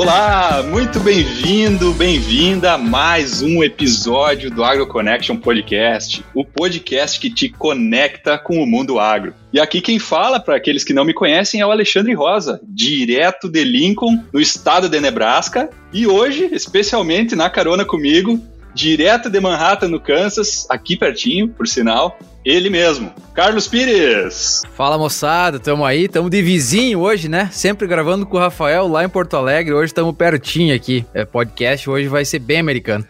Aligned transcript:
Olá, 0.00 0.62
muito 0.62 0.98
bem-vindo, 0.98 1.92
bem-vinda 1.92 2.72
a 2.72 2.78
mais 2.78 3.42
um 3.42 3.62
episódio 3.62 4.50
do 4.50 4.64
Agro 4.64 4.86
Connection 4.86 5.36
Podcast, 5.36 6.24
o 6.34 6.42
podcast 6.42 7.20
que 7.20 7.28
te 7.28 7.50
conecta 7.50 8.38
com 8.38 8.62
o 8.62 8.66
mundo 8.66 8.98
agro. 8.98 9.34
E 9.52 9.60
aqui 9.60 9.82
quem 9.82 9.98
fala, 9.98 10.40
para 10.40 10.56
aqueles 10.56 10.84
que 10.84 10.94
não 10.94 11.04
me 11.04 11.12
conhecem, 11.12 11.60
é 11.60 11.66
o 11.66 11.70
Alexandre 11.70 12.14
Rosa, 12.14 12.58
direto 12.66 13.46
de 13.46 13.62
Lincoln, 13.62 14.24
no 14.32 14.40
estado 14.40 14.88
de 14.88 14.98
Nebraska, 14.98 15.68
e 15.92 16.06
hoje, 16.06 16.48
especialmente 16.50 17.36
na 17.36 17.50
carona 17.50 17.84
comigo, 17.84 18.40
direto 18.74 19.28
de 19.28 19.38
Manhattan, 19.38 19.88
no 19.88 20.00
Kansas, 20.00 20.66
aqui 20.70 20.96
pertinho, 20.96 21.48
por 21.48 21.68
sinal, 21.68 22.18
ele 22.44 22.70
mesmo, 22.70 23.12
Carlos 23.34 23.68
Pires. 23.68 24.62
Fala 24.74 24.96
moçada, 24.96 25.58
tamo 25.58 25.84
aí, 25.84 26.08
tamo 26.08 26.30
de 26.30 26.42
vizinho 26.42 27.00
hoje, 27.00 27.28
né? 27.28 27.50
Sempre 27.52 27.86
gravando 27.86 28.24
com 28.24 28.36
o 28.36 28.40
Rafael 28.40 28.88
lá 28.88 29.04
em 29.04 29.08
Porto 29.08 29.36
Alegre, 29.36 29.74
hoje 29.74 29.92
tamo 29.92 30.12
pertinho 30.12 30.74
aqui. 30.74 31.04
É, 31.12 31.24
podcast 31.24 31.88
hoje 31.88 32.08
vai 32.08 32.24
ser 32.24 32.38
bem 32.38 32.58
americano. 32.58 33.06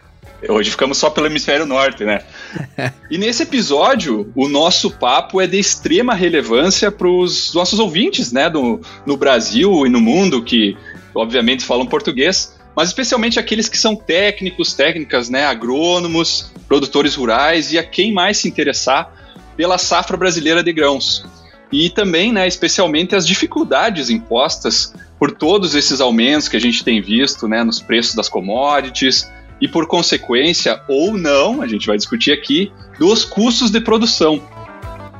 Hoje 0.49 0.71
ficamos 0.71 0.97
só 0.97 1.09
pelo 1.09 1.27
hemisfério 1.27 1.65
norte, 1.65 2.03
né? 2.03 2.21
e 3.09 3.17
nesse 3.17 3.43
episódio, 3.43 4.31
o 4.35 4.49
nosso 4.49 4.91
papo 4.91 5.39
é 5.39 5.45
de 5.45 5.59
extrema 5.59 6.15
relevância 6.15 6.91
para 6.91 7.07
os 7.07 7.53
nossos 7.53 7.79
ouvintes, 7.79 8.31
né? 8.31 8.49
Do, 8.49 8.81
no 9.05 9.15
Brasil 9.15 9.85
e 9.85 9.89
no 9.89 10.01
mundo, 10.01 10.43
que 10.43 10.75
obviamente 11.13 11.63
falam 11.63 11.85
português 11.85 12.59
mas 12.75 12.87
especialmente 12.87 13.37
aqueles 13.37 13.67
que 13.67 13.77
são 13.77 13.95
técnicos, 13.95 14.73
técnicas, 14.73 15.29
né, 15.29 15.45
agrônomos, 15.45 16.51
produtores 16.67 17.15
rurais 17.15 17.73
e 17.73 17.77
a 17.77 17.83
quem 17.83 18.13
mais 18.13 18.37
se 18.37 18.47
interessar 18.47 19.20
pela 19.55 19.77
safra 19.77 20.17
brasileira 20.17 20.63
de 20.63 20.71
grãos. 20.73 21.25
E 21.71 21.89
também, 21.89 22.33
né, 22.33 22.47
especialmente 22.47 23.15
as 23.15 23.25
dificuldades 23.25 24.09
impostas 24.09 24.93
por 25.17 25.31
todos 25.31 25.75
esses 25.75 26.01
aumentos 26.01 26.47
que 26.47 26.57
a 26.57 26.59
gente 26.59 26.83
tem 26.83 27.01
visto 27.01 27.47
né, 27.47 27.63
nos 27.63 27.79
preços 27.79 28.15
das 28.15 28.27
commodities 28.27 29.31
e, 29.61 29.67
por 29.67 29.87
consequência, 29.87 30.81
ou 30.87 31.15
não, 31.15 31.61
a 31.61 31.67
gente 31.67 31.87
vai 31.87 31.95
discutir 31.95 32.31
aqui, 32.31 32.71
dos 32.99 33.23
custos 33.23 33.69
de 33.69 33.79
produção. 33.79 34.41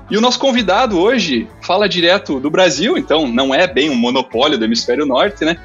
E 0.10 0.18
o 0.18 0.22
nosso 0.22 0.40
convidado 0.40 1.00
hoje 1.00 1.48
fala 1.62 1.88
direto 1.88 2.40
do 2.40 2.50
Brasil, 2.50 2.98
então 2.98 3.28
não 3.28 3.56
é 3.56 3.66
bem 3.66 3.90
um 3.90 3.96
monopólio 3.96 4.58
do 4.58 4.66
hemisfério 4.66 5.06
norte, 5.06 5.46
né? 5.46 5.56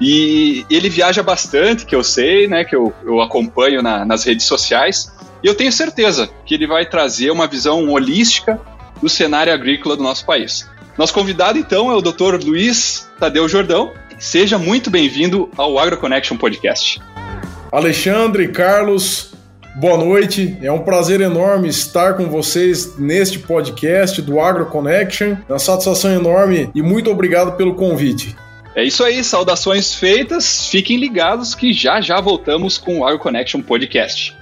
E 0.00 0.66
ele 0.68 0.88
viaja 0.88 1.22
bastante, 1.22 1.86
que 1.86 1.94
eu 1.94 2.02
sei, 2.02 2.48
né? 2.48 2.64
Que 2.64 2.74
eu, 2.74 2.92
eu 3.04 3.20
acompanho 3.20 3.82
na, 3.82 4.04
nas 4.04 4.24
redes 4.24 4.46
sociais. 4.46 5.12
E 5.44 5.46
eu 5.46 5.54
tenho 5.54 5.70
certeza 5.70 6.30
que 6.46 6.54
ele 6.54 6.66
vai 6.66 6.86
trazer 6.86 7.30
uma 7.30 7.46
visão 7.46 7.90
holística 7.90 8.58
do 9.02 9.10
cenário 9.10 9.52
agrícola 9.52 9.94
do 9.94 10.02
nosso 10.02 10.24
país. 10.24 10.66
Nosso 10.96 11.12
convidado, 11.12 11.58
então, 11.58 11.90
é 11.90 11.94
o 11.94 12.00
Dr. 12.00 12.42
Luiz 12.42 13.06
Tadeu 13.20 13.46
Jordão. 13.46 13.92
Seja 14.18 14.56
muito 14.56 14.90
bem-vindo 14.90 15.50
ao 15.54 15.78
AgroConnection 15.78 16.38
Podcast. 16.38 16.98
Alexandre, 17.70 18.48
Carlos, 18.48 19.34
boa 19.76 19.98
noite. 19.98 20.56
É 20.62 20.72
um 20.72 20.78
prazer 20.78 21.20
enorme 21.20 21.68
estar 21.68 22.14
com 22.14 22.24
vocês 22.24 22.96
neste 22.98 23.38
podcast 23.38 24.22
do 24.22 24.40
AgroConnection. 24.40 25.36
É 25.46 25.52
uma 25.52 25.58
satisfação 25.58 26.10
enorme 26.10 26.70
e 26.74 26.80
muito 26.80 27.10
obrigado 27.10 27.54
pelo 27.54 27.74
convite. 27.74 28.34
É 28.74 28.82
isso 28.82 29.04
aí, 29.04 29.22
saudações 29.22 29.94
feitas. 29.94 30.68
Fiquem 30.68 30.96
ligados 30.96 31.54
que 31.54 31.70
já 31.70 32.00
já 32.00 32.18
voltamos 32.18 32.78
com 32.78 33.00
o 33.00 33.04
AgroConnection 33.04 33.60
Podcast. 33.60 34.34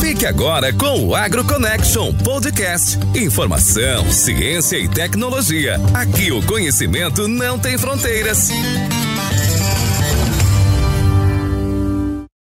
Fique 0.00 0.24
agora 0.24 0.72
com 0.72 1.06
o 1.06 1.14
AgroConnection 1.14 2.14
Podcast. 2.14 2.98
Informação, 3.14 4.10
ciência 4.10 4.78
e 4.78 4.88
tecnologia. 4.88 5.76
Aqui 5.92 6.32
o 6.32 6.42
conhecimento 6.46 7.28
não 7.28 7.58
tem 7.58 7.76
fronteiras. 7.76 8.48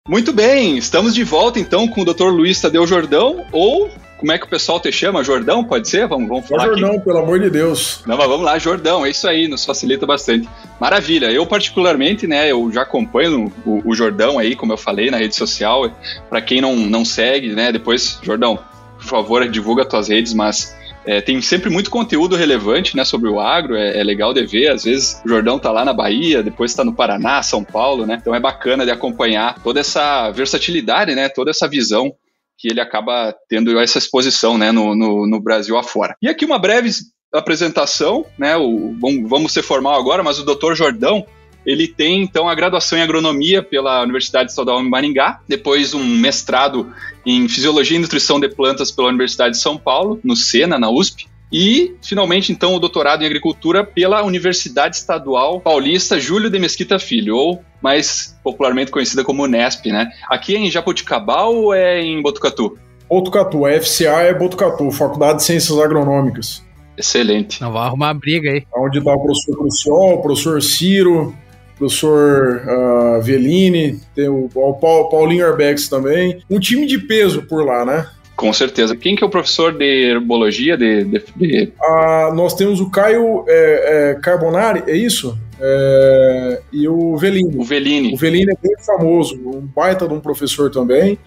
Muito 0.07 0.31
bem, 0.33 0.77
estamos 0.77 1.13
de 1.13 1.23
volta 1.23 1.59
então 1.59 1.87
com 1.87 2.01
o 2.01 2.05
Dr. 2.05 2.29
Luiz 2.29 2.59
Tadeu 2.59 2.87
Jordão, 2.87 3.45
ou 3.51 3.91
como 4.19 4.33
é 4.33 4.37
que 4.37 4.45
o 4.45 4.49
pessoal 4.49 4.81
te 4.81 4.91
chama? 4.91 5.23
Jordão, 5.23 5.63
pode 5.63 5.87
ser? 5.87 6.05
Vamos, 6.05 6.27
vamos 6.27 6.47
falar 6.47 6.65
Jordão, 6.65 6.91
aqui. 6.91 7.05
pelo 7.05 7.19
amor 7.19 7.39
de 7.39 7.49
Deus. 7.49 8.03
Não, 8.05 8.17
mas 8.17 8.27
vamos 8.27 8.45
lá, 8.45 8.59
Jordão, 8.59 9.05
é 9.05 9.09
isso 9.09 9.25
aí, 9.25 9.47
nos 9.47 9.63
facilita 9.63 10.05
bastante. 10.05 10.47
Maravilha, 10.77 11.31
eu 11.31 11.45
particularmente, 11.47 12.27
né, 12.27 12.51
eu 12.51 12.69
já 12.69 12.81
acompanho 12.81 13.51
o, 13.65 13.81
o 13.89 13.95
Jordão 13.95 14.37
aí, 14.37 14.57
como 14.57 14.73
eu 14.73 14.77
falei, 14.77 15.09
na 15.09 15.17
rede 15.17 15.35
social, 15.35 15.89
para 16.29 16.41
quem 16.41 16.59
não, 16.59 16.75
não 16.75 17.05
segue, 17.05 17.53
né, 17.53 17.71
depois, 17.71 18.19
Jordão, 18.21 18.59
por 18.97 19.05
favor, 19.05 19.47
divulga 19.47 19.85
tuas 19.85 20.09
redes, 20.09 20.33
mas 20.33 20.77
é, 21.05 21.21
tem 21.21 21.41
sempre 21.41 21.69
muito 21.69 21.89
conteúdo 21.89 22.35
relevante 22.35 22.97
né, 22.97 23.05
sobre 23.05 23.29
o 23.29 23.39
agro, 23.39 23.77
é, 23.77 23.97
é, 23.97 24.03
legal 24.03 24.33
de 24.33 24.45
ver. 24.45 24.69
Às 24.69 24.83
vezes 24.83 25.21
o 25.25 25.29
Jordão 25.29 25.57
tá 25.57 25.71
lá 25.71 25.85
na 25.85 25.93
Bahia, 25.93 26.43
depois 26.43 26.71
está 26.71 26.83
no 26.83 26.93
Paraná, 26.93 27.41
São 27.41 27.63
Paulo, 27.63 28.05
né? 28.05 28.17
Então 28.19 28.35
é 28.35 28.39
bacana 28.39 28.85
de 28.85 28.91
acompanhar 28.91 29.55
toda 29.63 29.79
essa 29.79 30.29
versatilidade, 30.31 31.15
né? 31.15 31.29
Toda 31.29 31.51
essa 31.51 31.69
visão 31.69 32.13
que 32.59 32.67
ele 32.67 32.81
acaba 32.81 33.33
tendo 33.47 33.79
essa 33.79 33.97
exposição 33.97 34.57
né, 34.57 34.71
no, 34.71 34.93
no, 34.93 35.25
no 35.25 35.39
Brasil 35.39 35.77
afora. 35.77 36.15
E 36.21 36.27
aqui 36.27 36.45
uma 36.45 36.59
breve 36.59 36.91
apresentação, 37.33 38.25
né? 38.37 38.57
O, 38.57 38.95
vamos 39.27 39.53
ser 39.53 39.63
formal 39.63 39.95
agora, 39.95 40.21
mas 40.21 40.39
o 40.39 40.45
Dr. 40.45 40.73
Jordão 40.73 41.25
ele 41.65 41.87
tem 41.87 42.21
então 42.21 42.49
a 42.49 42.55
graduação 42.55 42.97
em 42.97 43.01
agronomia 43.01 43.61
pela 43.61 44.01
Universidade 44.01 44.49
Estadual 44.49 44.81
de 44.81 44.89
Maringá, 44.89 45.39
depois 45.47 45.93
um 45.93 46.03
mestrado 46.03 46.91
em 47.25 47.47
fisiologia 47.47 47.97
e 47.97 48.01
nutrição 48.01 48.39
de 48.39 48.49
plantas 48.49 48.91
pela 48.91 49.09
Universidade 49.09 49.55
de 49.55 49.61
São 49.61 49.77
Paulo, 49.77 50.19
no 50.23 50.35
SENA, 50.35 50.79
na 50.79 50.89
USP, 50.89 51.27
e, 51.51 51.95
finalmente, 52.01 52.51
então, 52.51 52.75
o 52.75 52.79
doutorado 52.79 53.23
em 53.23 53.25
agricultura 53.25 53.83
pela 53.83 54.23
Universidade 54.23 54.95
Estadual 54.95 55.59
Paulista 55.59 56.19
Júlio 56.19 56.49
de 56.49 56.59
Mesquita 56.59 56.99
Filho, 56.99 57.35
ou 57.35 57.63
mais 57.81 58.37
popularmente 58.43 58.91
conhecida 58.91 59.23
como 59.23 59.43
Unesp, 59.43 59.87
né? 59.87 60.09
Aqui 60.29 60.55
é 60.55 60.59
em 60.59 60.69
Jaboticabal 60.69 61.55
ou 61.55 61.73
é 61.73 62.01
em 62.01 62.21
Botucatu? 62.21 62.77
Botucatu, 63.09 63.65
a 63.65 63.81
FCA 63.81 64.21
é 64.21 64.33
Botucatu, 64.33 64.91
Faculdade 64.91 65.39
de 65.39 65.43
Ciências 65.45 65.79
Agronômicas. 65.79 66.63
Excelente. 66.95 67.61
Não 67.61 67.71
vai 67.71 67.87
arrumar 67.87 68.13
briga 68.13 68.51
aí. 68.51 68.63
Onde 68.75 68.99
está 68.99 69.13
o 69.13 69.23
professor 69.23 69.57
Cruciol, 69.57 70.13
o 70.15 70.21
professor 70.21 70.61
Ciro, 70.61 71.33
o 71.75 71.77
professor 71.77 72.61
uh, 72.67 73.21
Velini, 73.21 73.99
tem 74.13 74.27
o, 74.27 74.49
o 74.53 75.09
Paulinho 75.09 75.47
Arbex 75.47 75.87
também. 75.87 76.43
Um 76.49 76.59
time 76.59 76.85
de 76.85 76.99
peso 76.99 77.43
por 77.43 77.65
lá, 77.65 77.85
né? 77.85 78.05
Com 78.39 78.53
certeza. 78.53 78.95
Quem 78.95 79.17
que 79.17 79.23
é 79.23 79.27
o 79.27 79.29
professor 79.29 79.77
de 79.77 79.83
herbologia? 79.83 80.77
De, 80.77 81.03
de, 81.03 81.23
de... 81.35 81.73
Ah, 81.77 82.31
nós 82.33 82.53
temos 82.53 82.79
o 82.79 82.89
Caio 82.89 83.43
é, 83.45 84.11
é, 84.11 84.13
Carbonari, 84.15 84.81
é 84.87 84.95
isso? 84.95 85.37
É, 85.59 86.61
e 86.71 86.87
o 86.87 87.17
Velini. 87.17 87.57
O 87.57 87.65
Velini. 87.65 88.13
O 88.13 88.15
Velini 88.15 88.49
é 88.49 88.55
bem 88.65 88.77
famoso, 88.85 89.35
um 89.45 89.59
baita 89.59 90.07
de 90.07 90.13
um 90.13 90.21
professor 90.21 90.71
também. 90.71 91.19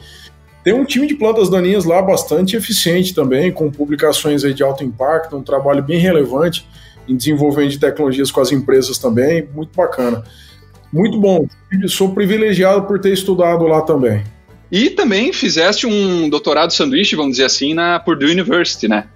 Tem 0.64 0.72
um 0.72 0.86
time 0.86 1.06
de 1.06 1.14
plantas 1.14 1.50
daninhas 1.50 1.84
lá 1.84 2.00
bastante 2.00 2.56
eficiente 2.56 3.14
também, 3.14 3.52
com 3.52 3.70
publicações 3.70 4.40
de 4.40 4.62
alto 4.62 4.82
impacto, 4.82 5.36
um 5.36 5.42
trabalho 5.42 5.82
bem 5.82 5.98
relevante 5.98 6.66
em 7.06 7.14
desenvolvimento 7.14 7.72
de 7.72 7.78
tecnologias 7.78 8.30
com 8.30 8.40
as 8.40 8.52
empresas 8.52 8.96
também, 8.96 9.46
muito 9.54 9.76
bacana. 9.76 10.24
Muito 10.90 11.20
bom. 11.20 11.46
Sou 11.88 12.14
privilegiado 12.14 12.86
por 12.86 12.98
ter 12.98 13.12
estudado 13.12 13.66
lá 13.66 13.82
também. 13.82 14.24
E 14.72 14.88
também 14.88 15.34
fizeste 15.34 15.86
um 15.86 16.30
doutorado 16.30 16.72
sanduíche, 16.72 17.14
vamos 17.14 17.32
dizer 17.32 17.44
assim, 17.44 17.74
na 17.74 18.00
Purdue 18.00 18.32
University, 18.32 18.88
né? 18.88 19.06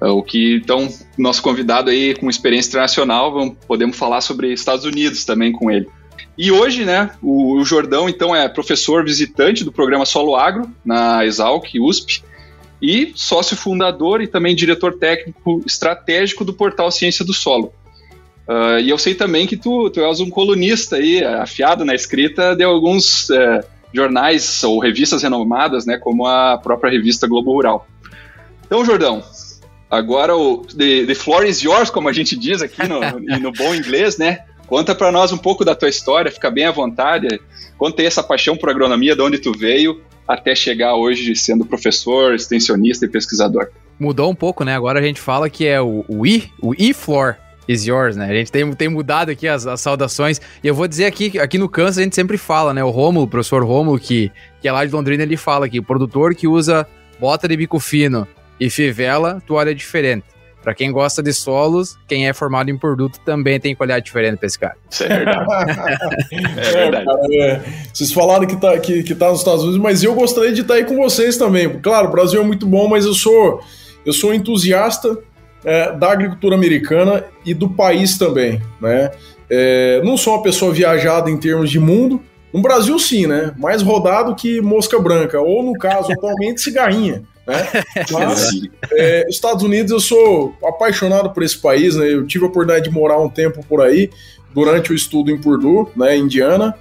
O 0.00 0.22
que, 0.22 0.54
então, 0.62 0.88
nosso 1.18 1.42
convidado 1.42 1.90
aí 1.90 2.14
com 2.14 2.30
experiência 2.30 2.68
internacional, 2.68 3.32
vamos, 3.32 3.56
podemos 3.66 3.96
falar 3.96 4.20
sobre 4.20 4.52
Estados 4.52 4.84
Unidos 4.84 5.24
também 5.24 5.50
com 5.50 5.68
ele. 5.68 5.88
E 6.38 6.52
hoje, 6.52 6.84
né, 6.84 7.10
o, 7.20 7.56
o 7.56 7.64
Jordão, 7.64 8.08
então, 8.08 8.34
é 8.34 8.48
professor 8.48 9.04
visitante 9.04 9.64
do 9.64 9.72
programa 9.72 10.06
Solo 10.06 10.36
Agro, 10.36 10.70
na 10.84 11.26
Exalc, 11.26 11.66
USP, 11.80 12.22
e 12.80 13.12
sócio 13.16 13.56
fundador 13.56 14.22
e 14.22 14.28
também 14.28 14.54
diretor 14.54 14.94
técnico 14.96 15.60
estratégico 15.66 16.44
do 16.44 16.54
portal 16.54 16.90
Ciência 16.90 17.24
do 17.24 17.34
Solo. 17.34 17.74
Uh, 18.48 18.78
e 18.80 18.88
eu 18.88 18.96
sei 18.96 19.14
também 19.14 19.46
que 19.46 19.56
tu, 19.56 19.90
tu 19.90 20.00
és 20.00 20.20
um 20.20 20.30
colunista 20.30 20.96
aí, 20.96 21.22
afiado 21.24 21.84
na 21.84 21.96
escrita 21.96 22.54
de 22.54 22.62
alguns... 22.62 23.28
Uh, 23.28 23.79
jornais 23.92 24.62
ou 24.64 24.78
revistas 24.78 25.22
renomadas, 25.22 25.86
né, 25.86 25.98
como 25.98 26.26
a 26.26 26.58
própria 26.58 26.90
revista 26.90 27.26
Globo 27.26 27.52
Rural. 27.52 27.86
Então, 28.64 28.84
Jordão, 28.84 29.22
agora 29.90 30.36
o 30.36 30.64
the, 30.66 31.04
the 31.06 31.14
floor 31.14 31.44
is 31.44 31.60
yours, 31.62 31.90
como 31.90 32.08
a 32.08 32.12
gente 32.12 32.36
diz 32.36 32.62
aqui 32.62 32.86
no, 32.86 33.00
no, 33.40 33.52
bom 33.52 33.74
inglês, 33.74 34.16
né? 34.16 34.44
Conta 34.66 34.94
para 34.94 35.10
nós 35.10 35.32
um 35.32 35.38
pouco 35.38 35.64
da 35.64 35.74
tua 35.74 35.88
história, 35.88 36.30
fica 36.30 36.48
bem 36.50 36.66
à 36.66 36.70
vontade. 36.70 37.40
Conta 37.76 38.00
aí 38.00 38.06
essa 38.06 38.22
paixão 38.22 38.56
por 38.56 38.70
agronomia, 38.70 39.16
de 39.16 39.22
onde 39.22 39.38
tu 39.38 39.52
veio, 39.52 40.00
até 40.28 40.54
chegar 40.54 40.94
hoje 40.94 41.34
sendo 41.34 41.66
professor, 41.66 42.34
extensionista 42.34 43.04
e 43.04 43.08
pesquisador. 43.08 43.68
Mudou 43.98 44.30
um 44.30 44.34
pouco, 44.34 44.62
né? 44.62 44.76
Agora 44.76 45.00
a 45.00 45.02
gente 45.02 45.20
fala 45.20 45.50
que 45.50 45.66
é 45.66 45.80
o, 45.80 46.04
o 46.06 46.24
I, 46.24 46.48
o 46.62 46.72
I-Floor 46.78 47.34
is 47.70 47.86
yours, 47.86 48.16
né? 48.16 48.26
A 48.28 48.34
gente 48.34 48.50
tem, 48.50 48.70
tem 48.72 48.88
mudado 48.88 49.30
aqui 49.30 49.46
as, 49.46 49.66
as 49.66 49.80
saudações. 49.80 50.40
E 50.62 50.66
eu 50.66 50.74
vou 50.74 50.88
dizer 50.88 51.06
aqui, 51.06 51.38
aqui 51.38 51.56
no 51.56 51.68
Kansas 51.68 51.98
a 51.98 52.02
gente 52.02 52.16
sempre 52.16 52.36
fala, 52.36 52.74
né? 52.74 52.82
O 52.82 52.90
Romulo, 52.90 53.26
o 53.26 53.28
professor 53.28 53.64
Romulo, 53.64 53.98
que, 53.98 54.30
que 54.60 54.66
é 54.66 54.72
lá 54.72 54.84
de 54.84 54.92
Londrina, 54.92 55.22
ele 55.22 55.36
fala 55.36 55.68
que 55.68 55.78
o 55.78 55.82
produtor 55.82 56.34
que 56.34 56.48
usa 56.48 56.86
bota 57.18 57.46
de 57.46 57.56
bico 57.56 57.78
fino 57.78 58.26
e 58.58 58.68
fivela, 58.68 59.40
toalha 59.46 59.70
é 59.70 59.74
diferente. 59.74 60.24
Para 60.62 60.74
quem 60.74 60.92
gosta 60.92 61.22
de 61.22 61.32
solos, 61.32 61.96
quem 62.06 62.28
é 62.28 62.34
formado 62.34 62.70
em 62.70 62.76
produto 62.76 63.18
também 63.24 63.58
tem 63.58 63.74
que 63.74 63.82
olhar 63.82 63.98
diferente 64.00 64.36
para 64.36 64.46
esse 64.46 64.58
cara. 64.58 64.76
Isso 64.90 65.04
é 65.04 65.08
verdade. 65.08 65.72
é 66.32 66.72
verdade. 66.72 67.36
É, 67.36 67.46
é, 67.46 67.62
vocês 67.94 68.12
falaram 68.12 68.46
que 68.46 68.56
tá, 68.56 68.78
que, 68.78 69.02
que 69.02 69.14
tá 69.14 69.30
nos 69.30 69.38
Estados 69.38 69.62
Unidos, 69.62 69.80
mas 69.80 70.02
eu 70.02 70.14
gostaria 70.14 70.52
de 70.52 70.60
estar 70.60 70.74
aí 70.74 70.84
com 70.84 70.96
vocês 70.96 71.38
também. 71.38 71.78
Claro, 71.80 72.08
o 72.08 72.10
Brasil 72.10 72.42
é 72.42 72.44
muito 72.44 72.66
bom, 72.66 72.88
mas 72.88 73.06
eu 73.06 73.14
sou, 73.14 73.62
eu 74.04 74.12
sou 74.12 74.34
entusiasta 74.34 75.16
é, 75.64 75.92
da 75.92 76.12
agricultura 76.12 76.54
americana 76.54 77.24
e 77.44 77.54
do 77.54 77.68
país 77.68 78.16
também, 78.16 78.60
né? 78.80 79.10
É, 79.48 80.00
não 80.04 80.16
sou 80.16 80.34
uma 80.34 80.42
pessoa 80.42 80.72
viajada 80.72 81.30
em 81.30 81.36
termos 81.36 81.70
de 81.70 81.80
mundo. 81.80 82.22
No 82.52 82.62
Brasil, 82.62 82.98
sim, 82.98 83.26
né? 83.26 83.52
Mais 83.58 83.82
rodado 83.82 84.34
que 84.34 84.60
mosca 84.60 84.98
branca, 84.98 85.40
ou 85.40 85.62
no 85.62 85.72
caso, 85.74 86.10
atualmente, 86.12 86.60
cigarrinha. 86.60 87.22
Né? 87.46 87.66
Mas, 88.12 88.50
é, 88.92 89.28
Estados 89.28 89.62
Unidos, 89.62 89.90
eu 89.90 90.00
sou 90.00 90.54
apaixonado 90.64 91.30
por 91.30 91.42
esse 91.42 91.58
país, 91.58 91.96
né? 91.96 92.12
Eu 92.12 92.26
tive 92.26 92.44
a 92.44 92.48
oportunidade 92.48 92.88
de 92.88 92.94
morar 92.94 93.20
um 93.20 93.28
tempo 93.28 93.64
por 93.68 93.80
aí, 93.80 94.10
durante 94.52 94.92
o 94.92 94.94
estudo 94.94 95.30
em 95.30 95.38
Purdue, 95.38 95.86
né, 95.96 96.16
Indiana. 96.16 96.76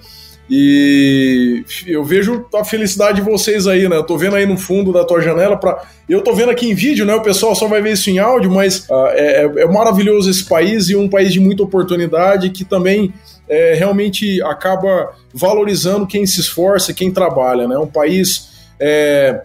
E 0.49 1.63
eu 1.85 2.03
vejo 2.03 2.47
a 2.55 2.63
felicidade 2.63 3.17
de 3.17 3.29
vocês 3.29 3.67
aí, 3.67 3.87
né? 3.87 3.95
Eu 3.95 4.03
tô 4.03 4.17
vendo 4.17 4.35
aí 4.35 4.47
no 4.47 4.57
fundo 4.57 4.91
da 4.91 5.05
tua 5.05 5.21
janela 5.21 5.55
para 5.55 5.83
eu 6.07 6.23
tô 6.23 6.33
vendo 6.33 6.49
aqui 6.49 6.67
em 6.67 6.73
vídeo, 6.73 7.05
né? 7.05 7.13
O 7.13 7.21
pessoal 7.21 7.53
só 7.55 7.67
vai 7.67 7.83
ver 7.83 7.93
isso 7.93 8.09
em 8.09 8.17
áudio, 8.17 8.49
mas 8.49 8.79
uh, 8.89 9.07
é, 9.11 9.43
é, 9.43 9.67
maravilhoso 9.67 10.27
esse 10.27 10.43
país 10.43 10.89
e 10.89 10.95
um 10.95 11.07
país 11.07 11.31
de 11.31 11.39
muita 11.39 11.61
oportunidade 11.61 12.49
que 12.49 12.65
também 12.65 13.13
é, 13.47 13.75
realmente 13.75 14.41
acaba 14.41 15.11
valorizando 15.31 16.07
quem 16.07 16.25
se 16.25 16.39
esforça, 16.39 16.95
quem 16.95 17.11
trabalha, 17.11 17.67
né? 17.67 17.77
Um 17.77 17.85
país 17.85 18.49
é, 18.79 19.43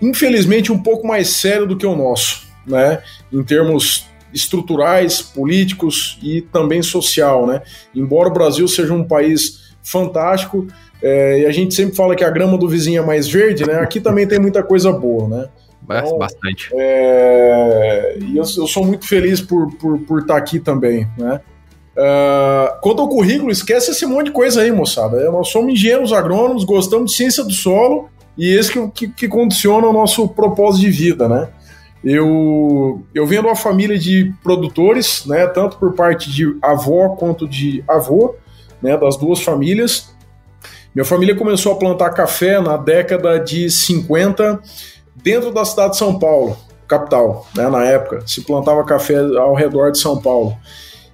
infelizmente 0.00 0.70
um 0.70 0.78
pouco 0.78 1.04
mais 1.04 1.30
sério 1.30 1.66
do 1.66 1.76
que 1.76 1.86
o 1.86 1.96
nosso, 1.96 2.46
né? 2.64 3.02
Em 3.32 3.42
termos 3.42 4.06
estruturais, 4.32 5.20
políticos 5.20 6.16
e 6.22 6.42
também 6.42 6.80
social, 6.80 7.44
né? 7.44 7.60
Embora 7.92 8.28
o 8.28 8.32
Brasil 8.32 8.68
seja 8.68 8.92
um 8.92 9.02
país 9.02 9.67
fantástico. 9.88 10.66
É, 11.02 11.40
e 11.40 11.46
a 11.46 11.50
gente 11.50 11.74
sempre 11.74 11.96
fala 11.96 12.14
que 12.14 12.24
a 12.24 12.30
grama 12.30 12.58
do 12.58 12.68
vizinho 12.68 13.02
é 13.02 13.06
mais 13.06 13.28
verde, 13.28 13.66
né? 13.66 13.74
Aqui 13.80 14.00
também 14.00 14.26
tem 14.26 14.38
muita 14.38 14.62
coisa 14.62 14.92
boa, 14.92 15.28
né? 15.28 15.48
Então, 15.82 16.18
Bastante. 16.18 16.70
É, 16.74 18.18
e 18.20 18.36
eu, 18.36 18.42
eu, 18.42 18.66
sou 18.66 18.84
muito 18.84 19.06
feliz 19.06 19.40
por, 19.40 19.72
por, 19.76 19.98
por 20.00 20.20
estar 20.20 20.36
aqui 20.36 20.60
também, 20.60 21.08
né? 21.16 21.40
Uh, 21.96 22.80
quanto 22.80 23.02
ao 23.02 23.08
currículo, 23.08 23.50
esquece 23.50 23.90
esse 23.90 24.06
monte 24.06 24.26
de 24.26 24.32
coisa 24.32 24.60
aí, 24.60 24.70
moçada. 24.70 25.20
É, 25.20 25.30
nós 25.30 25.48
somos 25.48 25.72
engenheiros 25.72 26.12
agrônomos, 26.12 26.62
gostamos 26.62 27.10
de 27.10 27.16
ciência 27.16 27.42
do 27.42 27.52
solo 27.52 28.08
e 28.36 28.54
esse 28.54 28.70
que, 28.70 28.88
que, 28.90 29.08
que 29.08 29.28
condiciona 29.28 29.86
o 29.86 29.92
nosso 29.92 30.28
propósito 30.28 30.82
de 30.82 30.90
vida, 30.90 31.28
né? 31.28 31.48
Eu, 32.04 33.02
eu 33.12 33.26
venho 33.26 33.42
de 33.42 33.48
uma 33.48 33.56
família 33.56 33.98
de 33.98 34.32
produtores, 34.44 35.24
né? 35.26 35.46
Tanto 35.48 35.78
por 35.78 35.94
parte 35.94 36.30
de 36.30 36.56
avó 36.62 37.16
quanto 37.16 37.48
de 37.48 37.82
avô 37.88 38.36
né, 38.82 38.96
das 38.96 39.16
duas 39.16 39.40
famílias. 39.40 40.14
Minha 40.94 41.04
família 41.04 41.34
começou 41.34 41.72
a 41.72 41.76
plantar 41.76 42.10
café 42.10 42.60
na 42.60 42.76
década 42.76 43.38
de 43.38 43.70
50 43.70 44.60
dentro 45.14 45.52
da 45.52 45.64
cidade 45.64 45.92
de 45.92 45.98
São 45.98 46.18
Paulo, 46.18 46.56
capital, 46.86 47.46
né, 47.54 47.68
na 47.68 47.84
época. 47.84 48.22
Se 48.26 48.42
plantava 48.42 48.84
café 48.84 49.16
ao 49.38 49.54
redor 49.54 49.92
de 49.92 49.98
São 49.98 50.20
Paulo. 50.20 50.56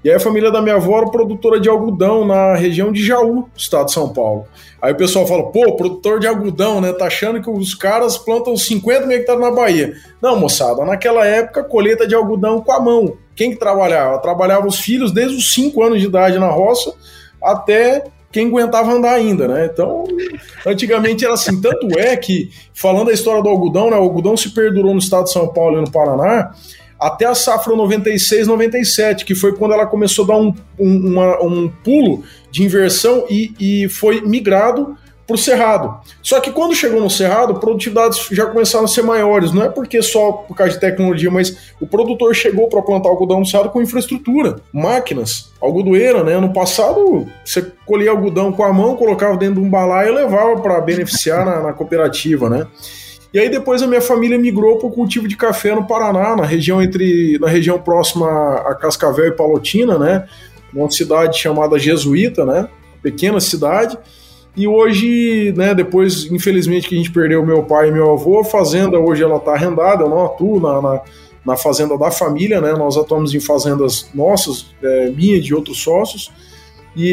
E 0.04 0.10
aí 0.10 0.16
a 0.16 0.20
família 0.20 0.50
da 0.50 0.60
minha 0.60 0.74
avó 0.74 0.98
era 0.98 1.10
produtora 1.10 1.58
de 1.58 1.66
algodão 1.66 2.26
na 2.26 2.54
região 2.54 2.92
de 2.92 3.02
Jaú, 3.02 3.48
estado 3.56 3.86
de 3.86 3.92
São 3.92 4.12
Paulo. 4.12 4.44
Aí 4.80 4.92
o 4.92 4.96
pessoal 4.96 5.26
fala, 5.26 5.50
pô, 5.50 5.76
produtor 5.76 6.20
de 6.20 6.26
algodão, 6.26 6.78
né? 6.78 6.92
Tá 6.92 7.06
achando 7.06 7.40
que 7.40 7.48
os 7.48 7.74
caras 7.74 8.18
plantam 8.18 8.54
50 8.54 9.06
mil 9.06 9.16
hectares 9.16 9.40
na 9.40 9.50
Bahia. 9.50 9.94
Não, 10.20 10.38
moçada, 10.38 10.84
naquela 10.84 11.26
época, 11.26 11.64
colheita 11.64 12.06
de 12.06 12.14
algodão 12.14 12.60
com 12.60 12.70
a 12.70 12.80
mão. 12.80 13.16
Quem 13.34 13.50
que 13.50 13.56
trabalhava? 13.56 14.18
Trabalhava 14.18 14.66
os 14.66 14.78
filhos 14.78 15.10
desde 15.10 15.38
os 15.38 15.54
5 15.54 15.82
anos 15.82 16.00
de 16.00 16.06
idade 16.06 16.38
na 16.38 16.50
roça 16.50 16.92
até 17.44 18.04
quem 18.32 18.48
aguentava 18.48 18.92
andar 18.92 19.12
ainda, 19.12 19.46
né? 19.46 19.70
Então, 19.72 20.04
antigamente 20.66 21.24
era 21.24 21.34
assim. 21.34 21.60
Tanto 21.60 21.98
é 21.98 22.16
que, 22.16 22.50
falando 22.74 23.06
da 23.06 23.12
história 23.12 23.42
do 23.42 23.48
algodão, 23.48 23.90
né? 23.90 23.96
O 23.96 24.02
algodão 24.02 24.36
se 24.36 24.50
perdurou 24.50 24.92
no 24.92 24.98
estado 24.98 25.24
de 25.24 25.32
São 25.32 25.46
Paulo 25.46 25.78
e 25.78 25.80
no 25.80 25.90
Paraná 25.90 26.52
até 26.98 27.26
a 27.26 27.34
safra 27.34 27.76
96, 27.76 28.46
97, 28.46 29.24
que 29.24 29.34
foi 29.34 29.54
quando 29.54 29.74
ela 29.74 29.86
começou 29.86 30.24
a 30.24 30.28
dar 30.28 30.36
um, 30.36 30.54
um, 30.78 31.08
uma, 31.12 31.42
um 31.42 31.68
pulo 31.68 32.24
de 32.50 32.62
inversão 32.62 33.26
e, 33.28 33.52
e 33.60 33.88
foi 33.88 34.20
migrado 34.22 34.96
para 35.26 35.34
o 35.34 35.38
Cerrado. 35.38 36.00
Só 36.22 36.40
que 36.40 36.50
quando 36.50 36.74
chegou 36.74 37.00
no 37.00 37.10
Cerrado, 37.10 37.54
produtividades 37.54 38.28
já 38.30 38.46
começaram 38.46 38.84
a 38.84 38.88
ser 38.88 39.02
maiores. 39.02 39.52
Não 39.52 39.62
é 39.62 39.68
porque 39.68 40.02
só 40.02 40.32
por 40.32 40.54
causa 40.54 40.74
de 40.74 40.80
tecnologia, 40.80 41.30
mas 41.30 41.72
o 41.80 41.86
produtor 41.86 42.34
chegou 42.34 42.68
para 42.68 42.82
plantar 42.82 43.08
algodão 43.08 43.40
no 43.40 43.46
Cerrado 43.46 43.70
com 43.70 43.80
infraestrutura, 43.80 44.56
máquinas, 44.72 45.52
algodoeira, 45.60 46.22
né? 46.22 46.34
Ano 46.34 46.52
passado, 46.52 47.26
você 47.44 47.64
colhia 47.86 48.10
algodão 48.10 48.52
com 48.52 48.64
a 48.64 48.72
mão, 48.72 48.96
colocava 48.96 49.36
dentro 49.36 49.60
de 49.60 49.66
um 49.66 49.70
balaio 49.70 50.12
e 50.12 50.14
levava 50.14 50.60
para 50.60 50.80
beneficiar 50.80 51.44
na, 51.44 51.60
na 51.62 51.72
cooperativa, 51.72 52.50
né? 52.50 52.66
E 53.32 53.38
aí 53.38 53.48
depois 53.48 53.82
a 53.82 53.86
minha 53.88 54.00
família 54.00 54.38
migrou 54.38 54.78
para 54.78 54.86
o 54.86 54.92
cultivo 54.92 55.26
de 55.26 55.36
café 55.36 55.74
no 55.74 55.84
Paraná, 55.84 56.36
na 56.36 56.44
região 56.44 56.80
entre 56.80 57.36
na 57.40 57.48
região 57.48 57.80
próxima 57.80 58.28
a 58.58 58.76
Cascavel 58.76 59.26
e 59.26 59.32
Palotina, 59.32 59.98
né? 59.98 60.28
Uma 60.72 60.88
cidade 60.88 61.38
chamada 61.38 61.76
Jesuíta, 61.76 62.44
né? 62.44 62.68
Pequena 63.02 63.40
cidade. 63.40 63.98
E 64.56 64.68
hoje, 64.68 65.52
né, 65.56 65.74
depois, 65.74 66.30
infelizmente, 66.30 66.88
que 66.88 66.94
a 66.94 66.98
gente 66.98 67.10
perdeu 67.10 67.44
meu 67.44 67.64
pai 67.64 67.88
e 67.88 67.92
meu 67.92 68.12
avô, 68.12 68.40
a 68.40 68.44
fazenda 68.44 68.98
hoje 68.98 69.22
ela 69.22 69.36
está 69.36 69.52
arrendada, 69.52 70.04
eu 70.04 70.08
não 70.08 70.24
atuo 70.24 70.60
na, 70.60 70.80
na, 70.80 71.00
na, 71.44 71.56
fazenda 71.56 71.98
da 71.98 72.10
família, 72.10 72.60
né? 72.60 72.72
Nós 72.72 72.96
atuamos 72.96 73.34
em 73.34 73.40
fazendas 73.40 74.08
nossas, 74.14 74.66
é, 74.80 75.10
minha 75.10 75.36
e 75.36 75.40
de 75.40 75.52
outros 75.52 75.82
sócios. 75.82 76.30
E, 76.94 77.10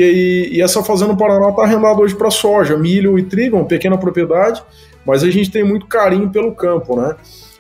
e, 0.52 0.58
e 0.58 0.62
essa 0.62 0.84
fazenda 0.84 1.14
no 1.14 1.18
Paraná 1.18 1.50
está 1.50 1.64
arrendada 1.64 2.00
hoje 2.00 2.14
para 2.14 2.30
soja, 2.30 2.78
milho 2.78 3.18
e 3.18 3.24
trigo, 3.24 3.58
uma 3.58 3.66
pequena 3.66 3.98
propriedade, 3.98 4.62
mas 5.04 5.24
a 5.24 5.32
gente 5.32 5.50
tem 5.50 5.64
muito 5.64 5.88
carinho 5.88 6.30
pelo 6.30 6.54
campo, 6.54 6.96
né? 6.96 7.16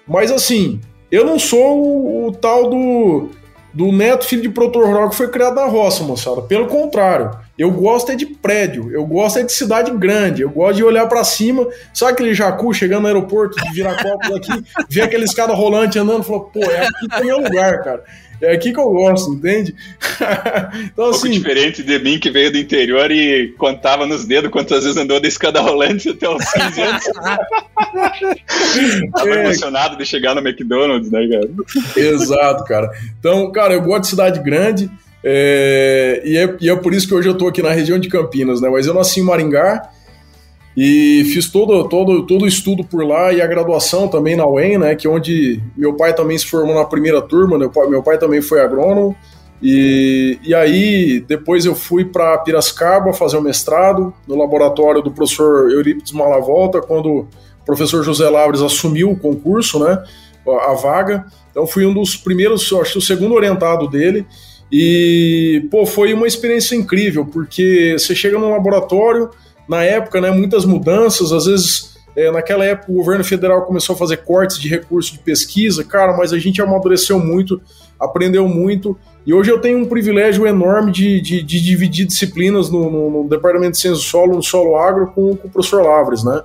Mas 0.08 0.32
assim, 0.32 0.80
eu 1.10 1.26
não 1.26 1.40
sou 1.40 1.80
o, 1.80 2.28
o 2.28 2.32
tal 2.32 2.70
do 2.70 3.30
do 3.74 3.92
neto 3.92 4.26
filho 4.26 4.42
de 4.42 4.50
produtor 4.50 5.10
que 5.10 5.16
foi 5.16 5.30
criado 5.30 5.56
na 5.56 5.66
roça, 5.66 6.04
moçada. 6.04 6.42
Pelo 6.42 6.68
contrário, 6.68 7.32
eu 7.58 7.72
gosto 7.72 8.12
é 8.12 8.16
de 8.16 8.26
prédio, 8.26 8.92
eu 8.92 9.06
gosto 9.06 9.40
é 9.40 9.44
de 9.44 9.52
cidade 9.52 9.92
grande, 9.92 10.42
eu 10.42 10.50
gosto 10.50 10.78
de 10.78 10.84
olhar 10.84 11.08
para 11.08 11.24
cima, 11.24 11.68
sabe 11.94 12.14
aquele 12.14 12.34
jacu 12.34 12.74
chegando 12.74 13.02
no 13.02 13.08
aeroporto 13.08 13.56
de 13.64 13.74
Viracopos 13.74 14.36
aqui, 14.36 14.64
ver 14.90 15.02
aquele 15.02 15.26
escada 15.26 15.54
rolante 15.54 15.98
andando, 15.98 16.24
falou, 16.24 16.46
pô, 16.46 16.64
é 16.64 16.86
aqui 16.86 17.08
que 17.08 17.16
é 17.16 17.24
meu 17.24 17.38
lugar, 17.38 17.84
cara. 17.84 18.04
É 18.42 18.54
aqui 18.54 18.74
que 18.74 18.80
eu 18.80 18.90
gosto, 18.90 19.34
entende? 19.34 19.76
então, 20.84 21.06
um 21.06 21.10
assim, 21.12 21.22
pouco 21.22 21.30
diferente 21.30 21.84
de 21.84 22.00
mim 22.00 22.18
que 22.18 22.32
veio 22.32 22.52
do 22.52 22.58
interior 22.58 23.12
e 23.12 23.50
contava 23.58 24.06
nos 24.06 24.26
dedos 24.26 24.50
quantas 24.50 24.84
vezes 24.84 24.98
andou 24.98 25.20
da 25.20 25.28
escada 25.28 25.62
rolante 25.62 26.10
até 26.10 26.28
os 26.28 26.44
15 26.52 26.82
anos. 26.82 27.04
Tava 29.14 29.30
é... 29.30 29.46
emocionado 29.46 29.96
de 29.96 30.06
chegar 30.06 30.34
no 30.34 30.42
McDonald's, 30.42 31.12
né, 31.12 31.28
cara? 31.28 31.50
Exato, 31.96 32.64
cara. 32.66 32.90
Então, 33.20 33.52
cara, 33.52 33.76
eu 33.76 33.82
gosto 33.82 34.02
de 34.02 34.08
cidade 34.08 34.40
grande. 34.40 34.90
É, 35.24 36.24
e, 36.26 36.36
é, 36.36 36.58
e 36.60 36.70
é 36.70 36.76
por 36.76 36.96
isso 36.96 37.08
que 37.08 37.14
hoje 37.14 37.30
eu 37.30 37.38
tô 37.38 37.48
aqui 37.48 37.62
na 37.62 37.72
região 37.72 38.00
de 38.00 38.10
Campinas, 38.10 38.60
né? 38.60 38.70
Mas 38.70 38.88
eu 38.88 38.94
nasci 38.94 39.20
em 39.20 39.24
Maringá, 39.24 39.88
e 40.76 41.24
fiz 41.34 41.50
todo, 41.50 41.88
todo, 41.90 42.26
todo 42.26 42.44
o 42.44 42.48
estudo 42.48 42.84
por 42.84 43.06
lá 43.06 43.34
e 43.34 43.42
a 43.42 43.48
graduação 43.48 44.08
também 44.08 44.36
na 44.36 44.48
UEM, 44.48 44.78
né, 44.78 44.96
que 44.96 45.06
é 45.06 45.10
onde 45.10 45.62
meu 45.76 45.94
pai 45.96 46.14
também 46.14 46.38
se 46.38 46.46
formou 46.46 46.76
na 46.76 46.86
primeira 46.86 47.22
turma, 47.22 47.58
meu 47.58 47.70
pai, 47.70 47.88
meu 47.88 48.02
pai 48.02 48.18
também 48.18 48.42
foi 48.42 48.62
agrônomo, 48.62 49.16
e, 49.62 50.40
e 50.44 50.56
aí 50.56 51.20
depois 51.28 51.66
eu 51.66 51.76
fui 51.76 52.06
para 52.06 52.38
Piracicaba 52.40 53.14
fazer 53.14 53.38
o 53.38 53.42
mestrado 53.42 54.14
no 54.28 54.36
laboratório 54.36 55.02
do 55.02 55.12
professor 55.12 55.70
Eurípides 55.72 56.14
Malavolta, 56.14 56.82
quando 56.82 57.10
o 57.10 57.28
professor 57.66 58.04
José 58.04 58.28
Lavres 58.30 58.62
assumiu 58.62 59.12
o 59.12 59.20
concurso, 59.20 59.78
né, 59.80 60.02
a, 60.48 60.72
a 60.72 60.76
vaga, 60.76 61.26
então 61.52 61.68
fui 61.68 61.86
um 61.86 61.94
dos 61.94 62.16
primeiros, 62.16 62.72
acho 62.74 62.94
que 62.94 62.98
o 62.98 63.02
segundo 63.02 63.36
orientado 63.36 63.90
dele, 63.90 64.26
e, 64.72 65.68
pô, 65.70 65.86
foi 65.86 66.14
uma 66.14 66.26
experiência 66.26 66.76
incrível, 66.76 67.26
porque 67.26 67.98
você 68.00 68.16
chega 68.16 68.40
no 68.40 68.50
laboratório 68.50 69.30
na 69.68 69.84
época, 69.84 70.20
né, 70.20 70.32
muitas 70.32 70.66
mudanças, 70.66 71.32
às 71.32 71.46
vezes 71.46 71.92
é, 72.16 72.30
naquela 72.32 72.66
época 72.66 72.92
o 72.92 72.96
governo 72.96 73.24
federal 73.24 73.66
começou 73.66 73.96
a 73.96 73.98
fazer 73.98 74.18
cortes 74.18 74.60
de 74.60 74.68
recursos 74.68 75.12
de 75.12 75.20
pesquisa, 75.20 75.84
cara, 75.84 76.16
mas 76.16 76.34
a 76.34 76.40
gente 76.40 76.62
amadureceu 76.62 77.20
muito, 77.20 77.62
aprendeu 78.00 78.48
muito, 78.48 78.98
e 79.26 79.34
hoje 79.34 79.52
eu 79.52 79.60
tenho 79.60 79.78
um 79.78 79.86
privilégio 79.86 80.48
enorme 80.48 80.92
de, 80.92 81.22
de, 81.22 81.44
de 81.44 81.62
dividir 81.62 82.06
disciplinas 82.06 82.70
no, 82.70 82.90
no, 82.90 83.10
no, 83.12 83.30
Departamento 83.30 83.74
de 83.74 83.78
Ciências 83.78 84.04
do 84.04 84.10
Solo, 84.10 84.36
no 84.36 84.44
Solo 84.44 84.76
Agro, 84.76 85.08
com, 85.08 85.36
com 85.36 85.48
o 85.48 85.52
professor 85.52 85.84
Lavres, 85.84 86.24
né? 86.24 86.42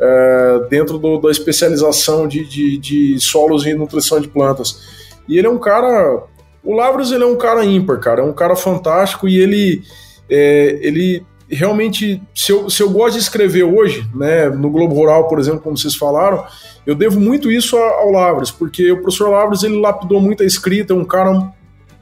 É, 0.00 0.66
dentro 0.70 0.98
do, 0.98 1.18
da 1.18 1.30
especialização 1.30 2.28
de, 2.28 2.44
de, 2.44 2.78
de 2.78 3.18
solos 3.18 3.66
e 3.66 3.74
nutrição 3.74 4.20
de 4.20 4.28
plantas. 4.28 4.80
E 5.26 5.38
ele 5.38 5.46
é 5.46 5.50
um 5.50 5.58
cara. 5.58 6.22
O 6.62 6.74
Lavres 6.74 7.10
ele 7.10 7.24
é 7.24 7.26
um 7.26 7.36
cara 7.36 7.64
ímpar, 7.64 7.98
cara, 7.98 8.20
é 8.20 8.24
um 8.24 8.32
cara 8.32 8.54
fantástico 8.54 9.26
e 9.26 9.38
ele, 9.38 9.82
é, 10.30 10.78
ele 10.82 11.24
realmente, 11.50 12.22
se 12.34 12.52
eu, 12.52 12.68
se 12.68 12.82
eu 12.82 12.90
gosto 12.90 13.14
de 13.14 13.20
escrever 13.20 13.64
hoje, 13.64 14.06
né, 14.14 14.48
no 14.48 14.70
Globo 14.70 14.94
Rural, 14.94 15.28
por 15.28 15.38
exemplo, 15.38 15.60
como 15.60 15.76
vocês 15.76 15.94
falaram, 15.94 16.44
eu 16.86 16.94
devo 16.94 17.18
muito 17.20 17.50
isso 17.50 17.76
ao 17.76 18.10
Lavras, 18.10 18.50
porque 18.50 18.90
o 18.92 19.00
professor 19.02 19.30
Lavras 19.30 19.62
ele 19.62 19.80
lapidou 19.80 20.20
muito 20.20 20.42
a 20.42 20.46
escrita, 20.46 20.92
é 20.92 20.96
um 20.96 21.04
cara 21.04 21.52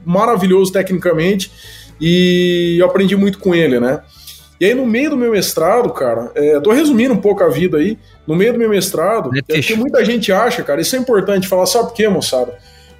maravilhoso 0.05 0.71
tecnicamente 0.71 1.51
e 1.99 2.77
eu 2.79 2.85
aprendi 2.85 3.15
muito 3.15 3.39
com 3.39 3.53
ele, 3.53 3.79
né? 3.79 4.01
E 4.59 4.65
aí, 4.65 4.73
no 4.73 4.87
meio 4.87 5.11
do 5.11 5.17
meu 5.17 5.31
mestrado, 5.31 5.91
cara, 5.91 6.31
é, 6.33 6.59
tô 6.59 6.71
resumindo 6.71 7.13
um 7.13 7.21
pouco 7.21 7.43
a 7.43 7.49
vida 7.49 7.77
aí. 7.77 7.97
No 8.25 8.35
meio 8.35 8.53
do 8.53 8.59
meu 8.59 8.69
mestrado, 8.69 9.29
é 9.37 9.41
porque 9.41 9.75
muita 9.75 10.03
gente 10.03 10.31
acha, 10.31 10.63
cara, 10.63 10.81
isso 10.81 10.95
é 10.95 10.99
importante 10.99 11.47
falar, 11.47 11.67
sabe 11.67 11.89
por 11.89 11.93
quê, 11.93 12.07
moçada? 12.07 12.57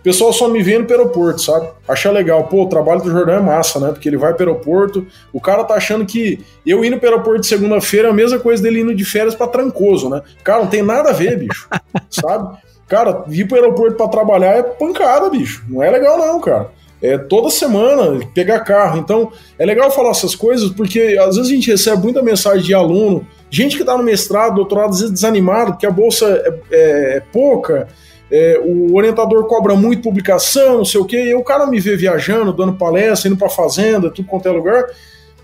O 0.08 0.10
pessoal 0.10 0.32
só 0.32 0.48
me 0.48 0.64
vê 0.64 0.80
no 0.80 0.90
aeroporto, 0.90 1.42
sabe? 1.42 1.68
Acha 1.86 2.10
legal, 2.10 2.46
pô, 2.46 2.64
o 2.64 2.70
trabalho 2.70 3.02
do 3.02 3.12
Jordão 3.12 3.36
é 3.36 3.42
massa, 3.42 3.78
né? 3.78 3.90
Porque 3.90 4.08
ele 4.08 4.16
vai 4.16 4.34
pro 4.34 4.48
aeroporto, 4.48 5.06
o 5.34 5.42
cara 5.42 5.66
tá 5.66 5.74
achando 5.74 6.06
que 6.06 6.40
eu 6.66 6.86
indo 6.86 6.98
pro 6.98 7.10
aeroporto 7.10 7.42
de 7.42 7.48
segunda-feira 7.48 8.08
é 8.08 8.12
a 8.12 8.14
mesma 8.14 8.40
coisa 8.40 8.64
dele 8.64 8.80
indo 8.80 8.96
de 8.96 9.04
férias 9.04 9.36
para 9.36 9.48
Trancoso, 9.48 10.10
né? 10.10 10.22
Cara, 10.46 10.62
não 10.62 10.68
tem 10.68 10.82
nada 10.82 11.10
a 11.10 11.12
ver, 11.12 11.38
bicho, 11.38 11.68
sabe? 12.10 12.58
Cara, 12.88 13.26
vir 13.28 13.50
pro 13.50 13.58
aeroporto 13.58 13.98
para 13.98 14.08
trabalhar 14.08 14.54
é 14.54 14.64
pancada, 14.64 15.30
bicho. 15.30 15.66
Não 15.68 15.84
é 15.84 15.92
legal, 15.92 16.18
não, 16.18 16.40
cara 16.40 16.70
é, 17.02 17.18
toda 17.18 17.50
semana, 17.50 18.20
pegar 18.34 18.60
carro. 18.62 19.00
Então, 19.00 19.32
é 19.58 19.66
legal 19.66 19.92
falar 19.92 20.12
essas 20.12 20.36
coisas, 20.36 20.70
porque 20.72 21.18
às 21.20 21.36
vezes 21.36 21.52
a 21.52 21.56
gente 21.56 21.72
recebe 21.72 22.04
muita 22.04 22.22
mensagem 22.22 22.64
de 22.64 22.74
aluno, 22.74 23.26
gente 23.50 23.76
que 23.76 23.84
está 23.84 23.98
no 23.98 24.04
mestrado, 24.04 24.56
doutorado, 24.56 24.90
às 24.90 25.00
vezes 25.00 25.14
desanimado, 25.14 25.74
porque 25.74 25.86
a 25.86 25.92
bolsa 25.92 26.26
é, 26.26 26.54
é, 26.72 27.18
é 27.18 27.24
pouca, 27.32 27.88
é, 28.32 28.60
o 28.64 28.96
orientador 28.96 29.46
cobra 29.46 29.76
muito 29.76 30.02
publicação, 30.02 30.80
não 30.80 30.86
sei 30.86 31.00
o 31.00 31.06
quê, 31.06 31.30
e 31.30 31.36
o 31.36 31.44
cara 31.44 31.66
me 31.66 31.80
vê 31.80 31.96
viajando, 31.96 32.54
dando 32.54 32.74
palestra, 32.74 33.30
indo 33.30 33.38
para 33.38 33.50
fazenda, 33.50 34.10
tudo 34.10 34.28
quanto 34.28 34.48
é 34.48 34.52
lugar. 34.52 34.86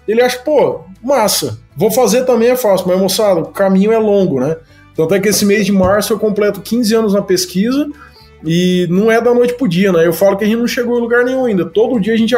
Ele 0.08 0.22
acha, 0.22 0.38
pô, 0.40 0.82
massa, 1.02 1.60
vou 1.75 1.92
fazer 1.92 2.25
também 2.25 2.50
é 2.50 2.58
fácil, 2.58 2.88
mas 2.88 3.00
moçada, 3.00 3.40
o 3.40 3.46
caminho 3.48 3.92
é 3.92 3.98
longo, 3.98 4.40
né? 4.40 4.58
Tanto 4.96 5.16
é 5.16 5.20
que 5.20 5.30
esse 5.30 5.46
mês 5.46 5.66
de 5.66 5.72
março 5.72 6.13
eu 6.13 6.20
completo 6.20 6.62
15 6.62 6.94
anos 6.94 7.13
na 7.13 7.22
pesquisa 7.22 7.88
e 8.46 8.86
não 8.90 9.12
é 9.12 9.22
da 9.22 9.34
noite 9.34 9.54
pro 9.54 9.68
dia, 9.68 9.92
né? 9.92 10.06
Eu 10.06 10.13
falo 10.13 10.38
que 10.38 10.44
a 10.44 10.48
gente 10.48 10.60
não 10.60 10.68
chegou 10.68 10.98
em 10.98 11.02
lugar 11.02 11.24
nenhum 11.24 11.46
ainda. 11.46 11.66
Todo 11.66 12.00
dia 12.00 12.13
a 12.13 12.18
gente. 12.18 12.36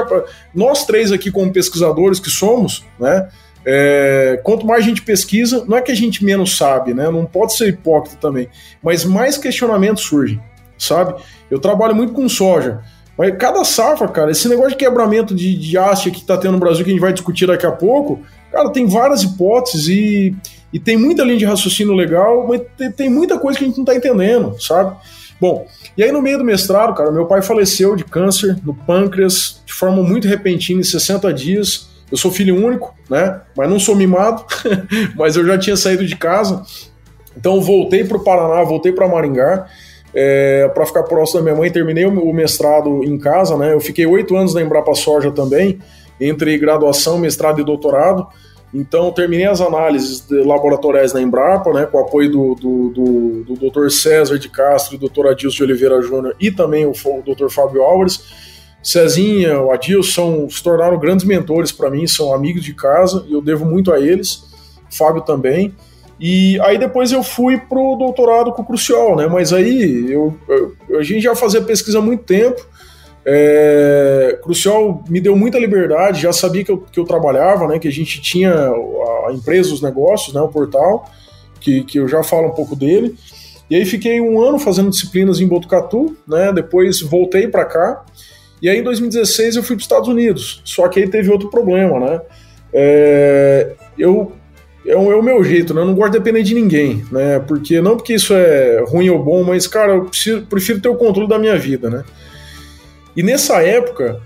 Nós 0.53 0.85
três 0.85 1.11
aqui, 1.11 1.31
como 1.31 1.51
pesquisadores 1.51 2.19
que 2.19 2.29
somos, 2.29 2.85
né? 2.99 3.27
É, 3.65 4.39
quanto 4.43 4.65
mais 4.65 4.83
a 4.83 4.87
gente 4.87 5.01
pesquisa, 5.01 5.65
não 5.67 5.77
é 5.77 5.81
que 5.81 5.91
a 5.91 5.95
gente 5.95 6.23
menos 6.23 6.55
sabe, 6.55 6.93
né? 6.93 7.09
Não 7.09 7.25
pode 7.25 7.55
ser 7.55 7.69
hipócrita 7.69 8.17
também, 8.17 8.47
mas 8.81 9.03
mais 9.03 9.37
questionamentos 9.37 10.03
surgem, 10.03 10.39
sabe? 10.77 11.15
Eu 11.49 11.59
trabalho 11.59 11.95
muito 11.95 12.13
com 12.13 12.29
soja, 12.29 12.81
mas 13.17 13.35
cada 13.37 13.63
safra, 13.63 14.07
cara, 14.07 14.31
esse 14.31 14.47
negócio 14.47 14.71
de 14.71 14.77
quebramento 14.77 15.33
de, 15.33 15.57
de 15.57 15.77
haste 15.77 16.11
que 16.11 16.23
tá 16.23 16.37
tendo 16.37 16.53
no 16.53 16.59
Brasil, 16.59 16.83
que 16.83 16.91
a 16.91 16.93
gente 16.93 17.01
vai 17.01 17.13
discutir 17.13 17.47
daqui 17.47 17.65
a 17.65 17.71
pouco, 17.71 18.21
cara, 18.51 18.69
tem 18.69 18.85
várias 18.85 19.23
hipóteses 19.23 19.87
e, 19.87 20.35
e 20.71 20.79
tem 20.79 20.95
muita 20.95 21.23
linha 21.23 21.37
de 21.37 21.45
raciocínio 21.45 21.93
legal, 21.93 22.45
mas 22.47 22.61
tem, 22.77 22.91
tem 22.91 23.09
muita 23.09 23.39
coisa 23.39 23.57
que 23.57 23.65
a 23.65 23.67
gente 23.67 23.77
não 23.77 23.85
tá 23.85 23.95
entendendo, 23.95 24.61
sabe? 24.61 24.95
Bom, 25.39 25.67
e 25.97 26.03
aí 26.03 26.11
no 26.11 26.21
meio 26.21 26.37
do 26.37 26.43
mestrado, 26.43 26.93
cara, 26.93 27.11
meu 27.11 27.25
pai 27.25 27.41
faleceu 27.41 27.95
de 27.95 28.03
câncer 28.03 28.57
no 28.63 28.73
pâncreas 28.73 29.61
de 29.65 29.73
forma 29.73 30.01
muito 30.01 30.27
repentina, 30.27 30.79
em 30.79 30.83
60 30.83 31.33
dias. 31.33 31.89
Eu 32.11 32.17
sou 32.17 32.31
filho 32.31 32.55
único, 32.55 32.95
né? 33.09 33.41
Mas 33.55 33.69
não 33.69 33.79
sou 33.79 33.95
mimado, 33.95 34.45
mas 35.15 35.35
eu 35.35 35.45
já 35.45 35.57
tinha 35.57 35.75
saído 35.75 36.05
de 36.05 36.15
casa. 36.15 36.63
Então 37.37 37.59
voltei 37.61 38.03
para 38.03 38.17
o 38.17 38.23
Paraná, 38.23 38.63
voltei 38.63 38.91
para 38.91 39.07
Maringá. 39.07 39.67
É, 40.17 40.69
para 40.69 40.85
ficar 40.85 41.03
próximo 41.03 41.39
da 41.39 41.43
minha 41.43 41.55
mãe, 41.55 41.69
terminei 41.69 42.05
o 42.05 42.33
mestrado 42.33 43.03
em 43.03 43.17
casa, 43.17 43.57
né? 43.57 43.73
Eu 43.73 43.81
fiquei 43.81 44.05
oito 44.05 44.33
anos 44.37 44.53
na 44.53 44.61
Embrapa 44.61 44.93
Soja 44.95 45.29
também, 45.29 45.77
entre 46.21 46.57
graduação, 46.57 47.17
mestrado 47.17 47.59
e 47.59 47.65
doutorado. 47.65 48.25
Então, 48.73 49.09
terminei 49.11 49.45
as 49.45 49.61
análises 49.61 50.25
laboratoriais 50.29 51.13
na 51.13 51.21
Embrapa, 51.21 51.71
né, 51.71 51.85
com 51.85 51.97
o 51.97 52.01
apoio 52.01 52.29
do, 52.29 52.55
do, 52.55 52.89
do, 52.89 53.55
do 53.55 53.69
Dr. 53.69 53.89
César 53.89 54.37
de 54.37 54.49
Castro 54.49 54.97
Dr. 54.97 55.27
Adilson 55.27 55.55
de 55.55 55.63
Oliveira 55.63 56.01
Júnior 56.01 56.35
e 56.41 56.51
também 56.51 56.85
o, 56.85 56.91
o 56.91 57.35
Dr. 57.35 57.49
Fábio 57.49 57.83
Álvares. 57.83 58.21
Cezinha, 58.85 59.59
o 59.59 59.71
Adilson 59.71 60.47
se 60.49 60.61
tornaram 60.61 60.99
grandes 60.99 61.25
mentores 61.25 61.71
para 61.71 61.89
mim, 61.89 62.05
são 62.05 62.31
amigos 62.33 62.63
de 62.63 62.73
casa 62.73 63.25
e 63.27 63.33
eu 63.33 63.41
devo 63.41 63.65
muito 63.65 63.91
a 63.91 63.99
eles, 63.99 64.43
Fábio 64.89 65.21
também. 65.21 65.73
E 66.19 66.59
aí 66.61 66.77
depois 66.77 67.11
eu 67.11 67.23
fui 67.23 67.57
pro 67.57 67.95
doutorado 67.97 68.53
com 68.53 68.61
o 68.61 68.65
Crucial, 68.65 69.15
né? 69.15 69.27
Mas 69.27 69.51
aí 69.51 70.11
eu, 70.11 70.37
eu, 70.47 70.99
a 70.99 71.03
gente 71.03 71.21
já 71.21 71.35
fazia 71.35 71.61
pesquisa 71.61 71.97
há 71.97 72.01
muito 72.01 72.23
tempo, 72.23 72.63
é, 73.25 74.37
Crucial 74.43 75.03
me 75.09 75.19
deu 75.19 75.35
muita 75.35 75.57
liberdade, 75.57 76.21
já 76.21 76.31
sabia 76.31 76.63
que 76.63 76.71
eu, 76.71 76.77
que 76.77 76.99
eu 76.99 77.05
trabalhava, 77.05 77.67
né, 77.67 77.79
que 77.79 77.87
a 77.87 77.91
gente 77.91 78.21
tinha 78.21 78.53
a 78.53 79.33
empresa, 79.33 79.73
os 79.73 79.81
negócios, 79.81 80.33
né, 80.33 80.39
o 80.39 80.47
portal, 80.47 81.09
que, 81.59 81.83
que 81.83 81.97
eu 81.97 82.07
já 82.07 82.21
falo 82.21 82.49
um 82.49 82.51
pouco 82.51 82.75
dele. 82.75 83.15
E 83.67 83.75
aí 83.75 83.83
fiquei 83.83 84.21
um 84.21 84.39
ano 84.39 84.59
fazendo 84.59 84.91
disciplinas 84.91 85.41
em 85.41 85.47
Botucatu, 85.47 86.15
né, 86.27 86.53
depois 86.53 87.01
voltei 87.01 87.47
para 87.47 87.65
cá, 87.65 88.05
e 88.65 88.69
aí 88.69 88.79
em 88.79 88.83
2016 88.83 89.57
eu 89.57 89.63
fui 89.63 89.75
para 89.75 89.81
os 89.81 89.85
Estados 89.85 90.09
Unidos, 90.09 90.61
só 90.65 90.87
que 90.87 90.99
aí 90.99 91.07
teve 91.07 91.29
outro 91.29 91.49
problema, 91.49 91.99
né, 91.99 92.21
é, 92.73 93.71
eu 93.97 94.31
é 94.87 94.95
o, 94.95 95.11
é 95.11 95.15
o, 95.15 95.23
meu 95.23 95.43
jeito, 95.43 95.73
né? 95.73 95.81
Eu 95.81 95.85
não 95.85 95.95
gosto 95.95 96.11
de 96.11 96.19
depender 96.19 96.43
de 96.43 96.53
ninguém, 96.53 97.03
né? 97.11 97.39
Porque 97.39 97.81
não 97.81 97.97
porque 97.97 98.13
isso 98.13 98.35
é 98.35 98.83
ruim 98.87 99.09
ou 99.09 99.17
bom, 99.17 99.43
mas, 99.43 99.65
cara, 99.65 99.93
eu 99.93 100.05
preciso, 100.05 100.45
prefiro 100.45 100.79
ter 100.79 100.89
o 100.89 100.95
controle 100.95 101.27
da 101.27 101.39
minha 101.39 101.57
vida, 101.57 101.89
né? 101.89 102.03
E 103.17 103.23
nessa 103.23 103.63
época, 103.63 104.21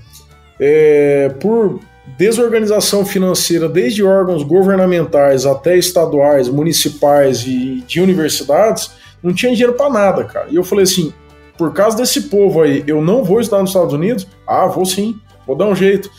é, 0.60 1.29
por 1.39 1.79
desorganização 2.17 3.05
financeira, 3.05 3.69
desde 3.69 4.03
órgãos 4.03 4.43
governamentais 4.43 5.46
até 5.46 5.77
estaduais, 5.77 6.50
municipais 6.50 7.43
e 7.46 7.81
de 7.88 8.01
universidades, 8.01 8.91
não 9.24 9.34
tinha 9.34 9.53
dinheiro 9.53 9.74
para 9.74 9.89
nada, 9.89 10.24
cara. 10.25 10.48
E 10.50 10.55
eu 10.55 10.63
falei 10.63 10.84
assim: 10.84 11.13
por 11.60 11.74
causa 11.74 11.98
desse 11.98 12.30
povo 12.30 12.62
aí, 12.62 12.86
eu 12.88 13.01
não 13.01 13.22
vou 13.22 13.42
estudar 13.42 13.60
nos 13.60 13.72
Estados 13.72 13.94
Unidos? 13.94 14.25
Ah, 14.48 14.66
vou 14.68 14.86
sim, 14.86 15.20
vou 15.46 15.58
dar 15.58 15.66
um 15.66 15.75
jeito. 15.75 16.10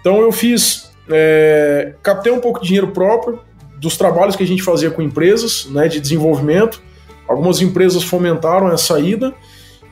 Então 0.00 0.22
eu 0.22 0.32
fiz, 0.32 0.90
é, 1.10 1.92
captei 2.02 2.32
um 2.32 2.40
pouco 2.40 2.58
de 2.62 2.68
dinheiro 2.68 2.88
próprio 2.88 3.38
dos 3.76 3.98
trabalhos 3.98 4.34
que 4.34 4.42
a 4.42 4.46
gente 4.46 4.62
fazia 4.62 4.90
com 4.90 5.02
empresas, 5.02 5.66
né, 5.66 5.88
de 5.88 6.00
desenvolvimento. 6.00 6.82
Algumas 7.28 7.60
empresas 7.60 8.02
fomentaram 8.02 8.72
essa 8.72 8.98
ida 8.98 9.34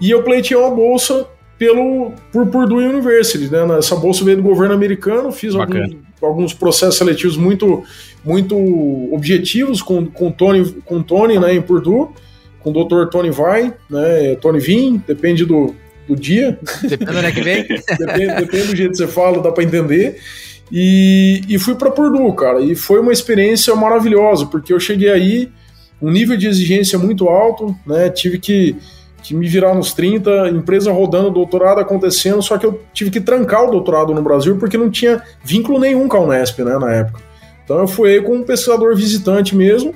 e 0.00 0.10
eu 0.10 0.22
pleitei 0.22 0.56
uma 0.56 0.70
bolsa 0.70 1.28
pelo 1.58 2.12
por 2.32 2.46
Purdue 2.46 2.86
University, 2.86 3.50
né? 3.50 3.78
Essa 3.78 3.96
bolsa 3.96 4.24
veio 4.24 4.38
do 4.38 4.42
governo 4.42 4.74
americano, 4.74 5.30
fiz 5.30 5.54
alguns, 5.54 5.96
alguns, 6.22 6.54
processos 6.54 6.96
seletivos 6.96 7.36
muito 7.36 7.84
muito 8.24 8.56
objetivos 9.12 9.82
com 9.82 10.06
com 10.06 10.30
Tony 10.30 10.64
com 10.86 11.02
Tony, 11.02 11.38
né, 11.38 11.54
em 11.54 11.60
Purdue, 11.60 12.08
com 12.66 12.70
o 12.70 12.84
Dr. 12.84 13.08
Tony 13.08 13.30
Vai, 13.30 13.72
né, 13.88 14.34
Tony 14.40 14.58
Vim, 14.58 15.00
depende 15.06 15.44
do, 15.44 15.72
do 16.08 16.16
dia. 16.16 16.58
Depende 16.82 17.22
do 17.22 17.32
que 17.32 17.40
vem. 17.40 17.62
depende, 17.98 18.34
depende 18.34 18.66
do 18.66 18.76
jeito 18.76 18.90
que 18.90 18.96
você 18.96 19.06
fala, 19.06 19.40
dá 19.40 19.52
para 19.52 19.62
entender. 19.62 20.18
E, 20.72 21.42
e 21.48 21.58
fui 21.60 21.76
para 21.76 21.92
Purdue, 21.92 22.34
cara, 22.34 22.60
e 22.60 22.74
foi 22.74 22.98
uma 22.98 23.12
experiência 23.12 23.72
maravilhosa, 23.76 24.46
porque 24.46 24.72
eu 24.72 24.80
cheguei 24.80 25.10
aí 25.10 25.48
um 26.02 26.10
nível 26.10 26.36
de 26.36 26.48
exigência 26.48 26.98
muito 26.98 27.28
alto, 27.28 27.74
né? 27.86 28.10
Tive 28.10 28.38
que 28.38 28.76
que 29.22 29.34
me 29.34 29.48
virar 29.48 29.74
nos 29.74 29.92
30, 29.92 30.50
empresa 30.50 30.92
rodando, 30.92 31.32
doutorado 31.32 31.80
acontecendo, 31.80 32.40
só 32.40 32.56
que 32.56 32.64
eu 32.64 32.80
tive 32.94 33.10
que 33.10 33.20
trancar 33.20 33.64
o 33.64 33.72
doutorado 33.72 34.14
no 34.14 34.22
Brasil 34.22 34.56
porque 34.56 34.78
não 34.78 34.88
tinha 34.88 35.20
vínculo 35.42 35.80
nenhum 35.80 36.06
com 36.06 36.16
a 36.16 36.20
Unesp, 36.20 36.60
né, 36.60 36.78
na 36.78 36.92
época. 36.92 37.20
Então 37.64 37.80
eu 37.80 37.88
fui 37.88 38.20
como 38.20 38.36
um 38.36 38.42
pesquisador 38.44 38.94
visitante 38.94 39.56
mesmo 39.56 39.92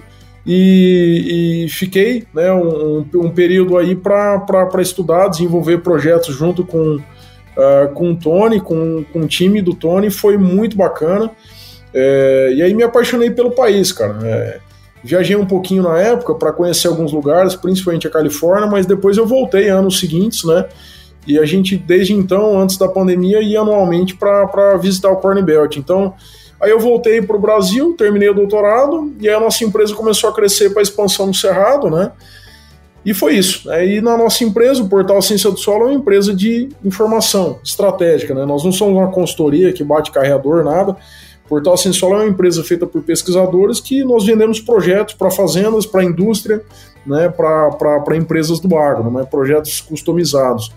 e, 0.47 1.65
e 1.65 1.69
fiquei 1.69 2.25
né, 2.35 2.53
um, 2.53 3.05
um, 3.15 3.31
período 3.31 3.77
aí 3.77 3.95
para 3.95 4.71
estudar, 4.81 5.29
desenvolver 5.29 5.79
projetos 5.79 6.35
junto 6.35 6.65
com, 6.65 6.97
uh, 6.97 7.93
com 7.95 8.13
o 8.13 8.17
Tony, 8.17 8.61
com, 8.61 9.05
com 9.13 9.21
o 9.21 9.27
time 9.27 9.61
do 9.61 9.75
Tony, 9.75 10.11
foi 10.11 10.37
muito 10.39 10.77
bacana. 10.77 11.31
É, 11.93 12.53
e 12.55 12.63
aí 12.63 12.73
me 12.73 12.85
apaixonei 12.85 13.31
pelo 13.31 13.51
país, 13.51 13.91
cara. 13.93 14.19
É, 14.23 14.61
Viajei 15.03 15.35
um 15.35 15.47
pouquinho 15.47 15.83
na 15.83 15.99
época 15.99 16.35
para 16.35 16.53
conhecer 16.53 16.87
alguns 16.89 17.13
lugares, 17.13 17.55
principalmente 17.55 18.07
a 18.07 18.11
Califórnia, 18.11 18.69
mas 18.69 18.85
depois 18.85 19.17
eu 19.17 19.27
voltei 19.27 19.69
anos 19.69 19.99
seguintes, 19.99 20.45
né? 20.45 20.67
E 21.27 21.39
a 21.39 21.47
gente, 21.47 21.77
desde 21.77 22.13
então, 22.13 22.61
antes 22.61 22.77
da 22.77 22.89
pandemia, 22.89 23.41
ia 23.41 23.61
anualmente 23.61 24.15
para 24.15 24.77
visitar 24.77 25.11
o 25.11 25.17
Corn 25.17 25.41
Belt. 25.43 25.77
Então, 25.77 26.15
aí 26.61 26.71
eu 26.71 26.79
voltei 26.79 27.23
para 27.23 27.37
o 27.37 27.41
Brasil, 27.41 27.95
terminei 27.97 28.29
o 28.29 28.35
doutorado, 28.35 29.13
e 29.21 29.29
aí 29.29 29.35
a 29.35 29.41
nossa 29.41 29.65
empresa 29.65 29.95
começou 29.95 30.31
a 30.31 30.35
crescer 30.35 30.71
para 30.71 30.81
a 30.81 30.83
expansão 30.83 31.27
no 31.27 31.35
Cerrado, 31.35 31.89
né? 31.91 32.13
E 33.05 33.15
foi 33.15 33.35
isso. 33.35 33.71
Aí 33.71 34.01
na 34.01 34.17
nossa 34.17 34.45
empresa, 34.45 34.83
o 34.83 34.89
Portal 34.89 35.23
Ciência 35.23 35.51
do 35.51 35.59
Solo 35.59 35.85
é 35.85 35.87
uma 35.87 35.95
empresa 35.95 36.35
de 36.35 36.69
informação 36.85 37.59
estratégica, 37.65 38.35
né? 38.35 38.45
Nós 38.45 38.63
não 38.63 38.73
somos 38.73 38.95
uma 38.95 39.11
consultoria 39.11 39.73
que 39.73 39.83
bate 39.83 40.11
carreador, 40.11 40.63
nada. 40.63 40.97
Portal 41.51 41.77
Sensol 41.77 42.13
é 42.13 42.17
uma 42.19 42.29
empresa 42.29 42.63
feita 42.63 42.87
por 42.87 43.03
pesquisadores 43.03 43.81
que 43.81 44.05
nós 44.05 44.25
vendemos 44.25 44.61
projetos 44.61 45.15
para 45.15 45.33
fazendas, 45.33 45.85
para 45.85 46.05
indústria, 46.05 46.63
né, 47.05 47.29
para 47.29 48.17
empresas 48.17 48.61
do 48.61 48.79
agro, 48.79 49.11
né, 49.11 49.25
projetos 49.29 49.81
customizados. 49.81 50.73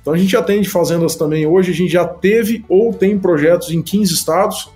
Então 0.00 0.12
a 0.12 0.16
gente 0.16 0.36
atende 0.36 0.68
fazendas 0.68 1.16
também 1.16 1.44
hoje, 1.44 1.72
a 1.72 1.74
gente 1.74 1.92
já 1.92 2.06
teve 2.06 2.64
ou 2.68 2.94
tem 2.94 3.18
projetos 3.18 3.72
em 3.72 3.82
15 3.82 4.14
estados, 4.14 4.70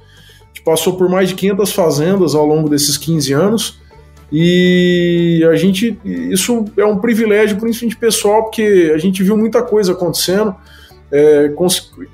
passou 0.67 0.97
por 0.97 1.09
mais 1.09 1.29
de 1.29 1.37
500 1.37 1.73
fazendas 1.73 2.35
ao 2.35 2.45
longo 2.45 2.69
desses 2.69 2.99
15 2.99 3.33
anos. 3.33 3.81
E 4.33 5.47
a 5.49 5.55
gente, 5.55 5.97
isso 6.05 6.65
é 6.77 6.85
um 6.85 6.99
privilégio, 6.99 7.57
principalmente 7.57 7.97
pessoal, 7.97 8.43
porque 8.43 8.91
a 8.93 8.99
gente 8.99 9.23
viu 9.23 9.37
muita 9.37 9.63
coisa 9.63 9.93
acontecendo. 9.93 10.53
É, 11.13 11.49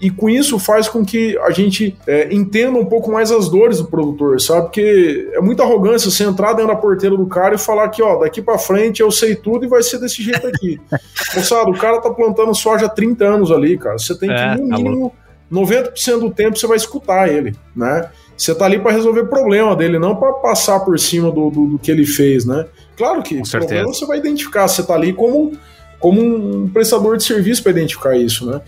e 0.03 0.11
com 0.11 0.29
isso 0.29 0.59
faz 0.59 0.87
com 0.87 1.03
que 1.03 1.39
a 1.39 1.51
gente 1.51 1.97
é, 2.07 2.29
entenda 2.31 2.79
um 2.79 2.85
pouco 2.85 3.11
mais 3.11 3.33
as 3.33 3.49
dores 3.49 3.79
do 3.79 3.87
produtor, 3.87 4.39
sabe? 4.39 4.65
Porque 4.65 5.31
é 5.33 5.41
muita 5.41 5.63
arrogância 5.63 6.11
você 6.11 6.25
entrar 6.25 6.53
dentro 6.53 6.75
da 6.75 6.77
porteira 6.77 7.17
do 7.17 7.25
cara 7.25 7.55
e 7.55 7.59
falar 7.59 7.89
que, 7.89 8.03
ó, 8.03 8.19
daqui 8.19 8.43
para 8.43 8.59
frente 8.59 9.01
eu 9.01 9.11
sei 9.11 9.35
tudo 9.35 9.65
e 9.65 9.69
vai 9.69 9.83
ser 9.83 9.99
desse 9.99 10.23
jeito 10.23 10.47
aqui. 10.47 10.79
Moçada, 11.35 11.71
o 11.71 11.79
cara 11.79 12.03
tá 12.03 12.11
plantando 12.11 12.55
soja 12.55 12.85
há 12.85 12.91
30 12.91 13.25
anos 13.25 13.51
ali, 13.51 13.79
cara. 13.79 13.97
Você 13.99 14.15
tem 14.15 14.29
que, 14.29 14.35
é, 14.35 14.57
no 14.57 14.69
tá 14.69 14.77
mínimo, 14.77 15.13
90% 15.51 16.21
do 16.21 16.31
tempo 16.31 16.59
você 16.59 16.67
vai 16.67 16.77
escutar 16.77 17.31
ele, 17.31 17.55
né? 17.75 18.11
Você 18.43 18.53
tá 18.57 18.65
ali 18.65 18.81
para 18.81 18.91
resolver 18.91 19.27
problema 19.27 19.77
dele, 19.77 20.01
não 20.01 20.17
para 20.17 20.33
passar 20.33 20.81
por 20.81 20.99
cima 20.99 21.31
do, 21.31 21.49
do, 21.49 21.67
do, 21.67 21.79
que 21.79 21.89
ele 21.89 22.05
fez, 22.05 22.45
né? 22.45 22.67
Claro 22.97 23.23
que 23.23 23.37
Com 23.37 23.49
problema 23.49 23.95
você 23.95 24.05
vai 24.05 24.19
identificar, 24.19 24.67
você 24.67 24.83
tá 24.83 24.95
ali 24.95 25.13
como 25.13 25.53
como 26.01 26.21
um 26.21 26.69
prestador 26.69 27.17
de 27.17 27.23
serviço 27.23 27.63
para 27.63 27.71
identificar 27.71 28.17
isso, 28.17 28.45
né? 28.45 28.61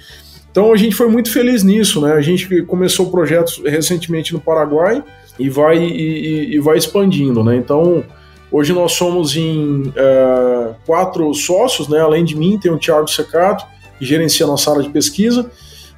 Então 0.49 0.73
a 0.73 0.77
gente 0.77 0.95
foi 0.95 1.09
muito 1.09 1.29
feliz 1.29 1.65
nisso, 1.65 2.01
né? 2.01 2.13
A 2.13 2.21
gente 2.21 2.63
começou 2.63 3.11
projetos 3.11 3.61
recentemente 3.67 4.33
no 4.33 4.39
Paraguai 4.39 5.03
e 5.41 5.51
vai, 5.51 5.77
e, 5.79 6.55
e 6.55 6.61
vai 6.61 6.79
expandindo, 6.79 7.43
né? 7.43 7.57
Então 7.57 8.05
hoje 8.53 8.73
nós 8.73 8.93
somos 8.93 9.35
em 9.35 9.89
uh, 9.89 10.77
quatro 10.87 11.35
sócios, 11.35 11.89
né? 11.89 11.99
Além 11.99 12.25
de 12.25 12.37
mim 12.37 12.61
tem 12.63 12.71
o 12.71 12.79
Thiago 12.79 13.09
Secato, 13.09 13.67
que 13.99 14.05
gerencia 14.05 14.47
a 14.47 14.49
nossa 14.49 14.71
área 14.71 14.85
de 14.85 14.91
pesquisa, 14.91 15.51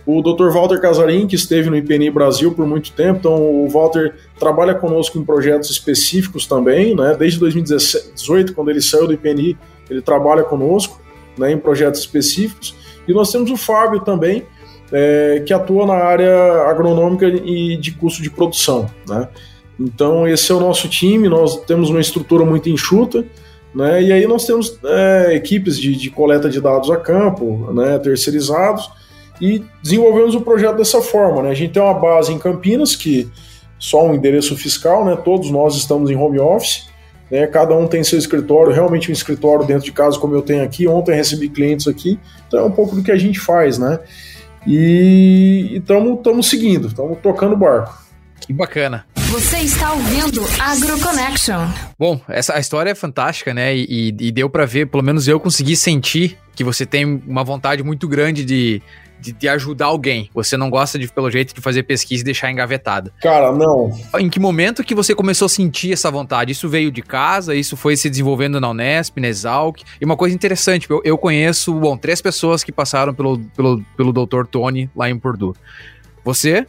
o 0.07 0.23
Dr. 0.23 0.51
Walter 0.51 0.81
Casarim, 0.81 1.27
que 1.27 1.35
esteve 1.35 1.69
no 1.69 1.77
IPNI 1.77 2.11
Brasil 2.11 2.53
por 2.53 2.65
muito 2.65 2.93
tempo, 2.93 3.19
então 3.19 3.35
o 3.35 3.69
Walter 3.69 4.15
trabalha 4.39 4.73
conosco 4.73 5.19
em 5.19 5.25
projetos 5.25 5.69
específicos 5.69 6.47
também, 6.47 6.95
né? 6.95 7.17
Desde 7.19 7.41
2018, 7.41 8.55
quando 8.55 8.71
ele 8.71 8.81
saiu 8.81 9.09
do 9.09 9.13
IPNI, 9.13 9.59
ele 9.91 10.01
trabalha 10.01 10.45
conosco 10.45 11.01
né, 11.37 11.53
em 11.53 11.59
projetos 11.59 12.01
específicos. 12.01 12.75
E 13.07 13.13
nós 13.13 13.31
temos 13.33 13.51
o 13.51 13.57
Fábio 13.57 14.01
também, 14.01 14.45
é, 14.93 15.43
que 15.45 15.53
atua 15.53 15.87
na 15.87 15.95
área 15.95 16.63
agronômica 16.69 17.27
e 17.27 17.77
de 17.77 17.91
custo 17.93 18.23
de 18.23 18.31
produção. 18.31 18.89
Né? 19.09 19.29
Então, 19.79 20.27
esse 20.27 20.51
é 20.51 20.55
o 20.55 20.61
nosso 20.61 20.89
time, 20.89 21.29
nós 21.29 21.65
temos 21.65 21.91
uma 21.91 22.01
estrutura 22.01 22.45
muito 22.45 22.69
enxuta, 22.69 23.25
né? 23.75 24.03
e 24.03 24.13
aí 24.13 24.27
nós 24.27 24.47
temos 24.47 24.79
é, 24.85 25.35
equipes 25.35 25.79
de, 25.79 25.95
de, 25.97 26.11
coleta 26.11 26.49
de 26.49 26.61
dados 26.61 26.91
a 26.91 26.97
campo, 26.97 27.73
né, 27.73 27.99
terceirizados, 27.99 28.89
e 29.41 29.65
desenvolvemos 29.83 30.35
o 30.35 30.41
projeto 30.41 30.77
dessa 30.77 31.01
forma. 31.01 31.43
Né? 31.43 31.51
A 31.51 31.55
gente 31.55 31.73
tem 31.73 31.83
uma 31.83 31.95
base 31.95 32.33
em 32.33 32.39
Campinas, 32.39 32.97
que 32.97 33.31
só 33.79 34.07
um 34.07 34.15
endereço 34.15 34.57
fiscal, 34.57 35.05
né? 35.05 35.17
todos 35.17 35.51
nós 35.51 35.77
estamos 35.77 36.11
em 36.11 36.17
home 36.17 36.39
office, 36.39 36.87
né? 37.31 37.47
Cada 37.47 37.75
um 37.77 37.87
tem 37.87 38.05
seu 38.05 38.19
escritório, 38.19 38.73
realmente 38.73 39.11
um 39.11 39.13
escritório 39.13 39.67
dentro 39.67 39.85
de 39.85 39.93
casa, 39.93 40.19
como 40.19 40.35
eu 40.35 40.43
tenho 40.43 40.63
aqui. 40.63 40.87
Ontem 40.87 41.15
recebi 41.15 41.49
clientes 41.49 41.89
aqui, 41.89 42.19
então 42.47 42.61
é 42.61 42.63
um 42.63 42.71
pouco 42.71 42.95
do 42.95 43.03
que 43.03 43.11
a 43.11 43.17
gente 43.17 43.39
faz, 43.39 43.79
né? 43.79 43.99
E 44.67 45.77
estamos 45.77 46.49
seguindo, 46.49 46.89
estamos 46.89 47.19
tocando 47.23 47.55
o 47.55 47.57
barco. 47.57 48.07
Que 48.41 48.53
bacana. 48.53 49.05
Você 49.15 49.59
está 49.59 49.93
ouvindo 49.93 50.43
AgroConnection. 50.61 51.69
Bom, 51.99 52.21
essa 52.29 52.55
a 52.55 52.61
história 52.61 52.91
é 52.91 52.95
fantástica, 52.95 53.53
né? 53.53 53.75
E, 53.77 54.15
e 54.19 54.33
deu 54.33 54.49
para 54.49 54.65
ver, 54.65 54.87
pelo 54.87 55.03
menos 55.03 55.27
eu 55.27 55.41
consegui 55.41 55.77
sentir 55.77 56.39
que 56.55 56.63
você 56.63 56.87
tem 56.87 57.05
uma 57.27 57.43
vontade 57.43 57.83
muito 57.83 58.07
grande 58.09 58.45
de 58.45 58.81
de, 59.21 59.33
de, 59.33 59.49
ajudar 59.49 59.87
alguém. 59.87 60.31
Você 60.35 60.57
não 60.57 60.71
gosta 60.71 60.99
de, 60.99 61.09
pelo 61.09 61.31
jeito, 61.31 61.55
de 61.55 61.61
fazer 61.61 61.83
pesquisa 61.83 62.23
e 62.23 62.25
deixar 62.25 62.51
engavetada. 62.51 63.13
Cara, 63.21 63.53
não. 63.53 63.91
Em 64.19 64.29
que 64.29 64.39
momento 64.39 64.85
que 64.85 64.95
você 64.95 65.15
começou 65.15 65.47
a 65.47 65.49
sentir 65.49 65.93
essa 65.93 66.11
vontade? 66.11 66.53
Isso 66.53 66.69
veio 66.69 66.91
de 66.91 67.03
casa? 67.03 67.55
Isso 67.55 67.77
foi 67.77 67.97
se 67.97 68.09
desenvolvendo 68.11 68.61
na 68.61 68.71
Unesp, 68.71 69.19
na 69.19 69.29
Exalc? 69.29 69.83
E 70.01 70.05
uma 70.05 70.17
coisa 70.17 70.35
interessante, 70.35 70.89
eu, 70.91 71.01
eu 71.05 71.19
conheço, 71.19 71.75
bom, 71.75 71.97
três 71.97 72.21
pessoas 72.21 72.63
que 72.63 72.73
passaram 72.73 73.15
pelo, 73.15 73.39
pelo, 73.57 73.83
pelo 73.97 74.13
Dr. 74.13 74.47
Tony 74.51 74.91
lá 74.95 75.09
em 75.09 75.19
Purdue. 75.19 75.55
Você, 76.25 76.67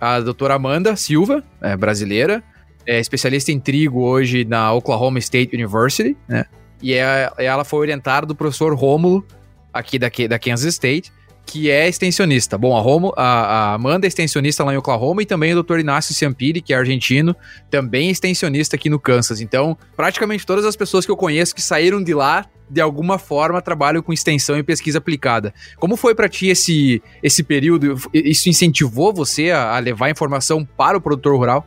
a 0.00 0.20
doutora 0.20 0.54
Amanda 0.54 0.94
Silva, 0.96 1.42
é, 1.60 1.76
brasileira, 1.76 2.42
é 2.86 2.98
especialista 2.98 3.52
em 3.52 3.60
trigo 3.60 4.02
hoje 4.02 4.44
na 4.44 4.72
Oklahoma 4.72 5.18
State 5.18 5.54
University, 5.54 6.16
né? 6.28 6.46
E 6.82 6.94
é, 6.94 7.30
ela 7.38 7.64
foi 7.64 7.78
orientada 7.78 8.26
do 8.26 8.34
professor 8.34 8.74
Rômulo, 8.74 9.24
aqui 9.72 9.98
da, 9.98 10.10
da 10.28 10.38
Kansas 10.38 10.74
State 10.74 11.12
que 11.44 11.70
é 11.70 11.88
extensionista. 11.88 12.56
Bom, 12.56 12.76
a, 12.76 12.80
Romo, 12.80 13.12
a, 13.16 13.24
a, 13.24 13.74
Amanda 13.74 14.06
é 14.06 14.08
extensionista 14.08 14.64
lá 14.64 14.72
em 14.72 14.76
Oklahoma 14.76 15.22
e 15.22 15.26
também 15.26 15.54
o 15.54 15.62
Dr. 15.62 15.80
Inácio 15.80 16.14
Ciampiri, 16.14 16.60
que 16.60 16.72
é 16.72 16.76
argentino, 16.76 17.36
também 17.70 18.08
é 18.08 18.10
extensionista 18.10 18.76
aqui 18.76 18.88
no 18.88 18.98
Kansas. 18.98 19.40
Então, 19.40 19.76
praticamente 19.96 20.46
todas 20.46 20.64
as 20.64 20.76
pessoas 20.76 21.04
que 21.04 21.10
eu 21.10 21.16
conheço 21.16 21.54
que 21.54 21.62
saíram 21.62 22.02
de 22.02 22.14
lá, 22.14 22.46
de 22.70 22.80
alguma 22.80 23.18
forma, 23.18 23.60
trabalham 23.60 24.02
com 24.02 24.12
extensão 24.12 24.56
e 24.56 24.62
pesquisa 24.62 24.98
aplicada. 24.98 25.52
Como 25.76 25.96
foi 25.96 26.14
para 26.14 26.28
ti 26.28 26.46
esse, 26.46 27.02
esse 27.22 27.42
período? 27.42 27.96
Isso 28.14 28.48
incentivou 28.48 29.12
você 29.12 29.50
a, 29.50 29.76
a 29.76 29.78
levar 29.78 30.10
informação 30.10 30.64
para 30.64 30.96
o 30.96 31.00
produtor 31.00 31.36
rural? 31.36 31.66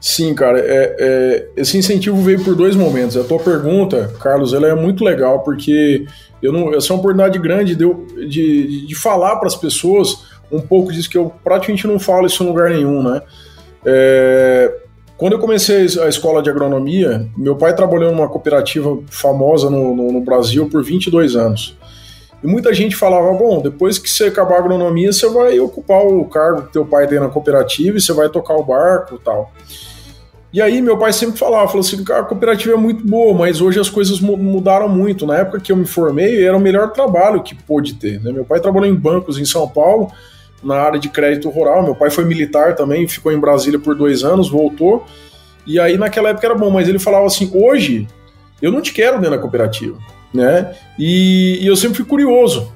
Sim, 0.00 0.34
cara, 0.34 0.58
é, 0.58 0.96
é, 0.98 1.48
esse 1.56 1.76
incentivo 1.76 2.16
veio 2.22 2.42
por 2.42 2.54
dois 2.54 2.74
momentos. 2.74 3.16
A 3.18 3.24
tua 3.24 3.38
pergunta, 3.38 4.10
Carlos, 4.18 4.54
ela 4.54 4.66
é 4.66 4.74
muito 4.74 5.04
legal, 5.04 5.40
porque 5.40 6.06
eu 6.42 6.52
não, 6.52 6.74
essa 6.74 6.90
é 6.90 6.92
uma 6.94 7.00
oportunidade 7.00 7.38
grande 7.38 7.76
de, 7.76 8.26
de, 8.26 8.86
de 8.86 8.94
falar 8.94 9.36
para 9.36 9.46
as 9.46 9.56
pessoas 9.56 10.24
um 10.50 10.60
pouco 10.60 10.90
disso 10.90 11.10
que 11.10 11.18
eu 11.18 11.30
praticamente 11.44 11.86
não 11.86 11.98
falo 11.98 12.26
isso 12.26 12.42
em 12.42 12.46
lugar 12.46 12.70
nenhum, 12.70 13.02
né? 13.02 13.22
É, 13.84 14.74
quando 15.18 15.34
eu 15.34 15.38
comecei 15.38 15.86
a 16.02 16.08
escola 16.08 16.42
de 16.42 16.48
agronomia, 16.48 17.28
meu 17.36 17.54
pai 17.54 17.76
trabalhou 17.76 18.10
numa 18.10 18.26
cooperativa 18.26 18.98
famosa 19.10 19.68
no, 19.68 19.94
no, 19.94 20.12
no 20.12 20.20
Brasil 20.22 20.66
por 20.70 20.82
22 20.82 21.36
anos. 21.36 21.76
E 22.42 22.46
muita 22.46 22.72
gente 22.72 22.96
falava, 22.96 23.30
bom, 23.34 23.60
depois 23.60 23.98
que 23.98 24.08
você 24.08 24.24
acabar 24.24 24.56
a 24.56 24.58
agronomia, 24.60 25.12
você 25.12 25.28
vai 25.28 25.60
ocupar 25.60 26.06
o 26.06 26.24
cargo 26.24 26.62
que 26.62 26.72
teu 26.72 26.86
pai 26.86 27.06
tem 27.06 27.20
na 27.20 27.28
cooperativa 27.28 27.98
e 27.98 28.00
você 28.00 28.14
vai 28.14 28.30
tocar 28.30 28.54
o 28.54 28.64
barco 28.64 29.16
e 29.16 29.18
tal. 29.18 29.52
E 30.52 30.60
aí 30.60 30.82
meu 30.82 30.98
pai 30.98 31.12
sempre 31.12 31.38
falava, 31.38 31.68
falou 31.68 31.80
assim, 31.80 32.02
a 32.10 32.22
cooperativa 32.24 32.74
é 32.74 32.76
muito 32.76 33.06
boa, 33.06 33.36
mas 33.36 33.60
hoje 33.60 33.78
as 33.78 33.88
coisas 33.88 34.20
mudaram 34.20 34.88
muito. 34.88 35.24
Na 35.24 35.38
época 35.38 35.60
que 35.60 35.70
eu 35.70 35.76
me 35.76 35.86
formei, 35.86 36.44
era 36.44 36.56
o 36.56 36.60
melhor 36.60 36.90
trabalho 36.92 37.42
que 37.42 37.54
pôde 37.54 37.94
ter. 37.94 38.20
Né? 38.20 38.32
Meu 38.32 38.44
pai 38.44 38.58
trabalhou 38.58 38.88
em 38.88 38.94
bancos 38.94 39.38
em 39.38 39.44
São 39.44 39.68
Paulo, 39.68 40.10
na 40.62 40.74
área 40.76 40.98
de 40.98 41.08
crédito 41.08 41.48
rural. 41.48 41.84
Meu 41.84 41.94
pai 41.94 42.10
foi 42.10 42.24
militar 42.24 42.74
também, 42.74 43.06
ficou 43.06 43.30
em 43.30 43.38
Brasília 43.38 43.78
por 43.78 43.94
dois 43.94 44.24
anos, 44.24 44.50
voltou. 44.50 45.06
E 45.64 45.78
aí 45.78 45.96
naquela 45.96 46.30
época 46.30 46.46
era 46.46 46.54
bom, 46.56 46.70
mas 46.70 46.88
ele 46.88 46.98
falava 46.98 47.26
assim, 47.26 47.48
hoje 47.54 48.08
eu 48.60 48.72
não 48.72 48.80
te 48.80 48.92
quero 48.92 49.18
dentro 49.18 49.36
da 49.36 49.38
cooperativa, 49.38 49.98
né? 50.34 50.74
E, 50.98 51.60
e 51.62 51.66
eu 51.66 51.76
sempre 51.76 51.98
fui 51.98 52.04
curioso. 52.04 52.72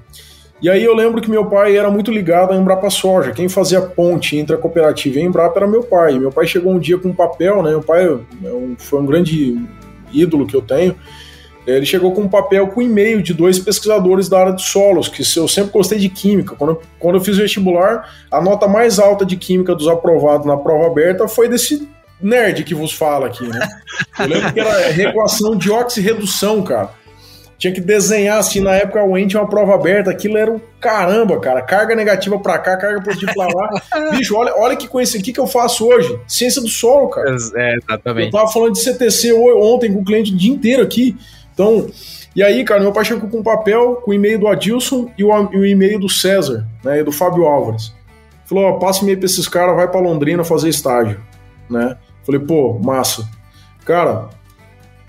E 0.63 0.71
aí 0.71 0.83
eu 0.83 0.95
lembro 0.95 1.21
que 1.21 1.31
meu 1.31 1.47
pai 1.47 1.77
era 1.77 1.91
muito 1.91 2.11
ligado 2.11 2.53
à 2.53 2.57
Embrapa 2.57 2.89
Soja. 2.89 3.33
Quem 3.33 3.49
fazia 3.49 3.81
ponte 3.81 4.37
entre 4.37 4.55
a 4.55 4.59
cooperativa 4.59 5.19
e 5.19 5.23
a 5.23 5.25
Embrapa 5.25 5.59
era 5.59 5.67
meu 5.67 5.83
pai. 5.83 6.19
Meu 6.19 6.31
pai 6.31 6.47
chegou 6.47 6.73
um 6.73 6.79
dia 6.79 6.97
com 6.97 7.09
um 7.09 7.15
papel, 7.15 7.63
né? 7.63 7.71
Meu 7.71 7.83
pai 7.83 8.07
é 8.07 8.19
foi 8.79 9.01
um 9.01 9.07
grande 9.07 9.61
ídolo 10.13 10.47
que 10.47 10.55
eu 10.55 10.63
tenho. 10.63 10.97
Ele 11.67 11.87
chegou 11.87 12.13
com 12.13 12.23
um 12.23 12.29
papel 12.29 12.69
com 12.69 12.83
e-mail 12.83 13.23
de 13.23 13.33
dois 13.33 13.59
pesquisadores 13.59 14.29
da 14.29 14.39
área 14.39 14.53
de 14.53 14.63
solos, 14.63 15.09
que 15.09 15.23
eu 15.37 15.49
sempre 15.49 15.73
gostei 15.73 15.99
de 15.99 16.11
química. 16.11 16.55
Quando, 16.55 16.79
quando 16.99 17.17
eu 17.17 17.21
fiz 17.23 17.39
vestibular, 17.39 18.11
a 18.31 18.41
nota 18.41 18.69
mais 18.69 18.99
alta 18.99 19.25
de 19.25 19.37
química 19.37 19.75
dos 19.75 19.89
aprovados 19.89 20.47
na 20.47 20.59
prova 20.59 20.87
aberta 20.87 21.27
foi 21.27 21.49
desse 21.49 21.89
nerd 22.21 22.65
que 22.65 22.75
vos 22.75 22.93
fala 22.93 23.27
aqui, 23.27 23.47
né? 23.47 23.67
Eu 24.19 24.27
lembro 24.27 24.53
que 24.53 24.61
era 24.61 24.91
reequação 24.93 25.57
de 25.57 25.71
oxirredução, 25.71 26.63
cara 26.63 27.04
tinha 27.65 27.73
que 27.73 27.81
desenhar 27.81 28.39
assim, 28.39 28.61
na 28.61 28.75
época 28.75 29.03
o 29.03 29.13
Wend 29.13 29.29
tinha 29.29 29.41
uma 29.41 29.49
prova 29.49 29.75
aberta, 29.75 30.11
aquilo 30.11 30.37
era 30.37 30.53
um 30.53 30.61
caramba, 30.79 31.41
cara. 31.41 31.63
Carga 31.63 31.95
negativa 31.95 32.39
para 32.39 32.59
cá, 32.59 32.77
carga 32.77 33.01
positiva 33.01 33.33
para 33.35 33.55
lá. 33.55 34.11
Bicho, 34.13 34.37
olha, 34.37 34.55
olha 34.55 34.77
que 34.77 34.87
coisa, 34.87 35.17
o 35.17 35.23
que, 35.23 35.33
que 35.33 35.41
eu 35.41 35.47
faço 35.47 35.87
hoje? 35.87 36.21
Ciência 36.29 36.61
do 36.61 36.69
solo, 36.69 37.09
cara. 37.09 37.35
É, 37.57 37.77
exatamente. 37.77 38.27
Eu 38.27 38.33
tava 38.33 38.53
falando 38.53 38.75
de 38.75 38.81
CTC 38.81 39.33
ontem 39.33 39.91
com 39.91 40.01
o 40.01 40.05
cliente 40.05 40.35
o 40.35 40.37
dia 40.37 40.53
inteiro 40.53 40.83
aqui. 40.83 41.17
Então, 41.55 41.87
e 42.37 42.43
aí, 42.43 42.63
cara, 42.65 42.83
meu 42.83 42.93
pai 42.93 43.07
chegou 43.07 43.31
com 43.31 43.39
um 43.39 43.43
papel, 43.43 43.97
com 44.05 44.11
o 44.11 44.15
e-mail 44.15 44.39
do 44.39 44.47
Adilson 44.47 45.11
e 45.17 45.25
o, 45.25 45.31
o 45.31 45.65
e-mail 45.65 45.99
do 45.99 46.09
César, 46.09 46.67
né, 46.85 47.01
e 47.01 47.03
do 47.03 47.13
Fábio 47.13 47.47
Álvares. 47.47 47.95
Falou, 48.45 48.65
ó, 48.65 48.73
passa 48.75 49.03
e-mail 49.03 49.17
pra 49.17 49.27
esses 49.27 49.49
caras, 49.49 49.75
vai 49.75 49.89
pra 49.89 50.01
Londrina 50.01 50.45
fazer 50.45 50.69
estágio, 50.69 51.19
né? 51.71 51.97
Falei, 52.27 52.43
pô, 52.43 52.79
massa. 52.79 53.27
Cara, 53.87 54.29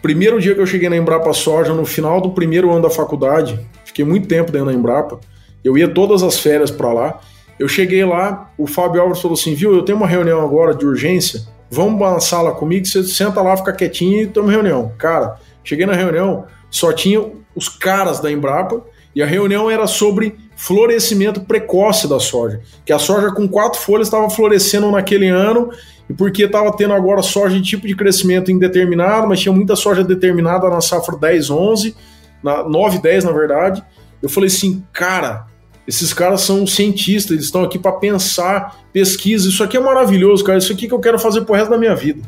Primeiro 0.06 0.40
dia 0.40 0.54
que 0.54 0.62
eu 0.62 0.68
cheguei 0.68 0.88
na 0.88 0.96
Embrapa 0.96 1.34
Soja, 1.34 1.74
no 1.74 1.84
final 1.84 2.22
do 2.22 2.30
primeiro 2.30 2.72
ano 2.72 2.84
da 2.84 2.92
faculdade, 2.92 3.60
fiquei 3.84 4.06
muito 4.06 4.28
tempo 4.28 4.52
dentro 4.52 4.68
da 4.68 4.72
Embrapa, 4.72 5.20
eu 5.64 5.76
ia 5.76 5.88
todas 5.88 6.22
as 6.22 6.38
férias 6.38 6.70
para 6.70 6.94
lá. 6.94 7.20
Eu 7.58 7.68
cheguei 7.68 8.06
lá, 8.06 8.52
o 8.56 8.68
Fábio 8.68 9.02
Alves 9.02 9.20
falou 9.20 9.34
assim: 9.34 9.56
viu, 9.56 9.74
eu 9.74 9.82
tenho 9.82 9.98
uma 9.98 10.06
reunião 10.06 10.44
agora 10.44 10.76
de 10.76 10.86
urgência, 10.86 11.42
vamos 11.72 12.00
na 12.00 12.20
sala 12.20 12.52
comigo, 12.52 12.86
você 12.86 13.04
senta 13.04 13.42
lá, 13.42 13.58
fica 13.58 13.74
quietinho 13.74 14.22
e 14.22 14.28
toma 14.28 14.52
reunião. 14.52 14.92
Cara, 14.96 15.40
cheguei 15.64 15.88
na 15.88 15.96
reunião, 15.96 16.46
só 16.70 16.94
tinha 16.94 17.26
os 17.56 17.68
caras 17.68 18.20
da 18.20 18.32
Embrapa 18.32 18.84
e 19.16 19.24
a 19.24 19.26
reunião 19.26 19.72
era 19.72 19.88
sobre 19.88 20.36
florescimento 20.56 21.42
precoce 21.42 22.08
da 22.08 22.20
soja. 22.20 22.62
Que 22.86 22.94
a 22.94 23.00
soja 23.00 23.32
com 23.32 23.48
quatro 23.48 23.80
folhas 23.80 24.06
estava 24.06 24.30
florescendo 24.30 24.92
naquele 24.92 25.30
ano 25.30 25.72
e 26.10 26.14
porque 26.14 26.44
estava 26.44 26.76
tendo 26.76 26.94
agora 26.94 27.22
soja 27.22 27.56
de 27.56 27.64
tipo 27.64 27.88
de 27.88 27.96
crescimento 27.96 28.52
indeterminado, 28.52 29.28
mas 29.28 29.40
tinha 29.40 29.54
muita 29.54 29.76
soja 29.76 30.04
determinada 30.04 30.70
na 30.70 30.82
safra 30.82 31.18
10, 31.18 31.50
11, 31.50 31.96
na 32.44 32.64
9, 32.68 33.00
10 33.00 33.24
na 33.24 33.32
verdade. 33.32 33.84
Eu 34.22 34.30
falei 34.30 34.48
assim, 34.48 34.84
cara, 34.94 35.48
esses 35.88 36.14
caras 36.14 36.42
são 36.42 36.66
cientistas, 36.66 37.32
eles 37.32 37.46
estão 37.46 37.64
aqui 37.64 37.78
para 37.78 37.94
pensar, 37.94 38.76
pesquisa, 38.92 39.50
isso 39.50 39.64
aqui 39.64 39.78
é 39.78 39.80
maravilhoso, 39.80 40.44
cara, 40.44 40.58
isso 40.58 40.72
aqui 40.72 40.88
que 40.88 40.94
eu 40.94 41.00
quero 41.00 41.20
fazer 41.20 41.42
pro 41.42 41.56
resto 41.56 41.70
da 41.70 41.78
minha 41.78 41.96
vida. 41.96 42.22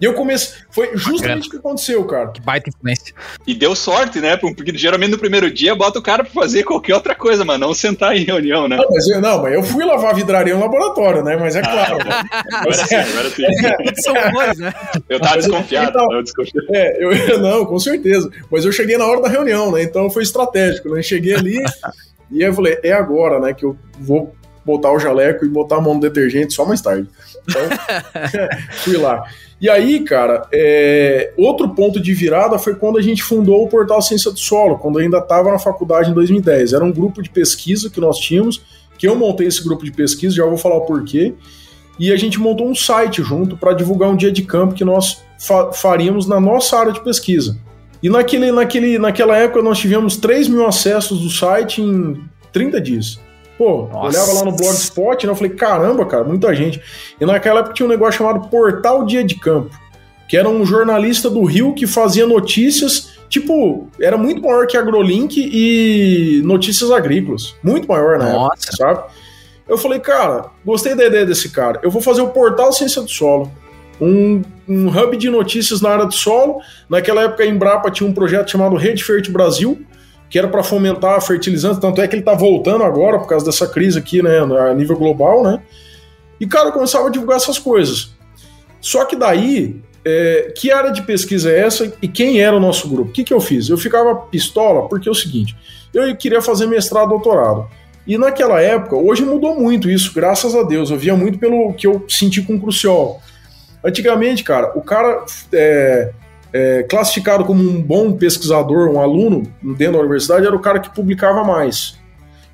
E 0.00 0.04
eu 0.04 0.14
comecei. 0.14 0.54
Foi 0.70 0.90
justamente 0.94 1.48
o 1.48 1.50
que 1.50 1.56
aconteceu, 1.56 2.04
cara. 2.04 2.28
Que 2.28 2.40
baita 2.40 2.68
influência. 2.68 3.14
E 3.46 3.54
deu 3.54 3.74
sorte, 3.74 4.20
né? 4.20 4.36
Porque 4.36 4.76
geralmente 4.76 5.10
no 5.10 5.18
primeiro 5.18 5.50
dia 5.50 5.74
bota 5.74 5.98
o 5.98 6.02
cara 6.02 6.22
pra 6.22 6.32
fazer 6.32 6.64
qualquer 6.64 6.94
outra 6.94 7.14
coisa, 7.14 7.44
mas 7.44 7.58
não 7.58 7.72
sentar 7.72 8.14
em 8.14 8.24
reunião, 8.24 8.68
né? 8.68 8.76
Não, 8.76 8.90
mas 8.90 9.06
eu, 9.08 9.20
não, 9.20 9.42
mas 9.42 9.54
eu 9.54 9.62
fui 9.62 9.84
lavar 9.84 10.14
vidraria 10.14 10.54
no 10.54 10.60
laboratório, 10.60 11.24
né? 11.24 11.36
Mas 11.36 11.56
é 11.56 11.60
ah, 11.60 11.62
claro. 11.62 11.98
Ah, 12.08 12.42
agora 12.60 12.74
sim, 12.74 12.94
agora 12.94 13.30
sim. 13.30 13.44
É, 13.44 13.94
são 14.02 14.14
bons, 14.32 14.58
né? 14.58 14.74
Eu 15.08 15.20
tava 15.20 15.36
desconfiado. 15.38 15.98
Eu, 15.98 16.16
eu 16.16 16.22
desconfiado. 16.22 16.66
É, 16.74 17.02
eu, 17.02 17.40
não, 17.40 17.64
com 17.64 17.78
certeza. 17.78 18.30
Mas 18.50 18.64
eu 18.64 18.72
cheguei 18.72 18.98
na 18.98 19.06
hora 19.06 19.22
da 19.22 19.28
reunião, 19.28 19.72
né? 19.72 19.82
Então 19.82 20.10
foi 20.10 20.22
estratégico, 20.22 20.90
né? 20.90 21.02
Cheguei 21.02 21.34
ali 21.34 21.56
e 22.30 22.42
aí 22.42 22.50
eu 22.50 22.54
falei, 22.54 22.78
é 22.82 22.92
agora, 22.92 23.40
né? 23.40 23.54
Que 23.54 23.64
eu 23.64 23.76
vou 23.98 24.34
botar 24.66 24.92
o 24.92 24.98
jaleco 24.98 25.44
e 25.44 25.48
botar 25.48 25.76
a 25.76 25.80
mão 25.80 25.94
no 25.94 26.00
detergente 26.00 26.52
só 26.52 26.66
mais 26.66 26.80
tarde. 26.80 27.08
Então, 27.48 27.62
fui 28.82 28.96
lá. 28.96 29.24
E 29.60 29.70
aí, 29.70 30.00
cara, 30.00 30.46
é... 30.52 31.32
outro 31.38 31.68
ponto 31.70 32.00
de 32.00 32.12
virada 32.12 32.58
foi 32.58 32.74
quando 32.74 32.98
a 32.98 33.02
gente 33.02 33.22
fundou 33.22 33.64
o 33.64 33.68
Portal 33.68 34.02
Ciência 34.02 34.30
do 34.30 34.38
Solo, 34.38 34.76
quando 34.76 34.98
eu 34.98 35.04
ainda 35.04 35.18
estava 35.18 35.52
na 35.52 35.58
faculdade 35.58 36.10
em 36.10 36.14
2010. 36.14 36.72
Era 36.72 36.84
um 36.84 36.92
grupo 36.92 37.22
de 37.22 37.30
pesquisa 37.30 37.88
que 37.88 38.00
nós 38.00 38.18
tínhamos, 38.18 38.60
que 38.98 39.06
eu 39.06 39.14
montei 39.14 39.46
esse 39.46 39.62
grupo 39.62 39.84
de 39.84 39.92
pesquisa, 39.92 40.34
já 40.34 40.44
vou 40.44 40.58
falar 40.58 40.76
o 40.76 40.82
porquê. 40.82 41.32
E 41.98 42.12
a 42.12 42.16
gente 42.16 42.38
montou 42.38 42.68
um 42.68 42.74
site 42.74 43.22
junto 43.22 43.56
para 43.56 43.72
divulgar 43.72 44.10
um 44.10 44.16
dia 44.16 44.32
de 44.32 44.42
campo 44.42 44.74
que 44.74 44.84
nós 44.84 45.22
fa 45.38 45.72
faríamos 45.72 46.26
na 46.26 46.40
nossa 46.40 46.76
área 46.78 46.92
de 46.92 47.02
pesquisa. 47.02 47.56
E 48.02 48.10
naquele, 48.10 48.52
naquele, 48.52 48.98
naquela 48.98 49.36
época 49.38 49.62
nós 49.62 49.78
tivemos 49.78 50.16
3 50.16 50.48
mil 50.48 50.66
acessos 50.66 51.20
do 51.20 51.30
site 51.30 51.80
em 51.80 52.20
30 52.52 52.80
dias. 52.80 53.25
Pô, 53.58 53.88
Nossa. 53.90 54.18
olhava 54.18 54.32
lá 54.34 54.44
no 54.44 54.52
Blogspot, 54.52 55.26
né? 55.26 55.32
Eu 55.32 55.36
falei, 55.36 55.52
caramba, 55.52 56.04
cara, 56.04 56.24
muita 56.24 56.54
gente. 56.54 56.80
E 57.20 57.24
naquela 57.24 57.60
época 57.60 57.74
tinha 57.74 57.86
um 57.86 57.90
negócio 57.90 58.18
chamado 58.18 58.48
Portal 58.48 59.04
Dia 59.06 59.24
de 59.24 59.34
Campo, 59.36 59.70
que 60.28 60.36
era 60.36 60.48
um 60.48 60.64
jornalista 60.64 61.30
do 61.30 61.42
Rio 61.44 61.74
que 61.74 61.86
fazia 61.86 62.26
notícias, 62.26 63.12
tipo, 63.28 63.88
era 64.00 64.18
muito 64.18 64.42
maior 64.42 64.66
que 64.66 64.76
AgroLink 64.76 65.40
e 65.40 66.42
Notícias 66.44 66.90
Agrícolas. 66.90 67.54
Muito 67.62 67.88
maior, 67.88 68.18
né? 68.18 68.32
Nossa. 68.32 68.72
Sabe? 68.76 69.04
Eu 69.66 69.78
falei, 69.78 69.98
cara, 69.98 70.46
gostei 70.64 70.94
da 70.94 71.06
ideia 71.06 71.24
desse 71.24 71.48
cara. 71.48 71.80
Eu 71.82 71.90
vou 71.90 72.02
fazer 72.02 72.20
o 72.20 72.28
Portal 72.28 72.72
Ciência 72.72 73.02
do 73.02 73.08
Solo. 73.08 73.50
Um, 74.00 74.42
um 74.68 74.88
hub 74.88 75.16
de 75.16 75.30
notícias 75.30 75.80
na 75.80 75.90
área 75.90 76.04
do 76.04 76.12
solo. 76.12 76.60
Naquela 76.88 77.22
época 77.22 77.42
a 77.42 77.46
Embrapa 77.46 77.90
tinha 77.90 78.08
um 78.08 78.12
projeto 78.12 78.50
chamado 78.50 78.76
Rede 78.76 79.02
Ferte 79.02 79.30
Brasil, 79.30 79.84
que 80.28 80.38
era 80.38 80.48
para 80.48 80.62
fomentar 80.62 81.20
fertilizantes, 81.22 81.78
tanto 81.78 82.00
é 82.00 82.08
que 82.08 82.14
ele 82.14 82.22
está 82.22 82.34
voltando 82.34 82.84
agora 82.84 83.18
por 83.18 83.28
causa 83.28 83.46
dessa 83.46 83.68
crise 83.68 83.98
aqui, 83.98 84.22
né, 84.22 84.38
a 84.38 84.74
nível 84.74 84.96
global, 84.96 85.42
né? 85.42 85.62
E, 86.40 86.46
cara, 86.46 86.68
eu 86.68 86.72
começava 86.72 87.08
a 87.08 87.10
divulgar 87.10 87.36
essas 87.36 87.58
coisas. 87.58 88.10
Só 88.80 89.04
que 89.04 89.16
daí, 89.16 89.80
é, 90.04 90.52
que 90.56 90.70
área 90.70 90.90
de 90.90 91.02
pesquisa 91.02 91.50
é 91.50 91.60
essa 91.60 91.92
e 92.02 92.08
quem 92.08 92.40
era 92.40 92.56
o 92.56 92.60
nosso 92.60 92.88
grupo? 92.88 93.10
O 93.10 93.12
que, 93.12 93.24
que 93.24 93.32
eu 93.32 93.40
fiz? 93.40 93.68
Eu 93.68 93.78
ficava 93.78 94.14
pistola 94.14 94.88
porque 94.88 95.08
é 95.08 95.12
o 95.12 95.14
seguinte, 95.14 95.56
eu 95.94 96.14
queria 96.16 96.42
fazer 96.42 96.66
mestrado, 96.66 97.08
doutorado. 97.08 97.68
E 98.06 98.16
naquela 98.16 98.60
época, 98.60 98.94
hoje 98.94 99.24
mudou 99.24 99.58
muito 99.58 99.90
isso, 99.90 100.14
graças 100.14 100.54
a 100.54 100.62
Deus. 100.62 100.90
Eu 100.90 100.96
via 100.96 101.16
muito 101.16 101.38
pelo 101.38 101.74
que 101.74 101.86
eu 101.86 102.04
senti 102.08 102.40
com 102.40 102.54
o 102.54 102.60
Crucial. 102.60 103.20
Antigamente, 103.84 104.44
cara, 104.44 104.72
o 104.78 104.80
cara 104.80 105.24
é, 105.52 106.12
é, 106.56 106.82
classificado 106.84 107.44
como 107.44 107.62
um 107.62 107.82
bom 107.82 108.12
pesquisador, 108.12 108.88
um 108.88 108.98
aluno 108.98 109.42
dentro 109.76 109.94
da 109.94 109.98
universidade, 109.98 110.46
era 110.46 110.56
o 110.56 110.60
cara 110.60 110.80
que 110.80 110.88
publicava 110.88 111.44
mais. 111.44 111.98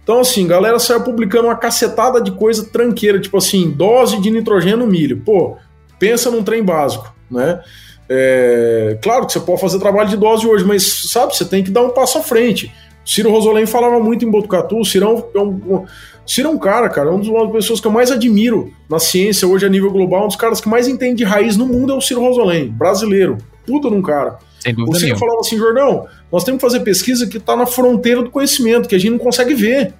Então, 0.02 0.18
assim, 0.18 0.44
galera 0.44 0.80
saiu 0.80 1.02
publicando 1.02 1.46
uma 1.46 1.54
cacetada 1.54 2.20
de 2.20 2.32
coisa 2.32 2.64
tranqueira, 2.64 3.20
tipo 3.20 3.36
assim, 3.36 3.70
dose 3.70 4.20
de 4.20 4.28
nitrogênio 4.28 4.78
no 4.78 4.88
milho. 4.88 5.22
Pô, 5.24 5.56
pensa 6.00 6.32
num 6.32 6.42
trem 6.42 6.64
básico, 6.64 7.14
né? 7.30 7.60
É, 8.08 8.98
claro 9.00 9.24
que 9.24 9.32
você 9.34 9.38
pode 9.38 9.60
fazer 9.60 9.78
trabalho 9.78 10.08
de 10.08 10.16
dose 10.16 10.44
hoje, 10.48 10.64
mas 10.64 10.82
sabe, 11.08 11.36
você 11.36 11.44
tem 11.44 11.62
que 11.62 11.70
dar 11.70 11.82
um 11.82 11.90
passo 11.90 12.18
à 12.18 12.22
frente. 12.22 12.72
Ciro 13.06 13.30
Rosolém 13.30 13.66
falava 13.66 14.00
muito 14.00 14.24
em 14.24 14.30
Botucatu, 14.30 14.80
o 14.80 14.84
Cirão 14.84 15.28
é 15.32 15.38
um, 15.38 15.84
Ciro 16.26 16.48
é 16.48 16.50
um 16.50 16.58
cara, 16.58 16.88
cara, 16.88 17.10
é 17.10 17.12
uma 17.12 17.44
das 17.44 17.52
pessoas 17.52 17.80
que 17.80 17.86
eu 17.86 17.90
mais 17.92 18.10
admiro 18.10 18.72
na 18.90 18.98
ciência 18.98 19.46
hoje 19.46 19.64
a 19.64 19.68
nível 19.68 19.92
global, 19.92 20.24
um 20.24 20.28
dos 20.28 20.36
caras 20.36 20.60
que 20.60 20.68
mais 20.68 20.88
entende 20.88 21.16
de 21.18 21.24
raiz 21.24 21.56
no 21.56 21.66
mundo 21.66 21.92
é 21.92 21.96
o 21.96 22.00
Ciro 22.00 22.20
Rosolém, 22.20 22.68
brasileiro 22.68 23.38
puta 23.66 23.90
num 23.90 24.02
cara. 24.02 24.38
Você 24.86 25.14
falava 25.16 25.40
assim, 25.40 25.56
Jordão, 25.56 26.06
nós 26.30 26.44
temos 26.44 26.62
que 26.62 26.66
fazer 26.66 26.80
pesquisa 26.80 27.26
que 27.26 27.38
está 27.38 27.56
na 27.56 27.66
fronteira 27.66 28.22
do 28.22 28.30
conhecimento, 28.30 28.88
que 28.88 28.94
a 28.94 28.98
gente 28.98 29.12
não 29.12 29.18
consegue 29.18 29.54
ver. 29.54 29.94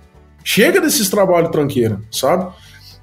Chega 0.44 0.80
desses 0.80 1.08
trabalhos 1.08 1.50
tranqueira, 1.50 2.00
sabe? 2.10 2.52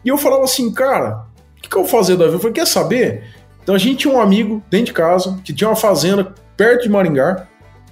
E 0.03 0.09
eu 0.09 0.17
falava 0.17 0.43
assim, 0.43 0.71
cara, 0.73 1.25
o 1.57 1.61
que, 1.61 1.69
que 1.69 1.75
eu 1.75 1.81
vou 1.83 1.89
fazer, 1.89 2.15
Davi? 2.15 2.33
Eu 2.33 2.39
falei, 2.39 2.53
quer 2.53 2.67
saber? 2.67 3.23
Então 3.61 3.75
a 3.75 3.77
gente 3.77 3.97
tinha 3.97 4.13
um 4.13 4.19
amigo 4.19 4.63
dentro 4.69 4.87
de 4.87 4.93
casa 4.93 5.39
que 5.43 5.53
tinha 5.53 5.69
uma 5.69 5.75
fazenda 5.75 6.33
perto 6.55 6.83
de 6.83 6.89
Maringá. 6.89 7.47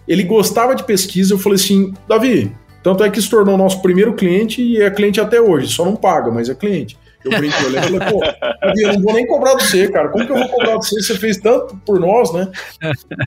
Ele 0.07 0.23
gostava 0.23 0.73
de 0.73 0.83
pesquisa. 0.83 1.33
Eu 1.33 1.37
falei 1.37 1.57
assim, 1.57 1.93
Davi, 2.07 2.55
tanto 2.81 3.03
é 3.03 3.09
que 3.09 3.21
se 3.21 3.29
tornou 3.29 3.57
nosso 3.57 3.81
primeiro 3.81 4.13
cliente 4.13 4.61
e 4.61 4.81
é 4.81 4.89
cliente 4.89 5.19
até 5.19 5.41
hoje. 5.41 5.67
Só 5.67 5.83
não 5.85 5.95
paga, 5.95 6.31
mas 6.31 6.49
é 6.49 6.55
cliente. 6.55 6.97
Eu 7.31 7.39
brinquei, 7.39 7.67
eu 7.67 7.83
falei, 7.83 8.11
pô, 8.11 8.23
eu 8.77 8.93
não 8.93 9.01
vou 9.01 9.13
nem 9.13 9.27
cobrar 9.27 9.53
do 9.55 9.63
você, 9.63 9.89
cara. 9.89 10.09
Como 10.09 10.25
que 10.25 10.31
eu 10.31 10.37
vou 10.37 10.49
cobrar 10.49 10.75
do 10.75 10.83
você? 10.83 11.01
Você 11.01 11.15
fez 11.15 11.37
tanto 11.37 11.75
por 11.85 11.99
nós, 11.99 12.33
né? 12.33 12.49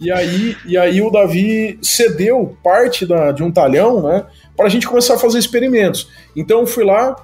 E 0.00 0.10
aí, 0.10 0.56
e 0.66 0.76
aí 0.76 1.02
o 1.02 1.10
Davi 1.10 1.78
cedeu 1.82 2.56
parte 2.62 3.06
da, 3.06 3.32
de 3.32 3.42
um 3.42 3.50
talhão, 3.50 4.02
né? 4.02 4.24
Para 4.56 4.66
a 4.66 4.68
gente 4.68 4.86
começar 4.86 5.14
a 5.14 5.18
fazer 5.18 5.38
experimentos. 5.38 6.08
Então 6.34 6.60
eu 6.60 6.66
fui 6.66 6.84
lá, 6.84 7.16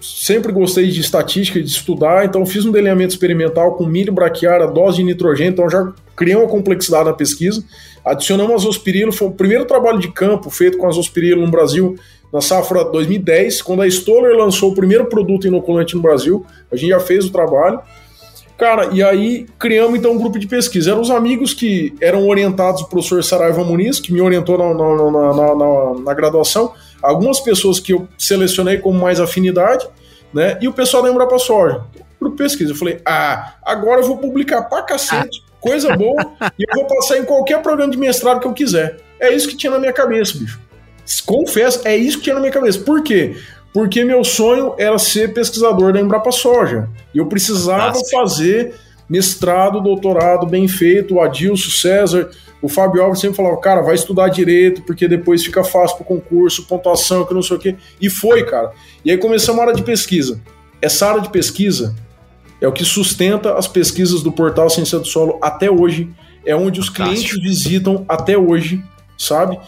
sempre 0.00 0.52
gostei 0.52 0.88
de 0.88 1.00
estatística 1.00 1.58
e 1.58 1.62
de 1.62 1.70
estudar, 1.70 2.24
então 2.24 2.44
fiz 2.46 2.64
um 2.64 2.72
delineamento 2.72 3.12
experimental 3.12 3.74
com 3.74 3.84
milho 3.84 4.12
braquiária, 4.12 4.66
dose 4.66 4.98
de 4.98 5.04
nitrogênio, 5.04 5.52
então 5.52 5.68
já 5.68 5.92
criei 6.16 6.36
uma 6.36 6.48
complexidade 6.48 7.04
na 7.04 7.12
pesquisa. 7.12 7.64
Adicionamos 8.04 8.62
azospirilo, 8.62 9.12
foi 9.12 9.28
o 9.28 9.32
primeiro 9.32 9.64
trabalho 9.66 9.98
de 9.98 10.10
campo 10.10 10.48
feito 10.50 10.78
com 10.78 10.86
azospirilo 10.86 11.44
no 11.44 11.50
Brasil 11.50 11.96
na 12.32 12.40
safra 12.40 12.84
2010, 12.84 13.62
quando 13.62 13.82
a 13.82 13.88
Stoller 13.88 14.36
lançou 14.36 14.70
o 14.70 14.74
primeiro 14.74 15.06
produto 15.06 15.46
inoculante 15.46 15.96
no 15.96 16.02
Brasil, 16.02 16.46
a 16.70 16.76
gente 16.76 16.90
já 16.90 17.00
fez 17.00 17.26
o 17.26 17.32
trabalho. 17.32 17.80
Cara, 18.56 18.90
e 18.92 19.02
aí 19.02 19.46
criamos 19.58 19.98
então 19.98 20.12
um 20.12 20.18
grupo 20.18 20.38
de 20.38 20.46
pesquisa. 20.46 20.90
Eram 20.90 21.00
os 21.00 21.10
amigos 21.10 21.54
que 21.54 21.94
eram 21.98 22.28
orientados 22.28 22.82
pelo 22.82 22.90
professor 22.90 23.24
Saraiva 23.24 23.64
Muniz, 23.64 23.98
que 23.98 24.12
me 24.12 24.20
orientou 24.20 24.58
na, 24.58 24.74
na, 24.74 25.54
na, 25.54 26.00
na, 26.04 26.14
graduação, 26.14 26.74
algumas 27.02 27.40
pessoas 27.40 27.80
que 27.80 27.94
eu 27.94 28.06
selecionei 28.18 28.76
com 28.76 28.92
mais 28.92 29.18
afinidade, 29.18 29.88
né? 30.32 30.58
E 30.60 30.68
o 30.68 30.74
pessoal 30.74 31.02
da 31.02 31.08
Embrapa 31.08 31.38
Soja. 31.38 31.84
Grupo 32.20 32.36
de 32.36 32.42
pesquisa. 32.42 32.72
Eu 32.72 32.76
falei, 32.76 33.00
ah, 33.06 33.54
agora 33.64 34.02
eu 34.02 34.06
vou 34.06 34.18
publicar 34.18 34.62
pra 34.64 34.82
cacete, 34.82 35.42
coisa 35.58 35.96
boa, 35.96 36.20
e 36.58 36.62
eu 36.68 36.74
vou 36.74 36.84
passar 36.84 37.16
em 37.16 37.24
qualquer 37.24 37.62
programa 37.62 37.90
de 37.90 37.98
mestrado 37.98 38.40
que 38.40 38.46
eu 38.46 38.52
quiser. 38.52 38.98
É 39.18 39.34
isso 39.34 39.48
que 39.48 39.56
tinha 39.56 39.72
na 39.72 39.78
minha 39.78 39.92
cabeça, 39.92 40.36
bicho. 40.36 40.60
Confesso, 41.24 41.80
é 41.84 41.96
isso 41.96 42.18
que 42.18 42.24
tinha 42.24 42.34
na 42.34 42.40
minha 42.40 42.52
cabeça. 42.52 42.78
Por 42.80 43.02
quê? 43.02 43.36
Porque 43.72 44.04
meu 44.04 44.22
sonho 44.24 44.74
era 44.78 44.98
ser 44.98 45.32
pesquisador 45.32 45.92
da 45.92 46.00
Embrapa 46.00 46.30
Soja. 46.30 46.88
E 47.14 47.18
eu 47.18 47.26
precisava 47.26 47.94
Fantástico. 47.94 48.10
fazer 48.10 48.74
mestrado, 49.08 49.80
doutorado 49.80 50.46
bem 50.46 50.68
feito. 50.68 51.14
O 51.14 51.20
Adilson, 51.20 51.70
César, 51.70 52.30
o 52.62 52.68
Fábio 52.68 53.02
Alves 53.02 53.20
sempre 53.20 53.36
falava, 53.36 53.56
cara, 53.58 53.80
vai 53.80 53.94
estudar 53.94 54.28
direito, 54.28 54.82
porque 54.82 55.08
depois 55.08 55.44
fica 55.44 55.64
fácil 55.64 55.96
pro 55.96 56.04
concurso, 56.04 56.66
pontuação, 56.66 57.24
que 57.24 57.34
não 57.34 57.42
sei 57.42 57.56
o 57.56 57.60
quê. 57.60 57.76
E 58.00 58.08
foi, 58.10 58.44
cara. 58.44 58.72
E 59.04 59.10
aí 59.10 59.18
começamos 59.18 59.58
a 59.60 59.64
área 59.64 59.74
de 59.74 59.82
pesquisa. 59.82 60.40
Essa 60.80 61.08
área 61.08 61.20
de 61.22 61.30
pesquisa 61.30 61.94
é 62.60 62.68
o 62.68 62.72
que 62.72 62.84
sustenta 62.84 63.54
as 63.54 63.66
pesquisas 63.66 64.22
do 64.22 64.30
portal 64.30 64.68
Ciência 64.70 64.98
do 64.98 65.06
Solo 65.06 65.38
até 65.42 65.70
hoje. 65.70 66.08
É 66.44 66.54
onde 66.54 66.80
os 66.80 66.86
Fantástico. 66.88 67.14
clientes 67.14 67.42
visitam 67.42 68.04
até 68.08 68.36
hoje, 68.38 68.82
sabe? 69.18 69.58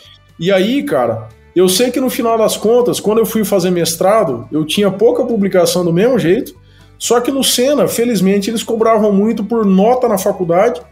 E 0.43 0.51
aí, 0.51 0.83
cara, 0.83 1.29
eu 1.55 1.69
sei 1.69 1.93
que 1.93 2.01
no 2.01 2.11
final 2.11 2.37
das 2.37 2.57
contas, 2.57 2.99
quando 2.99 3.19
eu 3.19 3.25
fui 3.25 3.45
fazer 3.45 3.71
mestrado, 3.71 4.49
eu 4.51 4.65
tinha 4.65 4.91
pouca 4.91 5.25
publicação 5.25 5.85
do 5.85 5.93
mesmo 5.93 6.19
jeito, 6.19 6.53
só 6.99 7.21
que 7.21 7.31
no 7.31 7.45
Sena, 7.45 7.87
felizmente, 7.87 8.51
eles 8.51 8.65
cobravam 8.65 9.13
muito 9.13 9.45
por 9.45 9.65
nota 9.65 10.09
na 10.09 10.19
faculdade 10.19 10.83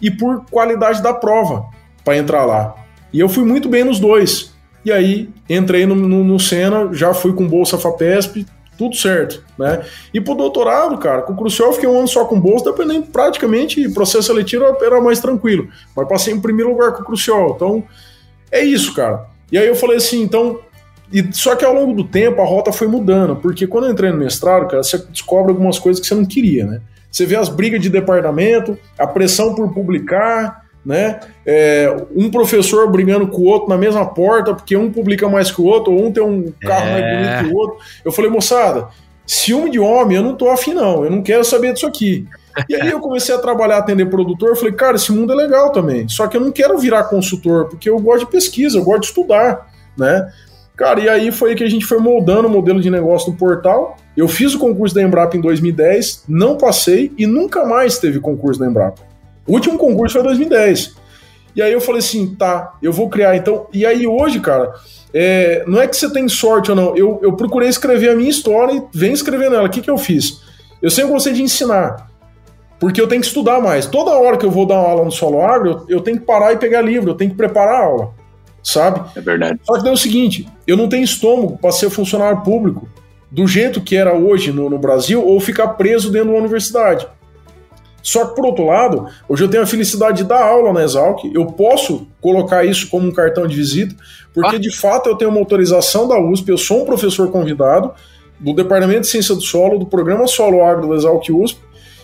e 0.00 0.12
por 0.12 0.44
qualidade 0.48 1.02
da 1.02 1.12
prova 1.12 1.64
para 2.04 2.18
entrar 2.18 2.44
lá. 2.44 2.72
E 3.12 3.18
eu 3.18 3.28
fui 3.28 3.44
muito 3.44 3.68
bem 3.68 3.82
nos 3.82 3.98
dois. 3.98 4.54
E 4.84 4.92
aí 4.92 5.28
entrei 5.48 5.86
no, 5.86 5.96
no, 5.96 6.22
no 6.22 6.38
Sena, 6.38 6.90
já 6.92 7.12
fui 7.12 7.32
com 7.32 7.48
bolsa 7.48 7.76
FAPESP, 7.76 8.46
tudo 8.78 8.94
certo, 8.94 9.44
né? 9.58 9.84
E 10.14 10.20
pro 10.20 10.36
doutorado, 10.36 10.96
cara, 10.98 11.22
com 11.22 11.32
o 11.32 11.36
Crucial 11.36 11.70
eu 11.70 11.74
fiquei 11.74 11.88
um 11.88 11.98
ano 11.98 12.06
só 12.06 12.26
com 12.26 12.40
bolsa, 12.40 12.70
dependendo 12.70 13.06
praticamente, 13.08 13.88
processo 13.88 14.28
seletivo 14.28 14.64
era 14.80 15.00
mais 15.00 15.18
tranquilo. 15.18 15.68
Mas 15.96 16.08
passei 16.08 16.32
em 16.32 16.40
primeiro 16.40 16.70
lugar 16.70 16.92
com 16.92 17.02
o 17.02 17.04
Crucial, 17.04 17.54
então 17.56 17.84
é 18.50 18.62
isso, 18.62 18.94
cara. 18.94 19.26
E 19.50 19.58
aí 19.58 19.66
eu 19.66 19.74
falei 19.74 19.96
assim, 19.96 20.22
então. 20.22 20.60
E, 21.12 21.26
só 21.32 21.56
que 21.56 21.64
ao 21.64 21.74
longo 21.74 21.92
do 21.92 22.04
tempo 22.04 22.40
a 22.40 22.46
rota 22.46 22.72
foi 22.72 22.86
mudando, 22.86 23.34
porque 23.36 23.66
quando 23.66 23.86
eu 23.86 23.92
entrei 23.92 24.12
no 24.12 24.18
mestrado, 24.18 24.68
cara, 24.68 24.82
você 24.82 24.96
descobre 24.96 25.50
algumas 25.50 25.78
coisas 25.78 26.00
que 26.00 26.06
você 26.06 26.14
não 26.14 26.24
queria, 26.24 26.64
né? 26.64 26.80
você 27.10 27.26
vê 27.26 27.36
as 27.36 27.48
brigas 27.48 27.80
de 27.80 27.90
departamento, 27.90 28.78
a 28.96 29.06
pressão 29.06 29.54
por 29.54 29.72
publicar, 29.74 30.64
né? 30.84 31.20
É, 31.44 31.94
um 32.14 32.30
professor 32.30 32.90
brigando 32.90 33.26
com 33.26 33.42
o 33.42 33.44
outro 33.46 33.68
na 33.68 33.76
mesma 33.76 34.06
porta, 34.06 34.54
porque 34.54 34.76
um 34.76 34.90
publica 34.90 35.28
mais 35.28 35.50
que 35.50 35.60
o 35.60 35.64
outro, 35.64 35.92
ou 35.92 36.06
um 36.06 36.12
tem 36.12 36.22
um 36.22 36.52
carro 36.60 36.86
é. 36.86 36.92
mais 36.92 37.04
bonito 37.04 37.48
que 37.48 37.54
o 37.54 37.58
outro. 37.58 37.78
Eu 38.04 38.12
falei, 38.12 38.30
moçada, 38.30 38.88
ciúme 39.26 39.70
de 39.70 39.80
homem, 39.80 40.16
eu 40.16 40.22
não 40.22 40.36
tô 40.36 40.48
afim, 40.48 40.72
não, 40.72 41.04
eu 41.04 41.10
não 41.10 41.22
quero 41.22 41.44
saber 41.44 41.72
disso 41.72 41.86
aqui. 41.86 42.26
E 42.68 42.74
aí 42.74 42.90
eu 42.90 43.00
comecei 43.00 43.34
a 43.34 43.38
trabalhar, 43.38 43.78
atender 43.78 44.06
produtor, 44.06 44.56
falei, 44.56 44.72
cara, 44.72 44.96
esse 44.96 45.12
mundo 45.12 45.32
é 45.32 45.36
legal 45.36 45.70
também. 45.70 46.08
Só 46.08 46.26
que 46.26 46.36
eu 46.36 46.40
não 46.40 46.50
quero 46.50 46.76
virar 46.78 47.04
consultor, 47.04 47.68
porque 47.68 47.88
eu 47.88 47.98
gosto 47.98 48.26
de 48.26 48.30
pesquisa, 48.30 48.78
eu 48.78 48.84
gosto 48.84 49.00
de 49.00 49.06
estudar, 49.06 49.70
né? 49.96 50.30
Cara, 50.76 50.98
e 51.00 51.08
aí 51.08 51.30
foi 51.30 51.54
que 51.54 51.62
a 51.62 51.68
gente 51.68 51.84
foi 51.84 51.98
moldando 51.98 52.48
o 52.48 52.50
modelo 52.50 52.80
de 52.80 52.90
negócio 52.90 53.30
do 53.30 53.36
portal. 53.36 53.96
Eu 54.16 54.26
fiz 54.26 54.54
o 54.54 54.58
concurso 54.58 54.94
da 54.94 55.02
Embrapa 55.02 55.36
em 55.36 55.40
2010, 55.40 56.24
não 56.26 56.56
passei 56.56 57.12
e 57.18 57.26
nunca 57.26 57.66
mais 57.66 57.98
teve 57.98 58.18
concurso 58.18 58.58
da 58.58 58.66
Embrapa. 58.66 59.02
O 59.46 59.52
último 59.52 59.76
concurso 59.76 60.14
foi 60.14 60.22
em 60.22 60.24
2010. 60.24 60.94
E 61.54 61.60
aí 61.60 61.72
eu 61.72 61.80
falei 61.80 61.98
assim, 61.98 62.34
tá, 62.34 62.78
eu 62.82 62.92
vou 62.92 63.10
criar 63.10 63.36
então. 63.36 63.66
E 63.72 63.84
aí 63.84 64.06
hoje, 64.06 64.40
cara, 64.40 64.72
é, 65.12 65.64
não 65.66 65.80
é 65.80 65.86
que 65.86 65.96
você 65.96 66.10
tem 66.10 66.28
sorte 66.28 66.70
ou 66.70 66.76
não. 66.76 66.96
Eu, 66.96 67.20
eu 67.22 67.34
procurei 67.34 67.68
escrever 67.68 68.10
a 68.10 68.16
minha 68.16 68.30
história 68.30 68.72
e 68.72 68.82
vem 68.92 69.12
escrevendo 69.12 69.56
ela. 69.56 69.66
O 69.66 69.70
que, 69.70 69.82
que 69.82 69.90
eu 69.90 69.98
fiz? 69.98 70.40
Eu 70.80 70.90
sempre 70.90 71.12
gostei 71.12 71.32
de 71.32 71.42
ensinar. 71.42 72.09
Porque 72.80 73.00
eu 73.00 73.06
tenho 73.06 73.20
que 73.20 73.26
estudar 73.26 73.60
mais. 73.60 73.86
Toda 73.86 74.18
hora 74.18 74.38
que 74.38 74.44
eu 74.44 74.50
vou 74.50 74.66
dar 74.66 74.80
uma 74.80 74.88
aula 74.88 75.04
no 75.04 75.12
solo 75.12 75.42
agro, 75.42 75.84
eu, 75.86 75.98
eu 75.98 76.00
tenho 76.00 76.18
que 76.18 76.24
parar 76.24 76.54
e 76.54 76.56
pegar 76.56 76.80
livro, 76.80 77.10
eu 77.10 77.14
tenho 77.14 77.30
que 77.30 77.36
preparar 77.36 77.74
a 77.74 77.84
aula. 77.84 78.14
Sabe? 78.62 79.02
É 79.14 79.20
verdade. 79.20 79.60
Só 79.62 79.80
que 79.80 79.88
é 79.88 79.92
o 79.92 79.96
seguinte: 79.96 80.48
eu 80.66 80.76
não 80.76 80.88
tenho 80.88 81.04
estômago 81.04 81.58
para 81.58 81.70
ser 81.72 81.90
funcionário 81.90 82.40
público 82.40 82.88
do 83.30 83.46
jeito 83.46 83.80
que 83.80 83.96
era 83.96 84.14
hoje 84.14 84.50
no, 84.50 84.68
no 84.68 84.78
Brasil 84.78 85.24
ou 85.24 85.38
ficar 85.38 85.68
preso 85.68 86.10
dentro 86.10 86.28
de 86.28 86.34
uma 86.34 86.40
universidade. 86.40 87.06
Só 88.02 88.26
que, 88.26 88.34
por 88.34 88.46
outro 88.46 88.66
lado, 88.66 89.06
hoje 89.28 89.44
eu 89.44 89.48
tenho 89.48 89.62
a 89.62 89.66
felicidade 89.66 90.22
de 90.22 90.24
dar 90.24 90.42
aula 90.42 90.72
na 90.72 90.82
Exalc, 90.82 91.22
eu 91.34 91.46
posso 91.46 92.06
colocar 92.20 92.64
isso 92.64 92.88
como 92.88 93.06
um 93.06 93.12
cartão 93.12 93.46
de 93.46 93.54
visita, 93.54 93.94
porque 94.32 94.56
ah. 94.56 94.58
de 94.58 94.74
fato 94.74 95.08
eu 95.08 95.16
tenho 95.16 95.30
uma 95.30 95.38
autorização 95.38 96.08
da 96.08 96.18
USP, 96.18 96.48
eu 96.48 96.58
sou 96.58 96.82
um 96.82 96.86
professor 96.86 97.30
convidado 97.30 97.92
do 98.38 98.54
Departamento 98.54 99.02
de 99.02 99.08
Ciência 99.08 99.34
do 99.34 99.42
Solo, 99.42 99.78
do 99.78 99.84
Programa 99.84 100.26
Solo 100.26 100.64
Agro 100.64 100.88
da 100.88 100.94
Exalc 100.94 101.28
USP, 101.30 101.60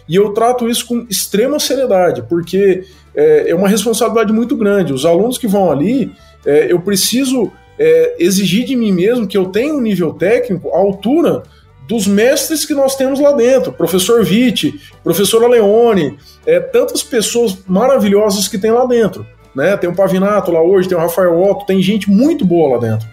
e 0.09 0.17
eu 0.17 0.33
trato 0.33 0.69
isso 0.69 0.87
com 0.87 1.07
extrema 1.11 1.59
seriedade, 1.59 2.23
porque 2.29 2.85
é, 3.15 3.51
é 3.51 3.55
uma 3.55 3.69
responsabilidade 3.69 4.33
muito 4.33 4.57
grande. 4.57 4.93
Os 4.93 5.05
alunos 5.05 5.39
que 5.39 5.49
vão 5.49 5.71
ali, 5.71 6.13
é, 6.45 6.71
eu 6.71 6.81
preciso 6.81 7.51
é, 7.79 8.15
exigir 8.19 8.65
de 8.65 8.77
mim 8.77 8.93
mesmo 8.93 9.27
que 9.27 9.37
eu 9.37 9.47
tenha 9.47 9.75
um 9.75 9.81
nível 9.81 10.13
técnico 10.13 10.71
à 10.71 10.79
altura 10.79 11.43
dos 11.89 12.07
mestres 12.07 12.65
que 12.65 12.75
nós 12.75 12.97
temos 12.97 13.21
lá 13.21 13.33
dentro, 13.33 13.73
professor 13.73 14.25
Vitti, 14.25 14.75
professora 15.05 15.47
Leone, 15.47 16.19
é, 16.45 16.59
tantas 16.59 17.03
pessoas 17.03 17.59
maravilhosas 17.67 18.49
que 18.49 18.59
tem 18.59 18.71
lá 18.71 18.85
dentro. 18.87 19.27
Né? 19.55 19.77
Tem 19.77 19.89
o 19.89 19.95
Pavinato 19.95 20.51
lá 20.51 20.61
hoje, 20.61 20.89
tem 20.89 20.99
o 20.99 21.01
Rafael 21.01 21.41
Otto, 21.41 21.65
tem 21.65 21.81
gente 21.81 22.11
muito 22.11 22.45
boa 22.45 22.77
lá 22.77 22.89
dentro. 22.89 23.09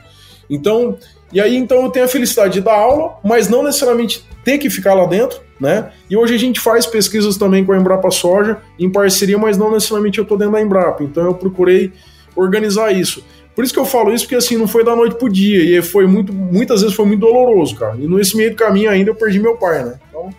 Então, 0.50 0.98
e 1.32 1.40
aí 1.40 1.56
então 1.56 1.84
eu 1.84 1.90
tenho 1.90 2.06
a 2.06 2.10
felicidade 2.10 2.54
de 2.54 2.62
dar 2.62 2.74
aula, 2.74 3.18
mas 3.24 3.48
não 3.48 3.64
necessariamente 3.64 4.26
ter 4.44 4.58
que 4.58 4.70
ficar 4.70 4.94
lá 4.94 5.06
dentro, 5.06 5.40
né? 5.64 5.92
E 6.10 6.18
hoje 6.18 6.36
a 6.36 6.38
gente 6.38 6.60
faz 6.60 6.86
pesquisas 6.86 7.38
também 7.38 7.64
com 7.64 7.72
a 7.72 7.78
Embrapa 7.78 8.12
Soja, 8.12 8.58
em 8.78 8.92
parceria, 8.92 9.38
mas 9.38 9.58
não 9.58 9.72
necessariamente 9.72 10.20
eu 10.20 10.24
estou 10.24 10.38
dentro 10.38 10.54
da 10.54 10.62
Embrapa. 10.62 11.02
Então 11.04 11.24
eu 11.24 11.34
procurei 11.34 11.94
organizar 12.36 12.92
isso. 12.92 13.24
Por 13.56 13.64
isso 13.64 13.74
que 13.74 13.80
eu 13.80 13.86
falo 13.86 14.14
isso, 14.14 14.26
porque 14.26 14.36
assim, 14.36 14.58
não 14.58 14.68
foi 14.68 14.84
da 14.84 14.94
noite 14.94 15.16
pro 15.16 15.30
dia. 15.30 15.64
E 15.64 15.82
foi 15.82 16.06
muito, 16.06 16.34
muitas 16.34 16.82
vezes 16.82 16.96
foi 16.96 17.06
muito 17.06 17.22
doloroso, 17.22 17.76
cara. 17.78 17.96
E 17.98 18.06
nesse 18.08 18.36
meio 18.36 18.50
do 18.50 18.58
caminho 18.58 18.90
ainda 18.90 19.10
eu 19.12 19.16
perdi 19.16 19.40
meu 19.40 19.56
pai, 19.56 19.86
né? 19.86 19.98
Então. 20.10 20.30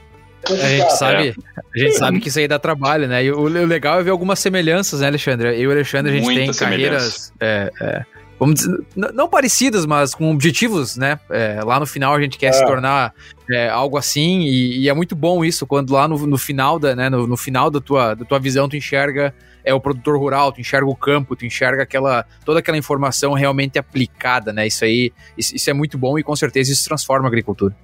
A 0.46 0.68
gente, 0.68 0.90
sabe, 0.98 1.28
é. 1.28 1.34
a 1.74 1.78
gente 1.78 1.96
sabe 1.96 2.20
que 2.20 2.28
isso 2.28 2.38
aí 2.38 2.46
dá 2.46 2.58
trabalho, 2.58 3.08
né? 3.08 3.24
E 3.24 3.32
o, 3.32 3.44
legal 3.44 3.98
é 3.98 4.02
ver 4.02 4.10
algumas 4.10 4.38
semelhanças, 4.38 5.00
né, 5.00 5.06
Alexandre? 5.06 5.48
Eu 5.48 5.54
e 5.54 5.66
o 5.68 5.70
Alexandre, 5.70 6.12
a 6.12 6.14
gente 6.16 6.24
Muita 6.24 6.40
tem 6.40 6.52
carreiras. 6.52 7.32
É, 7.40 7.70
é, 7.80 8.04
vamos 8.38 8.56
dizer, 8.56 8.78
não 8.94 9.28
parecidas, 9.28 9.86
mas 9.86 10.14
com 10.14 10.30
objetivos, 10.30 10.96
né? 10.96 11.18
É, 11.30 11.60
lá 11.64 11.78
no 11.78 11.86
final 11.86 12.14
a 12.14 12.20
gente 12.20 12.36
quer 12.38 12.48
é. 12.48 12.52
se 12.52 12.64
tornar 12.64 13.14
é, 13.50 13.68
algo 13.68 13.96
assim, 13.96 14.40
e, 14.40 14.80
e, 14.80 14.88
é 14.88 14.94
muito 14.94 15.14
bom 15.14 15.44
isso, 15.44 15.66
quando 15.66 15.92
lá 15.92 16.08
no, 16.08 16.26
no 16.26 16.38
final 16.38 16.78
da, 16.78 16.94
né, 16.96 17.08
no, 17.08 17.26
no, 17.26 17.36
final 17.36 17.70
da 17.70 17.80
tua, 17.80 18.14
da 18.14 18.24
tua 18.24 18.38
visão 18.38 18.68
tu 18.68 18.76
enxerga 18.76 19.34
é 19.64 19.72
o 19.72 19.80
produtor 19.80 20.18
rural, 20.18 20.52
tu 20.52 20.60
enxerga 20.60 20.86
o 20.86 20.94
campo, 20.94 21.34
tu 21.34 21.46
enxerga 21.46 21.82
aquela, 21.82 22.26
toda 22.44 22.58
aquela 22.58 22.76
informação 22.76 23.32
realmente 23.32 23.78
aplicada, 23.78 24.52
né? 24.52 24.66
Isso 24.66 24.84
aí, 24.84 25.10
isso, 25.38 25.56
isso 25.56 25.70
é 25.70 25.72
muito 25.72 25.96
bom 25.96 26.18
e 26.18 26.22
com 26.22 26.36
certeza 26.36 26.70
isso 26.70 26.84
transforma 26.84 27.26
a 27.26 27.28
agricultura. 27.28 27.74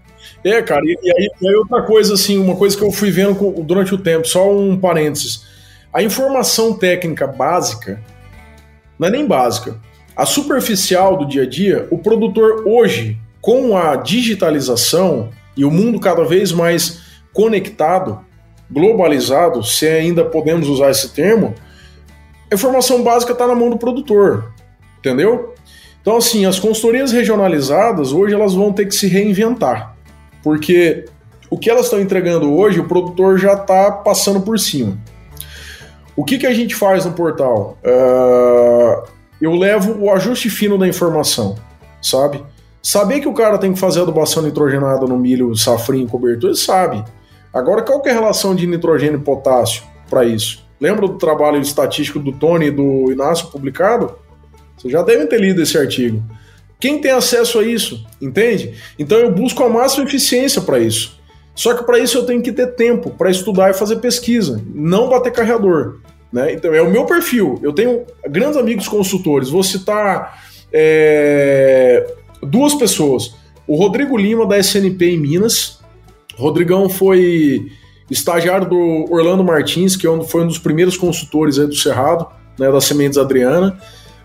É, 0.44 0.60
cara, 0.60 0.82
e, 0.84 0.94
e, 1.02 1.10
aí, 1.10 1.28
e 1.40 1.48
aí, 1.48 1.54
outra 1.54 1.82
coisa, 1.82 2.12
assim, 2.12 2.38
uma 2.38 2.54
coisa 2.54 2.76
que 2.76 2.84
eu 2.84 2.92
fui 2.92 3.10
vendo 3.10 3.34
com, 3.34 3.64
durante 3.64 3.94
o 3.94 3.98
tempo, 3.98 4.28
só 4.28 4.54
um 4.54 4.78
parênteses. 4.78 5.46
A 5.90 6.02
informação 6.02 6.74
técnica 6.74 7.26
básica 7.26 7.98
não 8.98 9.08
é 9.08 9.10
nem 9.10 9.26
básica. 9.26 9.80
A 10.20 10.26
superficial 10.26 11.16
do 11.16 11.26
dia 11.26 11.44
a 11.44 11.46
dia, 11.48 11.88
o 11.90 11.96
produtor 11.96 12.64
hoje, 12.66 13.18
com 13.40 13.74
a 13.74 13.96
digitalização 13.96 15.30
e 15.56 15.64
o 15.64 15.70
mundo 15.70 15.98
cada 15.98 16.22
vez 16.24 16.52
mais 16.52 17.00
conectado, 17.32 18.20
globalizado, 18.70 19.64
se 19.64 19.88
ainda 19.88 20.22
podemos 20.22 20.68
usar 20.68 20.90
esse 20.90 21.08
termo, 21.14 21.54
a 22.52 22.54
informação 22.54 23.02
básica 23.02 23.32
está 23.32 23.46
na 23.46 23.54
mão 23.54 23.70
do 23.70 23.78
produtor, 23.78 24.52
entendeu? 24.98 25.54
Então, 26.02 26.18
assim, 26.18 26.44
as 26.44 26.58
consultorias 26.58 27.12
regionalizadas, 27.12 28.12
hoje 28.12 28.34
elas 28.34 28.52
vão 28.52 28.74
ter 28.74 28.84
que 28.84 28.94
se 28.94 29.06
reinventar, 29.06 29.96
porque 30.42 31.06
o 31.48 31.56
que 31.56 31.70
elas 31.70 31.86
estão 31.86 31.98
entregando 31.98 32.54
hoje, 32.54 32.78
o 32.78 32.86
produtor 32.86 33.38
já 33.38 33.54
está 33.54 33.90
passando 33.90 34.42
por 34.42 34.58
cima. 34.58 34.98
O 36.14 36.26
que, 36.26 36.36
que 36.36 36.46
a 36.46 36.52
gente 36.52 36.74
faz 36.74 37.06
no 37.06 37.12
portal? 37.12 37.78
Uh, 37.82 39.19
eu 39.40 39.54
levo 39.54 39.98
o 39.98 40.10
ajuste 40.10 40.50
fino 40.50 40.76
da 40.76 40.86
informação, 40.86 41.56
sabe? 42.02 42.42
Saber 42.82 43.20
que 43.20 43.28
o 43.28 43.34
cara 43.34 43.58
tem 43.58 43.72
que 43.72 43.78
fazer 43.78 44.00
adubação 44.00 44.42
nitrogenada 44.42 45.06
no 45.06 45.18
milho, 45.18 45.54
safrinho, 45.56 46.08
cobertura, 46.08 46.52
ele 46.52 46.58
sabe. 46.58 47.04
Agora, 47.52 47.82
qual 47.82 48.02
é 48.06 48.10
a 48.10 48.14
relação 48.14 48.54
de 48.54 48.66
nitrogênio 48.66 49.18
e 49.18 49.22
potássio 49.22 49.82
para 50.08 50.24
isso? 50.24 50.64
Lembra 50.80 51.06
do 51.06 51.18
trabalho 51.18 51.60
estatístico 51.60 52.18
do 52.18 52.32
Tony 52.32 52.66
e 52.66 52.70
do 52.70 53.12
Inácio 53.12 53.48
publicado? 53.48 54.14
Vocês 54.76 54.92
já 54.92 55.02
devem 55.02 55.26
ter 55.26 55.40
lido 55.40 55.60
esse 55.60 55.76
artigo. 55.76 56.22
Quem 56.78 56.98
tem 56.98 57.10
acesso 57.10 57.58
a 57.58 57.62
isso? 57.62 58.06
Entende? 58.20 58.74
Então 58.98 59.18
eu 59.18 59.30
busco 59.30 59.62
a 59.62 59.68
máxima 59.68 60.04
eficiência 60.04 60.62
para 60.62 60.78
isso. 60.78 61.20
Só 61.54 61.74
que 61.74 61.84
para 61.84 61.98
isso 61.98 62.16
eu 62.16 62.24
tenho 62.24 62.40
que 62.40 62.52
ter 62.52 62.68
tempo 62.68 63.10
para 63.10 63.30
estudar 63.30 63.70
e 63.70 63.74
fazer 63.74 63.96
pesquisa, 63.96 64.62
não 64.74 65.10
bater 65.10 65.30
carreador. 65.30 65.98
Né? 66.32 66.52
Então 66.52 66.72
é 66.72 66.82
o 66.82 66.90
meu 66.90 67.04
perfil. 67.04 67.58
Eu 67.62 67.72
tenho 67.72 68.04
grandes 68.28 68.56
amigos 68.56 68.88
consultores. 68.88 69.48
Vou 69.48 69.62
citar 69.62 70.40
é, 70.72 72.14
duas 72.42 72.74
pessoas. 72.74 73.34
O 73.66 73.76
Rodrigo 73.76 74.16
Lima, 74.16 74.46
da 74.46 74.58
SNP 74.58 75.10
em 75.10 75.18
Minas. 75.18 75.80
O 76.38 76.42
Rodrigão 76.42 76.88
foi 76.88 77.70
estagiário 78.10 78.68
do 78.68 79.06
Orlando 79.10 79.44
Martins, 79.44 79.96
que 79.96 80.06
é 80.06 80.22
foi 80.24 80.42
um 80.42 80.46
dos 80.46 80.58
primeiros 80.58 80.96
consultores 80.96 81.56
do 81.56 81.74
Cerrado, 81.74 82.26
né, 82.58 82.70
da 82.70 82.80
Sementes 82.80 83.18
Adriana. 83.18 83.78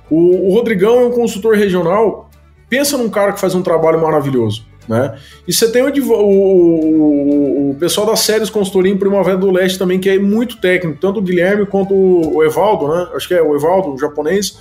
O, 0.10 0.50
o 0.50 0.54
Rodrigão 0.54 1.00
é 1.00 1.06
um 1.06 1.12
consultor 1.12 1.56
regional. 1.56 2.30
Pensa 2.70 2.98
num 2.98 3.10
cara 3.10 3.34
que 3.34 3.40
faz 3.40 3.54
um 3.54 3.62
trabalho 3.62 4.02
maravilhoso. 4.02 4.66
Né? 4.88 5.18
E 5.48 5.54
você 5.54 5.72
tem 5.72 5.82
o, 5.82 5.88
o, 5.88 7.72
o, 7.72 7.76
pessoal 7.80 8.06
das 8.06 8.20
séries 8.20 8.50
consultoria 8.50 8.92
em 8.92 8.98
Primavera 8.98 9.38
do 9.38 9.50
Leste 9.50 9.80
também, 9.80 10.00
que 10.00 10.10
é 10.10 10.20
muito 10.20 10.58
técnico, 10.58 11.00
tanto 11.02 11.20
o 11.20 11.24
Guilherme 11.24 11.66
quanto 11.66 11.94
o 11.94 12.44
Evaldo, 12.44 12.88
né? 12.88 13.08
Acho 13.16 13.28
que 13.28 13.34
é 13.34 13.42
o 13.42 13.56
Evaldo, 13.56 13.94
o 13.94 13.98
japonês. 13.98 14.58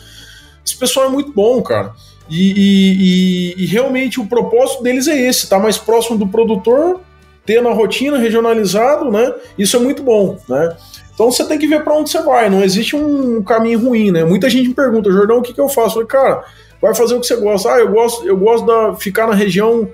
Esse 0.65 0.77
pessoal 0.77 1.07
é 1.07 1.09
muito 1.11 1.31
bom, 1.33 1.61
cara. 1.63 1.93
E, 2.29 3.55
e, 3.59 3.65
e, 3.65 3.67
realmente 3.67 4.19
o 4.19 4.27
propósito 4.27 4.83
deles 4.83 5.07
é 5.07 5.21
esse, 5.21 5.47
tá 5.47 5.59
mais 5.59 5.77
próximo 5.77 6.17
do 6.17 6.27
produtor 6.27 7.01
ter 7.45 7.61
na 7.61 7.71
rotina, 7.71 8.17
regionalizado, 8.17 9.11
né? 9.11 9.35
Isso 9.59 9.77
é 9.77 9.81
muito 9.81 10.03
bom, 10.03 10.39
né? 10.49 10.75
Então 11.13 11.31
você 11.31 11.45
tem 11.45 11.59
que 11.59 11.67
ver 11.67 11.85
para 11.85 11.95
onde 11.95 12.09
você 12.09 12.23
vai, 12.23 12.49
não 12.49 12.63
existe 12.63 12.97
um 12.97 13.43
caminho 13.43 13.79
ruim, 13.79 14.11
né? 14.11 14.25
Muita 14.25 14.49
gente 14.49 14.69
me 14.69 14.75
pergunta, 14.75 15.13
Jordão, 15.13 15.39
o 15.39 15.43
que, 15.43 15.53
que 15.53 15.61
eu 15.61 15.69
faço? 15.69 16.01
Eu 16.01 16.07
falei, 16.07 16.07
cara, 16.07 16.45
vai 16.81 16.95
fazer 16.95 17.15
o 17.15 17.21
que 17.21 17.27
você 17.27 17.37
gosta. 17.37 17.73
Ah, 17.73 17.79
eu 17.79 17.91
gosto, 17.93 18.27
eu 18.27 18.37
gosto 18.37 18.67
de 18.67 19.03
ficar 19.03 19.27
na 19.27 19.35
região 19.35 19.89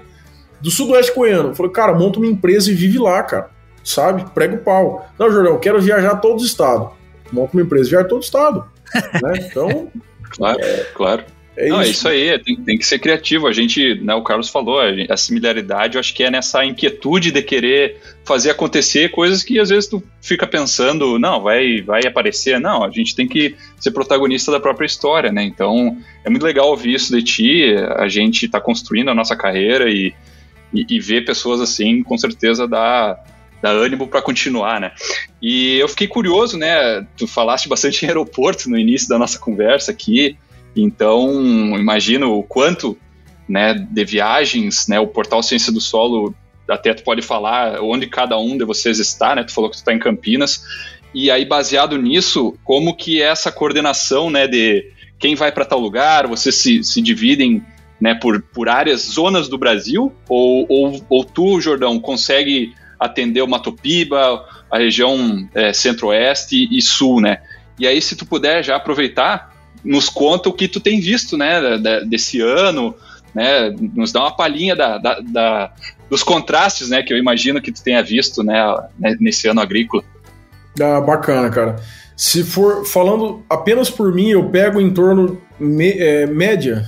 do 0.60 0.70
sudoeste 0.70 1.14
goiano. 1.14 1.50
Eu 1.50 1.54
falei, 1.54 1.72
cara, 1.72 1.94
monta 1.94 2.18
uma 2.18 2.26
empresa 2.26 2.70
e 2.70 2.74
vive 2.74 2.98
lá, 2.98 3.22
cara. 3.22 3.50
Sabe? 3.82 4.24
Prega 4.32 4.56
o 4.56 4.58
pau. 4.58 5.08
Não, 5.18 5.30
Jordão, 5.30 5.54
eu 5.54 5.58
quero 5.58 5.80
viajar 5.80 6.16
todo 6.16 6.40
o 6.40 6.44
estado. 6.44 6.90
Monta 7.32 7.54
uma 7.54 7.62
empresa 7.62 7.88
e 7.88 7.90
viajar 7.90 8.08
todo 8.08 8.20
o 8.20 8.24
estado. 8.24 8.64
né? 9.22 9.32
Então. 9.48 9.90
Claro, 10.30 10.60
é, 10.60 10.86
claro. 10.94 11.24
É 11.56 11.68
Não, 11.68 11.82
isso. 11.82 11.88
é 11.88 11.90
isso 11.90 12.08
aí, 12.08 12.28
é, 12.28 12.38
tem, 12.38 12.56
tem, 12.56 12.78
que 12.78 12.86
ser 12.86 12.98
criativo. 12.98 13.46
A 13.46 13.52
gente, 13.52 13.96
né, 13.96 14.14
o 14.14 14.22
Carlos 14.22 14.48
falou, 14.48 14.78
a, 14.80 15.16
similaridade 15.16 15.96
eu 15.96 16.00
acho 16.00 16.14
que 16.14 16.22
é 16.22 16.30
nessa 16.30 16.64
inquietude 16.64 17.30
de 17.30 17.42
querer 17.42 18.00
fazer 18.24 18.50
acontecer 18.50 19.10
coisas 19.10 19.42
que 19.42 19.58
às 19.58 19.68
vezes 19.68 19.88
tu 19.88 20.02
fica 20.22 20.46
pensando, 20.46 21.18
não, 21.18 21.42
vai, 21.42 21.82
vai 21.82 22.00
aparecer. 22.06 22.58
Não, 22.60 22.84
a 22.84 22.90
gente 22.90 23.14
tem 23.14 23.28
que 23.28 23.56
ser 23.78 23.90
protagonista 23.90 24.50
da 24.50 24.60
própria 24.60 24.86
história, 24.86 25.30
né? 25.30 25.42
Então 25.42 25.98
é 26.24 26.30
muito 26.30 26.46
legal 26.46 26.68
ouvir 26.68 26.94
isso 26.94 27.14
de 27.14 27.22
ti, 27.22 27.74
a 27.96 28.08
gente 28.08 28.46
está 28.46 28.60
construindo 28.60 29.10
a 29.10 29.14
nossa 29.14 29.36
carreira 29.36 29.90
e, 29.90 30.14
e, 30.72 30.86
e 30.88 31.00
ver 31.00 31.24
pessoas 31.24 31.60
assim, 31.60 32.02
com 32.02 32.16
certeza 32.16 32.66
dá 32.66 33.18
dá 33.62 33.70
ânimo 33.70 34.08
para 34.08 34.22
continuar, 34.22 34.80
né? 34.80 34.92
E 35.40 35.76
eu 35.78 35.86
fiquei 35.86 36.06
curioso, 36.06 36.56
né? 36.56 37.06
Tu 37.16 37.26
falaste 37.26 37.68
bastante 37.68 38.04
em 38.04 38.08
aeroporto 38.08 38.70
no 38.70 38.78
início 38.78 39.08
da 39.08 39.18
nossa 39.18 39.38
conversa 39.38 39.90
aqui, 39.90 40.36
então 40.74 41.30
imagino 41.76 42.38
o 42.38 42.42
quanto, 42.42 42.96
né, 43.48 43.74
de 43.74 44.04
viagens, 44.04 44.86
né, 44.88 44.98
o 45.00 45.06
portal 45.06 45.42
Ciência 45.42 45.72
do 45.72 45.80
Solo 45.80 46.34
até 46.68 46.94
tu 46.94 47.02
pode 47.02 47.20
falar 47.20 47.82
onde 47.82 48.06
cada 48.06 48.38
um 48.38 48.56
de 48.56 48.64
vocês 48.64 48.98
está, 48.98 49.34
né? 49.34 49.44
Tu 49.44 49.52
falou 49.52 49.68
que 49.68 49.76
tu 49.76 49.80
está 49.80 49.92
em 49.92 49.98
Campinas. 49.98 50.64
E 51.12 51.30
aí, 51.30 51.44
baseado 51.44 51.98
nisso, 51.98 52.56
como 52.62 52.94
que 52.94 53.20
essa 53.20 53.50
coordenação, 53.50 54.30
né, 54.30 54.46
de 54.46 54.86
quem 55.18 55.34
vai 55.34 55.50
para 55.50 55.64
tal 55.64 55.80
lugar, 55.80 56.28
vocês 56.28 56.54
se, 56.54 56.84
se 56.84 57.02
dividem 57.02 57.62
né, 58.00 58.14
por, 58.14 58.40
por 58.40 58.68
áreas, 58.68 59.02
zonas 59.02 59.48
do 59.48 59.58
Brasil? 59.58 60.12
Ou, 60.28 60.66
ou, 60.68 61.04
ou 61.08 61.24
tu, 61.24 61.60
Jordão, 61.60 61.98
consegue 62.00 62.74
atender 62.98 63.42
o 63.42 63.48
Matopiba, 63.48 64.44
a 64.70 64.78
região 64.78 65.48
é, 65.54 65.72
centro-oeste 65.72 66.68
e 66.70 66.80
sul, 66.80 67.20
né? 67.20 67.38
E 67.78 67.86
aí, 67.86 68.00
se 68.00 68.14
tu 68.14 68.26
puder 68.26 68.62
já 68.62 68.76
aproveitar, 68.76 69.54
nos 69.84 70.08
conta 70.08 70.48
o 70.48 70.52
que 70.52 70.68
tu 70.68 70.80
tem 70.80 71.00
visto, 71.00 71.36
né, 71.36 71.60
desse 72.06 72.40
ano, 72.40 72.94
né, 73.34 73.74
nos 73.94 74.12
dá 74.12 74.20
uma 74.20 74.36
palhinha 74.36 74.76
da, 74.76 74.98
da, 74.98 75.20
da, 75.20 75.72
dos 76.10 76.22
contrastes, 76.22 76.90
né, 76.90 77.02
que 77.02 77.12
eu 77.12 77.16
imagino 77.16 77.60
que 77.60 77.72
tu 77.72 77.82
tenha 77.82 78.02
visto, 78.02 78.42
né, 78.42 78.62
nesse 79.18 79.48
ano 79.48 79.60
agrícola. 79.60 80.04
Ah, 80.78 81.00
bacana, 81.00 81.48
cara. 81.48 81.76
Se 82.14 82.44
for 82.44 82.84
falando 82.84 83.42
apenas 83.48 83.88
por 83.88 84.14
mim, 84.14 84.28
eu 84.28 84.50
pego 84.50 84.78
em 84.78 84.92
torno 84.92 85.40
me, 85.58 85.90
é, 85.92 86.26
média, 86.26 86.84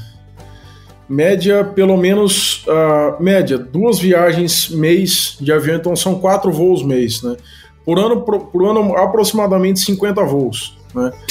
média 1.12 1.62
pelo 1.62 1.94
menos 1.98 2.64
uh, 2.66 3.22
média 3.22 3.58
duas 3.58 3.98
viagens 3.98 4.70
mês 4.70 5.36
de 5.38 5.52
avião, 5.52 5.76
então 5.76 5.94
são 5.94 6.18
quatro 6.18 6.50
voos 6.50 6.82
mês, 6.82 7.22
né? 7.22 7.36
Por 7.84 7.98
ano, 7.98 8.22
por, 8.22 8.46
por 8.46 8.64
ano 8.64 8.96
aproximadamente 8.96 9.80
50 9.80 10.24
voos, 10.24 10.78
né? 10.94 11.12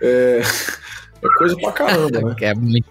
É, 0.00 0.40
é 1.22 1.28
coisa 1.38 1.56
pra 1.56 1.72
caramba, 1.72 2.20
né? 2.20 2.36
É, 2.40 2.54
muito. 2.54 2.88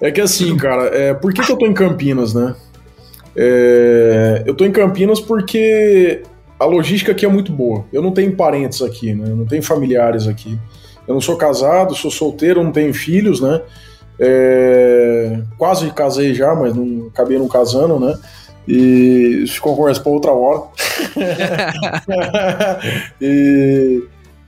é 0.00 0.10
que 0.10 0.20
assim, 0.20 0.56
cara, 0.56 0.86
é, 0.86 1.14
por 1.14 1.32
que, 1.32 1.40
que 1.40 1.50
eu 1.50 1.56
tô 1.56 1.66
em 1.66 1.72
Campinas, 1.72 2.34
né? 2.34 2.54
É, 3.36 4.42
eu 4.46 4.54
tô 4.54 4.64
em 4.64 4.72
Campinas 4.72 5.20
porque 5.20 6.22
a 6.58 6.64
logística 6.64 7.12
aqui 7.12 7.24
é 7.24 7.28
muito 7.28 7.52
boa. 7.52 7.84
Eu 7.92 8.02
não 8.02 8.10
tenho 8.10 8.34
parentes 8.34 8.82
aqui, 8.82 9.14
né? 9.14 9.30
Eu 9.30 9.36
não 9.36 9.46
tenho 9.46 9.62
familiares 9.62 10.26
aqui. 10.26 10.58
Eu 11.06 11.14
não 11.14 11.20
sou 11.20 11.36
casado, 11.36 11.94
sou 11.94 12.10
solteiro, 12.10 12.62
não 12.62 12.72
tenho 12.72 12.92
filhos, 12.92 13.40
né? 13.40 13.62
É, 14.20 15.40
quase 15.56 15.90
casei 15.92 16.34
já, 16.34 16.54
mas 16.54 16.74
não 16.74 17.08
acabei 17.08 17.38
não 17.38 17.48
casando, 17.48 18.00
né? 18.00 18.18
E 18.66 19.44
ficou 19.46 19.76
conversa 19.76 20.00
para 20.00 20.12
outra 20.12 20.32
hora. 20.32 20.62
e, 23.20 24.02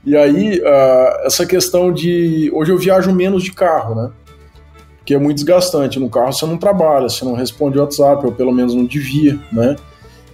e 0.05 0.17
aí, 0.17 0.59
uh, 0.59 1.25
essa 1.25 1.45
questão 1.45 1.91
de. 1.91 2.51
Hoje 2.53 2.71
eu 2.71 2.77
viajo 2.77 3.11
menos 3.11 3.43
de 3.43 3.51
carro, 3.51 3.95
né? 3.95 4.11
Que 5.05 5.15
é 5.15 5.17
muito 5.17 5.37
desgastante. 5.37 5.99
No 5.99 6.09
carro 6.09 6.33
você 6.33 6.45
não 6.45 6.57
trabalha, 6.57 7.09
você 7.09 7.25
não 7.25 7.33
responde 7.33 7.79
WhatsApp, 7.79 8.25
ou 8.25 8.31
pelo 8.31 8.51
menos 8.51 8.75
não 8.75 8.85
devia, 8.85 9.39
né? 9.51 9.75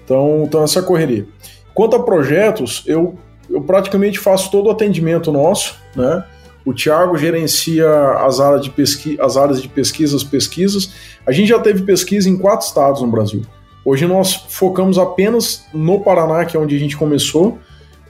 Então, 0.04 0.44
então 0.46 0.64
essa 0.64 0.82
correria. 0.82 1.26
Quanto 1.74 1.96
a 1.96 2.04
projetos, 2.04 2.84
eu, 2.88 3.16
eu 3.50 3.62
praticamente 3.62 4.20
faço 4.20 4.50
todo 4.50 4.68
o 4.68 4.72
atendimento 4.72 5.32
nosso, 5.32 5.76
né? 5.96 6.26
O 6.68 6.74
Thiago 6.74 7.18
gerencia 7.18 7.90
as 8.26 8.42
áreas 8.42 8.62
de, 8.62 8.70
pesqui 8.70 9.18
as 9.22 9.38
áreas 9.38 9.62
de 9.62 9.70
pesquisas, 9.70 10.22
pesquisas. 10.22 10.92
A 11.26 11.32
gente 11.32 11.48
já 11.48 11.58
teve 11.58 11.84
pesquisa 11.84 12.30
em 12.30 12.38
quatro 12.38 12.68
estados 12.68 13.02
no 13.02 13.08
Brasil. 13.08 13.42
Hoje 13.86 14.06
nós 14.06 14.36
focamos 14.50 14.98
apenas 14.98 15.64
no 15.74 16.02
Paraná, 16.02 16.44
que 16.44 16.58
é 16.58 16.60
onde 16.60 16.76
a 16.76 16.78
gente 16.78 16.98
começou, 16.98 17.58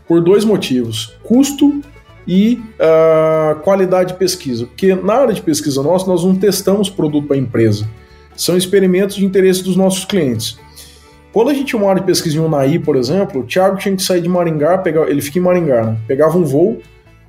por 0.07 0.23
dois 0.23 0.43
motivos: 0.43 1.15
custo 1.21 1.83
e 2.27 2.59
uh, 2.79 3.59
qualidade 3.59 4.13
de 4.13 4.17
pesquisa. 4.17 4.65
Porque 4.65 4.95
na 4.95 5.13
área 5.13 5.35
de 5.35 5.41
pesquisa 5.43 5.83
nossa, 5.83 6.07
nós 6.07 6.23
não 6.23 6.35
testamos 6.35 6.89
produto 6.89 7.27
para 7.27 7.37
empresa. 7.37 7.87
São 8.35 8.57
experimentos 8.57 9.17
de 9.17 9.23
interesse 9.23 9.63
dos 9.63 9.75
nossos 9.75 10.03
clientes. 10.03 10.57
Quando 11.31 11.51
a 11.51 11.53
gente 11.53 11.65
tinha 11.65 11.79
uma 11.79 11.91
área 11.91 12.01
de 12.01 12.07
pesquisa 12.07 12.37
em 12.37 12.39
Unai, 12.39 12.79
por 12.79 12.95
exemplo, 12.95 13.41
o 13.41 13.43
Thiago 13.43 13.77
tinha 13.77 13.95
que 13.95 14.01
sair 14.01 14.21
de 14.21 14.27
Maringá, 14.27 14.79
pegar, 14.79 15.07
ele 15.07 15.21
fica 15.21 15.37
em 15.37 15.43
Maringá, 15.43 15.83
né? 15.83 15.97
pegava 16.07 16.35
um 16.35 16.43
voo, 16.43 16.81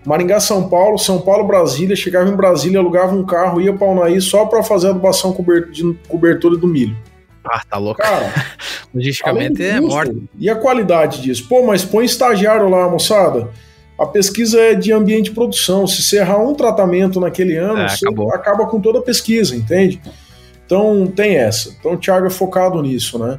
Maringá, 0.09 0.41
São 0.41 0.71
Paulo, 0.71 0.97
São 0.97 1.21
Paulo, 1.21 1.47
Brasília, 1.47 1.95
chegava 1.95 2.31
em 2.31 2.35
Brasília, 2.35 2.79
alugava 2.79 3.15
um 3.15 3.27
carro, 3.27 3.61
ia 3.61 3.75
para 3.75 3.87
Unai 3.87 4.19
só 4.23 4.47
para 4.47 4.63
fazer 4.63 4.87
a 4.87 4.91
adubação 4.91 5.37
de 5.71 5.95
cobertura 6.09 6.57
do 6.57 6.67
milho. 6.67 6.97
Ah, 7.45 7.61
tá 7.69 7.77
louco. 7.77 8.01
Cara, 8.01 8.33
logisticamente 8.95 9.63
é 9.63 9.79
morto. 9.79 10.27
E 10.39 10.49
a 10.49 10.57
qualidade 10.57 11.21
disso? 11.21 11.47
Pô, 11.47 11.67
mas 11.67 11.85
põe 11.85 12.07
estagiário 12.07 12.71
lá, 12.71 12.89
moçada. 12.89 13.51
A 14.01 14.07
pesquisa 14.07 14.59
é 14.59 14.75
de 14.75 14.95
ambiente 14.95 15.25
de 15.25 15.33
produção. 15.33 15.87
Se 15.87 16.03
você 16.03 16.21
errar 16.21 16.39
um 16.39 16.55
tratamento 16.55 17.21
naquele 17.21 17.57
ano, 17.57 17.81
é, 17.81 17.89
você 17.89 18.07
acaba 18.33 18.65
com 18.65 18.81
toda 18.81 19.01
a 19.01 19.03
pesquisa, 19.03 19.55
entende? 19.55 20.01
Então 20.65 21.07
tem 21.07 21.37
essa. 21.37 21.77
Então 21.79 21.93
o 21.93 21.97
Thiago 21.99 22.27
é 22.27 22.31
focado 22.31 22.81
nisso, 22.81 23.19
né? 23.19 23.39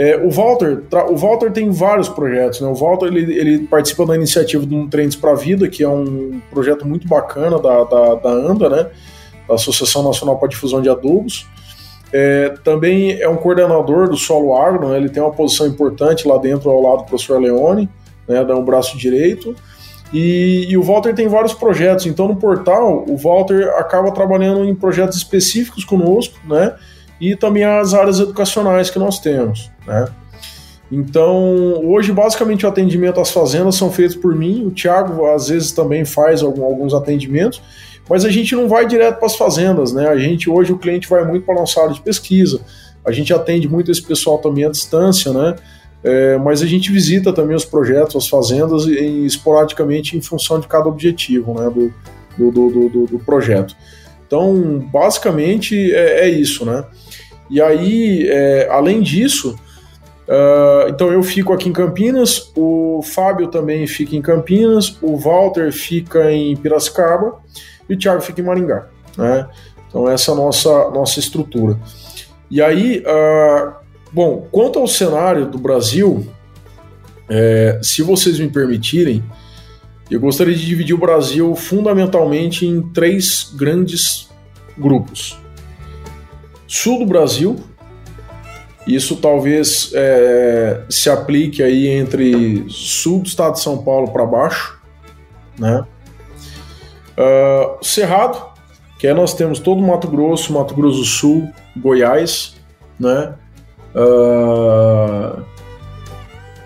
É, 0.00 0.16
o 0.16 0.30
Walter, 0.30 0.82
o 1.10 1.14
Walter 1.14 1.52
tem 1.52 1.70
vários 1.70 2.08
projetos, 2.08 2.62
né? 2.62 2.68
O 2.68 2.74
Walter 2.74 3.08
ele, 3.08 3.38
ele 3.38 3.58
participa 3.66 4.06
da 4.06 4.16
iniciativa 4.16 4.64
do 4.64 4.88
Trends 4.88 5.14
para 5.14 5.32
a 5.32 5.34
Vida, 5.34 5.68
que 5.68 5.82
é 5.82 5.88
um 5.90 6.40
projeto 6.50 6.88
muito 6.88 7.06
bacana 7.06 7.58
da, 7.58 7.84
da, 7.84 8.14
da 8.14 8.30
ANDA, 8.30 8.70
né? 8.70 8.86
Da 9.46 9.56
Associação 9.56 10.02
Nacional 10.02 10.38
para 10.38 10.46
a 10.46 10.48
Difusão 10.48 10.80
de 10.80 10.88
Adubos. 10.88 11.46
É, 12.10 12.54
também 12.64 13.20
é 13.20 13.28
um 13.28 13.36
coordenador 13.36 14.08
do 14.08 14.16
Solo 14.16 14.56
Agro, 14.56 14.88
né? 14.88 14.96
ele 14.96 15.10
tem 15.10 15.22
uma 15.22 15.32
posição 15.32 15.66
importante 15.66 16.26
lá 16.26 16.38
dentro 16.38 16.70
ao 16.70 16.80
lado 16.80 16.98
do 17.00 17.04
professor 17.04 17.38
Leone, 17.38 17.86
né? 18.26 18.42
dá 18.42 18.56
um 18.56 18.64
braço 18.64 18.96
direito. 18.96 19.54
E, 20.14 20.66
e, 20.66 20.78
o 20.78 20.82
Walter 20.82 21.14
tem 21.14 21.28
vários 21.28 21.52
projetos, 21.52 22.06
então 22.06 22.26
no 22.26 22.36
portal 22.36 23.04
o 23.06 23.18
Walter 23.18 23.68
acaba 23.76 24.10
trabalhando 24.12 24.64
em 24.64 24.74
projetos 24.74 25.18
específicos 25.18 25.84
conosco, 25.84 26.38
né? 26.48 26.74
E 27.20 27.36
também 27.36 27.64
as 27.64 27.92
áreas 27.94 28.18
educacionais 28.18 28.90
que 28.90 28.98
nós 28.98 29.18
temos. 29.18 29.70
Né? 29.86 30.08
Então, 30.90 31.84
hoje, 31.84 32.12
basicamente, 32.12 32.66
o 32.66 32.68
atendimento 32.68 33.20
às 33.20 33.30
fazendas 33.30 33.76
são 33.76 33.92
feitos 33.92 34.16
por 34.16 34.34
mim. 34.34 34.66
O 34.66 34.70
Thiago, 34.70 35.26
às 35.26 35.48
vezes, 35.48 35.70
também 35.70 36.04
faz 36.04 36.42
alguns 36.42 36.92
atendimentos, 36.94 37.62
mas 38.08 38.24
a 38.24 38.30
gente 38.30 38.56
não 38.56 38.68
vai 38.68 38.86
direto 38.86 39.18
para 39.18 39.26
as 39.26 39.36
fazendas, 39.36 39.92
né? 39.92 40.08
A 40.08 40.18
gente, 40.18 40.50
hoje, 40.50 40.72
o 40.72 40.78
cliente 40.78 41.08
vai 41.08 41.24
muito 41.24 41.44
para 41.44 41.54
a 41.54 41.58
nossa 41.58 41.80
área 41.80 41.94
de 41.94 42.00
pesquisa. 42.00 42.60
A 43.04 43.12
gente 43.12 43.32
atende 43.32 43.68
muito 43.68 43.90
esse 43.90 44.02
pessoal 44.02 44.38
também 44.38 44.64
à 44.64 44.70
distância, 44.70 45.32
né? 45.32 45.54
É, 46.02 46.38
mas 46.38 46.62
a 46.62 46.66
gente 46.66 46.90
visita 46.90 47.32
também 47.32 47.54
os 47.54 47.64
projetos, 47.64 48.16
as 48.16 48.26
fazendas, 48.26 48.86
em, 48.86 49.24
esporadicamente 49.24 50.16
em 50.16 50.20
função 50.20 50.58
de 50.58 50.66
cada 50.66 50.88
objetivo 50.88 51.52
né, 51.54 51.70
do, 51.70 51.92
do, 52.38 52.50
do, 52.50 52.88
do, 52.88 53.06
do 53.06 53.18
projeto. 53.18 53.76
Então, 54.30 54.78
basicamente, 54.92 55.92
é, 55.92 56.20
é 56.20 56.28
isso, 56.28 56.64
né? 56.64 56.84
E 57.50 57.60
aí, 57.60 58.28
é, 58.28 58.68
além 58.70 59.02
disso, 59.02 59.58
uh, 60.28 60.88
então 60.88 61.12
eu 61.12 61.20
fico 61.20 61.52
aqui 61.52 61.68
em 61.68 61.72
Campinas, 61.72 62.52
o 62.56 63.02
Fábio 63.02 63.48
também 63.48 63.88
fica 63.88 64.14
em 64.14 64.22
Campinas, 64.22 64.96
o 65.02 65.16
Walter 65.16 65.72
fica 65.72 66.30
em 66.30 66.56
Piracicaba 66.56 67.40
e 67.88 67.94
o 67.94 67.98
Thiago 67.98 68.20
fica 68.20 68.40
em 68.40 68.44
Maringá. 68.44 68.86
Né? 69.18 69.48
Então 69.88 70.08
essa 70.08 70.30
é 70.30 70.34
a 70.34 70.36
nossa, 70.36 70.90
nossa 70.90 71.18
estrutura. 71.18 71.76
E 72.48 72.62
aí, 72.62 73.00
uh, 73.00 73.72
bom, 74.12 74.46
quanto 74.52 74.78
ao 74.78 74.86
cenário 74.86 75.44
do 75.46 75.58
Brasil, 75.58 76.24
é, 77.28 77.80
se 77.82 78.00
vocês 78.00 78.38
me 78.38 78.48
permitirem, 78.48 79.24
eu 80.10 80.20
gostaria 80.20 80.54
de 80.54 80.66
dividir 80.66 80.94
o 80.94 80.98
Brasil 80.98 81.54
fundamentalmente 81.54 82.66
em 82.66 82.82
três 82.92 83.52
grandes 83.56 84.28
grupos 84.76 85.40
sul 86.70 87.00
do 87.00 87.06
Brasil. 87.06 87.56
Isso 88.86 89.16
talvez 89.16 89.90
é, 89.92 90.84
se 90.88 91.10
aplique 91.10 91.62
aí 91.62 91.88
entre 91.88 92.64
sul 92.68 93.20
do 93.20 93.26
estado 93.26 93.54
de 93.54 93.60
São 93.60 93.82
Paulo 93.82 94.12
para 94.12 94.24
baixo, 94.24 94.80
né? 95.58 95.84
Uh, 97.18 97.84
Cerrado, 97.84 98.40
que 98.98 99.06
é 99.06 99.12
nós 99.12 99.34
temos 99.34 99.58
todo 99.58 99.80
o 99.80 99.86
Mato 99.86 100.08
Grosso, 100.08 100.52
Mato 100.52 100.74
Grosso 100.74 101.00
do 101.00 101.04
Sul, 101.04 101.50
Goiás, 101.76 102.56
né? 102.98 103.34
Uh, 103.94 105.42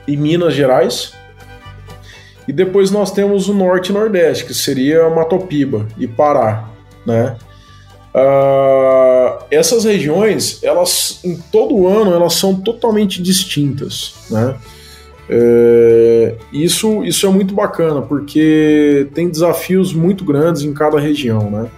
e 0.07 0.17
Minas 0.17 0.55
Gerais. 0.55 1.15
E 2.47 2.53
depois 2.53 2.91
nós 2.91 3.11
temos 3.11 3.49
o 3.49 3.55
Norte 3.55 3.91
e 3.91 3.93
Nordeste, 3.93 4.45
que 4.45 4.55
seria 4.55 5.09
Matopiba 5.11 5.87
e 5.99 6.07
Pará, 6.07 6.69
né? 7.07 7.37
Uh, 8.15 9.45
essas 9.51 9.85
regiões, 9.85 10.63
elas 10.63 11.21
em 11.25 11.37
todo 11.37 11.89
ano, 11.89 12.13
elas 12.13 12.35
são 12.35 12.55
totalmente 12.55 13.21
distintas, 13.23 14.15
né? 14.31 14.57
É, 15.29 16.35
isso, 16.53 17.03
isso 17.03 17.27
é 17.27 17.31
muito 17.31 17.55
bacana, 17.55 18.03
porque 18.03 19.09
tem 19.15 19.29
desafios 19.29 19.93
muito 19.95 20.23
grandes 20.25 20.63
em 20.63 20.73
cada 20.75 21.01
região, 21.01 21.51
né? 21.51 21.71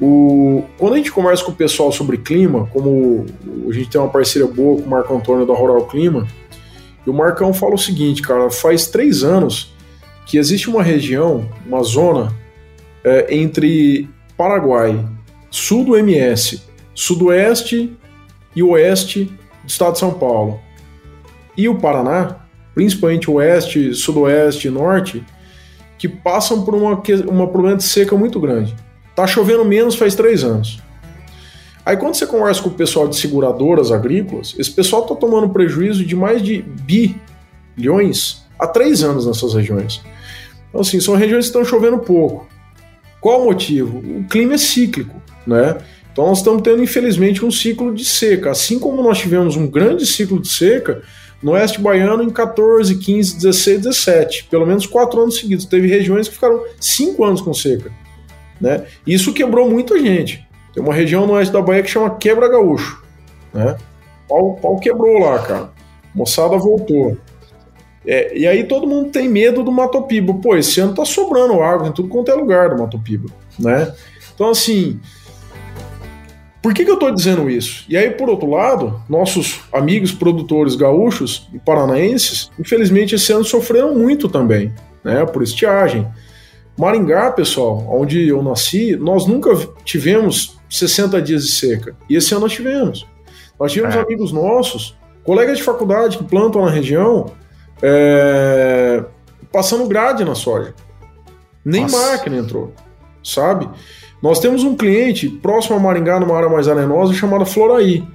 O, 0.00 0.64
quando 0.78 0.94
a 0.94 0.96
gente 0.96 1.12
conversa 1.12 1.44
com 1.44 1.52
o 1.52 1.54
pessoal 1.54 1.92
sobre 1.92 2.18
clima, 2.18 2.68
como 2.72 3.26
a 3.68 3.72
gente 3.72 3.88
tem 3.88 4.00
uma 4.00 4.10
parceria 4.10 4.48
boa 4.48 4.80
com 4.80 4.86
o 4.86 4.90
Marco 4.90 5.14
Antônio 5.14 5.46
da 5.46 5.54
Rural 5.54 5.86
Clima, 5.86 6.26
E 7.06 7.10
o 7.10 7.12
Marcão 7.12 7.52
fala 7.52 7.74
o 7.74 7.78
seguinte, 7.78 8.22
cara, 8.22 8.50
faz 8.50 8.86
três 8.86 9.24
anos 9.24 9.71
que 10.26 10.38
existe 10.38 10.68
uma 10.68 10.82
região, 10.82 11.48
uma 11.66 11.82
zona 11.82 12.32
é, 13.04 13.34
entre 13.34 14.08
Paraguai, 14.36 15.04
sul 15.50 15.84
do 15.84 15.96
MS, 15.96 16.62
sudoeste 16.94 17.96
e 18.54 18.62
oeste 18.62 19.24
do 19.62 19.68
estado 19.68 19.94
de 19.94 19.98
São 19.98 20.12
Paulo, 20.12 20.60
e 21.56 21.68
o 21.68 21.78
Paraná, 21.78 22.36
principalmente 22.74 23.30
oeste, 23.30 23.94
sudoeste 23.94 24.68
e 24.68 24.70
norte, 24.70 25.22
que 25.98 26.08
passam 26.08 26.64
por 26.64 26.74
uma, 26.74 27.00
uma 27.28 27.46
problema 27.48 27.76
de 27.76 27.84
seca 27.84 28.16
muito 28.16 28.40
grande. 28.40 28.74
Tá 29.14 29.26
chovendo 29.26 29.64
menos 29.64 29.94
faz 29.94 30.14
três 30.14 30.42
anos. 30.42 30.80
Aí 31.84 31.96
quando 31.96 32.14
você 32.14 32.26
conversa 32.26 32.62
com 32.62 32.68
o 32.68 32.74
pessoal 32.74 33.08
de 33.08 33.16
seguradoras 33.16 33.90
agrícolas, 33.90 34.54
esse 34.58 34.70
pessoal 34.70 35.02
está 35.02 35.14
tomando 35.14 35.50
prejuízo 35.50 36.04
de 36.04 36.16
mais 36.16 36.40
de 36.40 36.62
bilhões 37.76 38.41
há 38.62 38.66
três 38.66 39.02
anos 39.02 39.26
nessas 39.26 39.54
regiões. 39.54 40.00
Então, 40.68 40.80
assim, 40.80 41.00
são 41.00 41.14
regiões 41.16 41.46
que 41.46 41.48
estão 41.48 41.64
chovendo 41.64 41.98
pouco. 41.98 42.46
Qual 43.20 43.42
o 43.42 43.44
motivo? 43.46 43.98
O 43.98 44.24
clima 44.28 44.54
é 44.54 44.58
cíclico, 44.58 45.20
né? 45.46 45.78
Então 46.12 46.26
nós 46.26 46.38
estamos 46.38 46.62
tendo, 46.62 46.82
infelizmente, 46.82 47.44
um 47.44 47.50
ciclo 47.50 47.94
de 47.94 48.04
seca. 48.04 48.50
Assim 48.50 48.78
como 48.78 49.02
nós 49.02 49.18
tivemos 49.18 49.56
um 49.56 49.66
grande 49.66 50.04
ciclo 50.04 50.40
de 50.40 50.48
seca 50.48 51.02
no 51.42 51.52
oeste 51.52 51.80
baiano 51.80 52.22
em 52.22 52.30
14, 52.30 52.98
15, 52.98 53.36
16, 53.36 53.80
17. 53.82 54.44
Pelo 54.50 54.66
menos 54.66 54.86
quatro 54.86 55.20
anos 55.20 55.38
seguidos. 55.38 55.64
Teve 55.64 55.88
regiões 55.88 56.28
que 56.28 56.34
ficaram 56.34 56.62
cinco 56.78 57.24
anos 57.24 57.40
com 57.40 57.54
seca. 57.54 57.90
Né? 58.60 58.84
Isso 59.06 59.32
quebrou 59.32 59.70
muita 59.70 59.98
gente. 59.98 60.46
Tem 60.74 60.82
uma 60.82 60.92
região 60.92 61.26
no 61.26 61.34
oeste 61.34 61.52
da 61.52 61.62
Bahia 61.62 61.82
que 61.82 61.90
chama 61.90 62.16
Quebra 62.16 62.48
Gaúcho. 62.48 63.02
Né? 63.54 63.76
O 64.28 64.54
pau 64.54 64.78
quebrou 64.78 65.18
lá, 65.18 65.38
cara. 65.38 65.72
moçada 66.14 66.56
voltou. 66.58 67.16
É, 68.06 68.36
e 68.36 68.46
aí 68.46 68.64
todo 68.64 68.86
mundo 68.86 69.10
tem 69.10 69.28
medo 69.28 69.62
do 69.62 69.70
Mato 69.70 70.02
Piba. 70.02 70.34
Pô, 70.34 70.56
esse 70.56 70.80
ano 70.80 70.94
tá 70.94 71.04
sobrando 71.04 71.62
água 71.62 71.88
em 71.88 71.92
tudo 71.92 72.08
quanto 72.08 72.30
é 72.30 72.34
lugar 72.34 72.70
do 72.70 72.82
Mato 72.82 72.98
Piba, 72.98 73.28
né? 73.58 73.92
Então, 74.34 74.50
assim, 74.50 75.00
por 76.62 76.72
que, 76.72 76.84
que 76.84 76.90
eu 76.90 76.94
estou 76.94 77.12
dizendo 77.12 77.50
isso? 77.50 77.84
E 77.88 77.96
aí, 77.96 78.10
por 78.10 78.28
outro 78.28 78.48
lado, 78.48 79.02
nossos 79.08 79.60
amigos 79.72 80.12
produtores 80.12 80.74
gaúchos 80.74 81.48
e 81.52 81.58
paranaenses, 81.58 82.50
infelizmente, 82.58 83.14
esse 83.14 83.32
ano 83.32 83.44
sofreram 83.44 83.94
muito 83.94 84.28
também, 84.28 84.72
né? 85.04 85.24
Por 85.26 85.42
estiagem. 85.42 86.06
Maringá, 86.78 87.30
pessoal, 87.30 87.86
onde 87.90 88.28
eu 88.28 88.42
nasci, 88.42 88.96
nós 88.96 89.26
nunca 89.26 89.50
tivemos 89.84 90.56
60 90.70 91.20
dias 91.20 91.44
de 91.44 91.52
seca. 91.52 91.96
E 92.08 92.16
esse 92.16 92.32
ano 92.32 92.42
nós 92.42 92.52
tivemos. 92.52 93.06
Nós 93.60 93.72
tivemos 93.72 93.94
é. 93.94 94.00
amigos 94.00 94.32
nossos, 94.32 94.96
colegas 95.22 95.58
de 95.58 95.64
faculdade 95.64 96.16
que 96.16 96.24
plantam 96.24 96.64
na 96.64 96.70
região, 96.70 97.26
é, 97.82 99.04
passando 99.52 99.86
grade 99.86 100.24
na 100.24 100.34
soja. 100.34 100.74
Nem 101.64 101.82
Nossa. 101.82 102.12
máquina 102.12 102.36
entrou, 102.36 102.72
sabe? 103.22 103.68
Nós 104.22 104.38
temos 104.38 104.62
um 104.62 104.76
cliente 104.76 105.28
próximo 105.28 105.76
a 105.76 105.80
Maringá, 105.80 106.20
numa 106.20 106.36
área 106.36 106.48
mais 106.48 106.68
arenosa, 106.68 107.12
chamada 107.12 107.44
Floraí. 107.44 108.06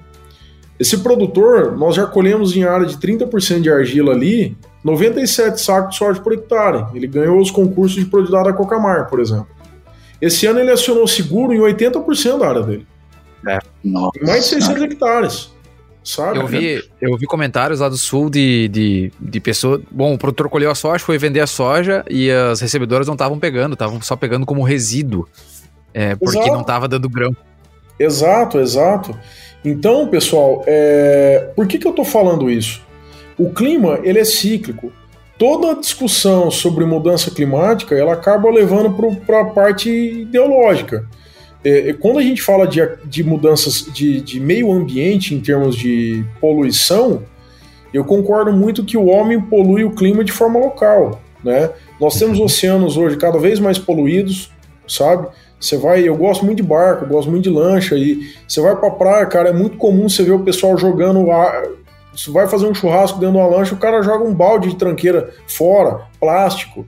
Esse 0.80 1.00
produtor, 1.00 1.76
nós 1.78 1.96
já 1.96 2.06
colhemos 2.06 2.56
em 2.56 2.64
área 2.64 2.86
de 2.86 2.98
30% 2.98 3.62
de 3.62 3.70
argila 3.70 4.14
ali, 4.14 4.56
97 4.84 5.60
sacos 5.60 5.92
de 5.92 5.98
soja 5.98 6.22
por 6.22 6.34
hectare. 6.34 6.86
Ele 6.94 7.08
ganhou 7.08 7.40
os 7.40 7.52
concursos 7.52 7.98
de 7.98 8.06
produtividade 8.06 8.50
da 8.50 8.54
Cocamar, 8.54 9.10
por 9.10 9.20
exemplo. 9.20 9.48
Esse 10.22 10.46
ano 10.46 10.60
ele 10.60 10.72
acionou 10.72 11.08
seguro 11.08 11.54
em 11.54 11.60
80% 11.60 12.40
da 12.40 12.48
área 12.48 12.64
dele. 12.64 12.88
É, 13.48 13.60
nossa. 13.84 14.20
Mais 14.24 14.44
de 14.44 14.50
600 14.50 14.84
hectares. 14.84 15.52
Sabe? 16.08 16.40
Eu 16.40 16.48
vi, 16.48 16.84
eu 17.02 17.18
vi 17.18 17.26
comentários 17.26 17.82
lá 17.82 17.90
do 17.90 17.98
sul 17.98 18.30
de, 18.30 18.70
de, 18.70 19.12
de 19.20 19.40
pessoas. 19.42 19.82
Bom, 19.92 20.14
o 20.14 20.18
produtor 20.18 20.48
colheu 20.50 20.72
a 20.72 20.76
soja, 20.76 21.04
foi 21.04 21.18
vender 21.18 21.42
a 21.42 21.48
soja 21.48 22.06
e 22.10 22.32
as 22.32 22.62
recebedoras 22.62 23.06
não 23.06 23.14
estavam 23.14 23.38
pegando, 23.38 23.74
estavam 23.74 24.02
só 24.02 24.16
pegando 24.16 24.46
como 24.46 24.64
resíduo. 24.64 25.28
É, 25.94 26.16
porque 26.16 26.38
exato. 26.38 26.54
não 26.54 26.62
estava 26.62 26.88
dando 26.88 27.10
grão. 27.10 27.36
Exato, 28.00 28.60
exato. 28.60 29.20
Então, 29.66 30.08
pessoal, 30.08 30.64
é... 30.66 31.52
por 31.56 31.68
que, 31.68 31.78
que 31.78 31.86
eu 31.86 31.92
estou 31.92 32.06
falando 32.06 32.50
isso? 32.50 32.82
O 33.38 33.50
clima 33.50 34.00
ele 34.02 34.20
é 34.20 34.24
cíclico 34.24 34.94
toda 35.38 35.80
discussão 35.80 36.50
sobre 36.50 36.86
mudança 36.86 37.30
climática 37.30 37.96
ela 37.96 38.14
acaba 38.14 38.50
levando 38.50 38.92
para 39.26 39.42
a 39.42 39.46
parte 39.46 39.90
ideológica. 39.90 41.06
É, 41.68 41.92
quando 41.92 42.18
a 42.20 42.22
gente 42.22 42.42
fala 42.42 42.66
de, 42.66 42.80
de 43.04 43.24
mudanças 43.26 43.86
de, 43.94 44.22
de, 44.22 44.40
meio 44.40 44.72
ambiente 44.72 45.36
em 45.36 45.42
termos 45.42 45.76
de 45.76 46.24
poluição, 46.40 47.24
eu 47.94 48.06
concordo 48.06 48.54
muito 48.54 48.86
que 48.86 48.96
o 48.96 49.08
homem 49.08 49.42
polui 49.42 49.84
o 49.84 49.92
clima 49.92 50.24
de 50.24 50.32
forma 50.32 50.58
local. 50.58 51.20
Né? 51.44 51.70
Nós 52.00 52.18
temos 52.18 52.40
oceanos 52.40 52.96
hoje 52.96 53.18
cada 53.18 53.38
vez 53.38 53.60
mais 53.60 53.78
poluídos, 53.78 54.50
sabe? 54.88 55.28
Você 55.60 55.76
vai, 55.76 56.08
eu 56.08 56.16
gosto 56.16 56.46
muito 56.46 56.58
de 56.58 56.64
barco, 56.64 57.06
gosto 57.06 57.30
muito 57.30 57.44
de 57.44 57.50
lancha 57.50 57.96
e 57.96 58.34
você 58.48 58.62
vai 58.62 58.74
para 58.78 58.92
praia, 58.92 59.26
cara, 59.26 59.50
é 59.50 59.54
muito 59.54 59.76
comum 59.76 60.08
você 60.08 60.24
ver 60.24 60.32
o 60.32 60.44
pessoal 60.44 60.78
jogando 60.78 61.26
você 62.14 62.32
vai 62.32 62.48
fazer 62.48 62.66
um 62.66 62.74
churrasco 62.74 63.20
dentro 63.20 63.36
de 63.36 63.42
uma 63.42 63.48
lancha, 63.48 63.76
o 63.76 63.78
cara 63.78 64.02
joga 64.02 64.24
um 64.24 64.34
balde 64.34 64.70
de 64.70 64.76
tranqueira 64.78 65.32
fora, 65.48 66.06
plástico. 66.18 66.86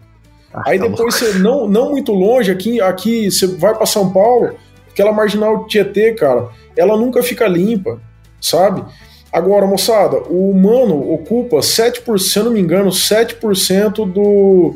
Ah, 0.54 0.64
Aí 0.68 0.80
tá 0.80 0.88
depois 0.88 1.16
você, 1.16 1.38
não, 1.38 1.68
não 1.68 1.92
muito 1.92 2.14
longe, 2.14 2.50
aqui, 2.50 2.80
aqui 2.80 3.30
você 3.30 3.46
vai 3.46 3.76
para 3.76 3.86
São 3.86 4.12
Paulo, 4.12 4.56
aquela 5.00 5.14
marginal 5.14 5.66
Tietê, 5.66 6.14
cara, 6.14 6.50
ela 6.76 6.98
nunca 6.98 7.24
fica 7.24 7.48
limpa, 7.48 8.02
sabe? 8.42 8.84
Agora, 9.32 9.66
moçada, 9.66 10.18
o 10.30 10.50
humano 10.52 11.14
ocupa 11.14 11.58
7%, 11.58 12.18
se 12.18 12.40
não 12.40 12.52
me 12.52 12.60
engano, 12.60 12.90
7% 12.90 14.12
do, 14.12 14.76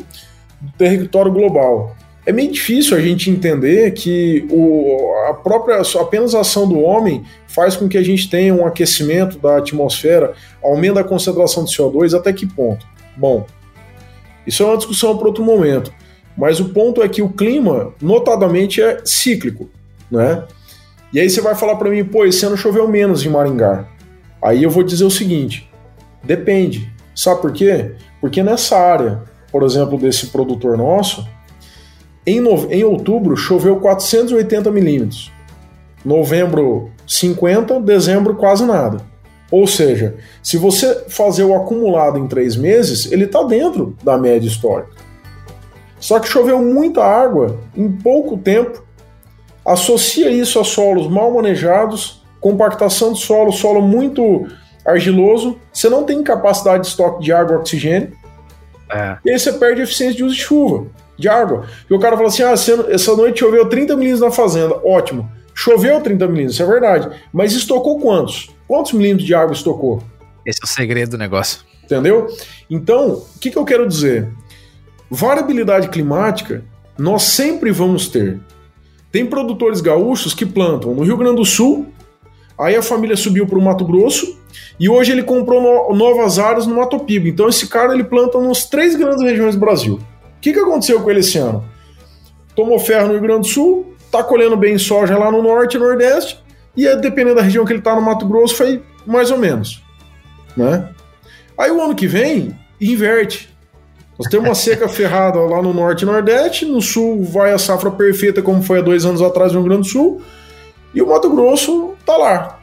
território 0.77 1.31
global 1.31 1.93
é 2.25 2.31
meio 2.31 2.49
difícil 2.49 2.95
a 2.95 3.01
gente 3.01 3.29
entender 3.29 3.91
que 3.91 4.47
o, 4.49 5.13
a 5.29 5.33
própria 5.33 5.81
apenas 5.99 6.33
a 6.33 6.39
ação 6.39 6.65
do 6.65 6.79
homem 6.79 7.23
faz 7.47 7.75
com 7.75 7.89
que 7.89 7.97
a 7.97 8.01
gente 8.01 8.29
tenha 8.29 8.53
um 8.53 8.65
aquecimento 8.65 9.37
da 9.37 9.57
atmosfera, 9.57 10.33
aumento 10.63 10.95
da 10.95 11.03
concentração 11.03 11.65
de 11.65 11.75
CO2 11.75 12.17
até 12.17 12.31
que 12.31 12.47
ponto? 12.47 12.87
Bom, 13.17 13.45
isso 14.47 14.63
é 14.63 14.65
uma 14.65 14.77
discussão 14.77 15.17
para 15.17 15.27
outro 15.27 15.43
momento. 15.43 15.93
Mas 16.37 16.61
o 16.61 16.69
ponto 16.69 17.03
é 17.03 17.09
que 17.09 17.21
o 17.21 17.29
clima, 17.29 17.93
notadamente, 18.01 18.81
é 18.81 19.01
cíclico, 19.03 19.69
né? 20.13 20.43
E 21.11 21.19
aí 21.19 21.29
você 21.29 21.41
vai 21.41 21.55
falar 21.55 21.75
para 21.75 21.89
mim, 21.89 22.03
pô, 22.03 22.25
esse 22.25 22.45
ano 22.45 22.55
choveu 22.55 22.87
menos 22.87 23.25
em 23.25 23.29
Maringá. 23.29 23.85
Aí 24.41 24.63
eu 24.63 24.69
vou 24.69 24.83
dizer 24.83 25.03
o 25.03 25.11
seguinte: 25.11 25.69
depende. 26.23 26.91
Sabe 27.15 27.41
por 27.41 27.51
quê? 27.51 27.91
Porque 28.21 28.41
nessa 28.41 28.77
área, 28.77 29.21
por 29.51 29.63
exemplo, 29.63 29.97
desse 29.97 30.27
produtor 30.27 30.77
nosso, 30.77 31.27
em, 32.25 32.39
no... 32.39 32.71
em 32.71 32.83
outubro 32.83 33.35
choveu 33.35 33.77
480 33.77 34.71
milímetros. 34.71 35.31
Novembro 36.03 36.91
50, 37.07 37.79
dezembro 37.81 38.35
quase 38.35 38.65
nada. 38.65 38.97
Ou 39.51 39.67
seja, 39.67 40.15
se 40.41 40.57
você 40.57 41.05
fazer 41.07 41.43
o 41.43 41.55
acumulado 41.55 42.17
em 42.17 42.27
três 42.27 42.55
meses, 42.55 43.11
ele 43.11 43.25
está 43.25 43.43
dentro 43.43 43.95
da 44.03 44.17
média 44.17 44.47
histórica. 44.47 44.91
Só 45.99 46.19
que 46.19 46.27
choveu 46.27 46.59
muita 46.59 47.03
água 47.03 47.59
em 47.77 47.89
pouco 47.89 48.35
tempo. 48.35 48.83
Associa 49.65 50.29
isso 50.29 50.59
a 50.59 50.63
solos 50.63 51.07
mal 51.07 51.33
manejados, 51.33 52.21
compactação 52.39 53.13
de 53.13 53.19
solo, 53.19 53.51
solo 53.51 53.81
muito 53.81 54.47
argiloso. 54.85 55.57
Você 55.71 55.89
não 55.89 56.03
tem 56.03 56.21
capacidade 56.21 56.83
de 56.83 56.89
estoque 56.89 57.23
de 57.23 57.31
água 57.31 57.55
e 57.55 57.59
oxigênio. 57.59 58.11
É. 58.89 59.17
E 59.25 59.31
aí 59.31 59.39
você 59.39 59.53
perde 59.53 59.81
a 59.81 59.83
eficiência 59.85 60.17
de 60.17 60.23
uso 60.23 60.35
de 60.35 60.41
chuva 60.41 60.85
de 61.17 61.29
água. 61.29 61.65
E 61.89 61.93
o 61.93 61.99
cara 61.99 62.15
falou 62.15 62.29
assim: 62.29 62.43
ah, 62.43 62.53
essa 62.53 63.15
noite 63.15 63.39
choveu 63.39 63.67
30 63.67 63.95
milímetros 63.95 64.21
na 64.21 64.31
fazenda. 64.31 64.75
Ótimo. 64.85 65.29
Choveu 65.55 66.01
30 66.01 66.27
milímetros, 66.27 66.55
isso 66.55 66.63
é 66.63 66.65
verdade. 66.65 67.09
Mas 67.31 67.53
estocou 67.53 67.99
quantos? 67.99 68.49
Quantos 68.67 68.91
milímetros 68.91 69.25
de 69.25 69.35
água 69.35 69.53
estocou? 69.53 70.01
Esse 70.45 70.59
é 70.61 70.65
o 70.65 70.67
segredo 70.67 71.11
do 71.11 71.17
negócio. 71.17 71.61
Entendeu? 71.83 72.27
Então, 72.69 73.23
o 73.35 73.39
que, 73.39 73.51
que 73.51 73.57
eu 73.57 73.65
quero 73.65 73.87
dizer? 73.87 74.29
Variabilidade 75.09 75.89
climática 75.89 76.63
nós 76.97 77.23
sempre 77.23 77.71
vamos 77.71 78.07
ter. 78.07 78.39
Tem 79.13 79.25
produtores 79.25 79.79
gaúchos 79.79 80.33
que 80.33 80.45
plantam 80.45 80.93
no 80.93 81.03
Rio 81.03 81.15
Grande 81.15 81.37
do 81.37 81.45
Sul, 81.45 81.87
aí 82.59 82.75
a 82.75 82.81
família 82.81 83.15
subiu 83.15 83.47
para 83.47 83.57
o 83.57 83.61
Mato 83.61 83.85
Grosso 83.85 84.37
e 84.77 84.89
hoje 84.89 85.13
ele 85.13 85.23
comprou 85.23 85.61
no, 85.61 85.95
novas 85.95 86.37
áreas 86.37 86.67
no 86.67 86.75
Mato 86.75 86.99
Piba. 86.99 87.29
Então 87.29 87.47
esse 87.47 87.67
cara 87.69 87.93
ele 87.93 88.03
planta 88.03 88.37
nas 88.41 88.65
três 88.65 88.93
grandes 88.97 89.23
regiões 89.23 89.55
do 89.55 89.61
Brasil 89.61 90.01
que, 90.43 90.51
que 90.51 90.59
aconteceu 90.59 91.01
com 91.01 91.09
ele 91.09 91.21
esse 91.21 91.37
ano? 91.37 91.63
Tomou 92.53 92.77
ferro 92.77 93.07
no 93.07 93.13
Rio 93.13 93.21
Grande 93.21 93.41
do 93.41 93.47
Sul, 93.47 93.95
tá 94.11 94.21
colhendo 94.21 94.57
bem 94.57 94.77
soja 94.77 95.17
lá 95.17 95.31
no 95.31 95.41
norte 95.41 95.77
e 95.77 95.79
nordeste, 95.79 96.43
e 96.75 96.83
dependendo 96.97 97.35
da 97.35 97.41
região 97.41 97.65
que 97.65 97.71
ele 97.71 97.81
tá 97.81 97.95
no 97.95 98.01
Mato 98.01 98.27
Grosso, 98.27 98.55
foi 98.55 98.83
mais 99.07 99.31
ou 99.31 99.37
menos. 99.37 99.81
Né? 100.57 100.89
Aí 101.57 101.71
o 101.71 101.81
ano 101.81 101.95
que 101.95 102.05
vem, 102.05 102.53
inverte. 102.79 103.52
Nós 104.17 104.27
temos 104.29 104.47
uma 104.47 104.55
seca 104.55 104.87
ferrada 104.87 105.39
lá 105.39 105.61
no 105.61 105.73
norte 105.73 106.03
e 106.03 106.05
nordeste, 106.05 106.65
no 106.65 106.81
sul 106.81 107.23
vai 107.23 107.51
a 107.51 107.57
safra 107.57 107.89
perfeita, 107.89 108.41
como 108.41 108.61
foi 108.61 108.79
há 108.79 108.81
dois 108.81 109.05
anos 109.05 109.21
atrás 109.21 109.51
no 109.51 109.59
Rio 109.59 109.69
Grande 109.69 109.87
do 109.87 109.91
Sul, 109.91 110.21
e 110.93 111.01
o 111.01 111.07
Mato 111.07 111.29
Grosso 111.29 111.95
tá 112.05 112.15
lá. 112.15 112.59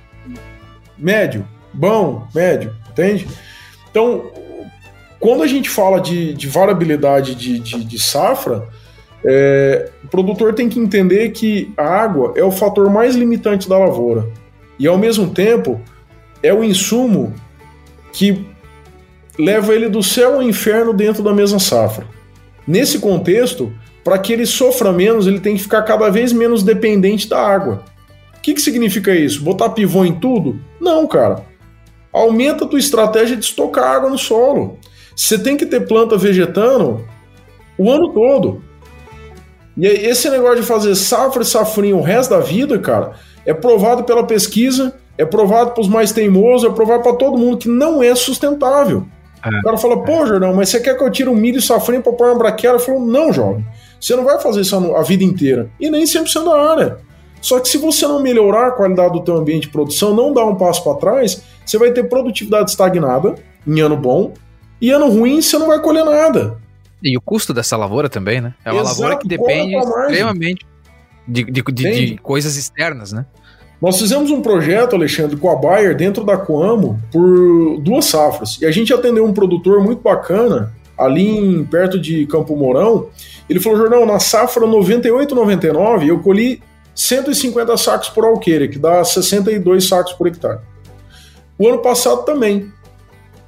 Médio, 0.97 1.45
bom, 1.73 2.27
médio, 2.33 2.75
entende? 2.91 3.27
Então, 3.91 4.31
quando 5.19 5.43
a 5.43 5.47
gente 5.47 5.69
fala 5.69 6.01
de, 6.01 6.33
de 6.35 6.47
variabilidade 6.47 7.35
de, 7.35 7.59
de, 7.59 7.85
de 7.85 7.99
safra, 7.99 8.69
é, 9.25 9.91
o 10.05 10.09
produtor 10.09 10.55
tem 10.55 10.69
que 10.69 10.79
entender 10.79 11.31
que 11.31 11.73
a 11.77 11.85
água 11.85 12.33
é 12.37 12.45
o 12.45 12.51
fator 12.51 12.89
mais 12.89 13.17
limitante 13.17 13.69
da 13.69 13.77
lavoura. 13.77 14.29
E 14.79 14.87
ao 14.87 14.97
mesmo 14.97 15.29
tempo, 15.29 15.81
é 16.43 16.55
o 16.55 16.65
insumo 16.65 17.35
que 18.13 18.47
leva 19.41 19.75
ele 19.75 19.89
do 19.89 20.03
céu 20.03 20.35
ao 20.35 20.43
inferno 20.43 20.93
dentro 20.93 21.23
da 21.23 21.33
mesma 21.33 21.59
safra. 21.59 22.07
Nesse 22.67 22.99
contexto, 22.99 23.73
para 24.05 24.19
que 24.19 24.33
ele 24.33 24.47
sofra 24.47 24.93
menos, 24.93 25.27
ele 25.27 25.41
tem 25.41 25.57
que 25.57 25.63
ficar 25.63 25.83
cada 25.83 26.11
vez 26.11 26.33
menos 26.33 26.63
dependente 26.63 27.29
da 27.29 27.41
água. 27.41 27.83
O 28.37 28.41
que, 28.41 28.55
que 28.55 28.61
significa 28.61 29.15
isso? 29.15 29.43
Botar 29.43 29.71
pivô 29.71 30.05
em 30.05 30.15
tudo? 30.15 30.61
Não, 30.81 31.07
cara. 31.07 31.45
Aumenta 32.13 32.65
a 32.65 32.69
tua 32.69 32.79
estratégia 32.79 33.37
de 33.37 33.45
estocar 33.45 33.85
água 33.85 34.11
no 34.11 34.19
solo. 34.19 34.79
Você 35.17 35.39
tem 35.39 35.57
que 35.57 35.67
ter 35.67 35.87
planta 35.87 36.17
vegetando 36.17 37.05
o 37.79 37.91
ano 37.91 38.13
todo. 38.13 38.63
E 39.77 39.87
esse 39.87 40.29
negócio 40.29 40.61
de 40.61 40.67
fazer 40.67 40.95
safra 40.95 41.43
e 41.43 41.47
safrinha 41.47 41.97
o 41.97 42.03
resto 42.03 42.31
da 42.31 42.41
vida, 42.41 42.79
cara, 42.79 43.13
é 43.47 43.55
provado 43.55 44.05
pela 44.05 44.27
pesquisa, 44.27 44.95
é 45.17 45.25
provado 45.25 45.73
para 45.73 45.81
os 45.81 45.89
mais 45.89 46.13
teimosos, 46.13 46.71
é 46.71 46.75
provado 46.75 47.03
para 47.03 47.15
todo 47.15 47.39
mundo 47.39 47.59
que 47.59 47.69
não 47.69 48.03
é 48.03 48.15
sustentável. 48.15 49.07
É, 49.45 49.59
o 49.59 49.63
cara 49.63 49.79
fala, 49.79 50.03
pô, 50.03 50.27
Jordão, 50.27 50.55
mas 50.55 50.69
você 50.69 50.81
quer 50.81 50.97
que 50.97 51.03
eu 51.03 51.11
tire 51.11 51.29
um 51.29 51.35
milho 51.35 51.59
e 51.59 51.63
safrinha 51.63 52.01
para 52.01 52.13
pôr 52.13 52.29
uma 52.29 52.39
braquiária? 52.39 52.77
Eu 52.77 52.81
falo, 52.81 53.05
não, 53.05 53.33
jovem. 53.33 53.65
Você 54.01 54.15
não 54.17 54.25
vai 54.25 54.41
fazer 54.41 54.61
isso 54.61 54.77
a 54.95 55.03
vida 55.03 55.25
inteira. 55.25 55.71
E 55.79 55.91
nem 55.91 56.07
sempre 56.07 56.31
sendo 56.31 56.51
a 56.51 56.71
área. 56.71 56.99
Só 57.41 57.59
que 57.59 57.69
se 57.69 57.79
você 57.79 58.07
não 58.07 58.23
melhorar 58.23 58.69
a 58.69 58.71
qualidade 58.73 59.13
do 59.13 59.21
teu 59.21 59.37
ambiente 59.37 59.63
de 59.63 59.69
produção, 59.71 60.15
não 60.15 60.33
dar 60.33 60.45
um 60.45 60.57
passo 60.57 60.85
para 60.85 60.99
trás, 60.99 61.43
você 61.65 61.79
vai 61.79 61.91
ter 61.91 62.05
produtividade 62.05 62.71
estagnada 62.71 63.35
em 63.67 63.81
ano 63.81 63.97
bom, 63.97 64.35
e 64.81 64.91
ano 64.91 65.09
ruim 65.09 65.41
você 65.41 65.59
não 65.59 65.67
vai 65.67 65.81
colher 65.81 66.05
nada. 66.05 66.59
E 67.03 67.17
o 67.17 67.21
custo 67.21 67.55
dessa 67.55 67.77
lavoura 67.77 68.09
também, 68.09 68.41
né? 68.41 68.55
É 68.65 68.71
uma 68.71 68.83
Exato, 68.83 69.01
lavoura 69.01 69.19
que 69.19 69.29
depende 69.29 69.75
extremamente 69.75 70.67
de, 71.27 71.45
de, 71.45 71.63
de, 71.63 72.07
de, 72.07 72.19
coisas 72.19 72.57
externas, 72.57 73.13
né? 73.13 73.25
Nós 73.81 73.99
fizemos 73.99 74.31
um 74.31 74.43
projeto, 74.43 74.95
Alexandre, 74.95 75.37
com 75.37 75.51
a 75.51 75.57
Bayer 75.57 75.97
dentro 75.97 76.23
da 76.23 76.37
Coamo 76.37 77.01
por 77.11 77.79
duas 77.81 78.05
safras. 78.05 78.59
E 78.61 78.67
a 78.67 78.71
gente 78.71 78.93
atendeu 78.93 79.25
um 79.25 79.33
produtor 79.33 79.83
muito 79.83 80.03
bacana 80.03 80.73
ali 80.99 81.27
em, 81.27 81.65
perto 81.65 81.99
de 81.99 82.27
Campo 82.27 82.55
Mourão. 82.55 83.09
Ele 83.49 83.59
falou, 83.59 83.79
Jornal, 83.79 84.05
na 84.05 84.19
safra 84.21 84.67
98-99 84.67 86.07
eu 86.07 86.19
colhi 86.19 86.63
150 86.95 87.75
sacos 87.79 88.11
por 88.11 88.25
alqueire, 88.25 88.69
que 88.69 88.79
dá 88.79 89.03
62 89.03 89.89
sacos 89.89 90.13
por 90.13 90.27
hectare. 90.27 90.59
O 91.59 91.67
ano 91.67 91.79
passado 91.79 92.25
também. 92.25 92.71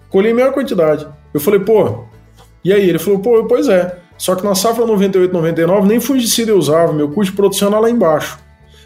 Colhi 0.09 0.31
a 0.31 0.35
mesma 0.35 0.53
quantidade. 0.53 1.07
Eu 1.33 1.41
falei, 1.41 1.61
pô, 1.61 2.05
e 2.65 2.73
aí? 2.73 2.89
Ele 2.89 2.99
falou, 2.99 3.19
pô, 3.21 3.45
pois 3.45 3.69
é. 3.69 3.99
Só 4.17 4.35
que 4.35 4.45
na 4.45 4.55
safra 4.55 4.87
98, 4.87 5.33
99, 5.33 5.89
nem 5.89 6.01
fungicida 6.01 6.53
eu 6.53 6.57
usava, 6.57 6.93
meu 6.93 7.09
custo 7.09 7.33
de 7.33 7.37
produção 7.37 7.69
era 7.69 7.79
lá 7.81 7.91
embaixo. 7.91 8.39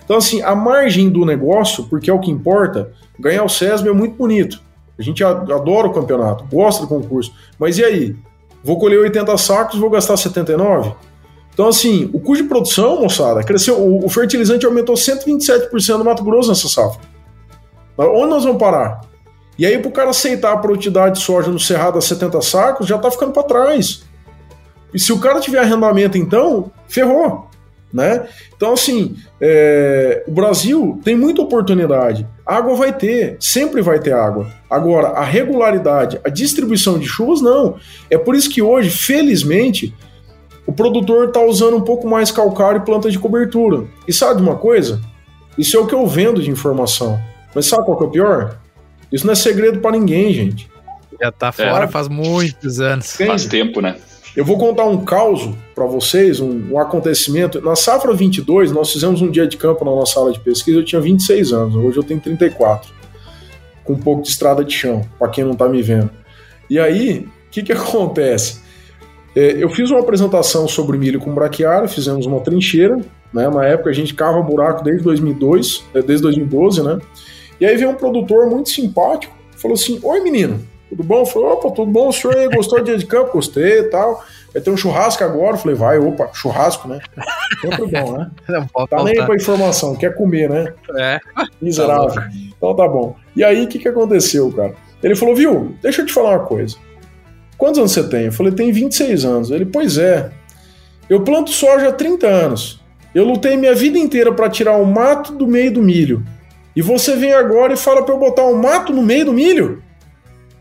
Então, 0.07 0.17
assim, 0.17 0.41
a 0.41 0.55
margem 0.55 1.11
do 1.11 1.27
negócio, 1.27 1.85
porque 1.85 2.09
é 2.09 2.15
o 2.15 2.21
que 2.21 2.31
importa, 2.31 2.93
ganhar 3.19 3.43
o 3.43 3.49
SESB 3.49 3.89
é 3.89 3.93
muito 3.93 4.17
bonito. 4.17 4.63
A 4.97 5.03
gente 5.03 5.23
adora 5.23 5.89
o 5.89 5.93
campeonato, 5.93 6.45
gosta 6.45 6.83
do 6.83 6.89
concurso. 6.89 7.35
Mas 7.59 7.77
e 7.77 7.85
aí? 7.85 8.17
Vou 8.63 8.79
colher 8.79 9.01
80 9.01 9.37
sacos, 9.37 9.79
vou 9.79 9.91
gastar 9.91 10.17
79? 10.17 10.95
Então, 11.53 11.69
assim, 11.69 12.09
o 12.13 12.21
custo 12.21 12.45
de 12.45 12.49
produção, 12.49 13.03
moçada, 13.03 13.43
cresceu. 13.43 13.77
O, 13.81 14.09
fertilizante 14.09 14.65
aumentou 14.65 14.95
127% 14.95 15.99
no 15.99 16.05
Mato 16.05 16.23
Grosso 16.23 16.51
nessa 16.51 16.69
safra. 16.69 17.01
Onde 17.99 18.31
nós 18.31 18.45
vamos 18.45 18.59
parar? 18.59 19.01
E 19.59 19.67
aí, 19.67 19.79
para 19.79 19.89
o 19.89 19.93
cara 19.93 20.11
aceitar 20.11 20.53
a 20.53 20.57
produtividade 20.59 21.19
de 21.19 21.25
soja 21.25 21.51
no 21.51 21.59
Cerrado 21.59 21.99
a 21.99 22.01
70 22.01 22.41
sacos, 22.43 22.87
já 22.87 22.97
está 22.97 23.11
ficando 23.11 23.33
para 23.33 23.43
trás. 23.43 24.05
E 24.95 25.01
se 25.01 25.13
o 25.13 25.19
cara 25.19 25.41
tiver 25.41 25.59
arrendamento, 25.59 26.17
então, 26.17 26.71
ferrou. 26.87 27.49
Né? 27.93 28.27
Então, 28.55 28.75
assim, 28.75 29.17
é, 29.41 30.25
o 30.27 30.33
Brasil 30.33 31.01
tem 31.05 31.17
muita 31.17 31.41
oportunidade. 31.41 32.27
Água 32.45 32.75
vai 32.75 32.93
ter, 32.93 33.37
sempre 33.41 33.81
vai 33.81 33.99
ter 33.99 34.13
água. 34.13 34.49
Agora, 34.69 35.09
a 35.09 35.25
regularidade, 35.25 36.21
a 36.25 36.29
distribuição 36.29 36.99
de 36.99 37.07
chuvas, 37.07 37.41
não. 37.41 37.77
É 38.11 38.19
por 38.19 38.35
isso 38.35 38.51
que 38.51 38.61
hoje, 38.61 38.91
felizmente, 38.91 39.95
o 40.67 40.73
produtor 40.73 41.29
está 41.29 41.41
usando 41.41 41.77
um 41.77 41.81
pouco 41.81 42.09
mais 42.09 42.31
calcário 42.31 42.83
e 42.83 42.85
planta 42.85 43.11
de 43.11 43.19
cobertura. 43.19 43.87
E 44.07 44.13
sabe 44.13 44.43
uma 44.43 44.57
coisa? 44.57 45.01
Isso 45.57 45.77
é 45.77 45.81
o 45.81 45.87
que 45.87 45.95
eu 45.95 46.07
vendo 46.07 46.43
de 46.43 46.51
informação. 46.51 47.19
Mas 47.55 47.67
sabe 47.67 47.85
qual 47.85 47.97
que 47.97 48.05
é 48.05 48.07
o 48.07 48.11
pior? 48.11 48.59
Isso 49.11 49.25
não 49.25 49.33
é 49.33 49.37
segredo 49.37 49.79
para 49.81 49.93
ninguém, 49.93 50.33
gente. 50.33 50.69
Já 51.21 51.33
tá 51.33 51.53
fora 51.53 51.85
é. 51.85 51.89
faz 51.89 52.09
muitos 52.09 52.81
anos. 52.81 53.17
Faz 53.17 53.47
tempo, 53.47 53.81
né? 53.81 53.97
Eu 54.37 54.45
vou 54.45 54.59
contar 54.59 54.85
um 54.85 55.03
caos 55.03 55.49
para 55.75 55.87
vocês, 55.87 56.41
um, 56.41 56.71
um, 56.71 56.79
acontecimento. 56.79 57.59
Na 57.63 57.75
safra 57.75 58.13
22, 58.13 58.71
nós 58.71 58.93
fizemos 58.93 59.23
um 59.23 59.31
dia 59.31 59.47
de 59.47 59.57
campo 59.57 59.83
na 59.83 59.91
nossa 59.91 60.13
sala 60.13 60.31
de 60.31 60.39
pesquisa. 60.39 60.79
Eu 60.79 60.85
tinha 60.85 61.01
26 61.01 61.55
anos, 61.55 61.75
hoje 61.75 61.97
eu 61.97 62.03
tenho 62.03 62.21
34, 62.21 62.93
com 63.83 63.95
um 63.95 63.99
pouco 63.99 64.21
de 64.21 64.29
estrada 64.29 64.63
de 64.63 64.75
chão, 64.75 65.03
para 65.19 65.29
quem 65.29 65.43
não 65.43 65.55
tá 65.55 65.67
me 65.67 65.81
vendo. 65.81 66.11
E 66.69 66.79
aí, 66.79 67.21
o 67.21 67.51
que, 67.51 67.63
que 67.63 67.73
acontece? 67.73 68.61
É, 69.35 69.63
eu 69.63 69.71
fiz 69.71 69.91
uma 69.91 70.01
apresentação 70.01 70.69
sobre 70.69 70.99
milho 70.99 71.19
com 71.19 71.35
braquiária, 71.35 71.89
fizemos 71.89 72.27
uma 72.27 72.41
trincheira. 72.41 72.97
Né? 73.33 73.49
Na 73.49 73.65
época 73.65 73.89
a 73.89 73.95
gente 73.95 74.13
cava 74.13 74.43
buraco 74.43 74.85
desde 74.85 75.03
2002, 75.03 75.83
é, 75.95 76.03
desde 76.03 76.23
2012, 76.25 76.83
né? 76.83 76.99
E 77.59 77.65
aí 77.65 77.75
veio 77.75 77.89
um 77.89 77.95
produtor 77.95 78.51
muito 78.51 78.69
simpático, 78.69 79.35
falou 79.57 79.75
assim: 79.75 79.99
Oi 80.03 80.21
menino, 80.21 80.61
tudo 80.89 81.03
bom? 81.03 81.21
Eu 81.21 81.27
falei, 81.27 81.49
opa, 81.49 81.71
tudo 81.71 81.91
bom? 81.91 82.09
O 82.09 82.13
senhor 82.13 82.37
aí 82.37 82.49
gostou 82.49 82.79
do 82.79 82.85
dia 82.85 82.97
de 82.97 83.07
campo? 83.07 83.33
Gostei 83.33 83.81
e 83.81 83.85
tal. 83.85 84.25
Vai 84.53 84.63
ter 84.63 84.71
um 84.71 84.77
churrasco 84.77 85.23
agora? 85.23 85.55
Eu 85.55 85.59
falei, 85.59 85.77
vai, 85.77 85.99
opa, 85.99 86.31
churrasco, 86.33 86.89
né? 86.89 87.01
Sempre 87.61 87.87
bom, 87.87 88.17
né? 88.17 88.31
Não 88.49 88.67
pode 88.67 88.91
tá 88.91 89.03
nem 89.03 89.15
pra 89.15 89.35
informação, 89.35 89.97
quer 89.97 90.15
comer, 90.15 90.49
né? 90.49 90.73
É. 90.97 91.19
Miserável. 91.61 92.15
Tá 92.15 92.31
então 92.57 92.75
tá 92.75 92.89
bom. 92.89 93.17
E 93.35 93.45
aí, 93.45 93.65
o 93.65 93.69
que, 93.69 93.79
que 93.79 93.89
aconteceu, 93.89 94.51
cara? 94.53 94.75
Ele 95.03 95.15
falou, 95.15 95.35
viu, 95.35 95.77
deixa 95.83 96.03
eu 96.03 96.07
te 96.07 96.13
falar 96.13 96.31
uma 96.31 96.47
coisa. 96.47 96.77
Quantos 97.59 97.79
anos 97.79 97.93
você 97.93 98.09
tem? 98.09 98.27
Eu 98.27 98.33
falei, 98.33 98.53
tem 98.53 98.73
26 98.73 99.25
anos. 99.25 99.51
Ele, 99.51 99.67
pois 99.67 99.99
é. 99.99 100.31
Eu 101.09 101.23
planto 101.23 101.51
soja 101.51 101.89
há 101.89 101.93
30 101.93 102.27
anos. 102.27 102.81
Eu 103.15 103.25
lutei 103.25 103.57
minha 103.57 103.75
vida 103.75 103.99
inteira 103.99 104.33
para 104.33 104.51
tirar 104.51 104.77
o 104.77 104.85
mato 104.85 105.33
do 105.33 105.47
meio 105.47 105.73
do 105.73 105.83
milho. 105.83 106.25
E 106.75 106.83
você 106.83 107.17
vem 107.17 107.33
agora 107.33 107.73
e 107.73 107.77
fala 107.77 108.03
para 108.03 108.15
eu 108.15 108.19
botar 108.19 108.45
um 108.45 108.61
mato 108.61 108.93
no 108.93 109.03
meio 109.03 109.27
do 109.27 109.33
milho? 109.33 109.83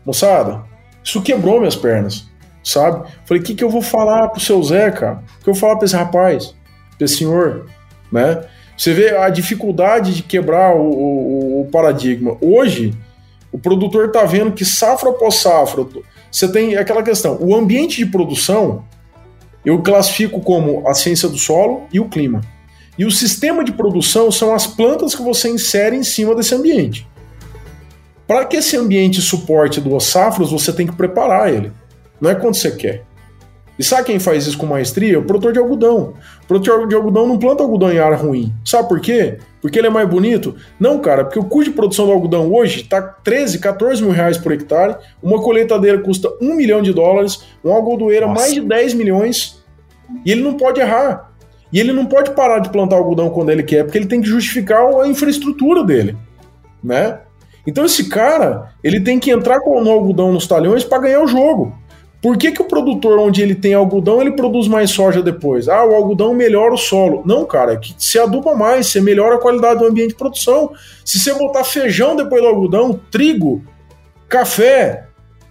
Moçada, 0.06 0.62
isso 1.02 1.20
quebrou 1.20 1.58
minhas 1.58 1.74
pernas, 1.74 2.28
sabe? 2.62 3.08
Falei, 3.24 3.42
o 3.42 3.44
que, 3.44 3.56
que 3.56 3.64
eu 3.64 3.68
vou 3.68 3.82
falar 3.82 4.28
pro 4.28 4.40
seu 4.40 4.62
Zé, 4.62 4.90
cara? 4.92 5.22
O 5.40 5.42
que 5.44 5.50
eu 5.50 5.54
vou 5.54 5.60
falar 5.60 5.76
pra 5.76 5.84
esse 5.84 5.96
rapaz, 5.96 6.54
pra 6.96 7.04
esse 7.04 7.16
senhor, 7.16 7.66
né? 8.10 8.44
Você 8.78 8.92
vê 8.92 9.16
a 9.16 9.28
dificuldade 9.28 10.14
de 10.14 10.22
quebrar 10.22 10.76
o, 10.76 10.82
o, 10.82 11.60
o 11.62 11.68
paradigma. 11.72 12.36
Hoje, 12.40 12.94
o 13.50 13.58
produtor 13.58 14.12
tá 14.12 14.24
vendo 14.24 14.52
que 14.52 14.64
safra 14.64 15.10
após 15.10 15.36
safra, 15.36 15.84
você 16.30 16.46
tem 16.46 16.76
aquela 16.76 17.02
questão, 17.02 17.38
o 17.40 17.56
ambiente 17.56 17.96
de 17.96 18.06
produção, 18.06 18.84
eu 19.64 19.82
classifico 19.82 20.40
como 20.40 20.86
a 20.86 20.94
ciência 20.94 21.28
do 21.28 21.38
solo 21.38 21.84
e 21.92 21.98
o 21.98 22.08
clima. 22.08 22.42
E 22.96 23.04
o 23.04 23.10
sistema 23.10 23.64
de 23.64 23.72
produção 23.72 24.30
são 24.30 24.54
as 24.54 24.66
plantas 24.66 25.14
que 25.14 25.22
você 25.22 25.48
insere 25.48 25.96
em 25.96 26.04
cima 26.04 26.34
desse 26.34 26.54
ambiente. 26.54 27.06
Para 28.26 28.44
que 28.44 28.56
esse 28.56 28.76
ambiente 28.76 29.20
suporte 29.20 29.80
duas 29.80 30.04
safras, 30.04 30.50
você 30.50 30.72
tem 30.72 30.86
que 30.86 30.96
preparar 30.96 31.52
ele. 31.52 31.72
Não 32.20 32.30
é 32.30 32.34
quando 32.34 32.54
você 32.54 32.70
quer. 32.70 33.04
E 33.78 33.84
sabe 33.84 34.04
quem 34.04 34.18
faz 34.18 34.46
isso 34.46 34.56
com 34.56 34.64
maestria? 34.64 35.18
O 35.18 35.24
produtor 35.24 35.52
de 35.52 35.58
algodão. 35.58 36.14
O 36.42 36.46
produtor 36.46 36.88
de 36.88 36.94
algodão 36.94 37.26
não 37.26 37.38
planta 37.38 37.62
algodão 37.62 37.92
em 37.92 37.98
área 37.98 38.16
ruim. 38.16 38.52
Sabe 38.64 38.88
por 38.88 39.00
quê? 39.00 39.38
Porque 39.60 39.78
ele 39.78 39.88
é 39.88 39.90
mais 39.90 40.08
bonito? 40.08 40.54
Não, 40.80 40.98
cara, 40.98 41.24
porque 41.24 41.38
o 41.38 41.44
custo 41.44 41.70
de 41.70 41.76
produção 41.76 42.06
do 42.06 42.12
algodão 42.12 42.52
hoje 42.52 42.80
está 42.80 43.02
13, 43.02 43.58
14 43.58 44.02
mil 44.02 44.12
reais 44.12 44.38
por 44.38 44.52
hectare, 44.52 44.96
uma 45.22 45.42
colheitadeira 45.42 45.98
custa 45.98 46.30
1 46.40 46.54
milhão 46.54 46.80
de 46.80 46.92
dólares, 46.92 47.44
uma 47.62 47.74
algodoeira 47.74 48.26
Nossa. 48.26 48.40
mais 48.40 48.54
de 48.54 48.60
10 48.62 48.94
milhões, 48.94 49.62
e 50.24 50.32
ele 50.32 50.42
não 50.42 50.54
pode 50.54 50.80
errar. 50.80 51.32
E 51.72 51.80
ele 51.80 51.92
não 51.92 52.06
pode 52.06 52.30
parar 52.30 52.60
de 52.60 52.70
plantar 52.70 52.96
algodão 52.96 53.28
quando 53.28 53.50
ele 53.50 53.62
quer, 53.62 53.84
porque 53.84 53.98
ele 53.98 54.06
tem 54.06 54.22
que 54.22 54.28
justificar 54.28 54.82
a 55.02 55.06
infraestrutura 55.06 55.84
dele, 55.84 56.16
né? 56.82 57.18
Então 57.66 57.84
esse 57.84 58.08
cara, 58.08 58.72
ele 58.82 59.00
tem 59.00 59.18
que 59.18 59.30
entrar 59.30 59.60
com 59.60 59.82
o 59.82 59.90
algodão 59.90 60.32
nos 60.32 60.46
talhões 60.46 60.84
para 60.84 60.98
ganhar 60.98 61.22
o 61.22 61.26
jogo. 61.26 61.76
Por 62.22 62.36
que, 62.36 62.50
que 62.50 62.62
o 62.62 62.66
produtor, 62.66 63.18
onde 63.18 63.42
ele 63.42 63.54
tem 63.54 63.74
algodão, 63.74 64.20
ele 64.20 64.32
produz 64.32 64.66
mais 64.66 64.90
soja 64.90 65.22
depois? 65.22 65.68
Ah, 65.68 65.84
o 65.84 65.94
algodão 65.94 66.34
melhora 66.34 66.74
o 66.74 66.78
solo. 66.78 67.22
Não, 67.24 67.44
cara, 67.44 67.74
é 67.74 67.76
que 67.76 67.94
você 67.96 68.18
aduba 68.18 68.54
mais, 68.54 68.86
você 68.86 69.00
melhora 69.00 69.36
a 69.36 69.38
qualidade 69.38 69.80
do 69.80 69.86
ambiente 69.86 70.08
de 70.08 70.16
produção. 70.16 70.72
Se 71.04 71.20
você 71.20 71.34
botar 71.34 71.62
feijão 71.62 72.16
depois 72.16 72.42
do 72.42 72.48
algodão, 72.48 72.98
trigo, 73.10 73.62
café, 74.28 75.06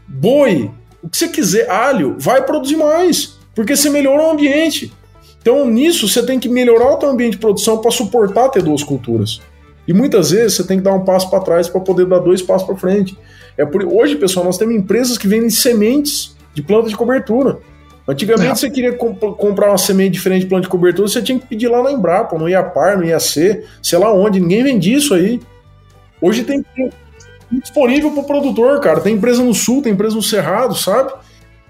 boi, 0.07 0.71
o 1.01 1.09
que 1.09 1.17
você 1.17 1.27
quiser, 1.27 1.69
alho, 1.69 2.15
vai 2.19 2.43
produzir 2.43 2.77
mais, 2.77 3.37
porque 3.53 3.75
você 3.75 3.89
melhorou 3.89 4.27
o 4.27 4.31
ambiente. 4.31 4.91
Então, 5.39 5.65
nisso, 5.69 6.09
você 6.09 6.25
tem 6.25 6.39
que 6.39 6.49
melhorar 6.49 6.97
o 6.97 6.99
seu 6.99 7.09
ambiente 7.09 7.33
de 7.33 7.37
produção 7.37 7.77
para 7.77 7.91
suportar 7.91 8.49
ter 8.49 8.63
duas 8.63 8.83
culturas. 8.83 9.39
E 9.87 9.93
muitas 9.93 10.31
vezes 10.31 10.53
você 10.55 10.63
tem 10.63 10.77
que 10.77 10.83
dar 10.83 10.93
um 10.93 11.03
passo 11.03 11.29
para 11.29 11.39
trás 11.39 11.69
para 11.69 11.81
poder 11.81 12.05
dar 12.05 12.19
dois 12.19 12.41
passos 12.41 12.65
para 12.65 12.75
frente. 12.75 13.17
É 13.57 13.65
por 13.65 13.83
hoje, 13.85 14.15
pessoal, 14.15 14.45
nós 14.45 14.57
temos 14.57 14.75
empresas 14.75 15.17
que 15.17 15.27
vendem 15.27 15.49
sementes 15.49 16.35
de 16.53 16.61
planta 16.61 16.89
de 16.89 16.95
cobertura. 16.95 17.59
Antigamente 18.07 18.49
Não. 18.49 18.55
você 18.55 18.69
queria 18.69 18.93
comp- 18.93 19.35
comprar 19.37 19.69
uma 19.69 19.77
semente 19.77 20.11
diferente 20.11 20.41
de 20.41 20.47
planta 20.47 20.63
de 20.63 20.69
cobertura, 20.69 21.07
você 21.07 21.21
tinha 21.21 21.39
que 21.39 21.47
pedir 21.47 21.67
lá 21.67 21.81
na 21.81 21.91
Embrapa, 21.91 22.37
no 22.37 22.47
IAPAR, 22.47 22.97
no 22.97 23.03
IAC, 23.03 23.63
sei 23.81 23.99
lá 23.99 24.13
onde, 24.13 24.39
ninguém 24.39 24.63
vendia 24.63 24.97
isso 24.97 25.13
aí. 25.13 25.39
Hoje 26.21 26.43
tem 26.43 26.63
tem 26.75 27.59
disponível 27.59 28.11
para 28.11 28.21
o 28.21 28.25
produtor, 28.25 28.79
cara. 28.79 28.99
Tem 28.99 29.15
empresa 29.15 29.43
no 29.43 29.53
sul, 29.53 29.81
tem 29.81 29.93
empresa 29.93 30.15
no 30.15 30.21
Cerrado, 30.21 30.75
sabe? 30.75 31.13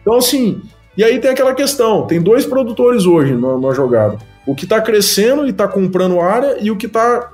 Então, 0.02 0.16
assim, 0.16 0.62
e 0.98 1.04
aí 1.04 1.20
tem 1.20 1.32
aquela 1.32 1.54
questão: 1.54 2.06
tem 2.08 2.22
dois 2.22 2.46
produtores 2.46 3.06
hoje 3.06 3.34
na, 3.34 3.58
na 3.58 3.74
jogada. 3.74 4.18
O 4.46 4.54
que 4.56 4.64
está 4.66 4.80
crescendo 4.82 5.46
e 5.46 5.50
está 5.50 5.68
comprando 5.68 6.20
área 6.20 6.58
e 6.62 6.70
o 6.70 6.78
que 6.78 6.86
está 6.86 7.32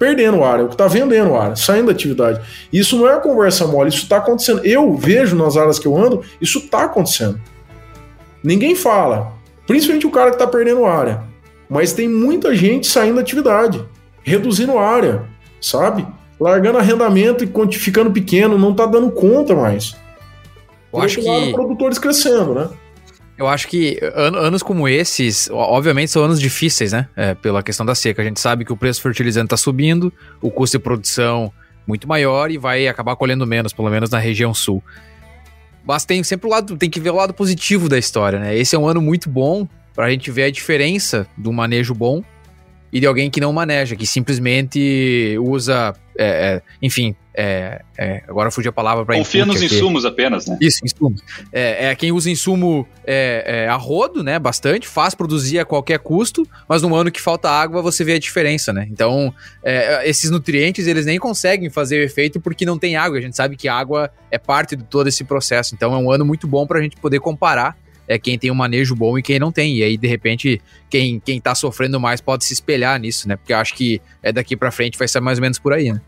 perdendo 0.00 0.42
área, 0.42 0.64
o 0.64 0.68
que 0.68 0.74
está 0.74 0.88
vendendo 0.88 1.36
área, 1.36 1.54
saindo 1.54 1.86
da 1.88 1.92
atividade. 1.92 2.40
Isso 2.72 2.96
não 2.96 3.06
é 3.06 3.12
uma 3.12 3.20
conversa 3.20 3.66
mole, 3.66 3.90
isso 3.90 4.04
está 4.04 4.16
acontecendo. 4.16 4.64
Eu 4.64 4.96
vejo 4.96 5.36
nas 5.36 5.58
áreas 5.58 5.78
que 5.78 5.86
eu 5.86 5.94
ando, 5.94 6.24
isso 6.40 6.58
está 6.58 6.84
acontecendo. 6.84 7.38
Ninguém 8.42 8.74
fala, 8.74 9.34
principalmente 9.66 10.06
o 10.06 10.10
cara 10.10 10.30
que 10.30 10.36
está 10.36 10.46
perdendo 10.46 10.86
área. 10.86 11.22
Mas 11.68 11.92
tem 11.92 12.08
muita 12.08 12.54
gente 12.54 12.86
saindo 12.86 13.16
da 13.16 13.20
atividade, 13.20 13.84
reduzindo 14.22 14.78
área, 14.78 15.24
sabe? 15.60 16.06
Largando 16.40 16.78
arrendamento 16.78 17.44
e 17.44 17.78
ficando 17.78 18.10
pequeno, 18.10 18.56
não 18.56 18.74
tá 18.74 18.86
dando 18.86 19.10
conta 19.10 19.54
mais. 19.54 19.94
Eu 20.90 20.98
Por 20.98 21.04
acho 21.04 21.20
outro 21.20 21.34
lado, 21.34 21.46
que. 21.46 21.52
produtores 21.52 21.98
crescendo, 21.98 22.54
né? 22.54 22.68
Eu 23.40 23.48
acho 23.48 23.68
que 23.68 23.98
an- 24.14 24.36
anos 24.36 24.62
como 24.62 24.86
esses, 24.86 25.48
obviamente, 25.50 26.10
são 26.10 26.22
anos 26.22 26.38
difíceis, 26.38 26.92
né? 26.92 27.08
É, 27.16 27.34
pela 27.34 27.62
questão 27.62 27.86
da 27.86 27.94
seca. 27.94 28.20
A 28.20 28.24
gente 28.24 28.38
sabe 28.38 28.66
que 28.66 28.72
o 28.72 28.76
preço 28.76 29.00
do 29.00 29.04
fertilizante 29.04 29.46
está 29.46 29.56
subindo, 29.56 30.12
o 30.42 30.50
custo 30.50 30.76
de 30.76 30.84
produção 30.84 31.50
muito 31.86 32.06
maior 32.06 32.50
e 32.50 32.58
vai 32.58 32.86
acabar 32.86 33.16
colhendo 33.16 33.46
menos, 33.46 33.72
pelo 33.72 33.88
menos 33.88 34.10
na 34.10 34.18
região 34.18 34.52
sul. 34.52 34.84
Mas 35.86 36.04
tem 36.04 36.22
sempre 36.22 36.46
o 36.48 36.50
lado, 36.50 36.76
tem 36.76 36.90
que 36.90 37.00
ver 37.00 37.08
o 37.08 37.16
lado 37.16 37.32
positivo 37.32 37.88
da 37.88 37.98
história, 37.98 38.38
né? 38.38 38.54
Esse 38.54 38.76
é 38.76 38.78
um 38.78 38.86
ano 38.86 39.00
muito 39.00 39.30
bom 39.30 39.66
para 39.94 40.04
a 40.04 40.10
gente 40.10 40.30
ver 40.30 40.42
a 40.44 40.50
diferença 40.50 41.26
do 41.34 41.50
manejo 41.50 41.94
bom 41.94 42.22
e 42.92 43.00
de 43.00 43.06
alguém 43.06 43.30
que 43.30 43.40
não 43.40 43.54
maneja, 43.54 43.96
que 43.96 44.06
simplesmente 44.06 45.34
usa, 45.40 45.94
é, 46.18 46.26
é, 46.26 46.62
enfim, 46.82 47.16
é, 47.32 47.82
é, 47.96 48.22
agora 48.26 48.50
fugiu 48.50 48.70
a 48.70 48.72
palavra 48.72 49.04
para 49.04 49.16
Confia 49.16 49.46
nos 49.46 49.62
insumos 49.62 50.04
apenas, 50.04 50.46
né? 50.46 50.58
isso, 50.60 50.80
insumos. 50.84 51.22
É, 51.52 51.86
é 51.86 51.94
quem 51.94 52.10
usa 52.10 52.28
insumo 52.28 52.86
é, 53.04 53.44
é, 53.46 53.68
a 53.68 53.76
rodo, 53.76 54.22
né? 54.22 54.38
Bastante, 54.38 54.88
faz 54.88 55.14
produzir 55.14 55.58
a 55.58 55.64
qualquer 55.64 56.00
custo, 56.00 56.46
mas 56.68 56.82
no 56.82 56.94
ano 56.94 57.10
que 57.10 57.20
falta 57.20 57.48
água 57.48 57.80
você 57.82 58.02
vê 58.02 58.14
a 58.14 58.18
diferença, 58.18 58.72
né? 58.72 58.86
Então, 58.90 59.32
é, 59.62 60.08
esses 60.08 60.30
nutrientes 60.30 60.86
eles 60.86 61.06
nem 61.06 61.18
conseguem 61.18 61.70
fazer 61.70 62.00
o 62.00 62.02
efeito 62.02 62.40
porque 62.40 62.66
não 62.66 62.78
tem 62.78 62.96
água. 62.96 63.18
A 63.18 63.22
gente 63.22 63.36
sabe 63.36 63.56
que 63.56 63.68
a 63.68 63.74
água 63.74 64.10
é 64.30 64.38
parte 64.38 64.74
de 64.74 64.84
todo 64.84 65.06
esse 65.06 65.22
processo. 65.22 65.74
Então, 65.74 65.94
é 65.94 65.98
um 65.98 66.10
ano 66.10 66.24
muito 66.24 66.46
bom 66.48 66.66
para 66.66 66.80
a 66.80 66.82
gente 66.82 66.96
poder 66.96 67.20
comparar 67.20 67.76
é, 68.10 68.18
quem 68.18 68.36
tem 68.36 68.50
um 68.50 68.56
manejo 68.56 68.96
bom 68.96 69.16
e 69.16 69.22
quem 69.22 69.38
não 69.38 69.52
tem. 69.52 69.76
E 69.76 69.84
aí, 69.84 69.96
de 69.96 70.08
repente, 70.08 70.60
quem, 70.88 71.20
quem 71.20 71.40
tá 71.40 71.54
sofrendo 71.54 72.00
mais 72.00 72.20
pode 72.20 72.44
se 72.44 72.52
espelhar 72.52 72.98
nisso, 72.98 73.28
né? 73.28 73.36
Porque 73.36 73.52
eu 73.52 73.58
acho 73.58 73.72
que 73.72 74.02
é 74.20 74.32
daqui 74.32 74.56
para 74.56 74.72
frente 74.72 74.98
vai 74.98 75.06
ser 75.06 75.20
mais 75.20 75.38
ou 75.38 75.42
menos 75.42 75.60
por 75.60 75.72
aí, 75.72 75.92
né? 75.92 76.00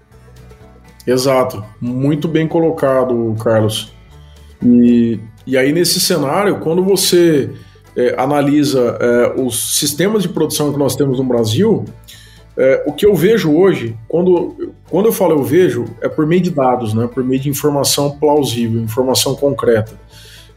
Exato. 1.06 1.64
Muito 1.80 2.28
bem 2.28 2.46
colocado, 2.46 3.34
Carlos. 3.42 3.92
E, 4.64 5.18
e 5.46 5.56
aí, 5.56 5.72
nesse 5.72 6.00
cenário, 6.00 6.60
quando 6.60 6.84
você 6.84 7.50
é, 7.96 8.14
analisa 8.18 8.96
é, 9.00 9.40
os 9.40 9.78
sistemas 9.78 10.22
de 10.22 10.28
produção 10.28 10.72
que 10.72 10.78
nós 10.78 10.94
temos 10.94 11.18
no 11.18 11.24
Brasil, 11.24 11.84
é, 12.56 12.84
o 12.86 12.92
que 12.92 13.06
eu 13.06 13.14
vejo 13.14 13.52
hoje, 13.54 13.96
quando, 14.06 14.72
quando 14.88 15.06
eu 15.06 15.12
falo 15.12 15.32
eu 15.32 15.42
vejo, 15.42 15.86
é 16.00 16.08
por 16.08 16.26
meio 16.26 16.42
de 16.42 16.50
dados, 16.50 16.94
né, 16.94 17.08
por 17.12 17.24
meio 17.24 17.40
de 17.40 17.48
informação 17.48 18.18
plausível, 18.18 18.80
informação 18.80 19.34
concreta. 19.34 19.92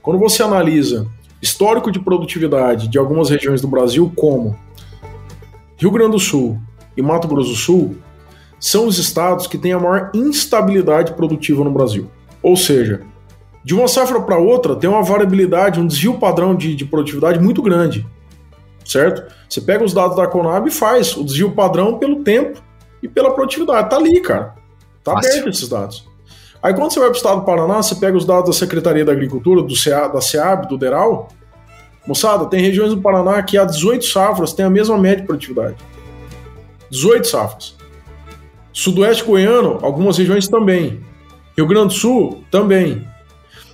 Quando 0.02 0.20
você 0.20 0.43
analisa 0.43 1.08
histórico 1.41 1.91
de 1.91 2.00
produtividade 2.00 2.88
de 2.88 2.98
algumas 2.98 3.30
regiões 3.30 3.62
do 3.62 3.68
Brasil, 3.68 4.12
como 4.16 4.56
Rio 5.78 5.91
Grande 5.91 6.12
do 6.12 6.20
Sul 6.20 6.60
e 6.96 7.02
Mato 7.02 7.28
Grosso 7.28 7.52
do 7.52 7.56
Sul, 7.56 7.96
são 8.60 8.88
os 8.88 8.97
estados 8.97 9.47
que 9.47 9.58
têm 9.58 9.74
a 9.74 9.80
maior 9.80 10.12
instabilidade 10.14 11.14
produtiva 11.14 11.64
no 11.64 11.72
Brasil. 11.72 12.10
Ou 12.41 12.56
seja, 12.56 13.01
de 13.64 13.74
uma 13.74 13.88
safra 13.88 14.22
para 14.22 14.38
outra 14.38 14.76
tem 14.76 14.89
uma 14.89 15.01
variabilidade, 15.01 15.80
um 15.80 15.88
desvio 15.88 16.20
padrão 16.20 16.56
de, 16.56 16.76
de 16.76 16.86
produtividade 16.86 17.39
muito 17.39 17.62
grande, 17.62 18.06
certo? 18.86 19.24
Você 19.49 19.60
pega 19.60 19.84
os 19.84 19.93
dados 19.93 20.16
da 20.16 20.28
Conab 20.28 20.68
e 20.68 20.72
faz 20.72 21.18
o 21.18 21.24
desvio 21.24 21.51
padrão 21.51 21.97
pelo 21.97 22.24
tempo 22.24 22.62
e 23.01 23.08
pela 23.08 23.34
produtividade. 23.34 23.89
Tá 23.89 23.97
ali, 23.97 24.22
cara. 24.22 24.56
Tá 25.03 25.14
Fácil. 25.14 25.32
aberto 25.32 25.49
esses 25.49 25.68
dados. 25.70 26.08
Aí 26.62 26.74
quando 26.74 26.91
você 26.91 26.99
vai 26.99 27.10
para 27.10 27.16
o 27.16 27.18
estado 27.18 27.39
do 27.41 27.45
Paraná, 27.45 27.76
você 27.76 27.95
pega 27.95 28.18
os 28.18 28.26
dados 28.26 28.49
da 28.49 28.53
Secretaria 28.53 29.06
da 29.06 29.12
Agricultura, 29.12 29.62
do 29.62 29.76
CA, 29.76 30.08
da 30.08 30.20
SEAB, 30.20 30.68
do 30.68 30.78
DERAL. 30.78 31.28
Moçada, 32.08 32.45
tem 32.45 32.60
regiões 32.60 32.91
do 32.91 33.01
Paraná 33.01 33.41
que 33.43 33.58
há 33.58 33.66
18 33.66 34.06
safras 34.06 34.53
tem 34.53 34.66
a 34.66 34.70
mesma 34.70 34.97
média 34.97 35.22
de 35.22 35.28
produtividade. 35.28 35.76
18 36.89 37.28
safras. 37.28 37.75
Sudoeste 38.76 39.24
goiano, 39.24 39.80
algumas 39.82 40.18
regiões 40.18 40.50
também. 40.50 41.00
Rio 41.58 41.66
Grande 41.66 41.88
do 41.88 41.94
Sul, 41.94 42.44
também. 42.52 43.08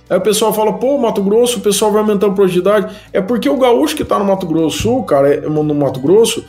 Aí 0.08 0.16
o 0.16 0.20
pessoal 0.20 0.52
fala, 0.52 0.74
pô, 0.74 0.96
Mato 0.96 1.20
Grosso, 1.20 1.58
o 1.58 1.60
pessoal 1.60 1.90
vai 1.90 2.02
aumentando 2.02 2.30
a 2.30 2.34
produtividade. 2.34 2.94
É 3.12 3.20
porque 3.20 3.48
o 3.48 3.58
gaúcho 3.58 3.96
que 3.96 4.04
tá 4.04 4.16
no 4.16 4.24
Mato 4.24 4.46
Grosso 4.46 4.78
Sul, 4.78 5.02
cara, 5.02 5.34
é- 5.34 5.40
no 5.40 5.74
Mato 5.74 5.98
Grosso, 5.98 6.44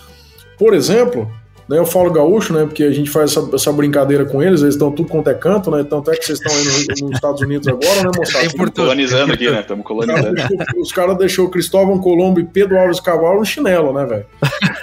por 0.60 0.76
exemplo, 0.76 1.28
né, 1.70 1.78
eu 1.78 1.86
falo 1.86 2.12
gaúcho, 2.12 2.54
né, 2.54 2.66
porque 2.66 2.84
a 2.84 2.92
gente 2.92 3.10
faz 3.10 3.32
essa, 3.32 3.50
essa 3.56 3.72
brincadeira 3.72 4.26
com 4.26 4.42
eles, 4.44 4.62
eles 4.62 4.76
estão 4.76 4.92
tudo 4.92 5.08
quanto 5.10 5.30
é 5.30 5.34
canto, 5.34 5.72
né, 5.72 5.84
tanto 5.84 6.12
é 6.12 6.16
que 6.16 6.26
vocês 6.26 6.40
estão 6.40 6.54
aí 6.54 6.64
no- 7.02 7.08
nos 7.08 7.16
Estados 7.16 7.42
Unidos 7.42 7.68
agora, 7.68 8.04
né, 8.04 8.12
moçada? 8.18 8.46
Tudo. 8.74 8.86
Colonizando 8.88 9.34
aqui, 9.34 9.50
né? 9.50 9.60
Estamos 9.62 9.86
colonizando. 9.86 10.36
Os 10.78 10.92
caras 10.92 11.18
deixou 11.18 11.50
Cristóvão 11.50 12.00
Colombo 12.00 12.40
e 12.40 12.44
Pedro 12.44 12.78
Alves 12.78 13.00
Cabral 13.00 13.38
no 13.40 13.46
chinelo, 13.46 13.94
né, 13.94 14.06
velho? 14.06 14.26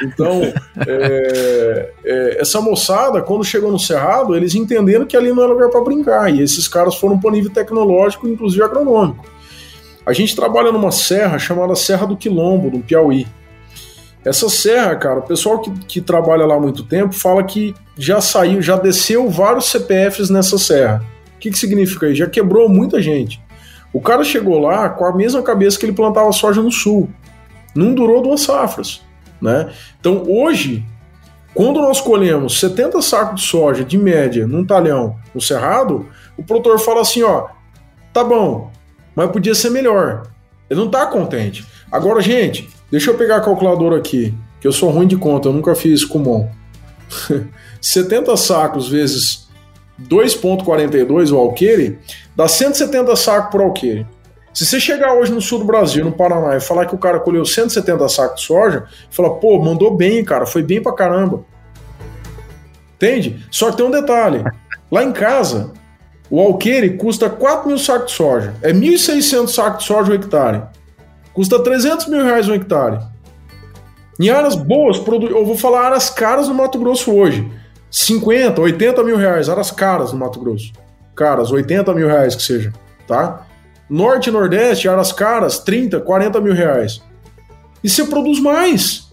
Então, 0.03 0.41
é, 0.87 1.91
é, 2.05 2.41
essa 2.41 2.61
moçada, 2.61 3.21
quando 3.23 3.45
chegou 3.45 3.71
no 3.71 3.79
Cerrado, 3.79 4.35
eles 4.37 4.55
entenderam 4.55 5.05
que 5.07 5.17
ali 5.17 5.31
não 5.33 5.43
era 5.43 5.53
lugar 5.53 5.69
para 5.71 5.81
brincar. 5.83 6.35
E 6.35 6.41
esses 6.43 6.67
caras 6.67 6.95
foram 6.97 7.19
para 7.19 7.29
o 7.29 7.33
nível 7.33 7.51
tecnológico, 7.51 8.27
inclusive 8.29 8.63
agronômico. 8.63 9.25
A 10.07 10.13
gente 10.13 10.35
trabalha 10.35 10.73
numa 10.73 10.91
serra 10.91 11.39
chamada 11.39 11.75
Serra 11.77 12.07
do 12.07 12.17
Quilombo, 12.17 12.71
no 12.71 12.81
Piauí. 12.83 13.27
Essa 14.25 14.49
serra, 14.49 14.95
cara, 14.97 15.21
o 15.21 15.23
pessoal 15.23 15.61
que, 15.61 15.71
que 15.87 16.01
trabalha 16.01 16.45
lá 16.45 16.57
há 16.57 16.61
muito 16.61 16.85
tempo 16.85 17.15
fala 17.15 17.43
que 17.43 17.75
já 17.97 18.21
saiu, 18.21 18.61
já 18.61 18.77
desceu 18.77 19.31
vários 19.31 19.67
CPFs 19.67 20.29
nessa 20.29 20.59
serra. 20.59 21.03
O 21.37 21.39
que, 21.39 21.51
que 21.51 21.59
significa 21.59 22.07
isso? 22.07 22.17
Já 22.17 22.27
quebrou 22.27 22.69
muita 22.69 23.01
gente. 23.01 23.43
O 23.93 24.01
cara 24.01 24.23
chegou 24.23 24.59
lá 24.59 24.91
com 24.91 25.05
a 25.05 25.15
mesma 25.15 25.43
cabeça 25.43 25.79
que 25.79 25.87
ele 25.87 25.95
plantava 25.95 26.31
soja 26.33 26.63
no 26.63 26.71
sul. 26.71 27.09
Não 27.75 27.95
durou 27.95 28.23
duas 28.23 28.43
safras, 28.43 29.01
né? 29.41 29.73
Então 29.99 30.25
hoje, 30.29 30.85
quando 31.55 31.81
nós 31.81 32.01
colhemos 32.01 32.61
70 32.61 33.01
sacos 33.01 33.41
de 33.41 33.47
soja 33.47 33.85
de 33.85 33.97
média 33.97 34.47
num 34.47 34.65
talhão 34.65 35.17
no 35.35 35.41
cerrado, 35.41 36.07
o 36.37 36.43
produtor 36.43 36.79
fala 36.79 37.01
assim, 37.01 37.23
ó, 37.23 37.49
tá 38.13 38.23
bom, 38.23 38.71
mas 39.15 39.31
podia 39.31 39.55
ser 39.55 39.71
melhor. 39.71 40.25
Ele 40.69 40.79
não 40.79 40.91
tá 40.91 41.07
contente. 41.07 41.67
Agora, 41.91 42.21
gente, 42.21 42.69
deixa 42.91 43.11
eu 43.11 43.17
pegar 43.17 43.37
a 43.37 43.41
calculadora 43.41 43.97
aqui, 43.97 44.35
que 44.61 44.67
eu 44.67 44.73
sou 44.73 44.91
ruim 44.91 45.07
de 45.07 45.17
conta, 45.17 45.49
eu 45.49 45.53
nunca 45.53 45.75
fiz 45.75 46.05
Kumon. 46.05 46.49
70 47.81 48.37
sacos 48.39 48.89
vezes 48.89 49.49
2.42 50.09 51.33
o 51.33 51.39
alqueire, 51.39 51.99
dá 52.35 52.49
170 52.49 53.15
sacos 53.17 53.51
por 53.51 53.61
alqueire. 53.61 54.07
Se 54.53 54.67
você 54.67 54.81
chegar 54.81 55.15
hoje 55.15 55.33
no 55.33 55.41
sul 55.41 55.61
do 55.61 55.65
Brasil, 55.65 56.05
no 56.05 56.13
Paraná, 56.13 56.57
e 56.57 56.61
falar 56.61 56.87
que 56.87 56.95
o 56.95 56.99
cara 56.99 57.21
colheu 57.21 57.45
170 57.45 58.09
sacos 58.09 58.41
de 58.41 58.47
soja, 58.47 58.87
fala, 59.11 59.37
pô, 59.37 59.63
mandou 59.63 59.97
bem, 59.97 60.25
cara, 60.25 60.45
foi 60.45 60.63
bem 60.63 60.83
pra 60.83 60.93
caramba. 60.93 61.45
Entende? 62.97 63.47
Só 63.51 63.71
que 63.71 63.77
tem 63.77 63.87
um 63.87 63.91
detalhe. 63.91 64.43
Lá 64.91 65.05
em 65.05 65.13
casa, 65.13 65.73
o 66.29 66.41
alqueire 66.41 66.97
custa 66.97 67.31
4 67.31 67.69
mil 67.69 67.79
sacos 67.79 68.11
de 68.11 68.13
soja. 68.13 68.55
É 68.61 68.73
1.600 68.73 69.49
sacos 69.49 69.83
de 69.83 69.87
soja 69.87 70.13
um 70.13 70.15
hectare. 70.15 70.63
Custa 71.33 71.63
300 71.63 72.07
mil 72.07 72.25
reais 72.25 72.49
um 72.49 72.55
hectare. 72.55 72.99
Em 74.19 74.29
áreas 74.29 74.55
boas, 74.55 74.99
eu 74.99 75.47
vou 75.47 75.57
falar 75.57 75.87
áreas 75.87 76.11
caras 76.11 76.49
no 76.49 76.55
Mato 76.55 76.79
Grosso 76.79 77.13
hoje. 77.13 77.51
50, 77.91 78.61
80 78.61 79.03
mil 79.03 79.17
reais, 79.17 79.49
áreas 79.49 79.71
caras 79.71 80.13
no 80.13 80.19
Mato 80.19 80.39
Grosso. 80.39 80.73
Caras, 81.15 81.51
80 81.51 81.93
mil 81.95 82.07
reais 82.07 82.35
que 82.35 82.43
seja, 82.43 82.73
tá? 83.07 83.47
Norte 83.89 84.29
e 84.29 84.33
Nordeste, 84.33 84.89
áreas 84.89 85.11
caras, 85.11 85.59
30, 85.59 86.01
40 86.01 86.41
mil 86.41 86.55
reais. 86.55 87.03
E 87.83 87.89
você 87.89 88.05
produz 88.05 88.39
mais. 88.39 89.11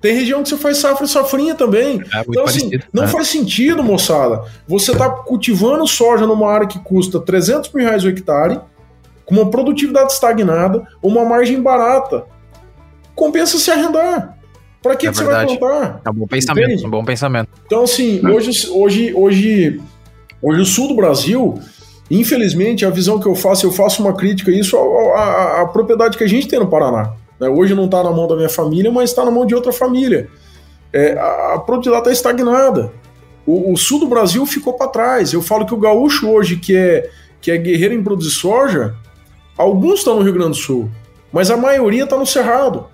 Tem 0.00 0.14
região 0.14 0.42
que 0.42 0.48
você 0.48 0.56
faz 0.56 0.78
safra 0.78 1.04
e 1.04 1.08
safrinha 1.08 1.54
também. 1.54 2.02
É 2.12 2.24
Então, 2.26 2.44
assim, 2.44 2.70
parecido. 2.70 2.84
não 2.92 3.02
né? 3.02 3.08
faz 3.08 3.28
sentido, 3.28 3.82
moçada. 3.82 4.44
Você 4.66 4.96
tá 4.96 5.08
cultivando 5.10 5.86
soja 5.86 6.26
numa 6.26 6.50
área 6.50 6.66
que 6.66 6.78
custa 6.78 7.20
300 7.20 7.72
mil 7.72 7.84
reais 7.84 8.02
o 8.02 8.08
hectare, 8.08 8.60
com 9.30 9.36
uma 9.36 9.50
produtividade 9.50 10.12
estagnada, 10.12 10.86
uma 11.02 11.24
margem 11.24 11.62
barata. 11.62 12.26
Compensa 13.14 13.58
se 13.58 13.70
arrendar. 13.70 14.36
Para 14.82 14.96
que, 14.96 15.06
É 15.06 15.10
que 15.10 15.16
você 15.16 15.24
vai 15.24 15.46
plantar? 15.46 16.02
É 16.04 16.10
um 16.10 16.14
bom 16.14 16.26
pensamento, 16.26 16.66
Entende? 16.66 16.86
um 16.86 16.90
bom 16.90 17.04
pensamento. 17.04 17.48
Então, 17.64 17.84
assim, 17.84 18.20
hoje, 18.26 18.68
hoje, 18.70 19.14
hoje, 19.14 19.80
hoje 20.42 20.60
o 20.60 20.64
sul 20.66 20.88
do 20.88 20.96
Brasil 20.96 21.58
Infelizmente, 22.10 22.84
a 22.84 22.90
visão 22.90 23.20
que 23.20 23.28
eu 23.28 23.36
faço, 23.36 23.64
eu 23.64 23.70
faço 23.70 24.02
uma 24.02 24.12
crítica 24.12 24.50
a 24.50 24.54
isso 24.54 24.76
à, 24.76 25.64
propriedade 25.72 26.18
que 26.18 26.24
a 26.24 26.26
gente 26.26 26.48
tem 26.48 26.58
no 26.58 26.66
Paraná. 26.66 27.12
Né? 27.38 27.48
Hoje 27.48 27.72
não 27.72 27.84
está 27.84 28.02
na 28.02 28.10
mão 28.10 28.26
da 28.26 28.34
minha 28.34 28.48
família, 28.48 28.90
mas 28.90 29.10
está 29.10 29.24
na 29.24 29.30
mão 29.30 29.46
de 29.46 29.54
outra 29.54 29.72
família. 29.72 30.28
É, 30.92 31.12
a, 31.12 31.54
a 31.54 31.58
produtividade 31.60 32.08
está 32.08 32.10
estagnada. 32.10 32.92
O, 33.46 33.72
o, 33.72 33.76
sul 33.76 34.00
do 34.00 34.08
Brasil 34.08 34.44
ficou 34.44 34.72
para 34.72 34.88
trás. 34.88 35.32
Eu 35.32 35.40
falo 35.40 35.64
que 35.64 35.72
o 35.72 35.76
gaúcho 35.76 36.28
hoje, 36.28 36.56
que 36.56 36.74
é, 36.74 37.08
que 37.40 37.52
é 37.52 37.56
guerreiro 37.56 37.94
em 37.94 38.02
produzir 38.02 38.32
soja, 38.32 38.96
alguns 39.60 39.98
estão 39.98 40.16
no 40.16 40.22
Rio 40.22 40.32
Grande 40.32 40.50
do 40.50 40.56
Sul, 40.56 40.90
mas 41.32 41.50
a 41.50 41.56
maioria 41.56 42.04
está 42.04 42.16
no 42.16 42.26
Cerrado. 42.26 42.86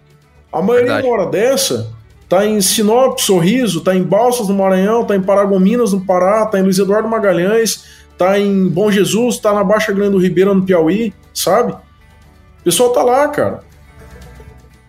A 0.52 0.60
maioria 0.60 0.94
Verdade. 0.94 1.06
uma 1.06 1.14
hora 1.14 1.30
dessa 1.30 1.92
está 2.22 2.44
em 2.44 2.60
Sinop, 2.60 3.20
Sorriso, 3.20 3.78
está 3.78 3.94
em 3.94 4.02
Balsas, 4.02 4.48
no 4.48 4.54
Maranhão, 4.54 5.02
está 5.02 5.14
em 5.14 5.22
Paragominas, 5.22 5.92
no 5.92 6.04
Pará, 6.04 6.42
está 6.42 6.58
em 6.58 6.62
Luiz 6.62 6.78
Eduardo 6.78 7.08
Magalhães, 7.08 7.84
tá 8.18 8.38
em 8.38 8.68
Bom 8.68 8.90
Jesus, 8.90 9.38
tá 9.38 9.52
na 9.52 9.62
Baixa 9.62 9.92
Grande 9.92 10.12
do 10.12 10.18
Ribeiro, 10.18 10.54
no 10.54 10.64
Piauí, 10.64 11.14
sabe? 11.32 11.72
O 11.72 12.64
pessoal 12.64 12.90
tá 12.90 13.02
lá, 13.02 13.28
cara. 13.28 13.60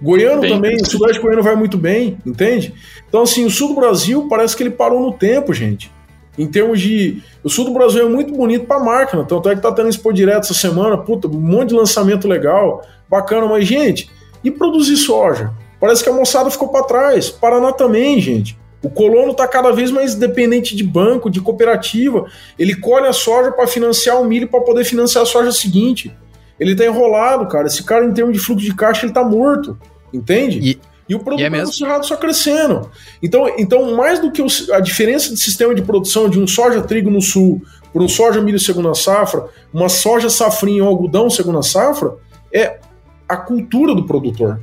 Goiano 0.02 0.42
bem, 0.42 0.52
também, 0.52 0.76
o 0.78 0.86
Sudeste 0.86 1.22
Goiano 1.22 1.44
vai 1.44 1.56
muito 1.56 1.78
bem, 1.78 2.18
entende? 2.26 2.74
Então, 3.08 3.22
assim, 3.22 3.46
o 3.46 3.50
sul 3.50 3.70
do 3.70 3.76
Brasil 3.76 4.28
parece 4.28 4.56
que 4.56 4.64
ele 4.64 4.72
parou 4.72 5.02
no 5.02 5.14
tempo, 5.14 5.54
gente. 5.54 5.92
Em 6.38 6.48
termos 6.48 6.80
de. 6.80 7.22
O 7.44 7.50
sul 7.50 7.66
do 7.66 7.74
Brasil 7.74 8.06
é 8.06 8.10
muito 8.10 8.34
bonito 8.34 8.66
pra 8.66 8.80
máquina, 8.80 9.26
tanto 9.26 9.50
é 9.50 9.56
que 9.56 9.62
tá 9.62 9.72
tendo 9.72 9.90
Expo 9.90 10.14
Direto 10.14 10.44
essa 10.44 10.54
semana, 10.54 10.98
puta, 10.98 11.28
um 11.28 11.40
monte 11.40 11.70
de 11.70 11.76
lançamento 11.76 12.28
legal, 12.28 12.84
bacana, 13.10 13.48
mas, 13.48 13.66
gente, 13.66 14.10
e 14.44 14.52
produzir 14.52 14.98
soja? 14.98 15.52
Parece 15.80 16.04
que 16.04 16.10
a 16.10 16.14
moçada 16.14 16.50
ficou 16.50 16.70
para 16.70 16.86
trás. 16.86 17.30
Paraná 17.30 17.72
também, 17.72 18.20
gente. 18.20 18.58
O 18.82 18.90
colono 18.90 19.32
está 19.32 19.48
cada 19.48 19.72
vez 19.72 19.92
mais 19.92 20.16
dependente 20.16 20.76
de 20.76 20.84
banco, 20.84 21.30
de 21.30 21.42
cooperativa. 21.42 22.26
Ele 22.58 22.76
colhe 22.76 23.08
a 23.08 23.14
soja 23.14 23.52
para 23.52 23.68
financiar 23.68 24.22
o 24.22 24.26
milho 24.26 24.48
para 24.48 24.62
poder 24.62 24.84
financiar 24.84 25.24
a 25.24 25.26
soja 25.26 25.52
seguinte. 25.52 26.16
Ele 26.60 26.72
está 26.72 26.86
enrolado, 26.86 27.48
cara. 27.48 27.68
Esse 27.68 27.84
cara, 27.84 28.06
em 28.06 28.14
termos 28.14 28.34
de 28.34 28.40
fluxo 28.40 28.66
de 28.66 28.76
caixa, 28.76 29.06
ele 29.06 29.12
está 29.12 29.24
morto. 29.24 29.78
Entende? 30.14 30.60
E, 30.60 30.80
e 31.08 31.16
o 31.16 31.20
produto 31.20 31.56
é 31.56 31.66
cerrado 31.66 32.06
só 32.06 32.18
crescendo. 32.18 32.90
Então, 33.22 33.48
então 33.58 33.96
mais 33.96 34.20
do 34.20 34.32
que 34.32 34.42
o, 34.42 34.48
a 34.74 34.80
diferença 34.80 35.34
de 35.34 35.40
sistema 35.40 35.74
de 35.74 35.82
produção 35.82 36.30
de 36.30 36.40
um 36.40 36.46
soja-trigo 36.46 37.10
no 37.10 37.22
sul 37.22 37.62
por 37.94 38.02
um 38.02 38.08
soja-milho 38.08 38.60
segunda 38.60 38.94
safra, 38.94 39.46
uma 39.74 39.90
soja 39.90 40.30
safrinha 40.30 40.84
ou 40.84 40.90
algodão 40.90 41.30
segunda 41.30 41.62
safra, 41.64 42.16
é 42.54 42.80
a 43.28 43.38
cultura 43.38 43.96
do 43.96 44.06
produtor. 44.06 44.60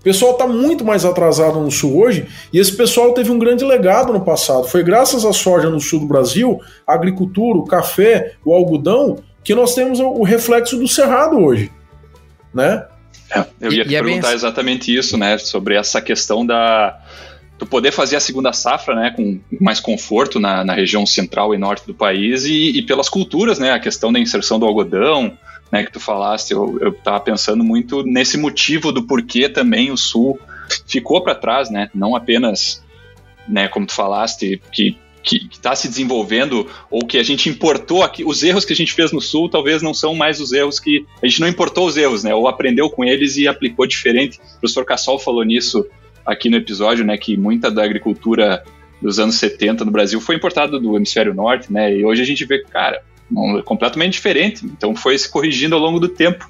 O 0.00 0.02
pessoal 0.02 0.32
está 0.32 0.46
muito 0.46 0.82
mais 0.82 1.04
atrasado 1.04 1.60
no 1.60 1.70
sul 1.70 2.00
hoje 2.00 2.26
e 2.50 2.58
esse 2.58 2.74
pessoal 2.74 3.12
teve 3.12 3.30
um 3.30 3.38
grande 3.38 3.64
legado 3.64 4.12
no 4.12 4.22
passado. 4.22 4.66
Foi 4.66 4.82
graças 4.82 5.26
à 5.26 5.32
soja 5.32 5.68
no 5.68 5.78
sul 5.78 6.00
do 6.00 6.06
Brasil, 6.06 6.58
a 6.86 6.94
agricultura, 6.94 7.58
o 7.58 7.66
café, 7.66 8.32
o 8.42 8.54
algodão, 8.54 9.18
que 9.44 9.54
nós 9.54 9.74
temos 9.74 10.00
o 10.00 10.22
reflexo 10.22 10.78
do 10.78 10.88
cerrado 10.88 11.36
hoje, 11.38 11.70
né? 12.54 12.86
É, 13.30 13.46
eu 13.60 13.72
ia 13.72 13.82
e, 13.82 13.84
te 13.86 13.92
e 13.92 13.96
é 13.96 14.02
perguntar 14.02 14.32
é 14.32 14.34
exatamente 14.34 14.94
isso, 14.94 15.16
né? 15.16 15.38
Sobre 15.38 15.74
essa 15.76 16.00
questão 16.00 16.44
da 16.44 17.00
tu 17.60 17.66
poder 17.66 17.92
fazer 17.92 18.16
a 18.16 18.20
segunda 18.20 18.54
safra, 18.54 18.94
né, 18.94 19.10
com 19.10 19.38
mais 19.60 19.78
conforto 19.80 20.40
na, 20.40 20.64
na 20.64 20.72
região 20.72 21.04
central 21.04 21.54
e 21.54 21.58
norte 21.58 21.86
do 21.86 21.92
país 21.92 22.46
e, 22.46 22.70
e 22.70 22.80
pelas 22.80 23.06
culturas, 23.06 23.58
né, 23.58 23.70
a 23.70 23.78
questão 23.78 24.10
da 24.10 24.18
inserção 24.18 24.58
do 24.58 24.64
algodão, 24.64 25.36
né, 25.70 25.84
que 25.84 25.92
tu 25.92 26.00
falaste, 26.00 26.52
eu, 26.52 26.78
eu 26.80 26.90
tava 26.90 27.20
pensando 27.20 27.62
muito 27.62 28.02
nesse 28.02 28.38
motivo 28.38 28.90
do 28.90 29.02
porquê 29.02 29.46
também 29.46 29.90
o 29.90 29.96
Sul 29.96 30.40
ficou 30.86 31.22
para 31.22 31.34
trás, 31.34 31.68
né, 31.68 31.90
não 31.94 32.16
apenas, 32.16 32.82
né, 33.46 33.68
como 33.68 33.84
tu 33.84 33.92
falaste, 33.92 34.58
que 34.72 34.96
que 35.22 35.48
está 35.50 35.74
se 35.74 35.88
desenvolvendo 35.88 36.66
ou 36.90 37.06
que 37.06 37.18
a 37.18 37.22
gente 37.22 37.48
importou 37.48 38.02
aqui, 38.02 38.24
os 38.24 38.42
erros 38.42 38.64
que 38.64 38.72
a 38.72 38.76
gente 38.76 38.92
fez 38.92 39.12
no 39.12 39.20
Sul 39.20 39.48
talvez 39.48 39.82
não 39.82 39.92
são 39.92 40.14
mais 40.14 40.40
os 40.40 40.52
erros 40.52 40.80
que 40.80 41.04
a 41.22 41.26
gente 41.26 41.40
não 41.40 41.48
importou 41.48 41.86
os 41.86 41.96
erros, 41.96 42.24
né? 42.24 42.34
Ou 42.34 42.48
aprendeu 42.48 42.88
com 42.88 43.04
eles 43.04 43.36
e 43.36 43.46
aplicou 43.46 43.86
diferente. 43.86 44.38
O 44.56 44.60
professor 44.60 44.84
Cassol 44.84 45.18
falou 45.18 45.44
nisso 45.44 45.86
aqui 46.24 46.48
no 46.48 46.56
episódio, 46.56 47.04
né? 47.04 47.16
Que 47.16 47.36
muita 47.36 47.70
da 47.70 47.84
agricultura 47.84 48.64
dos 49.00 49.18
anos 49.18 49.36
70 49.36 49.84
no 49.84 49.90
Brasil 49.90 50.20
foi 50.20 50.36
importada 50.36 50.78
do 50.78 50.96
hemisfério 50.96 51.34
norte, 51.34 51.72
né? 51.72 51.94
E 51.94 52.04
hoje 52.04 52.22
a 52.22 52.26
gente 52.26 52.44
vê, 52.44 52.62
cara, 52.62 53.02
completamente 53.64 54.14
diferente. 54.14 54.64
Então 54.64 54.94
foi 54.94 55.16
se 55.18 55.30
corrigindo 55.30 55.74
ao 55.74 55.80
longo 55.80 56.00
do 56.00 56.08
tempo. 56.08 56.48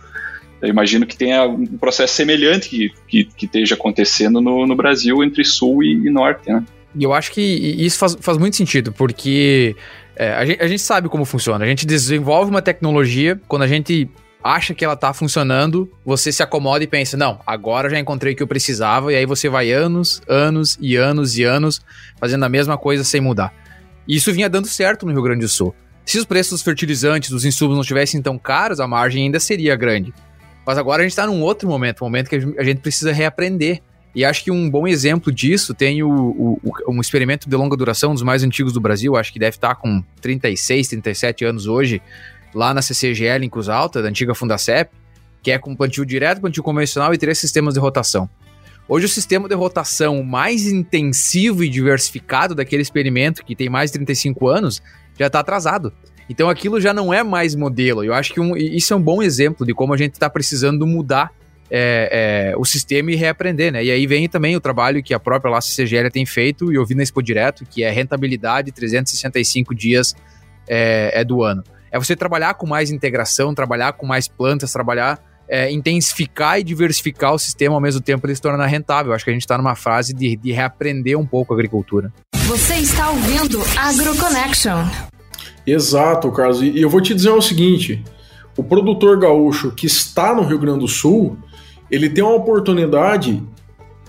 Eu 0.61 0.69
imagino 0.69 1.07
que 1.07 1.17
tenha 1.17 1.45
um 1.45 1.79
processo 1.79 2.15
semelhante 2.15 2.69
que, 2.69 2.93
que, 3.09 3.25
que 3.25 3.47
esteja 3.47 3.75
acontecendo 3.75 4.41
no, 4.41 4.67
no, 4.67 4.77
Brasil 4.77 5.25
entre 5.25 5.43
sul 5.43 5.83
e, 5.83 5.93
e 5.93 6.11
norte, 6.11 6.51
né? 6.51 6.63
E 6.95 7.05
eu 7.05 7.13
acho 7.13 7.33
que 7.33 7.41
isso 7.41 7.99
faz, 7.99 8.17
faz 8.21 8.39
muito 8.39 8.57
sentido, 8.57 8.93
porque 8.93 9.77
é, 10.17 10.33
a, 10.33 10.45
gente, 10.45 10.63
a 10.63 10.69
gente 10.69 10.83
sabe 10.83 11.09
como 11.09 11.25
funciona. 11.25 11.65
A 11.65 11.69
gente 11.69 11.87
desenvolve 11.87 12.51
uma 12.51 12.63
tecnologia, 12.63 13.41
quando 13.47 13.63
a 13.63 13.67
gente 13.67 14.11
acha 14.43 14.75
que 14.75 14.85
ela 14.85 14.97
tá 14.97 15.13
funcionando, 15.13 15.91
você 16.05 16.33
se 16.33 16.43
acomoda 16.43 16.83
e 16.83 16.87
pensa, 16.87 17.17
não, 17.17 17.41
agora 17.47 17.91
já 17.91 17.99
encontrei 17.99 18.33
o 18.33 18.37
que 18.37 18.43
eu 18.43 18.47
precisava, 18.47 19.13
e 19.13 19.17
aí 19.17 19.27
você 19.27 19.49
vai 19.49 19.71
anos, 19.71 20.23
anos 20.27 20.79
e 20.81 20.97
anos 20.97 21.37
e 21.37 21.45
anos 21.45 21.81
fazendo 22.19 22.45
a 22.45 22.49
mesma 22.49 22.77
coisa 22.77 23.05
sem 23.05 23.21
mudar. 23.21 23.55
E 24.09 24.17
isso 24.17 24.33
vinha 24.33 24.49
dando 24.49 24.67
certo 24.67 25.07
no 25.07 25.13
Rio 25.13 25.23
Grande 25.23 25.43
do 25.43 25.49
Sul. 25.49 25.75
Se 26.05 26.19
os 26.19 26.25
preços 26.25 26.53
dos 26.53 26.63
fertilizantes, 26.63 27.31
dos 27.31 27.45
insumos 27.45 27.75
não 27.75 27.83
estivessem 27.83 28.21
tão 28.21 28.39
caros, 28.39 28.81
a 28.81 28.87
margem 28.89 29.25
ainda 29.25 29.39
seria 29.39 29.77
grande. 29.77 30.13
Mas 30.67 30.79
agora 30.79 31.03
a 31.03 31.05
gente 31.05 31.13
está 31.13 31.27
num 31.27 31.41
outro 31.43 31.69
momento, 31.69 32.03
um 32.03 32.07
momento 32.07 32.29
que 32.29 32.37
a 32.37 32.65
gente 32.65 32.81
precisa 32.81 33.13
reaprender. 33.13 33.81
E 34.15 34.25
acho 34.25 34.43
que 34.43 34.51
um 34.51 34.69
bom 34.69 34.89
exemplo 34.89 35.33
disso 35.33 35.73
tem 35.73 36.03
o, 36.03 36.11
o, 36.11 36.61
um 36.89 37.01
experimento 37.01 37.49
de 37.49 37.57
longa 37.57 37.77
duração, 37.77 38.11
um 38.11 38.15
dos 38.15 38.23
mais 38.23 38.43
antigos 38.43 38.73
do 38.73 38.81
Brasil, 38.81 39.17
acho 39.17 39.33
que 39.33 39.39
deve 39.39 39.57
estar 39.57 39.69
tá 39.69 39.75
com 39.75 40.03
36, 40.21 40.89
37 40.89 41.45
anos 41.45 41.67
hoje, 41.67 42.03
lá 42.53 42.75
na 42.75 42.83
CCGL 42.83 43.45
em 43.45 43.49
Cruz 43.49 43.69
Alta, 43.69 44.03
da 44.03 44.09
antiga 44.09 44.35
Fundacep, 44.35 44.91
que 45.43 45.51
é 45.51 45.59
com 45.59 45.77
plantio 45.77 46.05
direto, 46.05 46.41
plantio 46.41 46.63
convencional 46.63 47.15
e 47.15 47.19
três 47.19 47.39
sistemas 47.39 47.75
de 47.75 47.81
rotação. 47.81 48.29
Hoje 48.89 49.07
o 49.07 49.09
sistema 49.09 49.49
de 49.49 49.55
rotação 49.55 50.21
mais 50.25 50.67
intensivo 50.67 51.63
e 51.63 51.69
diversificado 51.69 52.57
daquele 52.57 52.83
experimento, 52.83 53.45
que 53.45 53.55
tem 53.55 53.69
mais 53.69 53.93
de 53.93 53.99
35 53.99 54.49
anos, 54.49 54.83
já 55.17 55.29
está 55.29 55.39
atrasado. 55.39 55.93
Então 56.29 56.51
aquilo 56.51 56.81
já 56.81 56.93
não 56.93 57.15
é 57.15 57.23
mais 57.23 57.55
modelo. 57.55 58.03
Eu 58.03 58.13
acho 58.13 58.35
que 58.35 58.41
um, 58.41 58.57
isso 58.57 58.93
é 58.93 58.97
um 58.97 59.03
bom 59.03 59.23
exemplo 59.23 59.65
de 59.65 59.73
como 59.73 59.95
a 59.95 59.97
gente 59.97 60.15
está 60.15 60.29
precisando 60.29 60.85
mudar 60.87 61.33
é, 61.71 62.51
é, 62.53 62.57
o 62.57 62.65
sistema 62.65 63.13
e 63.13 63.15
reaprender, 63.15 63.73
né? 63.73 63.85
E 63.85 63.91
aí 63.91 64.07
vem 64.07 64.29
também 64.29 64.57
o 64.57 64.61
trabalho 64.61 65.03
que 65.03 65.15
a 65.15 65.21
própria 65.21 65.51
Laça 65.51 65.71
CGL 65.75 66.11
tem 66.11 66.27
feito, 66.27 66.73
e 66.73 66.75
eu 66.75 66.85
vi 66.85 66.95
na 66.95 67.03
Expo 67.03 67.23
Direto, 67.23 67.65
que 67.65 67.85
é 67.85 67.91
rentabilidade 67.91 68.73
365 68.73 69.75
dias 69.75 70.15
é, 70.69 71.21
é, 71.21 71.25
do 71.25 71.43
ano. 71.43 71.63
É 71.93 71.99
você 71.99 72.17
trabalhar 72.17 72.55
com 72.55 72.67
mais 72.67 72.91
integração, 72.91 73.55
trabalhar 73.55 73.93
com 73.93 74.07
mais 74.07 74.27
plantas, 74.27 74.73
trabalhar, 74.73 75.21
é, 75.49 75.71
intensificar 75.71 76.59
e 76.59 76.65
diversificar 76.65 77.35
o 77.35 77.39
sistema 77.39 77.75
ao 77.75 77.81
mesmo 77.81 78.01
tempo 78.01 78.27
ele 78.27 78.35
se 78.35 78.43
tornar 78.43 78.67
rentável. 78.67 79.13
Acho 79.13 79.25
que 79.25 79.31
a 79.31 79.33
gente 79.33 79.43
está 79.43 79.57
numa 79.57 79.75
fase 79.75 80.13
de, 80.13 80.37
de 80.37 80.53
reaprender 80.53 81.19
um 81.19 81.27
pouco 81.27 81.53
a 81.53 81.57
agricultura. 81.57 82.13
Você 82.47 82.75
está 82.75 83.11
ouvindo 83.11 83.61
AgroConnection. 83.77 84.87
Exato, 85.67 86.31
Carlos. 86.33 86.63
E 86.63 86.81
eu 86.81 86.91
vou 86.91 87.01
te 87.01 87.15
dizer 87.15 87.31
o 87.31 87.41
seguinte: 87.41 88.05
o 88.57 88.63
produtor 88.63 89.19
gaúcho 89.19 89.73
que 89.73 89.87
está 89.87 90.35
no 90.35 90.43
Rio 90.43 90.59
Grande 90.59 90.81
do 90.81 90.89
Sul, 90.89 91.37
ele 91.91 92.09
tem 92.09 92.23
uma 92.23 92.35
oportunidade 92.35 93.43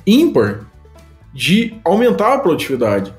ímpar 0.06 0.66
de 1.34 1.74
aumentar 1.84 2.34
a 2.34 2.40
produtividade. 2.40 3.14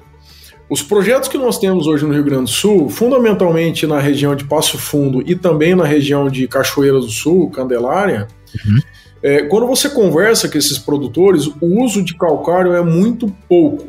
Os 0.69 0.83
projetos 0.83 1.29
que 1.29 1.37
nós 1.37 1.59
temos 1.59 1.87
hoje 1.87 2.07
no 2.07 2.15
Rio 2.15 2.25
Grande 2.25 2.45
do 2.45 2.51
Sul, 2.51 2.89
fundamentalmente 2.89 3.87
na 3.87 3.99
região 3.99 4.35
de 4.35 4.45
Passo 4.45 4.79
Fundo 4.79 5.23
e 5.27 5.35
também 5.35 5.75
na 5.75 5.85
região 5.85 6.31
de 6.31 6.49
Cachoeira 6.49 6.99
do 6.99 7.11
Sul, 7.11 7.51
Candelária, 7.51 8.27
uhum. 8.65 8.79
é, 9.23 9.43
quando 9.43 9.67
você 9.67 9.91
conversa 9.91 10.49
com 10.49 10.57
esses 10.57 10.79
produtores, 10.79 11.47
o 11.47 11.83
uso 11.83 12.03
de 12.03 12.17
calcário 12.17 12.73
é 12.73 12.83
muito 12.83 13.29
pouco. 13.49 13.87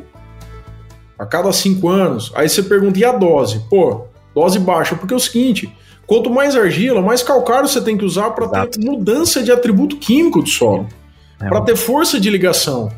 A 1.18 1.24
cada 1.24 1.52
cinco 1.52 1.88
anos. 1.88 2.32
Aí 2.34 2.48
você 2.48 2.62
pergunta, 2.62 2.98
e 2.98 3.04
a 3.04 3.12
dose? 3.12 3.62
Pô, 3.70 4.06
dose 4.34 4.58
baixa, 4.58 4.96
porque 4.96 5.14
é 5.14 5.16
o 5.16 5.20
seguinte: 5.20 5.72
quanto 6.06 6.30
mais 6.30 6.56
argila, 6.56 7.00
mais 7.00 7.22
calcário 7.22 7.68
você 7.68 7.80
tem 7.80 7.96
que 7.96 8.04
usar 8.04 8.30
para 8.30 8.66
ter 8.66 8.78
mudança 8.84 9.42
de 9.42 9.50
atributo 9.50 9.96
químico 9.96 10.42
do 10.42 10.48
solo, 10.48 10.86
é 11.40 11.48
para 11.48 11.60
ter 11.60 11.76
força 11.76 12.20
de 12.20 12.30
ligação. 12.30 12.90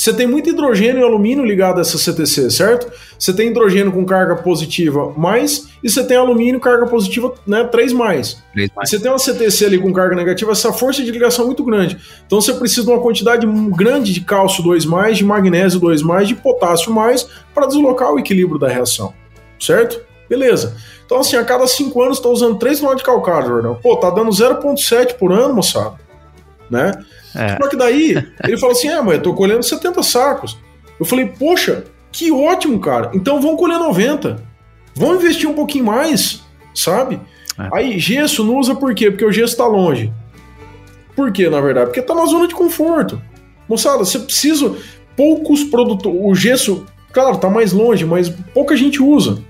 Você 0.00 0.14
tem 0.14 0.26
muito 0.26 0.48
hidrogênio 0.48 1.02
e 1.02 1.04
alumínio 1.04 1.44
ligado 1.44 1.76
a 1.76 1.82
essa 1.82 1.98
CTC, 1.98 2.50
certo? 2.50 2.90
Você 3.18 3.34
tem 3.34 3.48
hidrogênio 3.48 3.92
com 3.92 4.02
carga 4.06 4.34
positiva 4.34 5.12
mais 5.14 5.68
e 5.84 5.90
você 5.90 6.02
tem 6.02 6.16
alumínio 6.16 6.58
carga 6.58 6.86
positiva 6.86 7.34
né, 7.46 7.64
3 7.64 7.92
mais. 7.92 8.42
3 8.54 8.70
mais. 8.74 8.88
Você 8.88 8.98
tem 8.98 9.10
uma 9.10 9.18
CTC 9.18 9.66
ali 9.66 9.78
com 9.78 9.92
carga 9.92 10.16
negativa, 10.16 10.52
essa 10.52 10.72
força 10.72 11.02
de 11.02 11.10
ligação 11.10 11.44
é 11.44 11.46
muito 11.48 11.62
grande. 11.62 11.98
Então 12.26 12.40
você 12.40 12.54
precisa 12.54 12.86
de 12.86 12.90
uma 12.90 13.02
quantidade 13.02 13.46
grande 13.76 14.14
de 14.14 14.22
cálcio 14.22 14.64
2 14.64 14.86
mais, 14.86 15.18
de 15.18 15.24
magnésio 15.24 15.78
2 15.78 16.00
mais, 16.00 16.26
de 16.26 16.34
potássio 16.34 16.90
mais 16.90 17.28
para 17.54 17.66
deslocar 17.66 18.10
o 18.10 18.18
equilíbrio 18.18 18.58
da 18.58 18.68
reação, 18.68 19.12
certo? 19.60 20.00
Beleza. 20.30 20.76
Então, 21.04 21.18
assim, 21.18 21.34
a 21.34 21.44
cada 21.44 21.66
5 21.66 22.00
anos 22.00 22.18
está 22.18 22.28
usando 22.28 22.56
3 22.56 22.80
kg 22.80 22.94
de 22.94 23.02
calcário, 23.02 23.48
Jordão. 23.48 23.74
Pô, 23.74 23.96
tá 23.96 24.10
dando 24.10 24.30
0,7 24.30 25.14
por 25.14 25.32
ano, 25.32 25.52
moçada. 25.52 25.96
Né? 26.70 26.92
É. 27.34 27.56
Só 27.60 27.68
que 27.68 27.76
daí, 27.76 28.16
ele 28.44 28.56
falou 28.56 28.76
assim: 28.76 28.88
é, 28.88 29.02
mãe, 29.02 29.16
eu 29.16 29.22
tô 29.22 29.34
colhendo 29.34 29.60
70 29.60 30.04
sacos. 30.04 30.56
Eu 31.00 31.04
falei, 31.04 31.26
poxa, 31.26 31.84
que 32.12 32.30
ótimo, 32.30 32.78
cara. 32.78 33.10
Então 33.12 33.40
vamos 33.40 33.58
colher 33.58 33.78
90. 33.80 34.40
Vamos 34.94 35.16
investir 35.16 35.50
um 35.50 35.54
pouquinho 35.54 35.86
mais, 35.86 36.42
sabe? 36.72 37.20
É. 37.58 37.68
Aí 37.72 37.98
gesso 37.98 38.44
não 38.44 38.56
usa 38.56 38.76
por 38.76 38.94
quê? 38.94 39.10
Porque 39.10 39.24
o 39.24 39.32
gesso 39.32 39.54
está 39.54 39.66
longe. 39.66 40.12
Por 41.16 41.32
quê, 41.32 41.50
na 41.50 41.60
verdade? 41.60 41.86
Porque 41.86 42.00
está 42.00 42.14
na 42.14 42.26
zona 42.26 42.46
de 42.46 42.54
conforto. 42.54 43.20
Moçada, 43.68 43.98
você 43.98 44.18
precisa. 44.20 44.76
Poucos 45.16 45.64
produtores. 45.64 46.20
O 46.22 46.34
gesso, 46.36 46.86
claro, 47.12 47.34
está 47.34 47.50
mais 47.50 47.72
longe, 47.72 48.04
mas 48.04 48.28
pouca 48.54 48.76
gente 48.76 49.02
usa. 49.02 49.42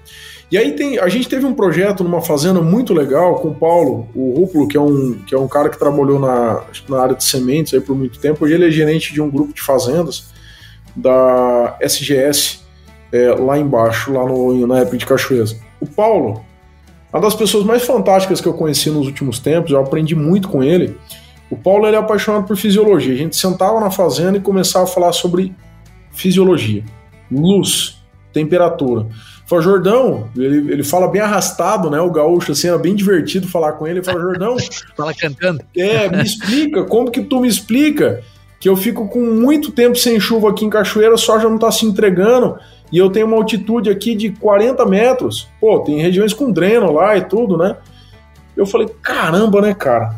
E 0.50 0.58
aí 0.58 0.72
tem, 0.72 0.98
a 0.98 1.08
gente 1.08 1.28
teve 1.28 1.46
um 1.46 1.54
projeto 1.54 2.02
numa 2.02 2.20
fazenda 2.20 2.60
muito 2.60 2.92
legal 2.92 3.36
com 3.36 3.48
o 3.48 3.54
Paulo, 3.54 4.08
o 4.14 4.34
Rúpulo, 4.40 4.66
que 4.66 4.76
é 4.76 4.80
um, 4.80 5.14
que 5.24 5.32
é 5.32 5.38
um 5.38 5.46
cara 5.46 5.68
que 5.68 5.78
trabalhou 5.78 6.18
na, 6.18 6.64
na 6.88 7.00
área 7.00 7.14
de 7.14 7.22
sementes 7.22 7.72
aí 7.72 7.80
por 7.80 7.96
muito 7.96 8.18
tempo. 8.18 8.44
Hoje 8.44 8.54
ele 8.54 8.66
é 8.66 8.70
gerente 8.70 9.12
de 9.12 9.22
um 9.22 9.30
grupo 9.30 9.54
de 9.54 9.62
fazendas 9.62 10.32
da 10.96 11.76
SGS, 11.80 12.60
é, 13.12 13.30
lá 13.32 13.56
embaixo, 13.58 14.12
lá 14.12 14.26
no, 14.26 14.66
na 14.66 14.80
época 14.80 14.96
de 14.96 15.06
Cachoeira. 15.06 15.46
O 15.80 15.86
Paulo, 15.86 16.44
uma 17.12 17.22
das 17.22 17.34
pessoas 17.34 17.64
mais 17.64 17.84
fantásticas 17.84 18.40
que 18.40 18.48
eu 18.48 18.54
conheci 18.54 18.90
nos 18.90 19.06
últimos 19.06 19.38
tempos, 19.38 19.70
eu 19.70 19.78
aprendi 19.78 20.16
muito 20.16 20.48
com 20.48 20.64
ele. 20.64 20.96
O 21.48 21.56
Paulo 21.56 21.86
ele 21.86 21.94
é 21.94 21.98
apaixonado 21.98 22.46
por 22.46 22.56
fisiologia. 22.56 23.14
A 23.14 23.16
gente 23.16 23.36
sentava 23.36 23.78
na 23.78 23.90
fazenda 23.90 24.36
e 24.36 24.40
começava 24.40 24.84
a 24.84 24.88
falar 24.88 25.12
sobre 25.12 25.54
fisiologia, 26.12 26.84
luz, 27.30 28.00
temperatura. 28.32 29.06
Fala, 29.50 29.62
Jordão, 29.62 30.28
ele, 30.36 30.72
ele 30.72 30.84
fala 30.84 31.08
bem 31.08 31.20
arrastado, 31.20 31.90
né? 31.90 32.00
O 32.00 32.08
gaúcho, 32.08 32.52
assim, 32.52 32.68
era 32.68 32.78
bem 32.78 32.94
divertido 32.94 33.48
falar 33.48 33.72
com 33.72 33.84
ele. 33.84 33.98
Ele 33.98 34.06
fala, 34.06 34.20
Jordão. 34.20 34.56
fala 34.96 35.12
cantando. 35.12 35.60
É, 35.76 36.08
me 36.08 36.22
explica, 36.22 36.84
como 36.84 37.10
que 37.10 37.20
tu 37.20 37.40
me 37.40 37.48
explica 37.48 38.22
que 38.60 38.68
eu 38.68 38.76
fico 38.76 39.08
com 39.08 39.18
muito 39.18 39.72
tempo 39.72 39.96
sem 39.96 40.20
chuva 40.20 40.50
aqui 40.50 40.64
em 40.64 40.70
Cachoeira, 40.70 41.16
só 41.16 41.40
já 41.40 41.48
não 41.48 41.58
tá 41.58 41.72
se 41.72 41.84
entregando, 41.84 42.60
e 42.92 42.98
eu 42.98 43.10
tenho 43.10 43.26
uma 43.26 43.38
altitude 43.38 43.90
aqui 43.90 44.14
de 44.14 44.30
40 44.30 44.86
metros. 44.86 45.48
Pô, 45.60 45.80
tem 45.80 46.00
regiões 46.00 46.32
com 46.32 46.52
dreno 46.52 46.92
lá 46.92 47.16
e 47.16 47.24
tudo, 47.24 47.58
né? 47.58 47.76
Eu 48.56 48.66
falei, 48.66 48.88
caramba, 49.02 49.60
né, 49.60 49.74
cara? 49.74 50.14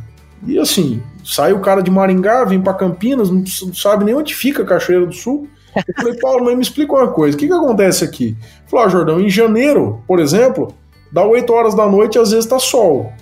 E 0.46 0.58
assim, 0.58 1.02
sai 1.24 1.54
o 1.54 1.60
cara 1.60 1.82
de 1.82 1.90
Maringá, 1.90 2.44
vem 2.44 2.60
para 2.60 2.74
Campinas, 2.74 3.30
não 3.30 3.42
sabe 3.72 4.04
nem 4.04 4.14
onde 4.14 4.34
fica 4.34 4.62
Cachoeira 4.62 5.06
do 5.06 5.14
Sul. 5.14 5.48
Eu 5.74 5.94
falei, 5.94 6.18
Paulo, 6.18 6.44
mas 6.44 6.56
me 6.56 6.62
explica 6.62 6.92
uma 6.92 7.08
coisa, 7.08 7.36
o 7.36 7.40
que, 7.40 7.46
que 7.46 7.52
acontece 7.52 8.04
aqui? 8.04 8.36
Falou, 8.66 8.86
ah, 8.86 8.88
Jordão, 8.88 9.20
em 9.20 9.30
janeiro, 9.30 10.02
por 10.06 10.20
exemplo, 10.20 10.74
dá 11.10 11.24
8 11.24 11.52
horas 11.52 11.74
da 11.74 11.86
noite 11.86 12.16
e 12.16 12.18
às 12.18 12.30
vezes 12.30 12.46
tá 12.46 12.58
sol. 12.58 13.12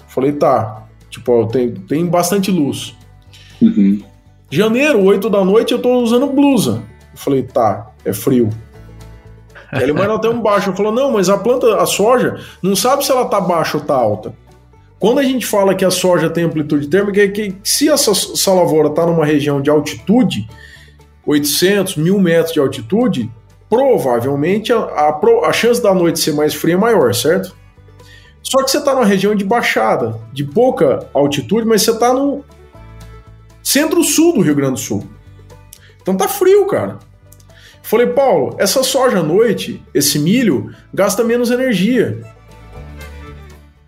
Eu 0.00 0.08
falei, 0.08 0.32
tá, 0.32 0.84
tipo, 1.10 1.32
ó, 1.32 1.46
tem, 1.46 1.72
tem 1.72 2.06
bastante 2.06 2.50
luz. 2.50 2.96
Uhum. 3.60 4.02
Janeiro, 4.50 5.02
8 5.02 5.30
da 5.30 5.44
noite, 5.44 5.72
eu 5.72 5.80
tô 5.80 6.00
usando 6.00 6.26
blusa. 6.26 6.82
Eu 7.12 7.18
falei, 7.18 7.42
tá, 7.42 7.90
é 8.04 8.12
frio. 8.12 8.50
ele, 9.72 9.92
mas 9.92 10.06
nós 10.06 10.20
temos 10.20 10.42
baixo. 10.42 10.70
Eu 10.70 10.76
falou, 10.76 10.92
não, 10.92 11.10
mas 11.12 11.28
a 11.28 11.38
planta, 11.38 11.76
a 11.76 11.86
soja, 11.86 12.40
não 12.62 12.76
sabe 12.76 13.04
se 13.04 13.10
ela 13.10 13.24
tá 13.26 13.40
baixa 13.40 13.78
ou 13.78 13.84
tá 13.84 13.94
alta. 13.94 14.34
Quando 14.98 15.18
a 15.18 15.22
gente 15.22 15.44
fala 15.44 15.74
que 15.74 15.84
a 15.84 15.90
soja 15.90 16.30
tem 16.30 16.44
amplitude 16.44 16.86
térmica, 16.88 17.20
é 17.20 17.28
que 17.28 17.54
se 17.62 17.88
essa, 17.88 18.12
essa 18.12 18.52
lavoura 18.52 18.90
tá 18.90 19.04
numa 19.04 19.26
região 19.26 19.60
de 19.60 19.68
altitude, 19.68 20.48
800, 21.26 21.96
1000 21.96 22.18
metros 22.18 22.52
de 22.52 22.60
altitude, 22.60 23.30
provavelmente 23.68 24.72
a, 24.72 24.78
a, 24.78 25.20
a, 25.46 25.52
chance 25.52 25.82
da 25.82 25.94
noite 25.94 26.20
ser 26.20 26.32
mais 26.32 26.54
fria 26.54 26.74
é 26.74 26.76
maior, 26.76 27.14
certo? 27.14 27.54
Só 28.42 28.62
que 28.62 28.70
você 28.70 28.78
está 28.78 28.94
numa 28.94 29.06
região 29.06 29.34
de 29.34 29.44
baixada, 29.44 30.20
de 30.32 30.44
pouca 30.44 31.08
altitude, 31.14 31.66
mas 31.66 31.82
você 31.82 31.92
está 31.92 32.12
no 32.12 32.44
centro-sul 33.62 34.34
do 34.34 34.40
Rio 34.42 34.54
Grande 34.54 34.74
do 34.74 34.80
Sul. 34.80 35.04
Então 36.02 36.16
tá 36.16 36.28
frio, 36.28 36.66
cara. 36.66 36.98
Falei, 37.82 38.08
Paulo, 38.08 38.56
essa 38.58 38.82
soja 38.82 39.18
à 39.18 39.22
noite, 39.22 39.82
esse 39.94 40.18
milho, 40.18 40.74
gasta 40.92 41.24
menos 41.24 41.50
energia 41.50 42.33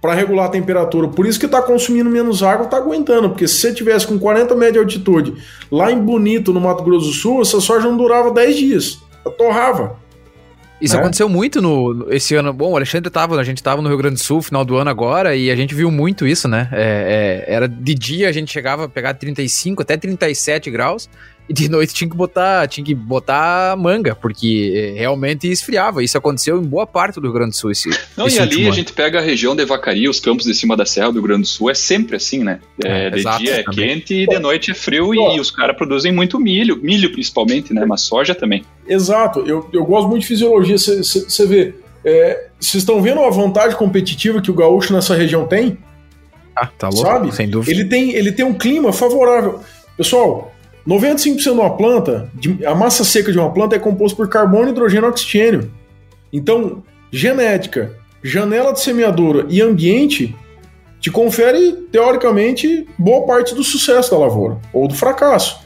para 0.07 0.15
regular 0.15 0.47
a 0.47 0.49
temperatura. 0.49 1.09
Por 1.09 1.27
isso 1.27 1.41
que 1.41 1.47
está 1.47 1.61
consumindo 1.61 2.09
menos 2.09 2.41
água, 2.41 2.67
está 2.67 2.77
aguentando. 2.77 3.29
Porque 3.29 3.49
se 3.49 3.57
você 3.57 3.75
tivesse 3.75 4.07
com 4.07 4.17
40 4.17 4.55
metros 4.55 4.73
de 4.75 4.79
altitude 4.79 5.35
lá 5.69 5.91
em 5.91 5.99
Bonito, 5.99 6.53
no 6.53 6.61
Mato 6.61 6.85
Grosso 6.85 7.07
do 7.07 7.13
Sul, 7.13 7.43
essa 7.43 7.61
soja 7.61 7.89
não 7.89 7.97
durava 7.97 8.31
10 8.31 8.57
dias. 8.57 8.99
Torrava. 9.37 9.97
Isso 10.81 10.95
né? 10.95 11.01
aconteceu 11.01 11.29
muito 11.29 11.61
no 11.61 12.07
esse 12.09 12.37
ano. 12.37 12.53
Bom, 12.53 12.71
o 12.71 12.77
Alexandre 12.77 13.11
tava, 13.11 13.35
a 13.35 13.43
gente 13.43 13.57
estava 13.57 13.83
no 13.83 13.89
Rio 13.89 13.99
Grande 13.99 14.15
do 14.15 14.21
Sul, 14.21 14.41
final 14.41 14.65
do 14.65 14.77
ano 14.77 14.91
agora, 14.91 15.35
e 15.35 15.51
a 15.51 15.57
gente 15.57 15.75
viu 15.75 15.91
muito 15.91 16.25
isso, 16.25 16.47
né? 16.47 16.69
É, 16.71 17.45
é, 17.49 17.53
era 17.53 17.67
de 17.69 17.95
dia 17.95 18.29
a 18.29 18.33
gente 18.33 18.53
chegava 18.53 18.85
a 18.85 18.89
pegar 18.89 19.15
35 19.15 19.83
até 19.83 19.97
37 19.97 20.71
graus, 20.71 21.11
de 21.49 21.68
noite 21.68 21.94
tinha 21.94 22.11
que 22.11 22.16
botar, 22.16 22.66
tinha 22.68 22.84
que 22.84 22.94
botar 22.94 23.76
manga, 23.76 24.14
porque 24.14 24.72
eh, 24.74 24.99
realmente 24.99 25.49
esfriava. 25.49 26.03
Isso 26.03 26.18
aconteceu 26.18 26.61
em 26.61 26.64
boa 26.64 26.86
parte 26.86 27.16
do 27.16 27.22
Rio 27.22 27.32
Grande 27.32 27.51
do 27.51 27.57
Sul. 27.57 27.70
Esse, 27.70 27.88
Não, 28.16 28.26
esse 28.26 28.38
e 28.38 28.40
ali 28.40 28.68
a 28.68 28.72
gente 28.72 28.92
pega 28.92 29.18
a 29.18 29.22
região 29.22 29.55
de 29.55 29.64
Vacaria, 29.64 30.11
os 30.11 30.18
campos 30.18 30.44
de 30.44 30.55
cima 30.55 30.76
da 30.76 30.84
serra 30.84 31.09
do 31.09 31.14
Rio 31.14 31.22
Grande 31.22 31.42
do 31.42 31.49
Sul, 31.49 31.70
é 31.70 31.74
sempre 31.74 32.16
assim, 32.16 32.42
né? 32.42 32.61
É, 32.84 33.07
é, 33.07 33.11
de 33.11 33.18
exato, 33.20 33.38
dia 33.38 33.55
é 33.55 33.62
também. 33.62 33.88
quente 33.88 34.14
e 34.14 34.26
de 34.26 34.38
noite 34.38 34.70
é 34.72 34.74
frio 34.74 35.14
e, 35.14 35.36
e 35.36 35.40
os 35.40 35.51
caras 35.51 35.76
produzem 35.76 36.12
muito 36.12 36.40
milho, 36.40 36.78
milho 36.82 37.12
principalmente, 37.12 37.72
né? 37.72 37.84
Mas 37.86 38.03
soja 38.03 38.34
também. 38.34 38.64
Exato, 38.88 39.40
eu, 39.47 39.68
eu 39.72 39.84
gosto 39.84 40.09
muito 40.09 40.22
de 40.22 40.28
fisiologia. 40.28 40.76
Você 40.76 41.47
vê, 41.47 41.74
é, 42.05 42.49
vocês 42.59 42.82
estão 42.82 43.01
vendo 43.01 43.20
a 43.20 43.30
vantagem 43.30 43.76
competitiva 43.76 44.40
que 44.40 44.51
o 44.51 44.55
gaúcho 44.55 44.92
nessa 44.92 45.14
região 45.14 45.47
tem? 45.47 45.78
Ah, 46.55 46.66
tá 46.66 46.88
louco, 46.88 47.07
Sabe? 47.07 47.34
sem 47.34 47.49
dúvida. 47.49 47.70
Ele 47.70 47.84
tem, 47.84 48.14
ele 48.14 48.32
tem 48.32 48.44
um 48.44 48.55
clima 48.55 48.92
favorável. 48.92 49.61
Pessoal, 49.97 50.56
95% 50.87 51.37
de 51.37 51.51
uma 51.51 51.76
planta, 51.76 52.30
de, 52.34 52.64
a 52.64 52.74
massa 52.74 53.05
seca 53.05 53.32
de 53.32 53.39
uma 53.39 53.53
planta 53.53 53.74
é 53.74 53.78
composta 53.78 54.16
por 54.16 54.28
carbono, 54.28 54.68
hidrogênio 54.68 55.07
e 55.07 55.11
oxigênio. 55.11 55.72
Então, 56.32 56.82
genética, 57.11 57.93
janela 58.22 58.72
de 58.72 58.80
semeadura 58.80 59.47
e 59.49 59.61
ambiente 59.61 60.34
te 61.01 61.11
confere, 61.11 61.72
teoricamente, 61.93 62.87
boa 62.99 63.26
parte 63.26 63.55
do 63.55 63.62
sucesso 63.62 64.11
da 64.11 64.18
lavoura 64.18 64.59
ou 64.72 64.89
do 64.89 64.95
fracasso. 64.95 65.61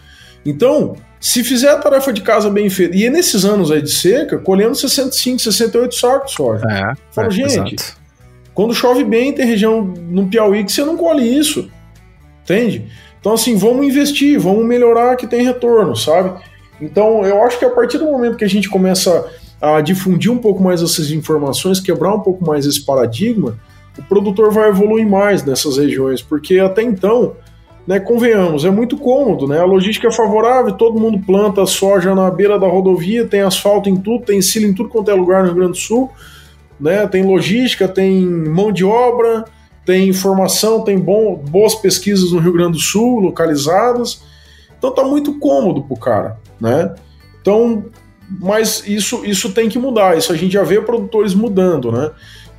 Então, 0.44 0.96
se 1.20 1.44
fizer 1.44 1.70
a 1.70 1.78
tarefa 1.78 2.12
de 2.12 2.22
casa 2.22 2.48
bem 2.48 2.70
feita, 2.70 2.96
e 2.96 3.08
nesses 3.10 3.44
anos 3.44 3.70
aí 3.70 3.82
de 3.82 3.90
seca, 3.90 4.38
colhendo 4.38 4.74
65, 4.74 5.38
68 5.38 5.94
sacos 5.94 6.30
de 6.30 6.36
soja. 6.36 6.66
É, 6.66 6.94
Fala, 7.12 7.28
é, 7.28 7.30
gente, 7.30 7.74
exato. 7.74 7.96
quando 8.54 8.74
chove 8.74 9.04
bem, 9.04 9.32
tem 9.32 9.44
região 9.44 9.82
no 9.82 10.28
Piauí 10.28 10.64
que 10.64 10.72
você 10.72 10.84
não 10.84 10.96
colhe 10.96 11.22
isso. 11.22 11.70
Entende? 12.42 12.90
Então, 13.20 13.34
assim, 13.34 13.56
vamos 13.56 13.86
investir, 13.86 14.40
vamos 14.40 14.64
melhorar 14.64 15.14
que 15.14 15.26
tem 15.26 15.44
retorno, 15.44 15.94
sabe? 15.94 16.42
Então, 16.80 17.24
eu 17.24 17.42
acho 17.44 17.58
que 17.58 17.64
a 17.64 17.70
partir 17.70 17.98
do 17.98 18.06
momento 18.06 18.36
que 18.36 18.44
a 18.44 18.48
gente 18.48 18.68
começa 18.68 19.26
a 19.60 19.80
difundir 19.82 20.32
um 20.32 20.38
pouco 20.38 20.62
mais 20.62 20.82
essas 20.82 21.10
informações, 21.10 21.78
quebrar 21.78 22.14
um 22.14 22.20
pouco 22.20 22.44
mais 22.44 22.64
esse 22.64 22.82
paradigma, 22.84 23.58
o 23.98 24.02
produtor 24.02 24.50
vai 24.50 24.70
evoluir 24.70 25.06
mais 25.06 25.44
nessas 25.44 25.76
regiões, 25.76 26.22
porque 26.22 26.58
até 26.58 26.82
então, 26.82 27.36
né, 27.86 28.00
convenhamos, 28.00 28.64
é 28.64 28.70
muito 28.70 28.96
cômodo, 28.96 29.46
né? 29.46 29.60
A 29.60 29.64
logística 29.64 30.08
é 30.08 30.12
favorável, 30.12 30.72
todo 30.72 30.98
mundo 30.98 31.18
planta 31.18 31.66
soja 31.66 32.14
na 32.14 32.30
beira 32.30 32.58
da 32.58 32.66
rodovia, 32.66 33.26
tem 33.26 33.42
asfalto 33.42 33.90
em 33.90 33.96
tudo, 33.96 34.24
tem 34.24 34.40
silo 34.40 34.66
em 34.66 34.72
tudo 34.72 34.88
quanto 34.88 35.10
é 35.10 35.14
lugar 35.14 35.42
no 35.42 35.48
Rio 35.48 35.56
Grande 35.56 35.72
do 35.72 35.78
Sul, 35.78 36.10
né? 36.80 37.06
Tem 37.06 37.22
logística, 37.22 37.86
tem 37.86 38.24
mão 38.24 38.72
de 38.72 38.84
obra, 38.84 39.44
tem 39.84 40.08
informação, 40.08 40.82
tem 40.82 40.98
bom, 40.98 41.36
boas 41.36 41.74
pesquisas 41.74 42.32
no 42.32 42.38
Rio 42.38 42.52
Grande 42.52 42.72
do 42.72 42.82
Sul, 42.82 43.20
localizadas. 43.20 44.22
Então 44.78 44.92
tá 44.92 45.04
muito 45.04 45.38
cômodo 45.38 45.82
pro 45.82 45.96
cara, 45.96 46.38
né? 46.60 46.94
Então, 47.40 47.84
mas 48.38 48.86
isso, 48.86 49.24
isso 49.24 49.52
tem 49.52 49.68
que 49.68 49.78
mudar. 49.78 50.16
Isso 50.16 50.32
a 50.32 50.36
gente 50.36 50.52
já 50.52 50.62
vê 50.62 50.80
produtores 50.80 51.34
mudando, 51.34 51.90
né? 51.90 52.10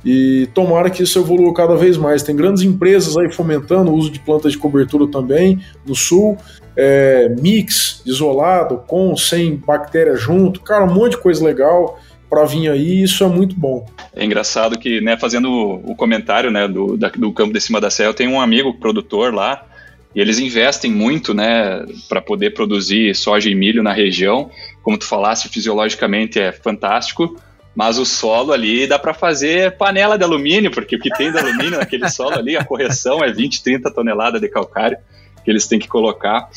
E 0.04 0.48
tomara 0.52 0.90
que 0.90 1.02
isso 1.02 1.18
evolua 1.18 1.54
cada 1.54 1.76
vez 1.76 1.96
mais. 1.96 2.22
Tem 2.22 2.34
grandes 2.34 2.62
empresas 2.62 3.16
aí 3.16 3.32
fomentando 3.32 3.90
o 3.90 3.94
uso 3.94 4.10
de 4.10 4.18
plantas 4.18 4.52
de 4.52 4.58
cobertura 4.58 5.06
também 5.06 5.60
no 5.86 5.94
sul. 5.94 6.36
É, 6.76 7.28
mix, 7.40 8.02
isolado, 8.04 8.82
com, 8.86 9.16
sem 9.16 9.56
bactéria 9.56 10.16
junto. 10.16 10.60
Cara, 10.60 10.84
um 10.84 10.94
monte 10.94 11.12
de 11.12 11.18
coisa 11.18 11.44
legal 11.44 11.98
vir 12.46 12.70
aí, 12.70 13.02
isso 13.02 13.22
é 13.22 13.28
muito 13.28 13.54
bom. 13.54 13.86
É 14.14 14.24
engraçado 14.24 14.78
que, 14.78 15.00
né, 15.00 15.16
fazendo 15.18 15.50
o 15.84 15.94
comentário, 15.94 16.50
né, 16.50 16.66
do, 16.66 16.96
da, 16.96 17.08
do 17.08 17.32
campo 17.32 17.52
de 17.52 17.60
cima 17.60 17.80
da 17.80 17.90
serra, 17.90 18.08
eu 18.10 18.14
tenho 18.14 18.30
um 18.30 18.40
amigo 18.40 18.74
produtor 18.74 19.32
lá, 19.34 19.66
e 20.14 20.20
eles 20.20 20.38
investem 20.38 20.90
muito, 20.90 21.34
né, 21.34 21.84
para 22.08 22.20
poder 22.20 22.54
produzir 22.54 23.14
soja 23.14 23.48
e 23.50 23.54
milho 23.54 23.82
na 23.82 23.92
região. 23.92 24.50
Como 24.82 24.98
tu 24.98 25.06
falaste, 25.06 25.48
fisiologicamente 25.48 26.40
é 26.40 26.52
fantástico, 26.52 27.36
mas 27.74 27.98
o 27.98 28.04
solo 28.04 28.52
ali 28.52 28.86
dá 28.86 28.98
para 28.98 29.14
fazer 29.14 29.76
panela 29.76 30.18
de 30.18 30.24
alumínio, 30.24 30.70
porque 30.70 30.96
o 30.96 30.98
que 30.98 31.10
tem 31.10 31.32
de 31.32 31.38
alumínio 31.38 31.78
naquele 31.78 32.08
solo 32.10 32.34
ali, 32.34 32.56
a 32.56 32.64
correção 32.64 33.24
é 33.24 33.32
20, 33.32 33.62
30 33.62 33.90
toneladas 33.90 34.40
de 34.40 34.48
calcário 34.48 34.98
que 35.44 35.50
eles 35.50 35.66
têm 35.66 35.78
que 35.78 35.88
colocar. 35.88 36.48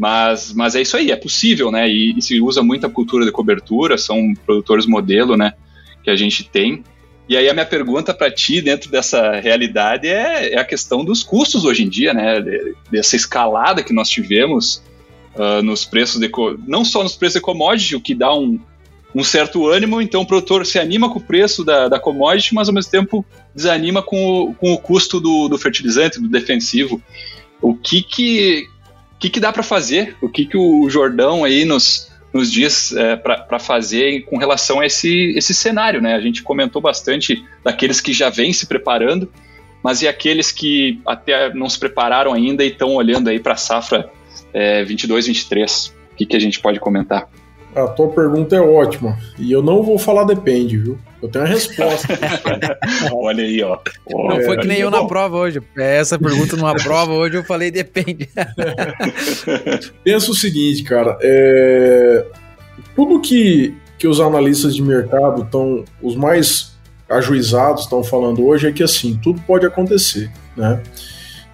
Mas, 0.00 0.54
mas 0.54 0.74
é 0.74 0.80
isso 0.80 0.96
aí, 0.96 1.10
é 1.10 1.16
possível, 1.16 1.70
né? 1.70 1.86
E, 1.86 2.14
e 2.16 2.22
se 2.22 2.40
usa 2.40 2.62
muita 2.62 2.88
cultura 2.88 3.22
de 3.22 3.30
cobertura, 3.30 3.98
são 3.98 4.32
produtores 4.46 4.86
modelo, 4.86 5.36
né? 5.36 5.52
Que 6.02 6.08
a 6.08 6.16
gente 6.16 6.42
tem. 6.42 6.82
E 7.28 7.36
aí 7.36 7.50
a 7.50 7.52
minha 7.52 7.66
pergunta 7.66 8.14
para 8.14 8.30
ti, 8.30 8.62
dentro 8.62 8.90
dessa 8.90 9.32
realidade, 9.32 10.08
é, 10.08 10.54
é, 10.54 10.58
a 10.58 10.64
questão 10.64 11.04
dos 11.04 11.22
custos 11.22 11.66
hoje 11.66 11.82
em 11.82 11.88
dia, 11.90 12.14
né? 12.14 12.42
Dessa 12.90 13.14
escalada 13.14 13.82
que 13.82 13.92
nós 13.92 14.08
tivemos 14.08 14.82
uh, 15.34 15.62
nos 15.62 15.84
preços 15.84 16.18
de... 16.18 16.30
Não 16.66 16.82
só 16.82 17.02
nos 17.02 17.14
preços 17.14 17.34
de 17.34 17.42
commodity, 17.42 17.94
o 17.94 18.00
que 18.00 18.14
dá 18.14 18.34
um, 18.34 18.58
um 19.14 19.22
certo 19.22 19.68
ânimo, 19.68 20.00
então 20.00 20.22
o 20.22 20.26
produtor 20.26 20.64
se 20.64 20.78
anima 20.78 21.10
com 21.10 21.18
o 21.18 21.22
preço 21.22 21.62
da, 21.62 21.88
da 21.88 22.00
commodity, 22.00 22.54
mas 22.54 22.68
ao 22.68 22.74
mesmo 22.74 22.90
tempo 22.90 23.22
desanima 23.54 24.02
com 24.02 24.44
o, 24.44 24.54
com 24.54 24.72
o 24.72 24.78
custo 24.78 25.20
do, 25.20 25.46
do 25.46 25.58
fertilizante, 25.58 26.18
do 26.18 26.26
defensivo. 26.26 27.02
O 27.60 27.74
que 27.74 28.02
que, 28.02 28.66
que, 29.20 29.28
que 29.28 29.38
dá 29.38 29.52
para 29.52 29.62
fazer? 29.62 30.16
O 30.22 30.28
que, 30.28 30.46
que 30.46 30.56
o 30.56 30.88
Jordão 30.88 31.44
aí 31.44 31.66
nos, 31.66 32.10
nos 32.32 32.50
diz 32.50 32.92
é, 32.92 33.16
para 33.16 33.58
fazer 33.58 34.22
com 34.22 34.38
relação 34.38 34.80
a 34.80 34.86
esse, 34.86 35.34
esse 35.36 35.54
cenário, 35.54 36.00
né? 36.00 36.14
A 36.14 36.20
gente 36.20 36.42
comentou 36.42 36.80
bastante 36.80 37.44
daqueles 37.62 38.00
que 38.00 38.14
já 38.14 38.30
vêm 38.30 38.52
se 38.52 38.66
preparando, 38.66 39.30
mas 39.82 40.00
e 40.00 40.08
aqueles 40.08 40.50
que 40.50 41.00
até 41.06 41.52
não 41.52 41.68
se 41.68 41.78
prepararam 41.78 42.32
ainda 42.32 42.64
e 42.64 42.68
estão 42.68 42.94
olhando 42.94 43.28
aí 43.28 43.38
para 43.38 43.52
a 43.52 43.58
safra 43.58 44.10
é, 44.54 44.82
22, 44.84 45.26
23? 45.26 45.94
O 46.12 46.16
que, 46.16 46.24
que 46.24 46.36
a 46.36 46.40
gente 46.40 46.58
pode 46.58 46.80
comentar? 46.80 47.28
A 47.74 47.86
tua 47.86 48.08
pergunta 48.08 48.56
é 48.56 48.60
ótima. 48.60 49.16
E 49.38 49.52
eu 49.52 49.62
não 49.62 49.82
vou 49.82 49.98
falar 49.98 50.24
depende, 50.24 50.76
viu? 50.76 50.98
Eu 51.22 51.28
tenho 51.28 51.44
a 51.44 51.48
resposta. 51.48 52.08
Olha 53.12 53.44
aí, 53.44 53.62
ó. 53.62 53.78
Não 54.08 54.32
é, 54.32 54.42
foi 54.42 54.58
que 54.58 54.66
nem 54.66 54.78
eu 54.78 54.90
na 54.90 55.04
prova 55.06 55.36
hoje. 55.36 55.62
Essa 55.76 56.18
pergunta 56.18 56.56
numa 56.56 56.74
prova 56.74 57.12
hoje 57.12 57.36
eu 57.36 57.44
falei 57.44 57.70
depende. 57.70 58.28
Pensa 60.02 60.30
o 60.30 60.34
seguinte, 60.34 60.82
cara. 60.82 61.16
É... 61.22 62.26
Tudo 62.96 63.20
que, 63.20 63.74
que 63.98 64.08
os 64.08 64.20
analistas 64.20 64.74
de 64.74 64.82
mercado 64.82 65.42
estão, 65.42 65.84
os 66.02 66.16
mais 66.16 66.72
ajuizados 67.08 67.84
estão 67.84 68.02
falando 68.02 68.44
hoje 68.44 68.68
é 68.68 68.72
que 68.72 68.82
assim, 68.82 69.18
tudo 69.22 69.40
pode 69.42 69.66
acontecer, 69.66 70.30
né? 70.56 70.80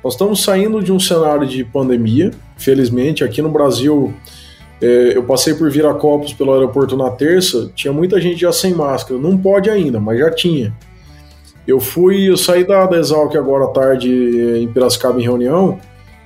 Nós 0.03 0.15
estamos 0.15 0.43
saindo 0.43 0.83
de 0.83 0.93
um 0.93 1.01
cenário 1.01 1.47
de 1.47 1.65
pandemia, 1.65 2.31
felizmente, 2.57 3.25
aqui 3.25 3.43
no 3.43 3.51
Brasil 3.51 4.15
é, 4.81 5.17
eu 5.17 5.23
passei 5.23 5.55
por 5.55 5.71
Viracopos 5.71 6.33
pelo 6.33 6.53
aeroporto 6.53 6.97
na 6.97 7.11
terça, 7.11 7.71
tinha 7.75 7.93
muita 7.93 8.21
gente 8.21 8.41
já 8.41 8.53
sem 8.53 8.75
máscara. 8.75 9.19
Não 9.19 9.37
pode 9.37 9.71
ainda, 9.71 9.99
mas 9.99 10.19
já 10.19 10.31
tinha. 10.31 10.75
Eu 11.67 11.81
fui, 11.81 12.31
eu 12.31 12.37
saí 12.37 12.65
da, 12.65 12.87
da 12.87 12.99
Exalc 12.99 13.35
agora 13.35 13.65
à 13.65 13.69
tarde 13.69 14.11
é, 14.11 14.59
em 14.59 14.69
Piracicaba 14.69 15.19
em 15.19 15.25
reunião, 15.25 15.79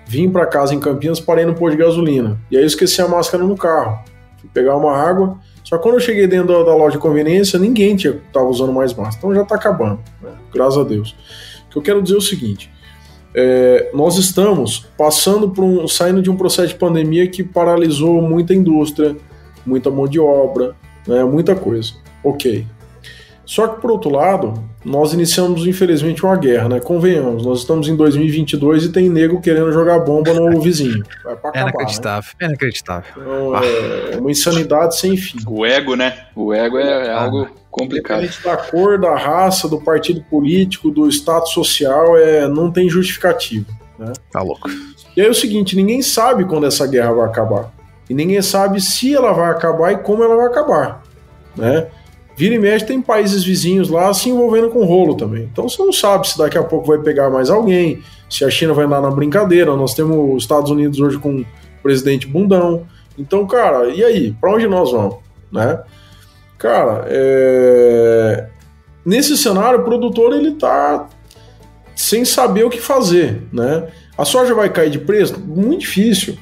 vim 0.07 0.29
para 0.29 0.45
casa 0.47 0.75
em 0.75 0.81
Campinas, 0.81 1.21
parei 1.21 1.47
no 1.47 1.55
posto 1.55 1.77
de 1.77 1.83
gasolina. 1.83 2.39
E 2.51 2.57
aí 2.57 2.63
eu 2.63 2.67
esqueci 2.67 3.01
a 3.01 3.09
máscara 3.09 3.45
no 3.45 3.57
carro. 3.57 4.05
Fui 4.39 4.51
pegar 4.53 4.77
uma 4.77 4.95
água. 4.97 5.39
Só 5.65 5.77
que 5.77 5.83
quando 5.83 5.95
eu 5.95 6.01
cheguei 6.01 6.27
dentro 6.27 6.49
da, 6.49 6.65
da 6.65 6.75
loja 6.75 6.97
de 6.97 6.99
conveniência, 6.99 7.59
ninguém 7.59 7.95
tinha, 7.95 8.21
tava 8.33 8.47
usando 8.47 8.73
mais 8.73 8.93
máscara. 8.93 9.19
Então 9.19 9.35
já 9.35 9.45
tá 9.45 9.55
acabando, 9.55 10.01
né? 10.21 10.33
graças 10.53 10.79
a 10.79 10.85
Deus. 10.85 11.15
O 11.69 11.73
que 11.73 11.79
eu 11.79 11.83
quero 11.83 12.03
dizer 12.03 12.17
é 12.17 12.19
o 12.19 12.23
seguinte: 12.23 12.71
é, 13.35 13.91
nós 13.95 14.17
estamos 14.19 14.87
passando 14.97 15.51
por 15.51 15.65
um, 15.65 15.87
saindo 15.87 16.23
de 16.23 16.31
um 16.31 16.37
processo 16.37 16.69
de 16.69 16.75
pandemia 16.75 17.29
que 17.29 17.43
paralisou 17.43 18.21
muita 18.21 18.55
indústria, 18.55 19.17
muita 19.65 19.91
mão 19.91 20.07
de 20.07 20.19
obra, 20.19 20.75
né, 21.07 21.25
muita 21.25 21.55
coisa. 21.55 21.93
Ok. 22.25 22.67
Só 23.45 23.67
que 23.67 23.81
por 23.81 23.91
outro 23.91 24.11
lado, 24.11 24.63
nós 24.85 25.13
iniciamos 25.13 25.67
infelizmente 25.67 26.25
uma 26.25 26.37
guerra, 26.37 26.69
né? 26.69 26.81
Convenhamos, 26.81 27.45
nós 27.45 27.61
estamos 27.61 27.89
em 27.89 27.97
2022 27.97 28.85
e 28.85 28.93
tem 28.93 29.09
nego 29.09 29.41
querendo 29.41 29.73
jogar 29.73 29.99
bomba 30.01 30.33
no 30.33 30.59
vizinho. 30.63 31.05
Pra 31.23 31.33
acabar, 31.33 31.59
é 31.59 31.63
inacreditável, 31.63 32.31
né? 32.41 32.47
é 32.47 32.49
inacreditável. 32.49 33.11
Então, 33.17 33.57
é 33.57 34.17
uma 34.19 34.31
insanidade 34.31 34.97
sem 34.97 35.17
fim. 35.17 35.39
O 35.49 35.67
ego, 35.67 35.97
né? 35.97 36.27
O 36.35 36.55
ego 36.55 36.79
é, 36.79 37.09
é 37.09 37.13
algo 37.13 37.49
complicado. 37.71 38.19
Independente 38.19 38.45
da 38.45 38.57
cor, 38.57 38.99
da 38.99 39.17
raça, 39.17 39.69
do 39.69 39.81
partido 39.81 40.23
político, 40.29 40.91
do 40.91 41.09
status 41.09 41.53
social, 41.53 42.17
é, 42.17 42.49
não 42.49 42.71
tem 42.71 42.89
justificativo. 42.89 43.67
Né? 43.99 44.13
Tá 44.31 44.43
louco. 44.43 44.69
E 45.17 45.21
aí 45.21 45.27
é 45.27 45.31
o 45.31 45.35
seguinte, 45.35 45.77
ninguém 45.77 46.03
sabe 46.03 46.45
quando 46.45 46.67
essa 46.67 46.87
guerra 46.87 47.13
vai 47.13 47.27
acabar. 47.27 47.73
E 48.09 48.15
ninguém 48.15 48.43
sabe 48.43 48.81
se 48.81 49.15
ela 49.15 49.33
vai 49.33 49.51
acabar 49.51 49.93
e 49.93 49.99
como 49.99 50.25
ela 50.25 50.37
vai 50.37 50.47
acabar. 50.47 51.03
Né? 51.57 51.87
Vira 52.37 52.55
e 52.55 52.59
mexe 52.59 52.87
tem 52.87 53.03
países 53.03 53.45
vizinhos 53.45 53.91
lá 53.91 54.13
se 54.15 54.31
envolvendo 54.31 54.71
com 54.71 54.85
rolo 54.85 55.15
também. 55.15 55.49
Então 55.53 55.69
você 55.69 55.83
não 55.83 55.93
sabe 55.93 56.27
se 56.27 56.39
daqui 56.39 56.57
a 56.57 56.63
pouco 56.65 56.87
vai 56.87 56.99
pegar 56.99 57.29
mais 57.29 57.51
alguém, 57.51 58.03
se 58.29 58.45
a 58.45 58.51
China 58.51 58.73
vai 58.73 58.87
andar 58.87 59.03
na 59.03 59.11
brincadeira. 59.11 59.77
Nós 59.77 59.95
temos 59.95 60.37
os 60.37 60.43
Estados 60.43 60.71
Unidos 60.71 60.99
hoje 60.99 61.19
com 61.19 61.41
o 61.41 61.47
presidente 61.83 62.27
bundão. 62.27 62.87
Então, 63.19 63.47
cara, 63.47 63.89
e 63.91 64.03
aí? 64.03 64.33
Para 64.41 64.55
onde 64.55 64.67
nós 64.67 64.91
vamos? 64.91 65.17
Né? 65.53 65.79
Cara, 66.61 67.07
é... 67.09 68.49
nesse 69.05 69.35
cenário 69.39 69.81
o 69.81 69.83
produtor 69.83 70.35
ele 70.35 70.53
tá 70.57 71.09
sem 71.97 72.23
saber 72.23 72.65
o 72.65 72.71
que 72.71 72.79
fazer, 72.79 73.43
né? 73.51 73.89
A 74.17 74.27
soja 74.27 74.55
vai 74.55 74.69
cair 74.69 74.91
de 74.91 74.99
preço? 74.99 75.41
Muito 75.41 75.81
difícil. 75.81 76.37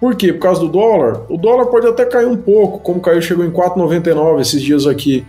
Por 0.00 0.16
quê? 0.16 0.32
Por 0.32 0.40
causa 0.40 0.60
do 0.60 0.68
dólar? 0.68 1.26
O 1.28 1.36
dólar 1.38 1.66
pode 1.66 1.86
até 1.86 2.04
cair 2.04 2.26
um 2.26 2.36
pouco, 2.36 2.80
como 2.80 3.00
caiu, 3.00 3.22
chegou 3.22 3.44
em 3.44 3.52
4,99 3.52 4.40
esses 4.40 4.60
dias 4.60 4.84
aqui. 4.84 5.24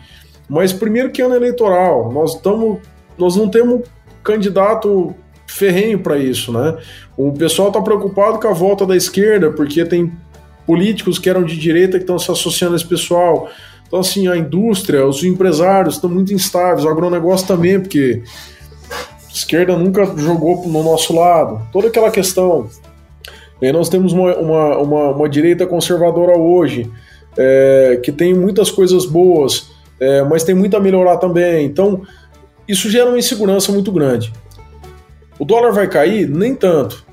Mas 0.50 0.74
primeiro 0.74 1.12
que 1.12 1.22
ano 1.22 1.36
eleitoral, 1.36 2.12
nós 2.12 2.34
estamos, 2.34 2.80
nós 3.16 3.36
não 3.36 3.48
temos 3.48 3.82
candidato 4.24 5.14
ferrenho 5.46 6.00
para 6.00 6.18
isso, 6.18 6.52
né? 6.52 6.76
O 7.16 7.32
pessoal 7.34 7.68
está 7.68 7.80
preocupado 7.84 8.40
com 8.40 8.48
a 8.48 8.54
volta 8.54 8.84
da 8.84 8.98
esquerda, 8.98 9.52
porque 9.52 9.86
tem 9.86 10.12
políticos 10.66 11.20
que 11.20 11.30
eram 11.30 11.44
de 11.44 11.56
direita 11.56 11.98
que 11.98 12.04
estão 12.04 12.18
se 12.18 12.32
associando 12.32 12.74
a 12.74 12.78
esse 12.78 12.88
pessoal. 12.88 13.48
Então, 13.94 14.02
assim, 14.02 14.28
a 14.28 14.36
indústria, 14.36 15.06
os 15.06 15.24
empresários 15.24 15.94
estão 15.94 16.10
muito 16.10 16.34
instáveis, 16.34 16.84
o 16.84 16.90
agronegócio 16.90 17.46
também, 17.46 17.80
porque 17.80 18.24
a 18.90 19.32
esquerda 19.32 19.78
nunca 19.78 20.04
jogou 20.18 20.68
no 20.68 20.82
nosso 20.82 21.16
lado. 21.16 21.62
Toda 21.72 21.90
aquela 21.90 22.10
questão. 22.10 22.68
E 23.62 23.72
nós 23.72 23.90
temos 23.90 24.12
uma, 24.12 24.36
uma, 24.36 24.78
uma, 24.80 25.10
uma 25.12 25.30
direita 25.30 25.68
conservadora 25.68 26.36
hoje, 26.36 26.90
é, 27.38 28.00
que 28.02 28.12
tem 28.12 28.34
muitas 28.34 28.72
coisas 28.72 29.06
boas, 29.06 29.70
é, 30.00 30.24
mas 30.24 30.44
tem 30.44 30.56
muito 30.56 30.76
a 30.76 30.80
melhorar 30.80 31.18
também. 31.18 31.64
Então, 31.64 32.02
isso 32.68 32.90
gera 32.90 33.10
uma 33.10 33.20
insegurança 33.20 33.72
muito 33.72 33.92
grande. 33.92 34.34
O 35.38 35.46
dólar 35.46 35.72
vai 35.72 35.88
cair? 35.88 36.28
Nem 36.28 36.56
tanto. 36.56 37.06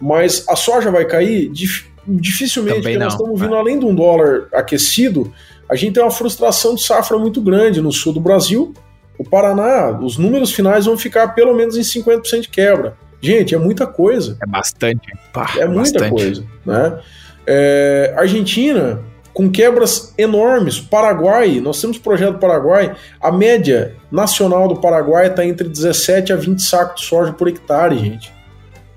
Mas 0.00 0.44
a 0.48 0.56
soja 0.56 0.90
vai 0.90 1.04
cair? 1.04 1.48
Dif 1.50 1.94
dificilmente, 2.06 2.82
Também 2.82 2.82
porque 2.82 2.98
não, 2.98 3.06
nós 3.06 3.14
estamos 3.14 3.40
vindo, 3.40 3.54
é. 3.54 3.58
além 3.58 3.78
de 3.78 3.86
um 3.86 3.94
dólar 3.94 4.48
aquecido, 4.52 5.32
a 5.68 5.74
gente 5.74 5.94
tem 5.94 6.02
uma 6.02 6.10
frustração 6.10 6.74
de 6.74 6.82
safra 6.82 7.18
muito 7.18 7.40
grande 7.40 7.80
no 7.80 7.92
sul 7.92 8.12
do 8.12 8.20
Brasil. 8.20 8.74
O 9.18 9.24
Paraná, 9.24 9.98
os 10.00 10.18
números 10.18 10.52
finais 10.52 10.86
vão 10.86 10.98
ficar 10.98 11.28
pelo 11.28 11.54
menos 11.54 11.76
em 11.76 11.80
50% 11.80 12.42
de 12.42 12.48
quebra. 12.48 12.96
Gente, 13.20 13.54
é 13.54 13.58
muita 13.58 13.86
coisa. 13.86 14.36
É 14.42 14.46
bastante. 14.46 15.12
Pá, 15.32 15.54
é 15.56 15.66
muita 15.66 15.98
bastante. 15.98 16.10
coisa. 16.10 16.44
Né? 16.66 17.00
É, 17.46 18.14
Argentina, 18.16 19.02
com 19.32 19.50
quebras 19.50 20.12
enormes. 20.18 20.78
Paraguai, 20.78 21.60
nós 21.60 21.80
temos 21.80 21.96
projeto 21.96 22.38
Paraguai, 22.38 22.94
a 23.20 23.32
média 23.32 23.96
nacional 24.10 24.68
do 24.68 24.76
Paraguai 24.76 25.28
está 25.28 25.44
entre 25.44 25.68
17 25.68 26.32
a 26.32 26.36
20 26.36 26.60
sacos 26.60 27.00
de 27.00 27.06
soja 27.06 27.32
por 27.32 27.48
hectare, 27.48 27.98
gente. 27.98 28.32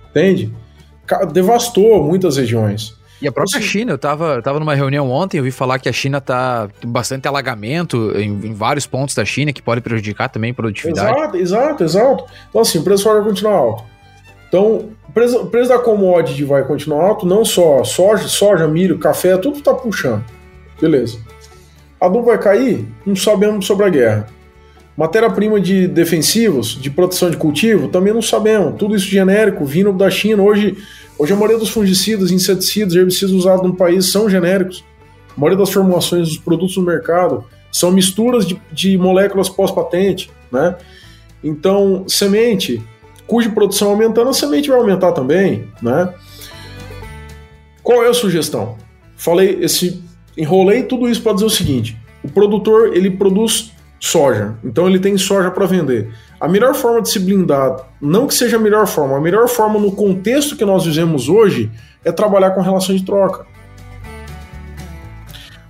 Entende? 0.09 0.53
Devastou 1.31 2.03
muitas 2.03 2.37
regiões. 2.37 2.96
E 3.21 3.27
a 3.27 3.31
própria 3.31 3.59
China, 3.59 3.93
eu 3.93 3.95
estava 3.95 4.41
tava 4.41 4.59
numa 4.59 4.75
reunião 4.75 5.09
ontem, 5.09 5.39
eu 5.39 5.43
vi 5.43 5.51
falar 5.51 5.79
que 5.79 5.89
a 5.89 5.93
China 5.93 6.19
está 6.19 6.69
bastante 6.85 7.27
alagamento 7.27 8.11
em, 8.15 8.29
em, 8.29 8.53
vários 8.53 8.85
pontos 8.85 9.15
da 9.15 9.25
China, 9.25 9.51
que 9.51 9.61
pode 9.61 9.81
prejudicar 9.81 10.29
também 10.29 10.51
a 10.51 10.53
produtividade. 10.53 11.17
Exato, 11.17 11.37
exato, 11.37 11.83
exato. 11.83 12.25
Então, 12.49 12.61
assim, 12.61 12.77
o 12.77 12.83
preço 12.83 13.11
vai 13.11 13.23
continuar 13.23 13.53
alto. 13.53 13.83
Então, 14.47 14.89
o 15.09 15.11
preço, 15.11 15.37
o 15.39 15.47
preço 15.47 15.69
da 15.69 15.79
commodity 15.79 16.43
vai 16.43 16.63
continuar 16.63 17.03
alto, 17.03 17.25
não 17.25 17.43
só 17.43 17.83
soja, 17.83 18.27
soja, 18.27 18.67
milho, 18.67 18.99
café, 18.99 19.35
tudo 19.37 19.57
está 19.57 19.73
puxando. 19.73 20.23
Beleza. 20.79 21.17
Adubo 21.99 22.25
vai 22.25 22.37
cair? 22.37 22.85
Não 23.05 23.15
sabemos 23.15 23.65
sobre 23.65 23.85
a 23.85 23.89
guerra. 23.89 24.27
Matéria-prima 24.95 25.59
de 25.59 25.87
defensivos, 25.87 26.79
de 26.79 26.89
proteção 26.89 27.29
de 27.29 27.37
cultivo, 27.37 27.87
também 27.87 28.13
não 28.13 28.21
sabemos. 28.21 28.75
Tudo 28.77 28.95
isso 28.95 29.07
genérico, 29.07 29.65
vindo 29.65 29.91
da 29.91 30.09
China. 30.09 30.43
Hoje, 30.43 30.77
Hoje 31.19 31.33
a 31.33 31.35
maioria 31.35 31.57
dos 31.57 31.69
fungicidas, 31.69 32.29
inseticidas, 32.29 32.93
herbicidas 32.93 33.31
usados 33.31 33.63
no 33.63 33.75
país 33.75 34.11
são 34.11 34.29
genéricos. 34.29 34.85
A 35.35 35.39
maioria 35.39 35.57
das 35.57 35.71
formulações 35.71 36.27
dos 36.27 36.37
produtos 36.37 36.77
no 36.77 36.83
mercado 36.83 37.43
são 37.71 37.91
misturas 37.91 38.45
de, 38.45 38.59
de 38.71 38.97
moléculas 38.97 39.49
pós-patente, 39.49 40.29
né? 40.51 40.75
Então, 41.43 42.03
semente, 42.07 42.83
cuja 43.25 43.49
produção 43.49 43.89
aumentando, 43.89 44.29
a 44.29 44.33
semente 44.33 44.69
vai 44.69 44.77
aumentar 44.77 45.11
também, 45.11 45.67
né? 45.81 46.13
Qual 47.81 48.03
é 48.03 48.09
a 48.09 48.13
sugestão? 48.13 48.77
Falei 49.15 49.57
esse 49.61 50.03
enrolei 50.37 50.83
tudo 50.83 51.09
isso 51.09 51.21
para 51.21 51.33
dizer 51.33 51.45
o 51.45 51.49
seguinte: 51.49 51.97
o 52.23 52.29
produtor 52.29 52.95
ele 52.95 53.09
produz 53.09 53.71
soja, 53.99 54.55
então 54.63 54.87
ele 54.87 54.99
tem 54.99 55.17
soja 55.17 55.49
para 55.49 55.65
vender. 55.65 56.11
A 56.39 56.47
melhor 56.47 56.75
forma 56.75 57.01
de 57.01 57.09
se 57.09 57.19
blindar, 57.19 57.89
não 57.99 58.27
que 58.27 58.33
seja 58.33 58.57
a 58.57 58.59
melhor 58.59 58.85
forma, 58.85 59.17
a 59.17 59.21
melhor 59.21 59.47
forma 59.47 59.79
no 59.79 59.91
contexto 59.91 60.55
que 60.55 60.63
nós 60.63 60.85
vivemos 60.85 61.27
hoje 61.27 61.71
é 62.05 62.11
trabalhar 62.11 62.51
com 62.51 62.61
relação 62.61 62.95
de 62.95 63.03
troca. 63.03 63.45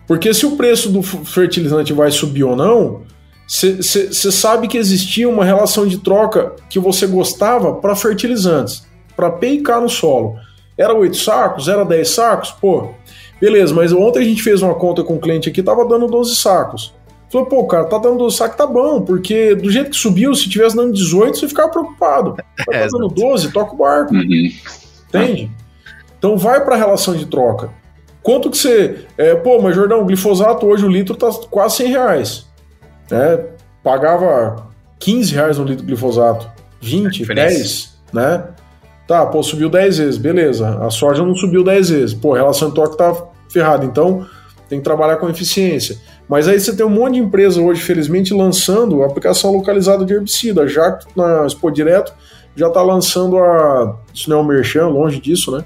Porque 0.05 0.33
se 0.33 0.45
o 0.45 0.57
preço 0.57 0.89
do 0.89 1.01
fertilizante 1.01 1.93
vai 1.93 2.11
subir 2.11 2.43
ou 2.43 2.55
não, 2.55 3.03
você 3.47 4.31
sabe 4.31 4.67
que 4.67 4.77
existia 4.77 5.29
uma 5.29 5.45
relação 5.45 5.87
de 5.87 5.99
troca 5.99 6.53
que 6.69 6.79
você 6.79 7.07
gostava 7.07 7.73
para 7.75 7.95
fertilizantes, 7.95 8.85
para 9.15 9.31
P 9.31 9.61
K 9.61 9.79
no 9.79 9.89
solo. 9.89 10.35
Era 10.77 10.93
8 10.93 11.15
sacos? 11.15 11.67
Era 11.67 11.83
10 11.83 12.09
sacos? 12.09 12.51
Pô, 12.51 12.89
Beleza, 13.39 13.73
mas 13.73 13.93
ontem 13.93 14.19
a 14.19 14.23
gente 14.23 14.41
fez 14.41 14.61
uma 14.61 14.73
conta 14.73 15.03
com 15.03 15.15
o 15.15 15.19
cliente 15.19 15.47
aqui, 15.47 15.61
tava 15.61 15.85
dando 15.85 16.07
12 16.07 16.35
sacos. 16.35 16.93
Falou, 17.29 17.47
pô, 17.47 17.65
cara, 17.67 17.85
tá 17.85 17.97
dando 17.97 18.17
12 18.19 18.37
sacos, 18.37 18.57
tá 18.57 18.65
bom, 18.65 19.01
porque 19.01 19.53
do 19.55 19.69
jeito 19.69 19.89
que 19.89 19.97
subiu, 19.97 20.33
se 20.33 20.49
tivesse 20.49 20.75
dando 20.75 20.93
18, 20.93 21.37
você 21.37 21.47
ficava 21.47 21.69
preocupado. 21.69 22.35
Mas 22.65 22.75
É, 22.75 22.79
tá 22.83 22.87
dando 22.91 23.07
12, 23.09 23.51
toca 23.51 23.73
o 23.73 23.77
barco. 23.77 24.13
Uhum. 24.13 24.49
Entende? 25.09 25.51
Então 26.17 26.37
vai 26.37 26.63
para 26.63 26.75
a 26.75 26.77
relação 26.77 27.15
de 27.15 27.25
troca. 27.25 27.69
Quanto 28.23 28.49
que 28.49 28.57
você. 28.57 29.05
É, 29.17 29.35
pô, 29.35 29.61
mas 29.61 29.73
Jordão, 29.73 30.05
glifosato 30.05 30.65
hoje 30.65 30.83
o 30.83 30.89
litro 30.89 31.15
tá 31.15 31.29
quase 31.49 31.77
100 31.77 31.87
reais. 31.87 32.45
Né? 33.09 33.45
Pagava 33.81 34.67
15 34.99 35.33
reais 35.33 35.57
no 35.57 35.63
litro 35.63 35.85
de 35.85 35.87
glifosato. 35.87 36.49
20, 36.81 37.19
diferença. 37.19 37.55
10, 37.55 37.99
né? 38.11 38.43
Tá, 39.07 39.25
pô, 39.25 39.41
subiu 39.41 39.69
10 39.69 39.97
vezes, 39.99 40.17
beleza. 40.17 40.77
A 40.85 40.89
soja 40.89 41.23
não 41.23 41.35
subiu 41.35 41.63
10 41.63 41.89
vezes. 41.89 42.13
Pô, 42.13 42.33
a 42.33 42.37
relação 42.37 42.67
de 42.67 42.75
troca 42.75 42.97
tá 42.97 43.15
ferrada. 43.49 43.85
Então 43.85 44.27
tem 44.67 44.79
que 44.79 44.83
trabalhar 44.83 45.15
com 45.15 45.29
eficiência. 45.29 45.97
Mas 46.27 46.47
aí 46.47 46.59
você 46.59 46.75
tem 46.75 46.85
um 46.85 46.89
monte 46.89 47.13
de 47.13 47.19
empresa 47.19 47.61
hoje, 47.61 47.81
felizmente, 47.81 48.33
lançando 48.33 49.01
aplicação 49.03 49.51
localizada 49.51 50.05
de 50.05 50.13
herbicida. 50.13 50.67
Já 50.67 50.99
na 51.15 51.45
Expo 51.45 51.71
Direto 51.71 52.13
já 52.55 52.67
está 52.67 52.81
lançando 52.81 53.37
a. 53.37 53.97
Isso 54.13 54.29
não 54.29 54.39
é 54.39 54.41
um 54.41 54.45
merchan, 54.45 54.87
longe 54.87 55.21
disso, 55.21 55.51
né? 55.51 55.63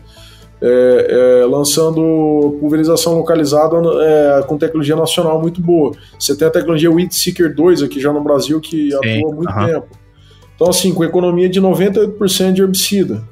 É, 0.63 1.41
é, 1.41 1.45
lançando 1.47 2.57
pulverização 2.59 3.17
localizada 3.17 3.77
é, 4.03 4.43
com 4.43 4.59
tecnologia 4.59 4.95
nacional 4.95 5.41
muito 5.41 5.59
boa. 5.59 5.93
Você 6.19 6.35
tem 6.35 6.47
a 6.47 6.51
tecnologia 6.51 6.91
Weed 6.91 7.11
Seeker 7.11 7.55
2 7.55 7.81
aqui 7.81 7.99
já 7.99 8.13
no 8.13 8.21
Brasil 8.21 8.61
que 8.61 8.91
Sim, 8.91 8.95
atua 8.95 9.31
há 9.31 9.35
muito 9.35 9.49
aham. 9.49 9.65
tempo. 9.65 9.87
Então, 10.53 10.69
assim, 10.69 10.93
com 10.93 11.03
economia 11.03 11.49
de 11.49 11.59
98% 11.59 12.53
de 12.53 12.61
herbicida. 12.61 13.23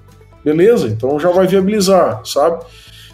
Beleza? 0.43 0.87
Então 0.87 1.19
já 1.19 1.29
vai 1.29 1.45
viabilizar, 1.45 2.21
sabe? 2.25 2.63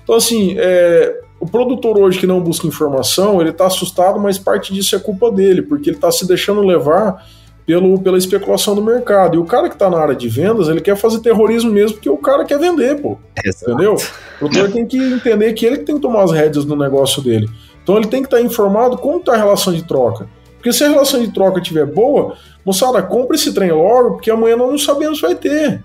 Então, 0.02 0.16
assim, 0.16 0.56
é, 0.58 1.22
o 1.40 1.46
produtor 1.46 1.98
hoje 2.00 2.20
que 2.20 2.28
não 2.28 2.42
busca 2.42 2.68
informação, 2.68 3.42
ele 3.42 3.50
está 3.50 3.68
assustado, 3.68 4.20
mas 4.20 4.38
parte 4.38 4.74
disso 4.74 4.96
é 4.96 5.00
culpa 5.00 5.32
dele, 5.32 5.62
porque 5.62 5.90
ele 5.90 5.98
está 5.98 6.12
se 6.12 6.28
deixando 6.28 6.62
levar 6.62 7.24
pelo, 7.66 8.00
pela 8.00 8.18
especulação 8.18 8.76
do 8.76 8.82
mercado. 8.82 9.36
E 9.36 9.38
o 9.38 9.46
cara 9.46 9.68
que 9.68 9.76
está 9.76 9.90
na 9.90 9.98
área 9.98 10.16
de 10.16 10.30
vendas, 10.30 10.68
ele 10.68 10.82
quer 10.82 10.96
fazer 10.96 11.20
terrorismo 11.20 11.72
mesmo, 11.72 11.96
porque 11.96 12.10
o 12.10 12.18
cara 12.18 12.46
quer 12.46 12.60
vender, 12.60 13.02
pô. 13.02 13.18
Entendeu? 13.46 13.96
O 13.96 14.40
produtor 14.40 14.72
tem 14.72 14.86
que 14.86 14.98
entender 14.98 15.54
que 15.54 15.66
ele 15.66 15.80
tem 15.80 15.96
que 15.96 16.02
tomar 16.02 16.24
as 16.24 16.32
rédeas 16.32 16.64
do 16.64 16.76
negócio 16.76 17.22
dele. 17.22 17.50
Então 17.84 17.98
ele 17.98 18.08
tem 18.08 18.22
que 18.22 18.28
estar 18.28 18.42
informado 18.42 18.98
como 18.98 19.18
está 19.18 19.34
a 19.34 19.38
relação 19.38 19.74
de 19.74 19.84
troca. 19.84 20.28
Porque 20.56 20.72
se 20.74 20.84
a 20.84 20.90
relação 20.90 21.20
de 21.22 21.32
troca 21.32 21.60
estiver 21.60 21.86
boa, 21.86 22.36
moçada, 22.66 23.02
compra 23.04 23.36
esse 23.36 23.54
trem 23.54 23.72
logo, 23.72 24.14
porque 24.14 24.32
amanhã 24.32 24.58
nós 24.58 24.72
não 24.72 24.78
sabemos 24.80 25.20
se 25.20 25.22
vai 25.22 25.36
ter. 25.36 25.84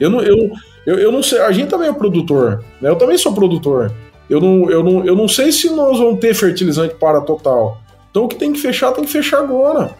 Eu 0.00 0.08
não, 0.08 0.22
eu, 0.22 0.50
eu, 0.86 0.98
eu 0.98 1.12
não 1.12 1.22
sei, 1.22 1.40
a 1.40 1.52
gente 1.52 1.68
também 1.68 1.88
é 1.88 1.92
produtor, 1.92 2.64
né? 2.80 2.88
Eu 2.88 2.96
também 2.96 3.18
sou 3.18 3.34
produtor. 3.34 3.92
Eu 4.28 4.40
não, 4.40 4.70
eu, 4.70 4.82
não, 4.82 5.04
eu 5.04 5.16
não 5.16 5.28
sei 5.28 5.50
se 5.52 5.70
nós 5.70 5.98
vamos 5.98 6.20
ter 6.20 6.34
fertilizante 6.34 6.94
para 6.94 7.20
total. 7.20 7.78
Então 8.10 8.24
o 8.24 8.28
que 8.28 8.36
tem 8.36 8.52
que 8.52 8.60
fechar, 8.60 8.92
tem 8.92 9.04
que 9.04 9.10
fechar 9.10 9.38
agora. 9.38 9.90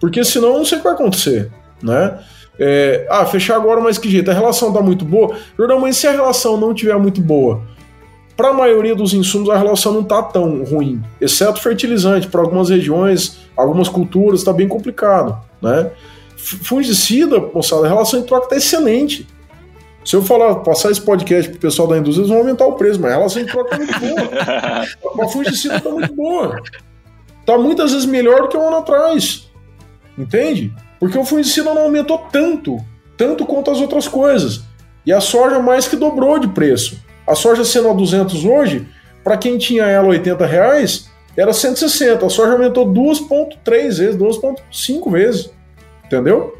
Porque 0.00 0.24
senão 0.24 0.48
eu 0.48 0.58
não 0.58 0.64
sei 0.64 0.78
o 0.78 0.80
que 0.80 0.86
vai 0.86 0.94
acontecer, 0.94 1.50
né? 1.82 2.18
É, 2.58 3.06
ah, 3.08 3.24
fechar 3.24 3.56
agora, 3.56 3.80
mas 3.80 3.98
que 3.98 4.10
jeito? 4.10 4.30
A 4.30 4.34
relação 4.34 4.72
tá 4.72 4.80
muito 4.80 5.04
boa. 5.04 5.36
Jordão, 5.56 5.80
mas 5.80 5.96
se 5.96 6.06
a 6.06 6.10
relação 6.10 6.56
não 6.56 6.74
tiver 6.74 6.96
muito 6.98 7.20
boa, 7.20 7.62
para 8.36 8.50
a 8.50 8.52
maioria 8.52 8.94
dos 8.94 9.12
insumos 9.14 9.50
a 9.50 9.56
relação 9.56 9.92
não 9.92 10.04
tá 10.04 10.22
tão 10.22 10.64
ruim, 10.64 11.02
exceto 11.20 11.60
fertilizante. 11.60 12.28
Para 12.28 12.40
algumas 12.40 12.68
regiões, 12.68 13.38
algumas 13.56 13.88
culturas, 13.88 14.40
está 14.40 14.52
bem 14.52 14.68
complicado, 14.68 15.36
né? 15.60 15.90
Fungicida, 16.36 17.40
moçada, 17.52 17.84
a 17.84 17.88
relação 17.88 18.20
de 18.20 18.26
troca 18.26 18.48
tá 18.48 18.56
excelente. 18.56 19.26
Se 20.08 20.16
eu 20.16 20.22
falar, 20.22 20.54
passar 20.60 20.90
esse 20.90 21.02
podcast 21.02 21.50
pro 21.50 21.60
pessoal 21.60 21.86
da 21.86 21.98
indústria, 21.98 22.22
eles 22.22 22.30
vão 22.30 22.38
aumentar 22.38 22.64
o 22.64 22.72
preço, 22.76 22.98
mas 22.98 23.12
a 23.12 23.16
relação 23.16 23.44
de 23.44 23.52
troca 23.52 23.68
tá 23.68 23.76
muito 23.76 24.00
boa. 24.00 24.30
A 25.26 25.28
fungicida 25.28 25.78
tá 25.78 25.90
muito 25.90 26.14
boa. 26.14 26.62
Tá 27.44 27.58
muitas 27.58 27.92
vezes 27.92 28.06
melhor 28.06 28.40
do 28.40 28.48
que 28.48 28.56
um 28.56 28.66
ano 28.66 28.78
atrás. 28.78 29.50
Entende? 30.16 30.72
Porque 30.98 31.18
o 31.18 31.26
fungicida 31.26 31.74
não 31.74 31.82
aumentou 31.82 32.26
tanto, 32.32 32.78
tanto 33.18 33.44
quanto 33.44 33.70
as 33.70 33.82
outras 33.82 34.08
coisas. 34.08 34.62
E 35.04 35.12
a 35.12 35.20
soja 35.20 35.58
mais 35.58 35.86
que 35.86 35.94
dobrou 35.94 36.38
de 36.38 36.48
preço. 36.48 36.98
A 37.26 37.34
soja 37.34 37.62
sendo 37.62 37.90
a 37.90 37.92
200 37.92 38.46
hoje, 38.46 38.88
para 39.22 39.36
quem 39.36 39.58
tinha 39.58 39.82
ela 39.82 40.08
80 40.08 40.46
reais, 40.46 41.10
era 41.36 41.52
160. 41.52 42.24
A 42.24 42.30
soja 42.30 42.52
aumentou 42.52 42.86
2,3 42.86 43.98
vezes, 43.98 44.16
2,5 44.16 45.12
vezes. 45.12 45.50
Entendeu? 46.08 46.54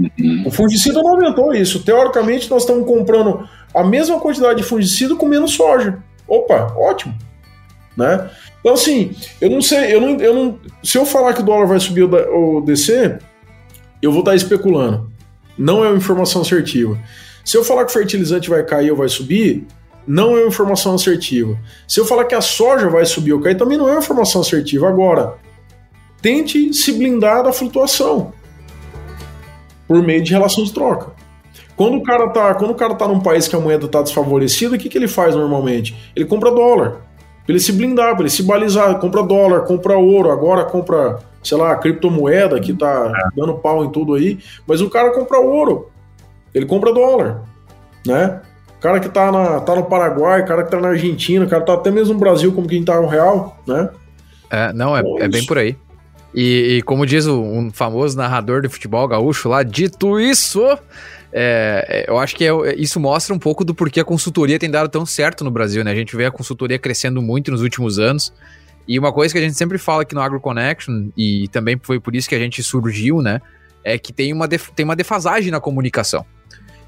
O 0.45 0.51
fungicida 0.51 1.03
não 1.03 1.13
aumentou 1.13 1.55
isso. 1.55 1.83
Teoricamente, 1.83 2.51
nós 2.51 2.63
estamos 2.63 2.87
comprando 2.87 3.49
a 3.75 3.83
mesma 3.83 4.21
quantidade 4.21 4.59
de 4.59 4.63
fungicida 4.63 5.17
com 5.17 5.27
menos 5.27 5.55
soja. 5.55 5.99
Opa, 6.29 6.75
ótimo. 6.77 7.17
Né? 7.97 8.31
Então, 8.61 8.75
assim, 8.75 9.17
eu 9.41 9.49
não 9.49 9.63
sei, 9.63 9.95
eu 9.95 10.01
não, 10.01 10.17
eu 10.21 10.35
não, 10.35 10.59
se 10.85 10.99
eu 10.99 11.07
falar 11.07 11.33
que 11.33 11.41
o 11.41 11.45
dólar 11.45 11.67
vai 11.67 11.81
subir 11.81 12.03
ou 12.03 12.61
descer, 12.61 13.21
eu 14.03 14.13
vou 14.13 14.21
estar 14.21 14.35
especulando. 14.35 15.11
Não 15.57 15.83
é 15.83 15.89
uma 15.89 15.97
informação 15.97 16.43
assertiva. 16.43 16.99
Se 17.43 17.57
eu 17.57 17.65
falar 17.65 17.87
que 17.87 17.91
o 17.91 17.95
fertilizante 17.95 18.51
vai 18.51 18.63
cair 18.63 18.91
ou 18.91 18.97
vai 18.99 19.09
subir, 19.09 19.67
não 20.07 20.37
é 20.37 20.41
uma 20.41 20.49
informação 20.49 20.95
assertiva. 20.95 21.59
Se 21.89 21.99
eu 21.99 22.05
falar 22.05 22.27
que 22.27 22.35
a 22.35 22.43
soja 22.43 22.91
vai 22.91 23.07
subir 23.07 23.33
ou 23.33 23.41
cair, 23.41 23.57
também 23.57 23.79
não 23.79 23.89
é 23.89 23.93
uma 23.93 24.01
informação 24.01 24.43
assertiva. 24.43 24.87
Agora, 24.87 25.37
tente 26.21 26.75
se 26.75 26.93
blindar 26.93 27.43
da 27.43 27.53
flutuação 27.53 28.35
por 29.89 30.03
meio 30.03 30.23
de 30.23 30.31
relação 30.31 30.63
de 30.63 30.73
troca. 30.73 31.13
Quando 31.75 31.97
o 31.97 32.03
cara 32.03 32.29
tá, 32.29 32.55
quando 32.55 32.73
o 32.73 32.75
cara 32.75 32.95
tá 32.95 33.09
num 33.09 33.21
país 33.21 33.49
que 33.49 33.57
a 33.57 33.61
moeda 33.61 33.89
tá 33.89 34.03
desfavorecida, 34.03 34.77
o 34.77 34.79
que, 34.79 34.89
que 34.89 34.99
ele 34.99 35.09
faz 35.09 35.35
normalmente? 35.35 35.97
Ele 36.15 36.27
compra 36.27 36.51
dólar. 36.51 37.09
Pra 37.47 37.55
ele 37.55 37.61
se 37.61 37.73
blindar, 37.73 38.13
pra 38.13 38.23
ele 38.23 38.31
se 38.31 38.43
balizar, 38.43 38.99
compra 38.99 39.23
dólar, 39.23 39.61
compra 39.61 39.97
ouro, 39.97 40.31
agora 40.31 40.65
compra, 40.65 41.21
sei 41.43 41.57
lá, 41.57 41.75
criptomoeda 41.77 42.61
que 42.61 42.75
tá 42.75 43.11
dando 43.35 43.55
pau 43.55 43.85
em 43.85 43.91
tudo 43.91 44.15
aí, 44.15 44.39
mas 44.67 44.83
o 44.83 44.91
cara 44.91 45.13
compra 45.13 45.39
ouro. 45.39 45.89
Ele 46.55 46.67
compra 46.67 46.93
dólar, 46.93 47.43
né? 48.05 48.43
O 48.77 48.81
cara 48.81 49.01
que 49.01 49.09
tá, 49.09 49.33
na, 49.33 49.61
tá 49.61 49.75
no 49.75 49.85
Paraguai, 49.85 50.43
o 50.43 50.47
cara 50.47 50.63
que 50.63 50.71
tá 50.71 50.81
na 50.81 50.89
Argentina, 50.89 51.45
o 51.45 51.49
cara 51.49 51.65
tá 51.65 51.75
até 51.75 51.91
mesmo 51.91 52.15
no 52.15 52.21
Brasil, 52.21 52.53
como 52.53 52.69
quem 52.69 52.85
tá 52.85 53.01
no 53.01 53.07
real, 53.07 53.57
né? 53.67 53.89
É, 54.51 54.73
não, 54.73 54.97
é, 54.97 55.03
Bom, 55.03 55.19
é 55.19 55.29
bem 55.29 55.47
por 55.47 55.59
aí. 55.59 55.77
E, 56.35 56.79
e 56.79 56.83
como 56.83 57.07
diz 57.07 57.27
um 57.27 57.71
famoso 57.71 58.17
narrador 58.17 58.61
de 58.61 58.69
futebol 58.69 59.07
gaúcho 59.09 59.49
lá, 59.49 59.63
dito 59.63 60.21
isso, 60.21 60.63
é, 61.33 61.85
é, 61.89 62.11
eu 62.11 62.19
acho 62.19 62.37
que 62.37 62.45
é- 62.45 62.75
isso 62.77 63.01
mostra 63.01 63.35
um 63.35 63.39
pouco 63.39 63.65
do 63.65 63.75
porquê 63.75 64.01
a 64.01 64.05
consultoria 64.05 64.59
tem 64.59 64.71
dado 64.71 64.89
tão 64.89 65.05
certo 65.07 65.45
no 65.45 65.51
Brasil, 65.51 65.83
né? 65.83 65.91
A 65.91 65.95
gente 65.95 66.15
vê 66.17 66.27
a 66.27 66.31
consultoria 66.31 66.79
crescendo 66.79 67.21
muito 67.23 67.51
nos 67.51 67.63
últimos 67.63 67.99
anos. 67.99 68.33
E 68.87 68.99
uma 68.99 69.13
coisa 69.13 69.33
que 69.33 69.39
a 69.39 69.43
gente 69.43 69.55
sempre 69.55 69.77
fala 69.77 70.03
aqui 70.03 70.15
no 70.15 70.21
Agro 70.21 70.41
Connection, 70.41 71.11
e 71.17 71.47
também 71.49 71.79
foi 71.83 72.01
por 72.01 72.17
isso 72.17 72.29
que 72.29 72.35
a 72.35 72.39
gente 72.39 72.63
surgiu, 72.63 73.21
né? 73.21 73.41
É 73.85 73.99
que 73.99 74.13
tem 74.13 74.33
uma, 74.33 74.49
tem 74.49 74.85
uma 74.85 74.97
defasagem 74.97 75.51
na 75.51 75.61
comunicação. 75.61 76.25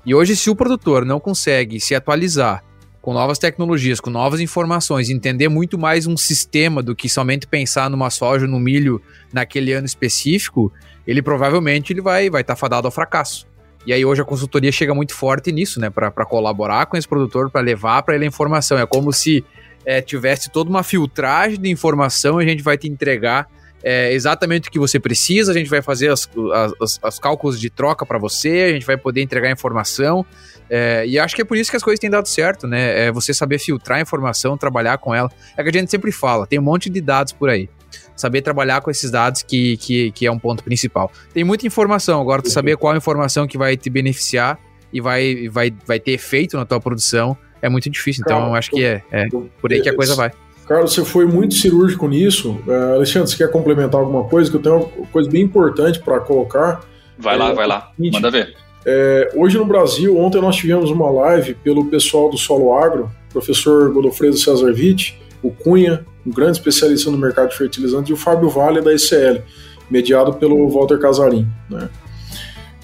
E 0.05 0.15
hoje, 0.15 0.35
se 0.35 0.49
o 0.49 0.57
produtor 0.57 1.05
não 1.05 1.21
consegue 1.21 1.79
se 1.79 1.95
atualizar 1.95 2.65
com 3.01 3.15
novas 3.15 3.39
tecnologias, 3.39 3.99
com 3.99 4.11
novas 4.11 4.41
informações, 4.41 5.09
entender 5.09 5.49
muito 5.49 5.79
mais 5.79 6.07
um 6.07 6.17
sistema 6.17 6.83
do 6.83 6.95
que 6.95 7.09
somente 7.09 7.47
pensar 7.47 7.89
numa 7.89 8.11
soja, 8.11 8.47
no 8.47 8.61
milho 8.61 9.01
naquele 9.33 9.73
ano 9.73 9.87
específico, 9.87 10.73
ele 11.07 11.23
provavelmente 11.23 11.93
ele 11.93 12.03
vai 12.03 12.29
vai 12.29 12.43
estar 12.43 12.57
fadado 12.57 12.87
ao 12.87 12.93
fracasso. 12.93 13.47
E 13.87 13.93
aí 13.93 14.05
hoje 14.05 14.21
a 14.21 14.25
consultoria 14.25 14.71
chega 14.71 14.95
muito 14.95 15.15
forte 15.15 15.51
nisso, 15.51 15.81
né, 15.81 15.89
para 15.89 16.11
colaborar 16.27 16.85
com 16.87 16.97
esse 16.97 17.09
produtor, 17.09 17.51
para 17.51 17.63
levar 17.63 18.03
para 18.03 18.15
ele 18.15 18.25
a 18.25 18.29
informação. 18.29 18.79
É 18.79 18.85
como 18.85 19.11
se 19.13 19.43
é, 19.87 20.03
tivesse 20.03 20.51
toda 20.51 20.69
uma 20.69 20.83
filtragem 20.83 21.59
de 21.59 21.71
informação, 21.71 22.39
a 22.39 22.45
gente 22.45 22.63
vai 22.63 22.77
te 22.77 22.87
entregar 22.87 23.49
é, 23.83 24.13
exatamente 24.13 24.69
o 24.69 24.71
que 24.73 24.79
você 24.79 25.01
precisa, 25.01 25.53
a 25.53 25.55
gente 25.55 25.71
vai 25.71 25.81
fazer 25.81 26.13
os 26.13 27.19
cálculos 27.19 27.59
de 27.59 27.71
troca 27.71 28.05
para 28.05 28.19
você, 28.19 28.67
a 28.69 28.73
gente 28.73 28.85
vai 28.85 28.99
poder 28.99 29.23
entregar 29.23 29.51
informação. 29.51 30.27
É, 30.71 31.05
e 31.07 31.19
acho 31.19 31.35
que 31.35 31.43
é 31.43 31.45
por 31.45 31.57
isso 31.57 31.71
que 31.71 31.77
as 31.77 31.83
coisas 31.83 31.99
têm 31.99 32.09
dado 32.09 32.29
certo, 32.29 32.67
né? 32.67 33.07
É 33.07 33.13
você 33.13 33.35
saber 33.35 33.59
filtrar 33.59 33.99
a 33.99 34.03
informação, 34.03 34.57
trabalhar 34.57 34.99
com 34.99 35.13
ela. 35.15 35.31
É 35.57 35.63
que 35.63 35.69
a 35.69 35.73
gente 35.73 35.91
sempre 35.91 36.13
fala, 36.13 36.47
tem 36.47 36.59
um 36.59 36.63
monte 36.63 36.89
de 36.89 37.01
dados 37.01 37.33
por 37.33 37.51
aí. 37.51 37.69
Saber 38.15 38.41
trabalhar 38.41 38.81
com 38.81 38.91
esses 38.91 39.11
dados 39.11 39.43
que, 39.43 39.77
que, 39.79 40.13
que 40.13 40.27
é 40.27 40.31
um 40.31 40.39
ponto 40.39 40.63
principal. 40.63 41.11
Tem 41.35 41.43
muita 41.43 41.67
informação, 41.67 42.21
agora 42.21 42.41
tu 42.41 42.51
saber 42.51 42.77
qual 42.77 42.97
informação 42.97 43.47
que 43.47 43.59
vai 43.59 43.77
te 43.77 43.91
beneficiar 43.91 44.59
e 44.93 45.01
vai, 45.01 45.49
vai, 45.49 45.75
vai 45.85 45.99
ter 45.99 46.13
efeito 46.13 46.57
na 46.57 46.65
tua 46.65 46.81
produção 46.81 47.37
é 47.63 47.69
muito 47.69 47.91
difícil. 47.91 48.23
Então, 48.25 48.49
eu 48.49 48.55
acho 48.55 48.71
que 48.71 48.85
é, 48.85 49.03
é 49.11 49.29
por 49.61 49.73
aí 49.73 49.81
que 49.81 49.89
a 49.89 49.95
coisa 49.95 50.15
vai. 50.15 50.31
Carlos, 50.67 50.95
você 50.95 51.05
foi 51.05 51.27
muito 51.27 51.55
cirúrgico 51.55 52.07
nisso. 52.07 52.61
É, 52.67 52.95
Alexandre, 52.95 53.29
você 53.29 53.37
quer 53.37 53.51
complementar 53.51 54.01
alguma 54.01 54.25
coisa? 54.25 54.51
Que 54.51 54.57
eu 54.57 54.63
tenho 54.63 54.77
uma 54.77 55.07
coisa 55.09 55.29
bem 55.29 55.43
importante 55.43 55.99
para 55.99 56.21
colocar. 56.21 56.81
Vai 57.19 57.37
lá, 57.37 57.53
vai 57.53 57.67
lá. 57.67 57.93
Manda 57.99 58.31
ver. 58.31 58.55
É, 58.85 59.33
hoje 59.35 59.59
no 59.59 59.65
Brasil, 59.65 60.17
ontem 60.19 60.41
nós 60.41 60.57
tivemos 60.57 60.91
uma 60.91 61.11
live 61.11 61.55
pelo 61.55 61.87
pessoal 61.87 62.31
do 62.31 62.39
Solo 62.39 62.77
Agro, 62.77 63.11
professor 63.31 63.93
Godofredo 63.93 64.37
Cesar 64.37 64.73
Witt, 64.73 65.21
o 65.43 65.51
Cunha, 65.51 66.05
um 66.27 66.31
grande 66.31 66.59
especialista 66.59 67.11
no 67.11 67.19
mercado 67.19 67.51
de 67.51 67.57
fertilizantes, 67.57 68.11
e 68.11 68.13
o 68.13 68.17
Fábio 68.17 68.49
Vale 68.49 68.81
da 68.81 68.93
ICL, 68.93 69.43
mediado 69.91 70.35
pelo 70.35 70.69
Walter 70.69 70.99
Casarim. 70.99 71.47
Né? 71.69 71.89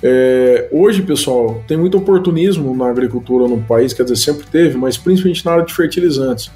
É, 0.02 0.68
hoje, 0.70 1.02
pessoal, 1.02 1.62
tem 1.66 1.76
muito 1.76 1.96
oportunismo 1.96 2.74
na 2.76 2.88
agricultura 2.88 3.48
no 3.48 3.62
país, 3.62 3.92
quer 3.92 4.02
dizer, 4.02 4.16
sempre 4.16 4.46
teve, 4.46 4.76
mas 4.76 4.98
principalmente 4.98 5.44
na 5.44 5.52
área 5.52 5.64
de 5.64 5.74
fertilizantes. 5.74 6.50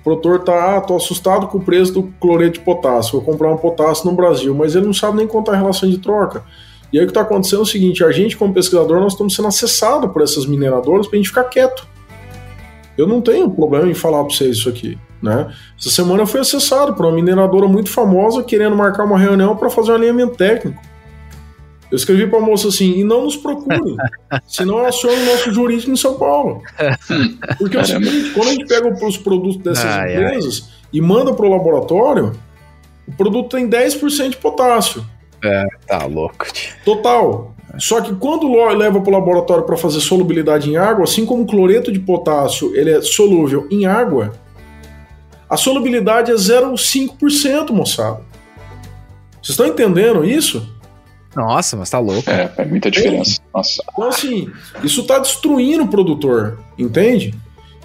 O 0.00 0.02
produtor 0.02 0.40
tá, 0.40 0.76
ah, 0.76 0.80
tô 0.80 0.96
assustado 0.96 1.46
com 1.46 1.58
o 1.58 1.62
preço 1.62 1.92
do 1.92 2.02
cloreto 2.20 2.58
de 2.58 2.64
potássio, 2.64 3.12
vou 3.12 3.22
comprar 3.22 3.52
um 3.52 3.56
potássio 3.56 4.06
no 4.06 4.16
Brasil, 4.16 4.52
mas 4.52 4.74
ele 4.74 4.86
não 4.86 4.92
sabe 4.92 5.18
nem 5.18 5.28
contar 5.28 5.52
a 5.52 5.56
relação 5.56 5.88
de 5.88 5.98
troca. 5.98 6.42
E 6.92 6.98
aí 6.98 7.04
o 7.04 7.06
que 7.06 7.10
está 7.10 7.22
acontecendo 7.22 7.60
é 7.60 7.62
o 7.62 7.66
seguinte: 7.66 8.04
a 8.04 8.12
gente, 8.12 8.36
como 8.36 8.52
pesquisador, 8.52 9.00
nós 9.00 9.12
estamos 9.12 9.34
sendo 9.34 9.48
acessados 9.48 10.12
por 10.12 10.22
essas 10.22 10.46
mineradoras 10.46 11.06
para 11.06 11.16
a 11.16 11.18
gente 11.18 11.28
ficar 11.28 11.44
quieto. 11.44 11.86
Eu 12.96 13.06
não 13.06 13.20
tenho 13.22 13.50
problema 13.50 13.88
em 13.88 13.94
falar 13.94 14.22
para 14.22 14.34
vocês 14.34 14.58
isso 14.58 14.68
aqui. 14.68 14.98
Né? 15.22 15.52
Essa 15.78 15.88
semana 15.88 16.22
eu 16.22 16.26
fui 16.26 16.40
acessado 16.40 16.94
por 16.94 17.06
uma 17.06 17.14
mineradora 17.14 17.68
muito 17.68 17.90
famosa 17.90 18.42
querendo 18.42 18.74
marcar 18.74 19.04
uma 19.04 19.18
reunião 19.18 19.56
para 19.56 19.70
fazer 19.70 19.92
um 19.92 19.94
alinhamento 19.94 20.36
técnico. 20.36 20.82
Eu 21.90 21.96
escrevi 21.96 22.26
para 22.26 22.38
a 22.38 22.42
moça 22.42 22.68
assim: 22.68 22.98
e 22.98 23.04
não 23.04 23.24
nos 23.24 23.36
procure, 23.36 23.96
senão 24.48 24.78
eu 24.78 24.86
aciono 24.86 25.16
o 25.16 25.26
nosso 25.26 25.52
jurídico 25.52 25.90
em 25.90 25.96
São 25.96 26.14
Paulo. 26.14 26.62
Porque 27.58 27.76
é 27.76 27.80
o 27.80 27.84
seguinte: 27.84 28.30
quando 28.30 28.48
a 28.48 28.52
gente 28.52 28.66
pega 28.66 29.06
os 29.06 29.16
produtos 29.16 29.58
dessas 29.58 29.84
ai, 29.84 30.14
empresas 30.14 30.64
ai. 30.66 30.88
e 30.92 31.00
manda 31.00 31.32
para 31.32 31.46
o 31.46 31.50
laboratório, 31.50 32.32
o 33.06 33.12
produto 33.12 33.56
tem 33.56 33.68
10% 33.68 34.30
de 34.30 34.36
potássio. 34.38 35.04
É, 35.44 35.64
tá 35.86 36.04
louco. 36.06 36.46
Total. 36.84 37.54
Só 37.78 38.00
que 38.00 38.14
quando 38.14 38.52
leva 38.74 39.00
para 39.00 39.10
o 39.10 39.12
laboratório 39.12 39.64
para 39.64 39.76
fazer 39.76 40.00
solubilidade 40.00 40.70
em 40.70 40.76
água, 40.76 41.04
assim 41.04 41.24
como 41.24 41.42
o 41.42 41.46
cloreto 41.46 41.90
de 41.90 41.98
potássio 41.98 42.74
ele 42.76 42.90
é 42.90 43.00
solúvel 43.00 43.66
em 43.70 43.86
água, 43.86 44.32
a 45.48 45.56
solubilidade 45.56 46.30
é 46.30 46.34
0,5%, 46.34 47.70
moçada. 47.70 48.20
Vocês 49.42 49.50
estão 49.50 49.66
entendendo 49.66 50.24
isso? 50.24 50.66
Nossa, 51.34 51.76
mas 51.76 51.90
tá 51.90 51.98
louco. 51.98 52.30
É, 52.30 52.52
é 52.58 52.64
muita 52.64 52.90
diferença. 52.90 53.40
Nossa. 53.54 53.82
Então, 53.90 54.08
assim, 54.08 54.50
isso 54.84 55.02
tá 55.04 55.18
destruindo 55.18 55.84
o 55.84 55.88
produtor, 55.88 56.58
entende? 56.78 57.34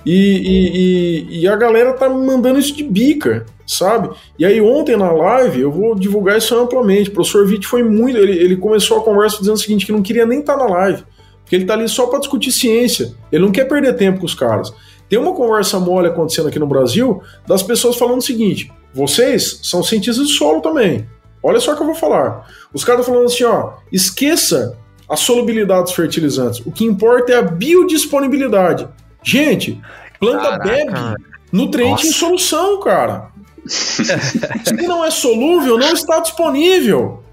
E, 0.05 0.13
e, 0.13 0.77
e, 0.77 1.41
e, 1.41 1.47
a 1.47 1.55
galera 1.55 1.93
tá 1.93 2.07
mandando 2.07 2.59
isso 2.59 2.73
de 2.75 2.83
bica, 2.83 3.45
sabe? 3.67 4.09
E 4.39 4.45
aí, 4.45 4.61
ontem 4.61 4.95
na 4.95 5.11
live, 5.11 5.59
eu 5.59 5.71
vou 5.71 5.93
divulgar 5.93 6.37
isso 6.37 6.55
amplamente. 6.57 7.09
O 7.09 7.13
professor 7.13 7.45
Witt 7.45 7.67
foi 7.67 7.83
muito. 7.83 8.17
Ele, 8.17 8.31
ele 8.31 8.55
começou 8.55 8.97
a 8.97 9.03
conversa 9.03 9.37
dizendo 9.39 9.55
o 9.55 9.59
seguinte: 9.59 9.85
que 9.85 9.91
não 9.91 10.01
queria 10.01 10.25
nem 10.25 10.39
estar 10.39 10.57
tá 10.57 10.63
na 10.63 10.69
live. 10.69 11.03
Porque 11.43 11.55
ele 11.55 11.65
tá 11.65 11.73
ali 11.73 11.87
só 11.87 12.07
para 12.07 12.19
discutir 12.19 12.51
ciência. 12.51 13.13
Ele 13.31 13.43
não 13.43 13.51
quer 13.51 13.65
perder 13.65 13.95
tempo 13.95 14.19
com 14.19 14.25
os 14.25 14.33
caras. 14.33 14.73
Tem 15.09 15.19
uma 15.19 15.33
conversa 15.33 15.79
mole 15.79 16.07
acontecendo 16.07 16.47
aqui 16.47 16.59
no 16.59 16.67
Brasil 16.67 17.21
das 17.45 17.61
pessoas 17.61 17.97
falando 17.97 18.19
o 18.19 18.23
seguinte: 18.23 18.71
vocês 18.93 19.59
são 19.63 19.83
cientistas 19.83 20.27
de 20.27 20.33
solo 20.33 20.61
também. 20.61 21.07
Olha 21.43 21.59
só 21.59 21.73
o 21.73 21.75
que 21.75 21.81
eu 21.81 21.85
vou 21.85 21.95
falar. 21.95 22.49
Os 22.73 22.83
caras 22.83 23.01
estão 23.01 23.13
falando 23.13 23.31
assim, 23.31 23.43
ó, 23.43 23.73
esqueça 23.91 24.77
a 25.09 25.15
solubilidade 25.15 25.83
dos 25.83 25.93
fertilizantes. 25.93 26.61
O 26.65 26.71
que 26.71 26.83
importa 26.83 27.31
é 27.31 27.35
a 27.37 27.41
biodisponibilidade. 27.41 28.87
Gente, 29.23 29.79
planta 30.19 30.57
Caraca. 30.57 30.67
bebe 30.67 31.15
nutriente 31.51 31.91
Nossa. 31.91 32.07
em 32.07 32.11
solução, 32.11 32.79
cara. 32.81 33.29
Se 33.67 34.73
não 34.87 35.03
é 35.03 35.11
solúvel, 35.11 35.77
não 35.77 35.93
está 35.93 36.19
disponível. 36.19 37.23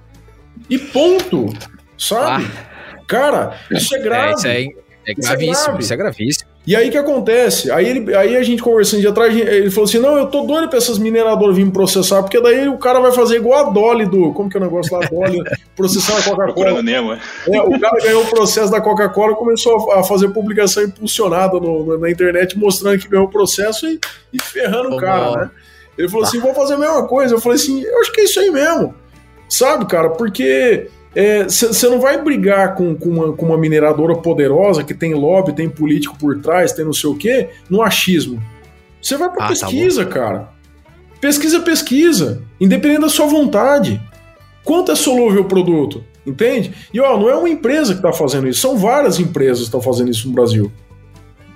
E 0.69 0.79
ponto. 0.79 1.53
Sabe? 1.99 2.45
Ah. 2.45 2.75
Cara, 3.07 3.59
isso 3.71 3.95
é 3.95 3.99
grave. 4.01 4.33
É, 4.33 4.33
isso 4.33 4.49
é, 4.49 5.11
é 5.11 5.15
gravíssimo, 5.15 5.49
isso 5.49 5.63
é, 5.63 5.67
grave. 5.67 5.83
isso 5.83 5.93
é 5.93 5.97
gravíssimo. 5.97 6.55
E 6.67 6.75
aí 6.75 6.91
que 6.91 6.97
acontece? 6.97 7.71
Aí, 7.71 7.87
ele, 7.87 8.15
aí 8.17 8.37
a 8.39 8.43
gente 8.43 8.63
conversando 8.63 9.03
de 9.03 9.07
atrás, 9.07 9.37
ele 9.37 9.71
falou 9.71 9.85
assim: 9.85 9.99
não, 9.99 10.17
eu 10.17 10.27
tô 10.27 10.45
doido 10.45 10.69
pra 10.69 10.79
essas 10.79 10.99
mineradoras 10.99 11.55
virem 11.55 11.71
processar, 11.71 12.23
porque 12.23 12.41
daí 12.41 12.67
o 12.69 12.79
cara 12.79 13.01
vai 13.01 13.13
fazer 13.13 13.37
igual 13.37 13.67
a 13.67 13.71
Dolly 13.71 14.07
do. 14.07 14.33
Como 14.33 14.49
que 14.49 14.57
é 14.57 14.61
o 14.61 14.63
negócio 14.63 14.97
lá? 14.97 15.07
Dolly, 15.07 15.43
processar 15.77 16.19
a 16.19 16.23
Coca-Cola. 16.23 16.81
É, 17.49 17.61
o 17.61 17.79
cara 17.79 17.99
ganhou 18.03 18.23
o 18.23 18.27
processo 18.27 18.73
da 18.73 18.81
Coca-Cola 18.81 19.35
começou 19.35 19.93
a 19.93 20.03
fazer 20.03 20.29
publicação 20.29 20.83
impulsionada 20.85 21.61
no, 21.61 21.99
na 21.99 22.11
internet, 22.11 22.59
mostrando 22.59 22.99
que 22.99 23.09
ganhou 23.09 23.27
o 23.27 23.31
processo 23.31 23.87
e, 23.87 24.01
e 24.33 24.43
ferrando 24.43 24.95
o 24.95 24.97
cara, 24.97 25.37
né? 25.37 25.51
Ele 25.97 26.09
falou 26.09 26.27
assim: 26.27 26.41
vou 26.41 26.55
fazer 26.55 26.75
a 26.75 26.79
mesma 26.79 27.07
coisa. 27.07 27.35
Eu 27.35 27.41
falei 27.41 27.57
assim: 27.57 27.83
eu 27.83 28.01
acho 28.01 28.13
que 28.13 28.21
é 28.21 28.25
isso 28.25 28.41
aí 28.41 28.51
mesmo. 28.51 28.95
Sabe, 29.49 29.87
cara? 29.87 30.11
Porque 30.11 30.89
você 31.47 31.87
é, 31.87 31.91
não 31.91 32.01
vai 32.01 32.21
brigar 32.21 32.75
com, 32.75 32.95
com, 32.97 33.09
uma, 33.09 33.33
com 33.33 33.47
uma 33.47 33.59
mineradora 33.59 34.17
poderosa 34.17 34.83
que 34.83 34.93
tem 34.93 35.15
lobby, 35.15 35.55
tem 35.55 35.69
político 35.69 36.19
por 36.19 36.41
trás, 36.41 36.73
tem 36.73 36.85
não 36.85 36.93
sei 36.93 37.09
o 37.09 37.15
quê, 37.15 37.51
no 37.71 37.83
achismo. 37.83 38.43
Você 39.01 39.17
vai 39.17 39.31
pra 39.31 39.45
ah, 39.45 39.49
tá 39.49 39.55
pesquisa, 39.55 40.05
tá 40.05 40.11
cara. 40.11 40.49
Pesquisa, 41.21 41.61
pesquisa. 41.61 42.43
Independente 42.61 43.03
da 43.03 43.09
sua 43.09 43.27
vontade. 43.27 44.01
Quanto 44.65 44.91
é 44.91 44.97
solúvel 44.97 45.43
o 45.43 45.45
produto? 45.45 46.03
Entende? 46.27 46.73
E 46.93 47.01
ó, 47.01 47.19
não 47.19 47.29
é 47.29 47.37
uma 47.37 47.49
empresa 47.49 47.93
que 47.93 47.99
está 47.99 48.13
fazendo 48.13 48.49
isso, 48.49 48.61
são 48.61 48.77
várias 48.77 49.21
empresas 49.21 49.59
que 49.59 49.65
estão 49.65 49.81
fazendo 49.81 50.11
isso 50.11 50.27
no 50.27 50.35
Brasil. 50.35 50.73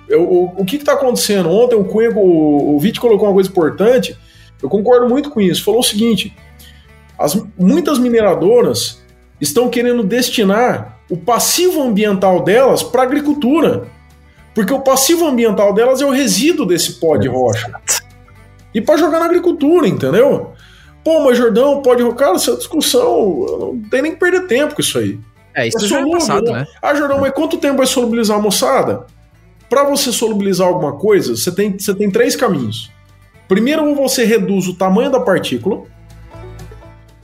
Eu, 0.07 0.23
o, 0.23 0.61
o 0.61 0.65
que 0.65 0.75
está 0.75 0.93
acontecendo? 0.93 1.49
Ontem 1.49 1.75
o 1.75 1.83
Cunha, 1.83 2.11
o, 2.11 2.77
o 2.77 2.99
colocou 2.99 3.27
uma 3.27 3.33
coisa 3.33 3.49
importante, 3.49 4.15
eu 4.61 4.69
concordo 4.69 5.07
muito 5.07 5.29
com 5.29 5.39
isso. 5.41 5.63
Falou 5.63 5.79
o 5.79 5.83
seguinte: 5.83 6.35
as, 7.17 7.41
muitas 7.57 7.99
mineradoras 7.99 9.01
estão 9.39 9.69
querendo 9.69 10.03
destinar 10.03 10.99
o 11.09 11.17
passivo 11.17 11.81
ambiental 11.81 12.43
delas 12.43 12.83
para 12.83 13.03
agricultura. 13.03 13.87
Porque 14.53 14.73
o 14.73 14.81
passivo 14.81 15.25
ambiental 15.25 15.73
delas 15.73 16.01
é 16.01 16.05
o 16.05 16.11
resíduo 16.11 16.65
desse 16.65 16.93
pó 16.93 17.17
de 17.17 17.27
rocha. 17.27 17.71
E 18.73 18.81
para 18.81 18.97
jogar 18.97 19.19
na 19.19 19.25
agricultura, 19.25 19.87
entendeu? 19.87 20.53
Pô, 21.03 21.23
mas 21.23 21.37
Jordão 21.37 21.81
pode. 21.81 22.03
Cara, 22.15 22.35
essa 22.35 22.55
discussão 22.55 23.45
não 23.59 23.89
tem 23.89 24.01
nem 24.01 24.11
que 24.11 24.19
perder 24.19 24.47
tempo 24.47 24.75
com 24.75 24.81
isso 24.81 24.97
aí. 24.97 25.19
É, 25.55 25.67
isso 25.67 25.77
é 25.77 25.87
solúvel, 25.87 26.13
é 26.13 26.19
passado, 26.19 26.51
né? 26.51 26.65
Ah, 26.81 26.93
Jordão, 26.93 27.19
mas 27.19 27.33
quanto 27.33 27.57
tempo 27.57 27.77
vai 27.77 27.87
solubilizar 27.87 28.37
a 28.37 28.41
moçada? 28.41 29.07
Para 29.69 29.83
você 29.83 30.11
solubilizar 30.11 30.67
alguma 30.67 30.93
coisa, 30.93 31.35
você 31.35 31.51
tem, 31.51 31.77
você 31.77 31.93
tem 31.93 32.11
três 32.11 32.35
caminhos. 32.35 32.91
Primeiro, 33.49 33.95
você 33.95 34.23
reduz 34.23 34.67
o 34.67 34.75
tamanho 34.75 35.09
da 35.09 35.19
partícula 35.19 35.81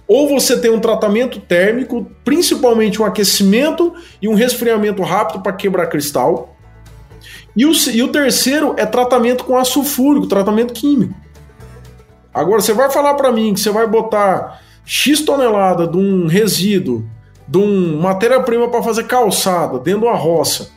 ou 0.08 0.28
você 0.28 0.60
tem 0.60 0.72
um 0.72 0.80
tratamento 0.80 1.40
térmico, 1.40 2.12
principalmente 2.24 3.00
um 3.00 3.06
aquecimento 3.06 3.94
e 4.20 4.28
um 4.28 4.34
resfriamento 4.34 5.04
rápido 5.04 5.42
para 5.42 5.54
quebrar 5.54 5.86
cristal. 5.86 6.56
E 7.56 7.64
o, 7.64 7.72
e 7.92 8.02
o 8.02 8.08
terceiro 8.08 8.74
é 8.76 8.88
tratamento 8.88 9.46
com 9.46 9.56
ácido 9.56 10.28
tratamento 10.28 10.74
químico. 10.74 11.14
Agora, 12.34 12.60
você 12.60 12.74
vai 12.74 12.92
falar 12.92 13.14
para 13.14 13.32
mim 13.32 13.54
que 13.54 13.60
você 13.60 13.70
vai 13.70 13.88
botar 13.88 14.62
X 14.84 15.22
tonelada 15.22 15.88
de 15.88 15.98
um 15.98 16.26
resíduo, 16.26 17.08
de 17.48 17.60
uma 17.60 18.14
matéria-prima 18.14 18.68
para 18.68 18.82
fazer 18.82 19.04
calçada 19.06 19.78
dentro 19.78 20.02
de 20.02 20.08
uma 20.08 20.18
roça. 20.18 20.75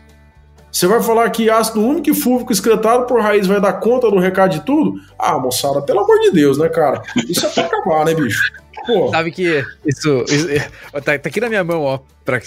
Você 0.71 0.87
vai 0.87 1.03
falar 1.03 1.31
que 1.31 1.49
ácido 1.49 1.81
único 1.81 2.11
e 2.11 2.15
fúvico 2.15 2.53
excretado 2.53 3.07
por 3.07 3.21
raiz 3.21 3.47
vai 3.47 3.61
dar 3.61 3.75
conta 3.75 4.11
do 4.11 4.19
recado 4.19 4.53
de 4.53 4.61
tudo? 4.61 5.01
Ah, 5.19 5.39
moçada, 5.39 5.83
pelo 5.83 6.01
amor 6.01 6.19
de 6.21 6.31
Deus, 6.31 6.59
né, 6.59 6.69
cara? 6.69 7.03
Isso 7.29 7.47
é 7.47 7.49
pra 7.49 7.65
acabar, 7.65 8.05
né, 8.05 8.15
bicho? 8.15 8.53
Pô. 8.87 9.11
Sabe 9.11 9.31
que 9.31 9.65
isso, 9.85 10.25
isso 10.29 10.49
tá, 10.93 11.19
tá, 11.19 11.29
aqui 11.29 11.41
na 11.41 11.49
minha 11.49 11.65
mão, 11.65 11.83
ó. 11.83 11.99
Pra... 12.25 12.41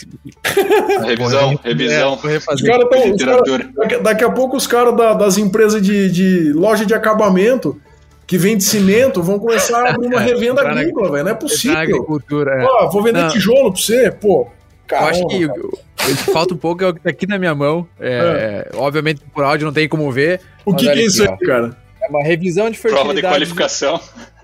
revisão, 1.03 1.59
revisão. 1.63 2.19
É, 2.23 2.37
os 2.37 2.61
cara 2.61 2.89
tão, 2.89 3.11
os 3.11 3.23
cara, 3.23 3.99
daqui 4.01 4.23
a 4.23 4.31
pouco 4.31 4.55
os 4.55 4.65
caras 4.67 4.95
da, 4.95 5.13
das 5.13 5.37
empresas 5.37 5.81
de, 5.81 6.09
de 6.09 6.53
loja 6.53 6.85
de 6.85 6.93
acabamento 6.93 7.79
que 8.31 8.37
vende 8.37 8.63
cimento 8.63 9.21
vão 9.21 9.37
começar 9.37 9.85
a 9.85 9.89
abrir 9.89 10.07
uma 10.07 10.21
revenda 10.21 10.61
agrícola, 10.61 11.11
velho. 11.11 11.23
Não 11.25 11.31
é 11.31 11.35
possível. 11.35 11.77
agricultura. 11.77 12.63
É. 12.63 12.65
Pô, 12.65 12.89
vou 12.89 13.03
vender 13.03 13.23
Não. 13.23 13.29
tijolo 13.29 13.73
pra 13.73 13.81
você, 13.81 14.09
pô. 14.09 14.47
Caramba, 14.87 15.09
eu 15.09 15.11
acho 15.11 15.27
que 15.27 15.47
cara. 15.47 15.61
Falta 16.31 16.53
um 16.53 16.57
pouco 16.57 16.83
é 16.83 16.87
o 16.87 16.93
que 16.93 16.99
tá 16.99 17.09
aqui 17.09 17.27
na 17.27 17.37
minha 17.37 17.55
mão. 17.55 17.87
É, 17.99 18.69
é. 18.73 18.77
Obviamente, 18.77 19.21
por 19.33 19.43
áudio 19.43 19.65
não 19.65 19.73
tem 19.73 19.87
como 19.87 20.11
ver. 20.11 20.41
O 20.65 20.75
que, 20.75 20.85
que 20.85 20.99
é 20.99 21.05
isso 21.05 21.23
aí, 21.23 21.37
cara? 21.39 21.75
É 22.03 22.07
uma 22.09 22.23
revisão 22.23 22.67
de 22.69 22.79
fertilidade. 22.79 23.05
Prova 23.05 23.13
de 23.13 23.21
qualificação. 23.21 24.01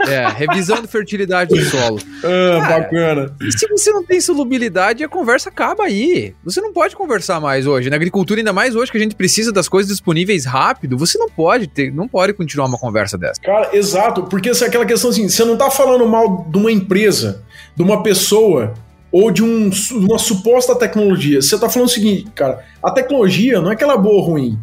É, 0.08 0.28
revisão 0.28 0.80
de 0.80 0.88
fertilidade 0.88 1.50
do 1.56 1.66
solo. 1.66 2.00
Ah, 2.24 2.62
Cara, 2.62 2.80
bacana. 2.82 3.36
E 3.42 3.52
se 3.52 3.68
você 3.68 3.92
não 3.92 4.04
tem 4.04 4.22
solubilidade, 4.22 5.04
a 5.04 5.10
conversa 5.10 5.50
acaba 5.50 5.86
aí. 5.86 6.36
Você 6.44 6.62
não 6.62 6.72
pode 6.72 6.96
conversar 6.96 7.42
mais 7.42 7.66
hoje. 7.66 7.90
Na 7.90 7.96
agricultura, 7.96 8.40
ainda 8.40 8.54
mais 8.54 8.76
hoje 8.76 8.92
que 8.92 8.98
a 8.98 9.02
gente 9.02 9.16
precisa 9.16 9.52
das 9.52 9.68
coisas 9.68 9.92
disponíveis 9.92 10.46
rápido, 10.46 10.96
você 10.96 11.18
não 11.18 11.30
pode 11.30 11.66
ter, 11.66 11.92
não 11.92 12.08
pode 12.08 12.34
continuar 12.34 12.68
uma 12.68 12.78
conversa 12.78 13.18
dessa. 13.18 13.42
Cara, 13.42 13.76
exato, 13.76 14.24
porque 14.24 14.50
é 14.50 14.66
aquela 14.66 14.86
questão 14.86 15.10
assim, 15.10 15.28
você 15.28 15.44
não 15.44 15.58
tá 15.58 15.72
falando 15.72 16.06
mal 16.08 16.46
de 16.48 16.58
uma 16.60 16.72
empresa, 16.72 17.44
de 17.76 17.82
uma 17.82 18.04
pessoa 18.04 18.76
ou 19.12 19.32
de 19.32 19.44
um, 19.44 19.70
uma 19.92 20.18
suposta 20.18 20.76
tecnologia. 20.76 21.42
Você 21.42 21.58
tá 21.58 21.70
falando 21.70 21.88
o 21.88 21.92
seguinte, 21.92 22.30
cara, 22.36 22.64
a 22.84 22.92
tecnologia 22.92 23.62
não 23.62 23.72
é 23.72 23.76
que 23.76 23.84
ela 23.84 23.94
é 23.94 23.98
boa 23.98 24.16
ou 24.16 24.22
ruim. 24.22 24.60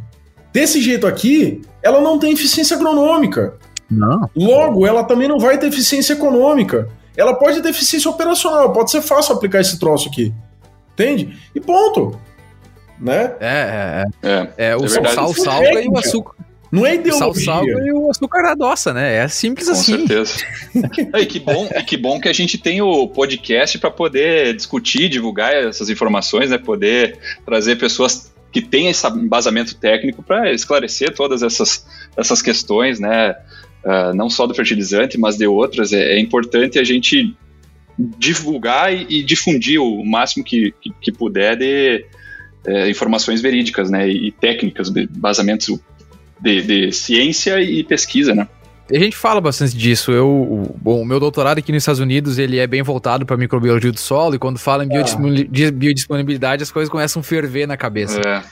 Desse 0.53 0.81
jeito 0.81 1.07
aqui, 1.07 1.62
ela 1.83 2.01
não 2.01 2.19
tem 2.19 2.33
eficiência 2.33 2.77
agronômica. 2.77 3.55
Não. 3.91 4.29
Logo, 4.37 4.87
ela 4.87 5.05
também 5.05 5.29
não 5.29 5.39
vai 5.39 5.59
ter 5.59 5.66
eficiência 5.66 6.12
econômica. 6.12 6.89
Ela 7.16 7.35
pode 7.35 7.61
ter 7.62 7.69
eficiência 7.69 8.11
operacional, 8.11 8.73
pode 8.73 8.91
ser 8.91 9.03
fácil 9.03 9.35
aplicar 9.35 9.61
esse 9.61 9.79
troço 9.79 10.09
aqui. 10.09 10.33
Entende? 10.93 11.37
E 11.55 11.61
ponto. 11.61 12.19
Né? 13.01 13.35
É, 13.41 14.05
é, 14.23 14.29
é. 14.29 14.31
é, 14.33 14.71
é 14.71 14.77
o 14.77 14.85
é 14.85 14.89
sal 14.89 15.35
salga 15.35 15.83
e 15.83 15.89
o 15.89 15.99
açúcar. 15.99 16.35
Não 16.75 16.87
é 16.87 16.95
ideologia. 16.95 17.19
Sal 17.19 17.35
salga 17.35 17.87
e 17.87 17.93
o 17.93 18.11
açúcar 18.11 18.45
adoça, 18.47 18.93
né? 18.93 19.17
É 19.17 19.29
simples 19.29 19.67
Com 19.67 19.73
assim. 19.73 19.99
Com 19.99 20.07
certeza. 20.07 20.45
e, 21.21 21.27
que 21.27 21.41
bom, 21.41 21.69
e 21.75 21.83
que 21.83 21.97
bom 21.97 22.21
que 22.21 22.29
a 22.29 22.33
gente 22.33 22.59
tem 22.59 22.83
o 22.83 23.09
podcast 23.09 23.79
para 23.79 23.91
poder 23.91 24.55
discutir, 24.55 25.09
divulgar 25.09 25.55
essas 25.55 25.89
informações, 25.89 26.51
né? 26.51 26.59
Poder 26.59 27.19
trazer 27.45 27.77
pessoas 27.77 28.33
que 28.53 28.61
tem 28.61 28.89
esse 28.89 29.07
embasamento 29.07 29.75
técnico 29.75 30.23
para 30.23 30.53
esclarecer 30.53 31.13
todas 31.13 31.43
essas, 31.43 31.87
essas 32.17 32.41
questões, 32.41 33.01
né? 33.01 33.35
uh, 33.85 34.15
não 34.15 34.31
só 34.31 34.47
do 34.47 34.55
fertilizante, 34.55 35.19
mas 35.19 35.37
de 35.37 35.47
outras, 35.47 35.93
é, 35.93 36.15
é 36.15 36.21
importante 36.21 36.79
a 36.79 36.85
gente 36.85 37.35
divulgar 37.97 38.93
e, 38.93 39.07
e, 39.09 39.23
difundir 39.23 39.81
o 39.81 40.05
máximo 40.05 40.43
que, 40.45 40.75
que, 40.81 40.91
que 41.01 41.13
puder 41.13 41.57
de 41.57 42.05
é, 42.67 42.91
informações 42.91 43.41
verídicas, 43.41 43.89
né, 43.89 44.09
e 44.09 44.33
técnicas, 44.33 44.89
basamentos 45.11 45.79
de, 46.40 46.62
de 46.62 46.93
ciência 46.93 47.61
e 47.61 47.82
pesquisa, 47.82 48.35
né. 48.35 48.47
A 48.93 48.98
gente 48.98 49.16
fala 49.16 49.40
bastante 49.40 49.77
disso. 49.77 50.12
Eu, 50.12 50.77
bom, 50.77 51.01
o 51.01 51.05
meu 51.06 51.19
doutorado 51.19 51.59
aqui 51.59 51.73
nos 51.73 51.82
Estados 51.82 52.01
Unidos 52.01 52.39
ele 52.39 52.59
é 52.59 52.66
bem 52.66 52.82
voltado 52.82 53.24
para 53.24 53.36
microbiologia 53.36 53.90
do 53.90 53.98
solo 53.98 54.35
e 54.35 54.39
quando 54.39 54.59
fala 54.59 54.85
em 54.85 54.89
ah. 54.94 55.73
biodisponibilidade 55.73 56.62
as 56.62 56.70
coisas 56.70 56.90
começam 56.90 57.20
a 57.20 57.23
ferver 57.23 57.66
na 57.66 57.78
cabeça. 57.78 58.20
É. 58.20 58.43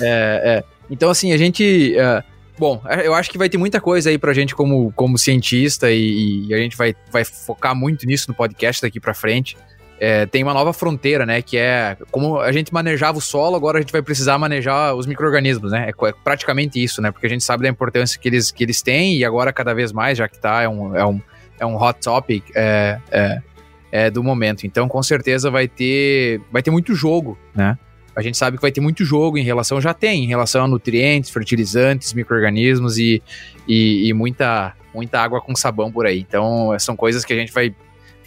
É, 0.00 0.42
é. 0.58 0.64
Então 0.90 1.08
assim 1.08 1.32
a 1.32 1.36
gente, 1.36 1.94
uh, 1.94 2.24
bom, 2.58 2.82
eu 3.04 3.14
acho 3.14 3.30
que 3.30 3.38
vai 3.38 3.48
ter 3.48 3.56
muita 3.56 3.80
coisa 3.80 4.10
aí 4.10 4.18
para 4.18 4.32
a 4.32 4.34
gente 4.34 4.52
como, 4.52 4.92
como 4.96 5.16
cientista 5.16 5.92
e, 5.92 6.48
e, 6.48 6.54
a 6.54 6.58
gente 6.58 6.76
vai, 6.76 6.96
vai 7.12 7.24
focar 7.24 7.76
muito 7.76 8.04
nisso 8.04 8.26
no 8.28 8.34
podcast 8.34 8.82
daqui 8.82 8.98
para 8.98 9.14
frente 9.14 9.56
é, 10.00 10.26
tem 10.26 10.42
uma 10.42 10.54
nova 10.54 10.72
fronteira, 10.72 11.26
né? 11.26 11.42
Que 11.42 11.56
é 11.56 11.96
como 12.10 12.38
a 12.38 12.52
gente 12.52 12.72
manejava 12.72 13.18
o 13.18 13.20
solo, 13.20 13.56
agora 13.56 13.78
a 13.78 13.80
gente 13.80 13.92
vai 13.92 14.02
precisar 14.02 14.38
manejar 14.38 14.94
os 14.94 15.06
micro-organismos, 15.06 15.72
né? 15.72 15.90
É, 15.90 16.06
é, 16.08 16.12
praticamente 16.24 16.82
isso, 16.82 17.02
né? 17.02 17.10
Porque 17.10 17.26
a 17.26 17.30
gente 17.30 17.44
sabe 17.44 17.64
da 17.64 17.68
importância 17.68 18.18
que 18.18 18.28
eles, 18.28 18.50
que 18.50 18.62
eles 18.62 18.80
têm 18.80 19.16
e 19.16 19.24
agora 19.24 19.52
cada 19.52 19.74
vez 19.74 19.92
mais, 19.92 20.18
já 20.18 20.28
que 20.28 20.38
tá, 20.38 20.62
é 20.62 20.68
um, 20.68 20.96
é 20.96 21.04
um, 21.04 21.20
é 21.58 21.66
um 21.66 21.76
hot 21.76 21.98
topic 22.00 22.44
é, 22.54 22.98
é, 23.10 23.42
é 23.90 24.10
do 24.10 24.22
momento. 24.22 24.66
Então, 24.66 24.88
com 24.88 25.02
certeza 25.02 25.50
vai 25.50 25.66
ter, 25.66 26.40
vai 26.52 26.62
ter 26.62 26.70
muito 26.70 26.94
jogo, 26.94 27.38
né? 27.54 27.76
A 28.14 28.22
gente 28.22 28.36
sabe 28.36 28.56
que 28.56 28.62
vai 28.62 28.72
ter 28.72 28.80
muito 28.80 29.04
jogo 29.04 29.38
em 29.38 29.44
relação, 29.44 29.80
já 29.80 29.94
tem, 29.94 30.24
em 30.24 30.26
relação 30.26 30.64
a 30.64 30.68
nutrientes, 30.68 31.30
fertilizantes, 31.30 32.12
micro-organismos 32.12 32.98
e, 32.98 33.22
e, 33.66 34.08
e 34.08 34.12
muita, 34.12 34.74
muita 34.92 35.20
água 35.20 35.40
com 35.40 35.54
sabão 35.54 35.92
por 35.92 36.04
aí. 36.04 36.18
Então, 36.18 36.76
são 36.80 36.96
coisas 36.96 37.24
que 37.24 37.32
a 37.32 37.36
gente 37.36 37.52
vai 37.52 37.72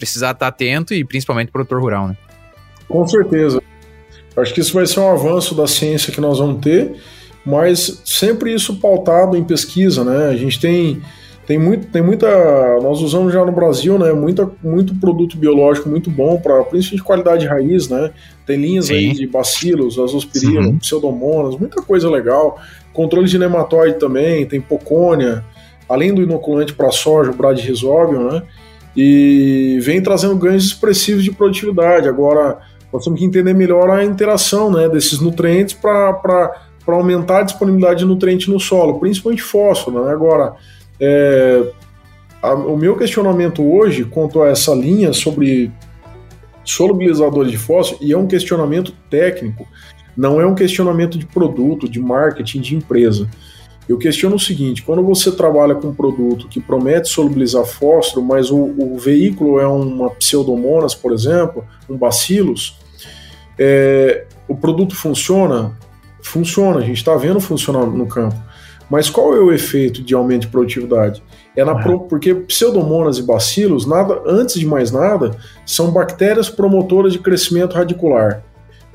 precisar 0.02 0.32
estar 0.32 0.48
atento 0.48 0.92
e 0.92 1.04
principalmente 1.04 1.52
produtor 1.52 1.80
rural, 1.80 2.08
né? 2.08 2.16
Com 2.88 3.06
certeza. 3.06 3.62
Acho 4.36 4.52
que 4.52 4.60
isso 4.60 4.74
vai 4.74 4.84
ser 4.84 4.98
um 4.98 5.08
avanço 5.08 5.54
da 5.54 5.68
ciência 5.68 6.12
que 6.12 6.20
nós 6.20 6.40
vamos 6.40 6.60
ter, 6.60 6.96
mas 7.46 8.02
sempre 8.04 8.52
isso 8.52 8.80
pautado 8.80 9.36
em 9.36 9.44
pesquisa, 9.44 10.02
né? 10.02 10.28
A 10.28 10.36
gente 10.36 10.58
tem 10.58 11.00
tem, 11.46 11.58
muito, 11.58 11.86
tem 11.88 12.02
muita. 12.02 12.28
Nós 12.82 13.00
usamos 13.00 13.32
já 13.32 13.44
no 13.44 13.52
Brasil, 13.52 13.98
né? 13.98 14.12
Muita, 14.12 14.50
muito 14.62 14.94
produto 14.94 15.36
biológico 15.36 15.88
muito 15.88 16.10
bom, 16.10 16.40
para 16.40 16.62
principalmente 16.64 17.04
qualidade 17.04 17.42
de 17.42 17.46
raiz, 17.48 17.88
né? 17.88 18.10
Tem 18.46 18.56
linhas 18.56 18.86
Sim. 18.86 18.94
aí 18.94 19.12
de 19.12 19.26
bacilos, 19.26 19.98
azospirina, 19.98 20.68
uhum. 20.68 20.78
pseudomonas, 20.78 21.56
muita 21.56 21.82
coisa 21.82 22.08
legal. 22.08 22.60
Controle 22.92 23.28
de 23.28 23.38
nematóide 23.38 23.98
também, 23.98 24.46
tem 24.46 24.60
pocônia, 24.60 25.44
além 25.88 26.14
do 26.14 26.22
inoculante 26.22 26.72
para 26.74 26.90
soja, 26.90 27.30
o 27.30 27.34
bradyrhizobium, 27.34 28.30
né? 28.30 28.42
E 28.96 29.78
vem 29.80 30.02
trazendo 30.02 30.36
ganhos 30.36 30.64
expressivos 30.64 31.24
de 31.24 31.32
produtividade. 31.32 32.08
Agora, 32.08 32.58
nós 32.92 33.04
temos 33.04 33.18
que 33.18 33.24
entender 33.24 33.54
melhor 33.54 33.90
a 33.90 34.04
interação 34.04 34.70
né, 34.70 34.88
desses 34.88 35.20
nutrientes 35.20 35.74
para 35.74 36.52
aumentar 36.86 37.40
a 37.40 37.42
disponibilidade 37.42 38.00
de 38.00 38.04
nutriente 38.04 38.50
no 38.50 38.60
solo, 38.60 38.98
principalmente 39.00 39.42
fósforo. 39.42 40.04
Né? 40.04 40.12
Agora, 40.12 40.54
é, 41.00 41.62
a, 42.42 42.54
o 42.54 42.76
meu 42.76 42.96
questionamento 42.96 43.62
hoje 43.62 44.04
quanto 44.04 44.42
a 44.42 44.48
essa 44.48 44.74
linha 44.74 45.12
sobre 45.12 45.72
solubilizadores 46.64 47.50
de 47.50 47.58
fósforo, 47.58 47.98
e 48.04 48.12
é 48.12 48.18
um 48.18 48.26
questionamento 48.26 48.92
técnico, 49.10 49.66
não 50.16 50.40
é 50.40 50.46
um 50.46 50.54
questionamento 50.54 51.18
de 51.18 51.26
produto, 51.26 51.88
de 51.88 51.98
marketing, 51.98 52.60
de 52.60 52.76
empresa. 52.76 53.28
Eu 53.88 53.98
questiono 53.98 54.36
o 54.36 54.40
seguinte: 54.40 54.82
quando 54.82 55.02
você 55.02 55.32
trabalha 55.32 55.74
com 55.74 55.88
um 55.88 55.94
produto 55.94 56.48
que 56.48 56.60
promete 56.60 57.08
solubilizar 57.08 57.64
fósforo, 57.64 58.24
mas 58.24 58.50
o, 58.50 58.56
o 58.56 58.96
veículo 58.98 59.58
é 59.58 59.66
uma 59.66 60.10
pseudomonas, 60.10 60.94
por 60.94 61.12
exemplo, 61.12 61.64
um 61.88 61.96
bacillus, 61.96 62.78
é, 63.58 64.24
o 64.48 64.56
produto 64.56 64.94
funciona? 64.94 65.76
Funciona, 66.22 66.78
a 66.78 66.82
gente 66.82 66.98
está 66.98 67.16
vendo 67.16 67.40
funcionar 67.40 67.84
no 67.86 68.06
campo. 68.06 68.36
Mas 68.88 69.08
qual 69.08 69.34
é 69.34 69.40
o 69.40 69.50
efeito 69.50 70.02
de 70.02 70.14
aumento 70.14 70.42
de 70.42 70.48
produtividade? 70.48 71.22
É 71.56 71.64
na 71.64 71.74
pro, 71.74 72.00
porque 72.00 72.34
pseudomonas 72.34 73.18
e 73.18 73.22
bacilos, 73.22 73.86
nada, 73.86 74.20
antes 74.26 74.60
de 74.60 74.66
mais 74.66 74.90
nada, 74.90 75.36
são 75.64 75.90
bactérias 75.90 76.48
promotoras 76.48 77.12
de 77.12 77.18
crescimento 77.18 77.74
radicular. 77.74 78.42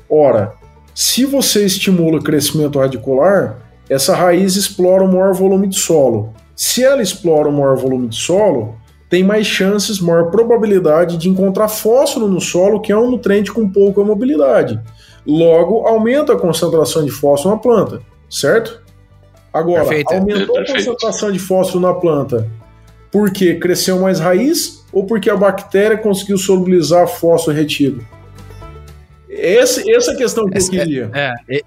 Ora, 0.08 0.54
se 0.94 1.24
você 1.24 1.64
estimula 1.64 2.18
o 2.18 2.22
crescimento 2.22 2.78
radicular, 2.78 3.58
essa 3.88 4.14
raiz 4.14 4.56
explora 4.56 5.04
o 5.04 5.08
maior 5.08 5.32
volume 5.34 5.68
de 5.68 5.78
solo. 5.78 6.32
Se 6.54 6.82
ela 6.84 7.02
explora 7.02 7.48
o 7.48 7.52
maior 7.52 7.76
volume 7.76 8.08
de 8.08 8.16
solo, 8.16 8.76
tem 9.08 9.22
mais 9.22 9.46
chances, 9.46 10.00
maior 10.00 10.30
probabilidade 10.30 11.16
de 11.16 11.28
encontrar 11.28 11.68
fósforo 11.68 12.26
no 12.26 12.40
solo, 12.40 12.80
que 12.80 12.92
é 12.92 12.96
um 12.96 13.10
nutriente 13.10 13.52
com 13.52 13.68
pouca 13.68 14.02
mobilidade. 14.02 14.78
Logo, 15.26 15.86
aumenta 15.86 16.34
a 16.34 16.38
concentração 16.38 17.04
de 17.04 17.10
fósforo 17.10 17.54
na 17.54 17.60
planta, 17.60 18.02
certo? 18.28 18.82
Agora, 19.52 19.84
Perfeito. 19.84 20.12
aumentou 20.12 20.54
Perfeito. 20.54 20.70
a 20.70 20.74
concentração 20.74 21.32
de 21.32 21.38
fósforo 21.38 21.80
na 21.80 21.94
planta 21.94 22.48
porque 23.10 23.54
cresceu 23.54 23.98
mais 23.98 24.20
raiz 24.20 24.84
ou 24.92 25.04
porque 25.04 25.30
a 25.30 25.36
bactéria 25.36 25.96
conseguiu 25.96 26.36
solubilizar 26.36 27.06
fósforo 27.06 27.56
retido? 27.56 28.04
Esse, 29.28 29.90
essa 29.90 30.10
é 30.10 30.14
a 30.14 30.16
questão 30.16 30.46
que 30.46 30.58
Esse, 30.58 30.74
eu 30.74 30.80
queria. 30.80 31.10
É, 31.14 31.32
é, 31.48 31.60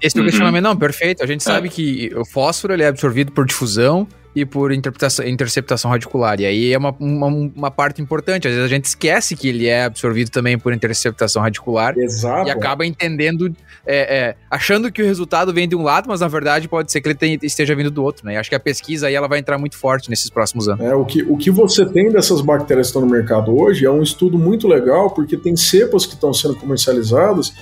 esse 0.00 0.18
é 0.18 0.20
o 0.20 0.24
questionamento, 0.24 0.64
não, 0.64 0.76
perfeito. 0.76 1.22
A 1.22 1.26
gente 1.26 1.42
sabe 1.42 1.68
é. 1.68 1.70
que 1.70 2.12
o 2.14 2.24
fósforo 2.24 2.74
ele 2.74 2.82
é 2.82 2.88
absorvido 2.88 3.32
por 3.32 3.46
difusão 3.46 4.06
e 4.34 4.44
por 4.44 4.72
interceptação 4.72 5.90
radicular. 5.90 6.40
E 6.40 6.46
aí 6.46 6.72
é 6.72 6.78
uma, 6.78 6.94
uma, 7.00 7.26
uma, 7.26 7.70
parte 7.70 8.00
importante. 8.00 8.46
Às 8.46 8.54
vezes 8.54 8.64
a 8.64 8.68
gente 8.68 8.84
esquece 8.84 9.34
que 9.34 9.48
ele 9.48 9.66
é 9.66 9.84
absorvido 9.84 10.30
também 10.30 10.56
por 10.56 10.72
interceptação 10.72 11.42
radicular. 11.42 11.98
Exato. 11.98 12.48
E 12.48 12.50
acaba 12.50 12.86
entendendo, 12.86 13.52
é, 13.84 14.18
é, 14.18 14.36
achando 14.48 14.92
que 14.92 15.02
o 15.02 15.04
resultado 15.04 15.52
vem 15.52 15.66
de 15.66 15.74
um 15.74 15.82
lado, 15.82 16.08
mas 16.08 16.20
na 16.20 16.28
verdade 16.28 16.68
pode 16.68 16.92
ser 16.92 17.00
que 17.00 17.08
ele 17.08 17.14
tenha, 17.16 17.38
esteja 17.42 17.74
vindo 17.74 17.90
do 17.90 18.04
outro. 18.04 18.24
Né? 18.24 18.34
E 18.34 18.36
acho 18.36 18.48
que 18.48 18.54
a 18.54 18.60
pesquisa 18.60 19.08
aí 19.08 19.14
ela 19.14 19.26
vai 19.26 19.40
entrar 19.40 19.58
muito 19.58 19.76
forte 19.76 20.08
nesses 20.08 20.30
próximos 20.30 20.68
anos. 20.68 20.84
É, 20.84 20.94
o, 20.94 21.04
que, 21.04 21.22
o 21.22 21.36
que 21.36 21.50
você 21.50 21.84
tem 21.84 22.12
dessas 22.12 22.40
bactérias 22.40 22.88
que 22.88 22.90
estão 22.90 23.02
no 23.02 23.10
mercado 23.10 23.58
hoje 23.58 23.84
é 23.84 23.90
um 23.90 24.02
estudo 24.02 24.38
muito 24.38 24.68
legal, 24.68 25.10
porque 25.10 25.36
tem 25.36 25.56
cepas 25.56 26.06
que 26.06 26.14
estão 26.14 26.32
sendo 26.32 26.54
comercializadas 26.54 27.52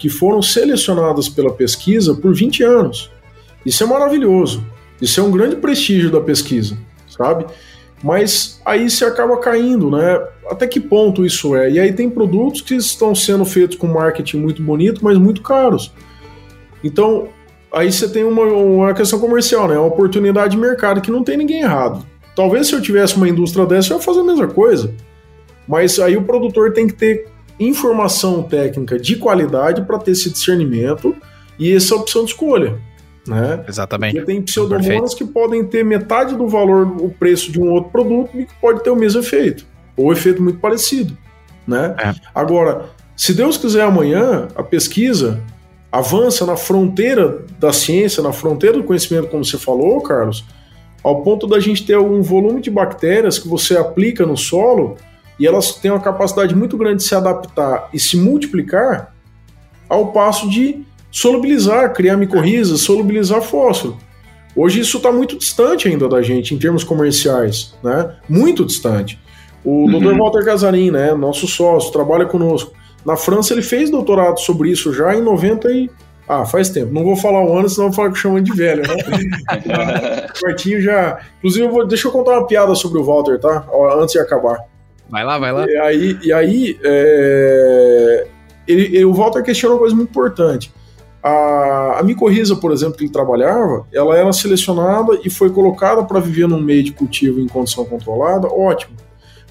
que 0.00 0.08
foram 0.08 0.40
selecionadas 0.40 1.28
pela 1.28 1.52
pesquisa 1.52 2.14
por 2.14 2.34
20 2.34 2.62
anos. 2.62 3.10
Isso 3.66 3.84
é 3.84 3.86
maravilhoso. 3.86 4.64
Isso 4.98 5.20
é 5.20 5.22
um 5.22 5.30
grande 5.30 5.56
prestígio 5.56 6.10
da 6.10 6.22
pesquisa, 6.22 6.78
sabe? 7.06 7.44
Mas 8.02 8.58
aí 8.64 8.88
se 8.88 9.04
acaba 9.04 9.36
caindo, 9.36 9.90
né? 9.90 10.26
Até 10.48 10.66
que 10.66 10.80
ponto 10.80 11.22
isso 11.22 11.54
é? 11.54 11.70
E 11.70 11.78
aí 11.78 11.92
tem 11.92 12.08
produtos 12.08 12.62
que 12.62 12.74
estão 12.74 13.14
sendo 13.14 13.44
feitos 13.44 13.76
com 13.76 13.86
marketing 13.88 14.38
muito 14.38 14.62
bonito, 14.62 15.04
mas 15.04 15.18
muito 15.18 15.42
caros. 15.42 15.92
Então, 16.82 17.28
aí 17.70 17.92
você 17.92 18.08
tem 18.08 18.24
uma, 18.24 18.44
uma 18.44 18.94
questão 18.94 19.20
comercial, 19.20 19.68
né? 19.68 19.76
Uma 19.76 19.88
oportunidade 19.88 20.52
de 20.52 20.56
mercado 20.56 21.02
que 21.02 21.10
não 21.10 21.22
tem 21.22 21.36
ninguém 21.36 21.60
errado. 21.60 22.06
Talvez 22.34 22.68
se 22.68 22.74
eu 22.74 22.80
tivesse 22.80 23.16
uma 23.16 23.28
indústria 23.28 23.66
dessa, 23.66 23.92
eu 23.92 23.98
ia 23.98 24.02
fazer 24.02 24.20
a 24.20 24.24
mesma 24.24 24.48
coisa. 24.48 24.94
Mas 25.68 25.98
aí 25.98 26.16
o 26.16 26.22
produtor 26.22 26.72
tem 26.72 26.86
que 26.86 26.94
ter 26.94 27.29
informação 27.60 28.42
técnica 28.42 28.98
de 28.98 29.16
qualidade 29.16 29.82
para 29.82 29.98
ter 29.98 30.12
esse 30.12 30.30
discernimento 30.30 31.14
e 31.58 31.72
essa 31.72 31.94
opção 31.94 32.24
de 32.24 32.30
escolha. 32.30 32.78
Né? 33.26 33.62
Exatamente. 33.68 34.14
Porque 34.14 34.26
tem 34.26 34.42
pseudomonas 34.42 35.14
que 35.14 35.24
podem 35.24 35.62
ter 35.64 35.84
metade 35.84 36.34
do 36.34 36.48
valor, 36.48 36.86
o 37.00 37.10
preço 37.10 37.52
de 37.52 37.60
um 37.60 37.70
outro 37.70 37.90
produto 37.90 38.40
e 38.40 38.46
que 38.46 38.54
pode 38.60 38.82
ter 38.82 38.90
o 38.90 38.96
mesmo 38.96 39.20
efeito, 39.20 39.66
ou 39.96 40.10
efeito 40.10 40.42
muito 40.42 40.58
parecido. 40.58 41.16
Né? 41.66 41.94
É. 41.98 42.14
Agora, 42.34 42.86
se 43.14 43.34
Deus 43.34 43.58
quiser 43.58 43.82
amanhã, 43.82 44.48
a 44.56 44.62
pesquisa 44.62 45.42
avança 45.92 46.46
na 46.46 46.56
fronteira 46.56 47.44
da 47.58 47.72
ciência, 47.72 48.22
na 48.22 48.32
fronteira 48.32 48.78
do 48.78 48.84
conhecimento, 48.84 49.28
como 49.28 49.44
você 49.44 49.58
falou, 49.58 50.00
Carlos, 50.00 50.44
ao 51.02 51.22
ponto 51.22 51.46
da 51.46 51.60
gente 51.60 51.84
ter 51.84 51.98
um 51.98 52.22
volume 52.22 52.60
de 52.60 52.70
bactérias 52.70 53.38
que 53.38 53.48
você 53.48 53.76
aplica 53.76 54.24
no 54.24 54.36
solo 54.36 54.96
e 55.40 55.46
elas 55.46 55.72
têm 55.72 55.90
uma 55.90 55.98
capacidade 55.98 56.54
muito 56.54 56.76
grande 56.76 56.98
de 56.98 57.04
se 57.04 57.14
adaptar 57.14 57.88
e 57.94 57.98
se 57.98 58.18
multiplicar 58.18 59.14
ao 59.88 60.12
passo 60.12 60.48
de 60.50 60.84
solubilizar, 61.10 61.94
criar 61.94 62.18
micorrizas, 62.18 62.82
solubilizar 62.82 63.40
fósforo. 63.40 63.96
Hoje 64.54 64.80
isso 64.80 64.98
está 64.98 65.10
muito 65.10 65.38
distante 65.38 65.88
ainda 65.88 66.06
da 66.06 66.20
gente 66.20 66.54
em 66.54 66.58
termos 66.58 66.84
comerciais, 66.84 67.74
né? 67.82 68.16
Muito 68.28 68.66
distante. 68.66 69.18
O 69.64 69.86
uhum. 69.86 69.98
Dr. 69.98 70.18
Walter 70.18 70.44
Casarin, 70.44 70.90
né, 70.90 71.14
nosso 71.14 71.46
sócio, 71.46 71.90
trabalha 71.90 72.26
conosco. 72.26 72.72
Na 73.04 73.16
França 73.16 73.54
ele 73.54 73.62
fez 73.62 73.90
doutorado 73.90 74.38
sobre 74.40 74.70
isso 74.70 74.92
já 74.92 75.14
em 75.14 75.22
90 75.22 75.72
e 75.72 75.90
ah, 76.28 76.44
faz 76.44 76.68
tempo. 76.68 76.92
Não 76.92 77.02
vou 77.02 77.16
falar 77.16 77.42
o 77.42 77.56
ano, 77.56 77.68
senão 77.68 77.88
vou 77.88 77.96
falar 77.96 78.12
que 78.12 78.18
chama 78.18 78.40
de 78.40 78.52
velho, 78.52 78.82
né? 78.82 78.94
Já. 80.80 81.18
Inclusive, 81.38 81.64
eu 81.64 81.72
vou... 81.72 81.86
deixa 81.86 82.06
eu 82.06 82.12
contar 82.12 82.38
uma 82.38 82.46
piada 82.46 82.74
sobre 82.74 83.00
o 83.00 83.04
Walter, 83.04 83.40
tá? 83.40 83.66
Antes 83.98 84.12
de 84.12 84.20
acabar. 84.20 84.69
Vai 85.10 85.24
lá, 85.24 85.38
vai 85.38 85.52
lá. 85.52 85.66
E 85.68 85.76
aí, 85.76 86.18
e 86.22 86.32
aí 86.32 86.78
é, 86.84 88.26
ele, 88.66 88.84
ele, 88.96 89.04
o 89.04 89.12
Walter 89.12 89.42
questiona 89.42 89.74
uma 89.74 89.80
coisa 89.80 89.94
muito 89.94 90.10
importante. 90.10 90.72
A, 91.22 91.98
a 91.98 92.02
micorriza, 92.02 92.56
por 92.56 92.72
exemplo, 92.72 92.96
que 92.96 93.04
ele 93.04 93.12
trabalhava, 93.12 93.86
ela 93.92 94.16
era 94.16 94.32
selecionada 94.32 95.18
e 95.22 95.28
foi 95.28 95.50
colocada 95.50 96.02
para 96.04 96.18
viver 96.20 96.48
num 96.48 96.60
meio 96.60 96.82
de 96.82 96.92
cultivo 96.92 97.40
em 97.40 97.46
condição 97.46 97.84
controlada, 97.84 98.46
ótimo. 98.48 98.96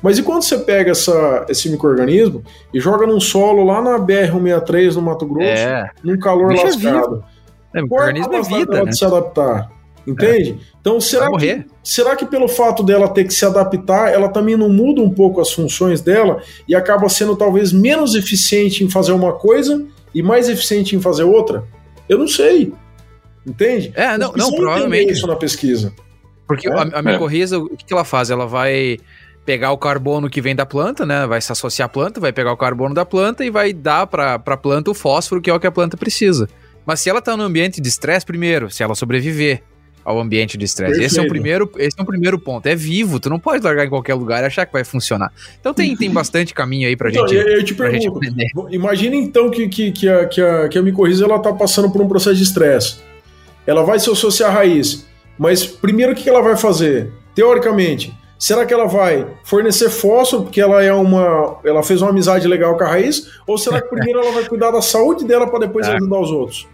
Mas 0.02 0.18
e 0.18 0.24
quando 0.24 0.44
você 0.44 0.58
pega 0.58 0.92
essa, 0.92 1.46
esse 1.50 1.70
microorganismo 1.70 2.42
e 2.74 2.80
joga 2.80 3.06
num 3.06 3.20
solo 3.20 3.66
lá 3.66 3.82
na 3.82 4.00
BR-163 4.00 4.96
no 4.96 5.02
Mato 5.02 5.26
Grosso, 5.26 5.48
É. 5.48 5.90
num 6.04 6.18
calor 6.18 6.48
Bicho 6.48 6.62
é 6.62 6.66
lascado? 6.68 7.24
É, 7.74 7.84
o 7.84 7.88
Qual 7.88 8.02
a 8.02 8.06
organismo 8.06 8.34
é 8.34 8.38
capacidade 8.38 8.66
vida, 8.66 8.84
né? 8.86 8.92
se 8.92 9.06
adaptar? 9.06 9.70
Entende? 10.10 10.58
Então, 10.80 11.00
será 11.00 11.30
que, 11.38 11.66
será 11.84 12.16
que 12.16 12.26
pelo 12.26 12.48
fato 12.48 12.84
dela 12.84 13.08
ter 13.08 13.26
que 13.26 13.34
se 13.34 13.46
adaptar, 13.46 14.12
ela 14.12 14.30
também 14.30 14.58
não 14.58 14.70
muda 14.70 15.02
um 15.02 15.10
pouco 15.10 15.40
as 15.40 15.52
funções 15.52 16.02
dela 16.02 16.42
e 16.68 16.74
acaba 16.74 17.08
sendo 17.10 17.36
talvez 17.36 17.72
menos 17.72 18.16
eficiente 18.16 18.84
em 18.84 18.90
fazer 18.90 19.12
uma 19.12 19.34
coisa 19.34 19.86
e 20.14 20.24
mais 20.24 20.50
eficiente 20.50 20.96
em 20.96 21.02
fazer 21.02 21.24
outra? 21.24 21.64
Eu 22.08 22.18
não 22.18 22.28
sei. 22.28 22.74
Entende? 23.46 23.92
É, 23.96 24.18
não, 24.18 24.34
não, 24.34 24.52
provavelmente. 24.52 25.12
isso 25.12 25.28
na 25.28 25.36
pesquisa. 25.36 25.94
Porque 26.48 26.68
É? 26.68 26.74
a, 26.74 26.82
a 26.82 27.02
micorriza, 27.02 27.60
o 27.60 27.70
que, 27.70 27.86
que 27.86 27.94
ela 27.94 28.04
faz? 28.04 28.32
Ela 28.32 28.48
vai 28.48 28.98
pegar 29.46 29.72
o 29.72 29.78
carbono 29.78 30.30
que 30.30 30.42
vem 30.42 30.56
da 30.56 30.66
planta, 30.66 31.06
né? 31.06 31.26
Vai 31.28 31.42
se 31.42 31.52
associar 31.52 31.86
à 31.86 31.90
planta, 31.90 32.20
vai 32.20 32.34
pegar 32.34 32.52
o 32.52 32.58
carbono 32.58 32.94
da 32.94 33.06
planta 33.06 33.46
e 33.46 33.50
vai 33.50 33.74
dar 33.74 34.08
para 34.08 34.36
a 34.36 34.58
planta 34.58 34.92
o 34.92 34.94
fósforo, 34.94 35.42
que 35.42 35.50
é 35.50 35.54
o 35.54 35.60
que 35.60 35.68
a 35.68 35.72
planta 35.72 35.96
precisa. 35.96 36.48
Mas 36.86 37.02
se 37.02 37.10
ela 37.10 37.22
tá 37.22 37.38
no 37.38 37.44
ambiente 37.44 37.80
de 37.80 37.88
estresse, 37.88 38.26
primeiro, 38.26 38.70
se 38.72 38.82
ela 38.82 38.96
sobreviver 38.96 39.62
ao 40.10 40.20
ambiente 40.20 40.58
de 40.58 40.66
estresse. 40.66 40.94
Esse 40.94 41.04
é, 41.04 41.22
Perfeito. 41.22 41.30
primeiro, 41.30 41.72
esse 41.78 41.96
é 42.00 42.02
um 42.02 42.06
primeiro 42.06 42.40
ponto. 42.40 42.66
É 42.66 42.76
vivo, 42.76 43.20
tu 43.20 43.30
não 43.30 43.40
pode 43.40 43.64
largar 43.64 43.86
em 43.86 43.90
qualquer 43.90 44.16
lugar 44.16 44.42
e 44.42 44.48
achar 44.48 44.66
que 44.66 44.74
vai 44.74 44.84
funcionar. 44.84 45.32
Então 45.60 45.72
tem, 45.72 45.96
tem 45.96 46.10
bastante 46.10 46.52
caminho 46.52 46.88
aí 46.88 46.96
pra 46.96 47.12
Então, 47.12 47.28
gente, 47.28 47.38
eu, 47.40 47.48
eu 47.48 47.64
te 47.64 47.76
pergunto, 47.76 48.20
imagina 48.72 49.16
então 49.16 49.52
que, 49.52 49.70
que, 49.70 49.92
que, 49.92 50.10
a, 50.10 50.26
que, 50.26 50.42
a, 50.42 50.68
que 50.68 50.80
a 50.80 50.82
micorriza 50.82 51.26
ela 51.26 51.38
tá 51.38 51.54
passando 51.54 51.92
por 51.92 52.02
um 52.02 52.08
processo 52.08 52.38
de 52.38 52.42
estresse. 52.42 53.02
Ela 53.68 53.84
vai 53.84 54.00
se 54.00 54.10
associar 54.10 54.50
à 54.50 54.54
raiz, 54.54 55.06
mas 55.38 55.64
primeiro 55.64 56.14
o 56.14 56.16
que 56.16 56.28
ela 56.28 56.42
vai 56.42 56.58
fazer? 56.58 57.12
Teoricamente, 57.36 58.12
será 58.40 58.66
que 58.66 58.74
ela 58.74 58.88
vai 58.88 59.28
fornecer 59.44 59.92
fósforo 59.92 60.42
porque 60.42 60.60
ela 60.60 60.84
é 60.84 60.92
uma, 60.92 61.60
ela 61.64 61.84
fez 61.84 62.02
uma 62.02 62.10
amizade 62.10 62.48
legal 62.48 62.76
com 62.76 62.84
a 62.84 62.88
raiz, 62.88 63.28
ou 63.46 63.60
será 63.60 63.80
que 63.80 63.90
primeiro 63.90 64.22
ela 64.22 64.32
vai 64.32 64.46
cuidar 64.46 64.72
da 64.72 64.82
saúde 64.82 65.24
dela 65.24 65.46
para 65.46 65.60
depois 65.60 65.88
É. 65.88 65.92
ajudar 65.98 66.20
os 66.20 66.32
outros? 66.32 66.68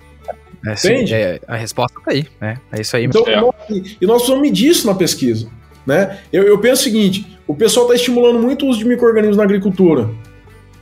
É, 0.66 0.76
sim, 0.76 0.94
Entende? 0.94 1.14
é, 1.14 1.40
a 1.48 1.56
resposta 1.56 2.00
tá 2.04 2.12
aí, 2.12 2.26
né? 2.42 2.58
É 2.72 2.82
isso 2.82 2.96
aí. 2.96 3.06
Então, 3.06 3.24
nós- 3.26 3.56
e 3.70 4.06
nós 4.06 4.16
precisamos 4.18 4.42
medir 4.42 4.70
isso 4.70 4.88
na 4.88 4.96
pesquisa. 4.96 5.48
Né? 5.86 6.18
Eu, 6.34 6.44
eu 6.44 6.58
penso 6.60 6.82
o 6.82 6.84
seguinte: 6.84 7.38
o 7.48 7.54
pessoal 7.56 7.86
está 7.86 7.96
estimulando 7.96 8.40
muito 8.40 8.66
o 8.66 8.70
uso 8.70 8.80
de 8.80 8.86
micro-organismos 8.86 9.38
na 9.38 9.44
agricultura. 9.44 10.10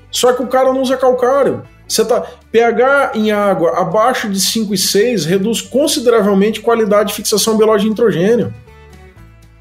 Só 0.09 0.31
que 0.33 0.41
o 0.43 0.47
cara 0.47 0.71
não 0.71 0.81
usa 0.81 0.95
calcário. 0.95 1.63
Você 1.87 2.05
tá 2.05 2.21
pH 2.51 3.11
em 3.15 3.31
água 3.31 3.77
abaixo 3.81 4.29
de 4.29 4.39
5,6 4.39 5.25
reduz 5.25 5.59
consideravelmente 5.61 6.61
qualidade 6.61 7.09
de 7.09 7.15
fixação 7.15 7.57
biológica 7.57 7.83
de 7.83 7.89
nitrogênio. 7.89 8.53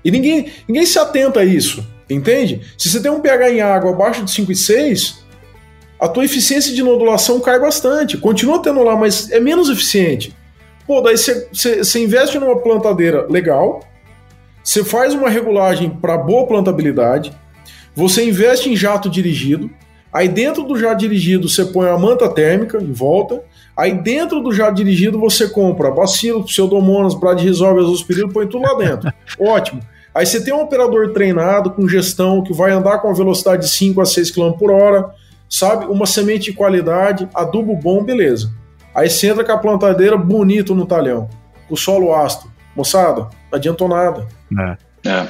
E 0.05 0.11
ninguém, 0.11 0.51
ninguém 0.69 0.87
se 0.87 0.99
atenta 0.99 1.41
a 1.41 1.45
isso, 1.45 1.85
entende? 2.09 2.61
Se 2.79 2.89
você 2.89 3.01
tem 3.01 3.11
um 3.11 3.21
pH 3.21 3.51
em 3.51 3.61
água 3.61 3.91
abaixo 3.93 4.25
de 4.25 4.31
5,6, 4.31 5.22
a 6.03 6.09
tua 6.09 6.25
eficiência 6.25 6.75
de 6.75 6.83
nodulação 6.83 7.39
cai 7.39 7.61
bastante. 7.61 8.19
Continua 8.19 8.61
tendo 8.61 8.83
lá, 8.83 8.97
mas 8.97 9.31
é 9.31 9.39
menos 9.39 9.71
eficiente. 9.71 10.35
Pô, 10.85 11.01
daí 11.01 11.17
você- 11.17 11.49
investe 12.01 12.41
numa 12.41 12.59
plantadeira 12.59 13.25
legal, 13.31 13.79
você 14.65 14.83
faz 14.83 15.15
uma 15.15 15.31
regulagem 15.31 15.89
para 15.91 16.19
boa 16.19 16.45
plantabilidade, 16.45 17.33
você 17.95 18.25
investe 18.25 18.69
em 18.69 18.75
jato 18.75 19.09
dirigido, 19.09 19.71
aí 20.13 20.27
dentro 20.27 20.65
do 20.65 20.77
jato 20.77 20.99
dirigido 20.99 21.49
você 21.49 21.65
põe 21.67 21.89
a 21.89 21.97
manta 21.97 22.29
térmica 22.29 22.79
em 22.83 22.93
volta, 22.93 23.41
aí 23.77 23.93
dentro 23.95 24.41
do 24.41 24.53
jato 24.53 24.75
dirigido 24.75 25.21
você 25.21 25.49
compra 25.49 25.89
bacilo, 25.93 26.43
pseudomonas, 26.45 27.15
bradyrhizobia, 27.15 27.81
azospirilo, 27.85 28.33
põe 28.33 28.49
tudo 28.49 28.63
lá 28.63 28.75
dentro. 28.75 29.13
Ótimo. 29.39 29.81
Aí 30.13 30.27
você 30.27 30.43
tem 30.45 30.53
um 30.53 30.63
operador 30.63 31.13
treinado 31.13 31.71
com 31.71 31.89
gestão 31.89 32.43
que 32.43 32.53
vai 32.53 32.73
andar 32.73 32.99
com 32.99 33.09
a 33.09 33.15
velocidade 33.15 33.63
de 33.63 33.71
5 33.71 34.01
a 34.01 34.05
6 34.05 34.33
km 34.33 34.51
por 34.59 34.73
hora, 34.73 35.11
sabe? 35.53 35.85
Uma 35.87 36.07
semente 36.07 36.51
de 36.51 36.57
qualidade, 36.57 37.29
adubo 37.35 37.77
bom, 37.77 38.03
beleza. 38.03 38.51
Aí 38.95 39.09
você 39.11 39.29
entra 39.29 39.45
com 39.45 39.53
a 39.53 39.59
plantadeira 39.59 40.17
bonito 40.17 40.75
no 40.75 40.87
talhão, 40.87 41.29
com 41.69 41.75
o 41.75 41.77
solo 41.77 42.15
ácido. 42.15 42.51
Moçada, 42.75 43.23
não 43.23 43.31
adiantou 43.59 43.87
nada. 43.89 44.27
É. 44.59 44.93
É. 45.05 45.27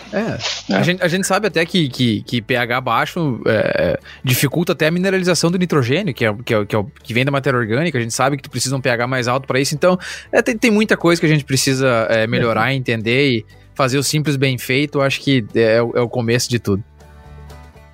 É. 0.68 0.76
A, 0.76 0.82
gente, 0.82 1.02
a 1.02 1.08
gente 1.08 1.26
sabe 1.26 1.46
até 1.46 1.64
que, 1.64 1.88
que, 1.88 2.22
que 2.22 2.42
pH 2.42 2.78
baixo 2.82 3.40
é, 3.46 3.98
dificulta 4.22 4.72
até 4.72 4.86
a 4.86 4.90
mineralização 4.90 5.50
do 5.50 5.58
nitrogênio, 5.58 6.12
que, 6.12 6.24
é, 6.26 6.34
que, 6.44 6.54
é, 6.54 6.64
que, 6.66 6.74
é 6.76 6.78
o- 6.78 6.84
que 7.02 7.14
vem 7.14 7.24
da 7.24 7.30
matéria 7.32 7.58
orgânica. 7.58 7.96
A 7.98 8.00
gente 8.00 8.12
sabe 8.12 8.36
que 8.36 8.42
tu 8.42 8.50
precisa 8.50 8.76
um 8.76 8.80
pH 8.82 9.06
mais 9.06 9.26
alto 9.28 9.46
para 9.46 9.58
isso. 9.58 9.74
Então, 9.74 9.98
é, 10.30 10.42
tem, 10.42 10.56
tem 10.58 10.70
muita 10.70 10.94
coisa 10.96 11.18
que 11.20 11.26
a 11.26 11.28
gente 11.28 11.44
precisa 11.44 12.06
é, 12.10 12.26
melhorar, 12.26 12.74
entender 12.74 13.28
e 13.30 13.46
fazer 13.74 13.96
o 13.96 14.02
simples 14.02 14.36
bem 14.36 14.58
feito. 14.58 15.00
Acho 15.00 15.20
que 15.20 15.44
é, 15.54 15.76
é 15.76 15.82
o 15.82 16.08
começo 16.08 16.50
de 16.50 16.58
tudo. 16.58 16.84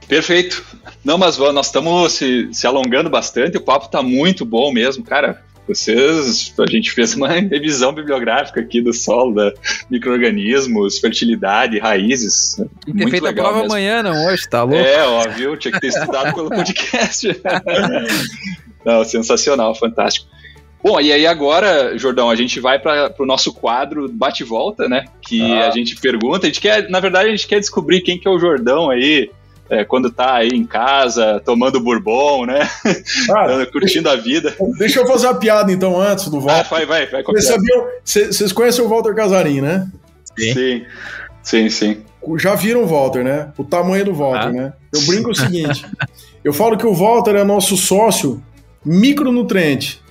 Perfeito. 0.08 0.64
Não, 1.08 1.16
mas 1.16 1.38
nós 1.38 1.64
estamos 1.68 2.12
se, 2.12 2.50
se 2.52 2.66
alongando 2.66 3.08
bastante, 3.08 3.56
o 3.56 3.62
papo 3.62 3.88
tá 3.88 4.02
muito 4.02 4.44
bom 4.44 4.70
mesmo, 4.70 5.02
cara. 5.02 5.42
Vocês, 5.66 6.52
a 6.58 6.70
gente 6.70 6.90
fez 6.92 7.14
uma 7.14 7.28
revisão 7.32 7.94
bibliográfica 7.94 8.60
aqui 8.60 8.82
do 8.82 8.92
solo, 8.92 9.34
da 9.34 9.50
micro-organismos, 9.90 10.98
fertilidade, 10.98 11.78
raízes. 11.78 12.56
Tem 12.56 12.66
que 12.66 12.84
ter 12.84 12.92
Muito 12.92 13.10
feito 13.10 13.26
a 13.26 13.32
prova 13.32 13.52
mesmo. 13.60 13.64
amanhã, 13.72 14.02
não 14.02 14.26
hoje, 14.26 14.46
tá 14.50 14.62
louco? 14.64 14.76
É, 14.76 15.02
ó, 15.06 15.26
viu? 15.30 15.56
Tinha 15.56 15.72
que 15.72 15.80
ter 15.80 15.86
estudado 15.86 16.34
pelo 16.34 16.50
podcast. 16.54 17.40
Não, 18.84 19.02
sensacional, 19.02 19.74
fantástico. 19.74 20.26
Bom, 20.84 21.00
e 21.00 21.10
aí 21.10 21.26
agora, 21.26 21.96
Jordão, 21.96 22.28
a 22.28 22.36
gente 22.36 22.60
vai 22.60 22.78
para 22.78 23.14
o 23.18 23.24
nosso 23.26 23.50
quadro 23.54 24.10
Bate 24.12 24.42
e 24.42 24.46
Volta, 24.46 24.88
né? 24.90 25.06
Que 25.22 25.40
Ah. 25.54 25.68
a 25.68 25.70
gente 25.70 25.96
pergunta, 25.96 26.46
a 26.46 26.48
gente 26.50 26.60
quer, 26.60 26.88
na 26.90 27.00
verdade, 27.00 27.28
a 27.28 27.30
gente 27.30 27.48
quer 27.48 27.60
descobrir 27.60 28.02
quem 28.02 28.18
que 28.18 28.28
é 28.28 28.30
o 28.30 28.38
Jordão 28.38 28.90
aí, 28.90 29.30
é, 29.70 29.84
quando 29.84 30.10
tá 30.10 30.34
aí 30.36 30.48
em 30.48 30.64
casa, 30.64 31.40
tomando 31.44 31.80
bourbon, 31.80 32.46
né? 32.46 32.68
Ah, 33.36 33.66
Curtindo 33.70 34.08
a 34.08 34.16
vida. 34.16 34.54
deixa 34.78 35.00
eu 35.00 35.06
fazer 35.06 35.26
a 35.28 35.34
piada 35.34 35.70
então 35.72 36.00
antes 36.00 36.28
do 36.28 36.38
Ah, 36.38 36.40
Walter. 36.62 36.68
vai, 36.70 36.86
vai, 36.86 37.06
vai. 37.06 37.22
Vocês 37.22 37.46
sabiam, 37.46 37.86
cê- 38.04 38.26
vocês 38.32 38.52
conhecem 38.52 38.84
o 38.84 38.88
Walter 38.88 39.14
Casarim, 39.14 39.60
né? 39.60 39.86
Sim, 40.36 40.84
sim, 41.42 41.68
sim. 41.70 42.02
Já 42.38 42.54
viram 42.54 42.82
o 42.82 42.86
Walter, 42.86 43.24
né? 43.24 43.48
O 43.56 43.64
tamanho 43.64 44.04
do 44.04 44.14
Walter, 44.14 44.48
Ah. 44.48 44.52
né? 44.52 44.72
Eu 44.92 45.00
brinco 45.06 45.30
o 45.30 45.34
seguinte: 45.34 45.84
eu 46.44 46.52
falo 46.52 46.76
que 46.76 46.86
o 46.86 46.94
Walter 46.94 47.36
é 47.36 47.44
nosso 47.44 47.76
sócio 47.76 48.42
micronutriente. 48.84 50.02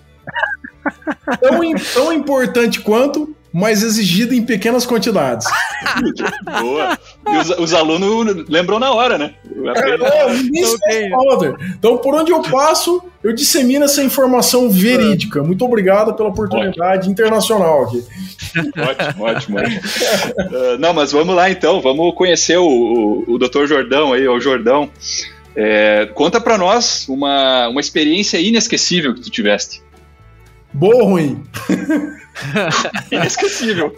Tão, 1.41 1.59
tão 1.93 2.13
importante 2.13 2.79
quanto, 2.81 3.35
mas 3.57 3.81
exigido 3.81 4.35
em 4.35 4.43
pequenas 4.43 4.85
quantidades. 4.85 5.47
Boa. 6.61 6.99
E 7.27 7.37
os, 7.37 7.49
os 7.57 7.73
alunos 7.73 8.45
lembram 8.47 8.77
na 8.77 8.93
hora, 8.93 9.17
né? 9.17 9.33
É, 10.87 11.09
Walter. 11.09 11.55
Então, 11.75 11.97
por 11.97 12.13
onde 12.13 12.31
eu 12.31 12.39
passo, 12.43 13.01
eu 13.23 13.33
dissemino 13.33 13.85
essa 13.85 14.03
informação 14.03 14.69
verídica. 14.69 15.41
Muito 15.41 15.65
obrigado 15.65 16.13
pela 16.13 16.29
oportunidade 16.29 17.09
internacional 17.09 17.85
aqui. 17.85 18.05
Ótimo, 18.59 19.25
ótimo, 19.25 19.57
ótimo. 19.57 19.81
Ah, 20.37 20.77
não, 20.77 20.93
mas 20.93 21.11
vamos 21.11 21.35
lá 21.35 21.49
então, 21.49 21.81
vamos 21.81 22.13
conhecer 22.13 22.57
o, 22.57 22.67
o, 22.67 23.33
o 23.33 23.39
Dr. 23.39 23.65
Jordão 23.65 24.13
aí, 24.13 24.27
o 24.27 24.39
Jordão. 24.39 24.87
É, 25.55 26.07
conta 26.13 26.39
pra 26.39 26.59
nós 26.59 27.07
uma, 27.09 27.69
uma 27.69 27.81
experiência 27.81 28.39
inesquecível 28.39 29.15
que 29.15 29.21
tu 29.21 29.31
tiveste. 29.31 29.81
Boa 30.77 30.95
ou 30.97 31.05
ruim? 31.05 31.43
Inesquecível. 33.11 33.95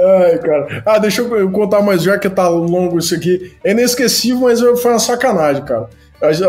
Ai, 0.00 0.38
cara. 0.38 0.82
Ah, 0.86 0.98
deixa 0.98 1.20
eu 1.20 1.50
contar 1.50 1.82
mais, 1.82 2.02
já 2.02 2.18
que 2.18 2.30
tá 2.30 2.48
longo 2.48 2.98
isso 2.98 3.14
aqui. 3.14 3.52
É 3.62 3.72
inesquecível, 3.72 4.40
mas 4.40 4.60
foi 4.60 4.92
uma 4.92 4.98
sacanagem, 4.98 5.62
cara. 5.62 5.90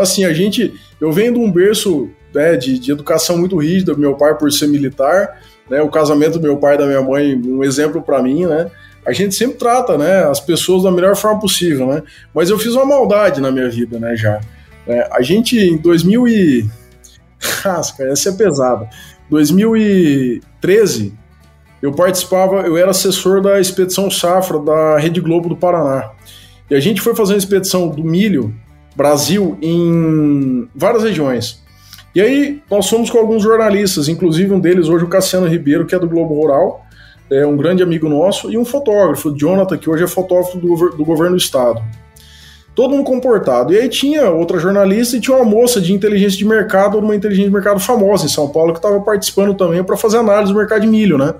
Assim, 0.00 0.24
a 0.24 0.32
gente. 0.32 0.72
Eu 0.98 1.12
venho 1.12 1.34
de 1.34 1.38
um 1.38 1.52
berço 1.52 2.08
né, 2.34 2.56
de, 2.56 2.78
de 2.78 2.92
educação 2.92 3.36
muito 3.36 3.58
rígida, 3.58 3.94
meu 3.94 4.14
pai 4.14 4.34
por 4.38 4.50
ser 4.50 4.68
militar, 4.68 5.38
né? 5.68 5.82
O 5.82 5.90
casamento 5.90 6.38
do 6.38 6.42
meu 6.42 6.56
pai 6.56 6.76
e 6.76 6.78
da 6.78 6.86
minha 6.86 7.02
mãe, 7.02 7.38
um 7.44 7.62
exemplo 7.62 8.00
pra 8.00 8.22
mim, 8.22 8.46
né? 8.46 8.70
A 9.06 9.12
gente 9.12 9.34
sempre 9.34 9.58
trata, 9.58 9.98
né, 9.98 10.24
as 10.24 10.40
pessoas 10.40 10.84
da 10.84 10.90
melhor 10.90 11.14
forma 11.14 11.38
possível, 11.38 11.86
né? 11.86 12.02
Mas 12.34 12.48
eu 12.48 12.58
fiz 12.58 12.72
uma 12.72 12.86
maldade 12.86 13.38
na 13.38 13.50
minha 13.50 13.68
vida, 13.68 13.98
né, 13.98 14.16
já. 14.16 14.40
É, 14.86 15.10
a 15.12 15.20
gente, 15.20 15.58
em 15.58 15.76
2000 15.76 16.26
e... 16.26 16.66
Cara, 17.62 17.82
essa 18.10 18.30
é 18.30 18.32
pesada. 18.32 18.88
2013, 19.30 21.14
eu 21.82 21.92
participava, 21.92 22.62
eu 22.62 22.76
era 22.76 22.90
assessor 22.90 23.40
da 23.40 23.60
expedição 23.60 24.10
Safra 24.10 24.58
da 24.58 24.98
Rede 24.98 25.20
Globo 25.20 25.48
do 25.48 25.56
Paraná. 25.56 26.10
E 26.70 26.74
a 26.74 26.80
gente 26.80 27.00
foi 27.00 27.14
fazer 27.14 27.34
uma 27.34 27.38
expedição 27.38 27.88
do 27.88 28.02
milho 28.02 28.54
Brasil 28.96 29.58
em 29.60 30.68
várias 30.74 31.02
regiões. 31.02 31.62
E 32.14 32.20
aí 32.20 32.62
nós 32.70 32.88
fomos 32.88 33.10
com 33.10 33.18
alguns 33.18 33.42
jornalistas, 33.42 34.08
inclusive 34.08 34.52
um 34.52 34.60
deles 34.60 34.88
hoje 34.88 35.04
o 35.04 35.08
Cassiano 35.08 35.48
Ribeiro, 35.48 35.84
que 35.84 35.94
é 35.94 35.98
do 35.98 36.08
Globo 36.08 36.34
Rural, 36.34 36.84
é 37.30 37.44
um 37.44 37.56
grande 37.56 37.82
amigo 37.82 38.08
nosso, 38.08 38.52
e 38.52 38.56
um 38.56 38.64
fotógrafo, 38.64 39.30
o 39.30 39.36
Jonathan, 39.36 39.76
que 39.76 39.90
hoje 39.90 40.04
é 40.04 40.06
fotógrafo 40.06 40.56
do, 40.58 40.90
do 40.90 41.04
governo 41.04 41.36
do 41.36 41.42
estado. 41.42 41.82
Todo 42.74 42.90
mundo 42.90 43.04
comportado. 43.04 43.72
E 43.72 43.78
aí 43.78 43.88
tinha 43.88 44.28
outra 44.30 44.58
jornalista 44.58 45.16
e 45.16 45.20
tinha 45.20 45.36
uma 45.36 45.44
moça 45.44 45.80
de 45.80 45.92
inteligência 45.92 46.36
de 46.36 46.44
mercado, 46.44 46.98
uma 46.98 47.14
inteligência 47.14 47.48
de 47.48 47.54
mercado 47.54 47.78
famosa 47.78 48.26
em 48.26 48.28
São 48.28 48.48
Paulo, 48.48 48.72
que 48.72 48.78
estava 48.78 49.00
participando 49.00 49.54
também 49.54 49.82
para 49.84 49.96
fazer 49.96 50.18
análise 50.18 50.52
do 50.52 50.58
mercado 50.58 50.82
de 50.82 50.88
milho, 50.88 51.16
né? 51.16 51.34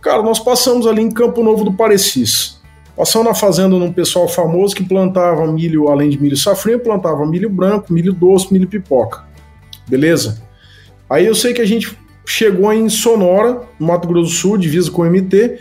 Cara, 0.00 0.22
nós 0.22 0.38
passamos 0.38 0.86
ali 0.86 1.02
em 1.02 1.10
Campo 1.10 1.42
Novo 1.42 1.64
do 1.64 1.72
Parecis. 1.72 2.58
Passamos 2.96 3.28
na 3.28 3.34
fazenda 3.34 3.76
num 3.76 3.92
pessoal 3.92 4.28
famoso 4.28 4.74
que 4.74 4.84
plantava 4.84 5.46
milho, 5.46 5.88
além 5.88 6.10
de 6.10 6.20
milho 6.20 6.36
safrinha, 6.36 6.78
plantava 6.78 7.24
milho 7.26 7.48
branco, 7.48 7.92
milho 7.92 8.12
doce, 8.12 8.52
milho 8.52 8.68
pipoca. 8.68 9.24
Beleza? 9.88 10.42
Aí 11.08 11.24
eu 11.24 11.34
sei 11.34 11.54
que 11.54 11.62
a 11.62 11.66
gente 11.66 11.96
chegou 12.26 12.72
em 12.72 12.88
Sonora, 12.88 13.62
no 13.78 13.86
Mato 13.86 14.06
Grosso 14.06 14.30
do 14.30 14.36
Sul, 14.36 14.58
divisa 14.58 14.90
com 14.90 15.02
o 15.02 15.06
MT, 15.06 15.58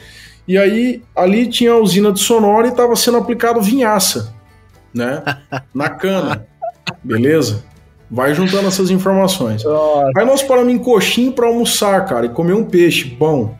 e 0.47 0.57
aí 0.57 1.01
ali 1.15 1.47
tinha 1.47 1.71
a 1.71 1.77
usina 1.77 2.11
de 2.11 2.19
Sonora 2.19 2.67
e 2.67 2.71
estava 2.71 2.95
sendo 2.95 3.17
aplicado 3.17 3.61
vinhaça 3.61 4.36
né? 4.93 5.23
Na 5.73 5.89
cana. 5.89 6.45
Beleza? 7.03 7.63
Vai 8.09 8.33
juntando 8.33 8.67
essas 8.67 8.89
informações. 8.89 9.63
Nossa. 9.63 10.11
Aí 10.15 10.25
nós 10.25 10.41
paramos 10.41 10.73
em 10.73 10.77
coxinho 10.77 11.31
para 11.31 11.47
almoçar, 11.47 12.05
cara, 12.05 12.25
e 12.25 12.29
comer 12.29 12.53
um 12.53 12.63
peixe 12.63 13.05
bom. 13.05 13.55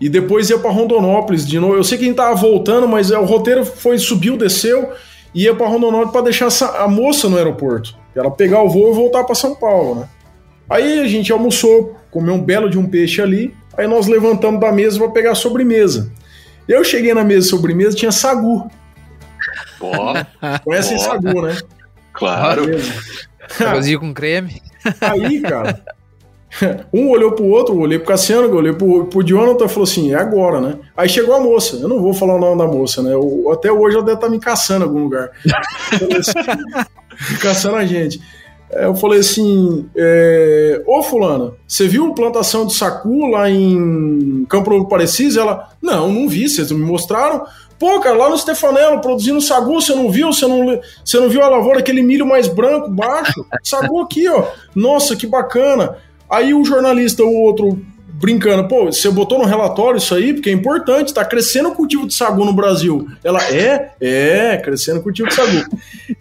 E 0.00 0.08
depois 0.08 0.48
ia 0.48 0.58
para 0.58 0.70
Rondonópolis 0.70 1.46
de 1.46 1.58
novo. 1.58 1.74
Eu 1.74 1.82
sei 1.82 1.98
que 1.98 2.04
a 2.04 2.06
gente 2.06 2.16
tava 2.16 2.34
voltando, 2.36 2.86
mas 2.86 3.10
é, 3.10 3.18
o 3.18 3.24
roteiro 3.24 3.64
foi 3.64 3.98
subiu, 3.98 4.36
desceu 4.36 4.92
e 5.34 5.44
ia 5.44 5.54
para 5.54 5.66
Rondonópolis 5.66 6.12
para 6.12 6.22
deixar 6.22 6.48
a 6.76 6.86
moça 6.86 7.28
no 7.28 7.36
aeroporto. 7.36 7.96
Ela 8.14 8.30
pegar 8.30 8.62
o 8.62 8.68
voo 8.68 8.92
e 8.92 8.94
voltar 8.94 9.24
para 9.24 9.34
São 9.34 9.54
Paulo, 9.54 9.96
né? 9.96 10.08
Aí 10.70 11.00
a 11.00 11.08
gente 11.08 11.32
almoçou, 11.32 11.96
comeu 12.10 12.34
um 12.34 12.40
belo 12.40 12.68
de 12.68 12.78
um 12.78 12.86
peixe 12.86 13.20
ali. 13.22 13.54
Aí 13.76 13.86
nós 13.86 14.06
levantamos 14.06 14.60
da 14.60 14.70
mesa 14.70 14.98
para 14.98 15.08
pegar 15.08 15.32
a 15.32 15.34
sobremesa. 15.34 16.12
Eu 16.68 16.84
cheguei 16.84 17.14
na 17.14 17.24
mesa 17.24 17.48
sobremesa, 17.48 17.96
tinha 17.96 18.12
sagu. 18.12 18.70
Pô, 19.78 19.90
Conhece 20.64 20.94
pô. 20.94 21.00
sagu, 21.00 21.42
né? 21.42 21.56
Claro. 22.12 22.64
Arrozinho 23.64 24.00
com 24.00 24.12
creme. 24.12 24.60
Aí, 25.00 25.40
cara, 25.40 25.82
um 26.92 27.08
olhou 27.10 27.32
pro 27.32 27.46
outro, 27.46 27.74
eu 27.74 27.80
olhei 27.80 27.98
pro 27.98 28.08
Cassiano, 28.08 28.48
eu 28.48 28.56
olhei 28.56 28.72
pro, 28.72 29.06
pro 29.06 29.26
Jonathan 29.26 29.66
e 29.66 29.68
falou 29.68 29.84
assim: 29.84 30.12
é 30.12 30.16
agora, 30.16 30.60
né? 30.60 30.78
Aí 30.96 31.08
chegou 31.08 31.34
a 31.34 31.40
moça, 31.40 31.76
eu 31.76 31.88
não 31.88 32.00
vou 32.00 32.12
falar 32.12 32.34
o 32.34 32.40
nome 32.40 32.58
da 32.58 32.66
moça, 32.66 33.02
né? 33.02 33.12
Eu, 33.12 33.50
até 33.52 33.70
hoje 33.70 33.96
ela 33.96 34.04
deve 34.04 34.16
estar 34.16 34.26
tá 34.26 34.32
me 34.32 34.40
caçando 34.40 34.84
em 34.84 34.88
algum 34.88 35.04
lugar. 35.04 35.30
assim, 36.18 37.36
caçando 37.40 37.76
a 37.76 37.84
gente. 37.84 38.20
Eu 38.70 38.94
falei 38.94 39.20
assim: 39.20 39.88
é, 39.96 40.82
Ô 40.86 41.02
Fulana, 41.02 41.52
você 41.66 41.86
viu 41.86 42.12
plantação 42.14 42.66
de 42.66 42.74
sacu 42.74 43.26
lá 43.30 43.48
em 43.48 44.44
Campo 44.48 44.70
Novo 44.70 44.88
Parecido? 44.88 45.38
Ela, 45.38 45.70
não, 45.80 46.12
não 46.12 46.28
vi, 46.28 46.48
vocês 46.48 46.70
me 46.72 46.84
mostraram. 46.84 47.44
Pô, 47.78 48.00
cara, 48.00 48.16
lá 48.16 48.28
no 48.28 48.36
Stefanello, 48.36 49.00
produzindo 49.00 49.40
sagu, 49.40 49.80
você 49.80 49.94
não 49.94 50.10
viu? 50.10 50.32
Você 50.32 50.46
não, 50.46 50.80
você 51.04 51.20
não 51.20 51.28
viu 51.28 51.42
a 51.42 51.48
lavoura, 51.48 51.78
aquele 51.78 52.02
milho 52.02 52.26
mais 52.26 52.48
branco, 52.48 52.90
baixo? 52.90 53.46
Sagu 53.62 54.00
aqui, 54.00 54.28
ó. 54.28 54.44
Nossa, 54.74 55.14
que 55.14 55.26
bacana. 55.26 55.96
Aí 56.28 56.52
o 56.52 56.64
jornalista, 56.64 57.22
o 57.22 57.40
outro, 57.40 57.80
brincando, 58.20 58.66
pô, 58.66 58.86
você 58.86 59.08
botou 59.10 59.38
no 59.38 59.44
relatório 59.44 59.98
isso 59.98 60.14
aí, 60.14 60.34
porque 60.34 60.50
é 60.50 60.52
importante, 60.52 61.14
tá 61.14 61.24
crescendo 61.24 61.68
o 61.68 61.74
cultivo 61.74 62.06
de 62.06 62.14
sagu 62.14 62.44
no 62.44 62.52
Brasil. 62.52 63.08
Ela, 63.22 63.40
é? 63.44 63.92
É, 64.00 64.56
crescendo 64.56 64.98
o 64.98 65.02
cultivo 65.02 65.28
de 65.28 65.34
sagu. 65.34 65.64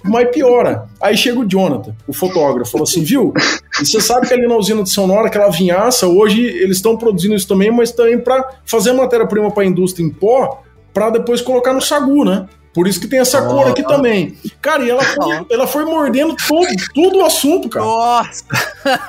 Mas 0.03 0.29
piora. 0.29 0.87
Aí 1.01 1.17
chega 1.17 1.39
o 1.39 1.45
Jonathan, 1.45 1.95
o 2.07 2.13
fotógrafo, 2.13 2.71
falou 2.71 2.83
assim, 2.83 3.03
viu? 3.03 3.33
E 3.81 3.85
você 3.85 3.99
sabe 3.99 4.27
que 4.27 4.33
ali 4.33 4.47
na 4.47 4.55
usina 4.55 4.83
de 4.83 4.91
São 4.91 5.07
Nora, 5.07 5.27
aquela 5.27 5.49
vinhaça, 5.49 6.07
hoje 6.07 6.41
eles 6.41 6.77
estão 6.77 6.95
produzindo 6.95 7.33
isso 7.33 7.47
também, 7.47 7.71
mas 7.71 7.91
também 7.91 8.19
para 8.19 8.47
fazer 8.63 8.93
matéria-prima 8.93 9.49
para 9.49 9.63
a 9.63 9.65
indústria 9.65 10.05
em 10.05 10.09
pó, 10.09 10.63
para 10.97 11.11
depois 11.11 11.41
colocar 11.41 11.73
no 11.73 11.81
sagu, 11.81 12.25
né? 12.25 12.47
Por 12.73 12.87
isso 12.87 12.99
que 12.99 13.05
tem 13.05 13.19
essa 13.19 13.39
oh, 13.43 13.49
cor 13.51 13.67
aqui 13.67 13.83
oh. 13.85 13.87
também. 13.87 14.35
Cara, 14.59 14.83
e 14.83 14.89
ela 14.89 15.03
foi, 15.13 15.45
ela 15.47 15.67
foi 15.67 15.85
mordendo 15.85 16.35
todo, 16.47 16.67
tudo 16.91 17.19
o 17.19 17.23
assunto, 17.23 17.69
cara. 17.69 17.85
Nossa! 17.85 18.43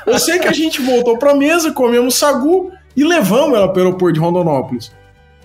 Eu 0.06 0.18
sei 0.18 0.38
que 0.38 0.46
a 0.46 0.52
gente 0.52 0.82
voltou 0.82 1.16
pra 1.16 1.34
mesa, 1.34 1.72
comemos 1.72 2.14
sagu 2.16 2.70
e 2.94 3.02
levamos 3.02 3.56
ela 3.56 3.68
para 3.72 3.80
o 3.80 3.86
aeroporto 3.86 4.12
de 4.12 4.20
Rondonópolis. 4.20 4.92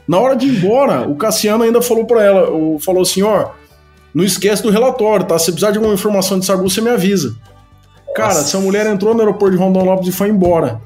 Na 0.06 0.20
hora 0.20 0.36
de 0.36 0.48
ir 0.48 0.58
embora, 0.58 1.08
o 1.10 1.16
Cassiano 1.16 1.64
ainda 1.64 1.82
falou 1.82 2.06
para 2.06 2.22
ela, 2.22 2.48
falou 2.82 3.04
assim, 3.04 3.22
ó, 3.22 3.52
não 4.14 4.26
esquece 4.26 4.62
do 4.62 4.70
relatório, 4.70 5.26
tá? 5.26 5.40
Se 5.40 5.46
precisar 5.46 5.72
de 5.72 5.78
alguma 5.78 5.94
informação 5.94 6.38
de 6.38 6.46
sagu, 6.46 6.70
você 6.70 6.82
me 6.82 6.90
avisa. 6.90 7.38
Cara, 8.14 8.34
Nossa. 8.34 8.42
essa 8.42 8.60
mulher 8.60 8.86
entrou 8.86 9.14
no 9.14 9.22
aeroporto 9.22 9.56
de 9.56 9.64
Rondonópolis 9.64 10.14
e 10.14 10.18
foi 10.18 10.28
embora. 10.28 10.82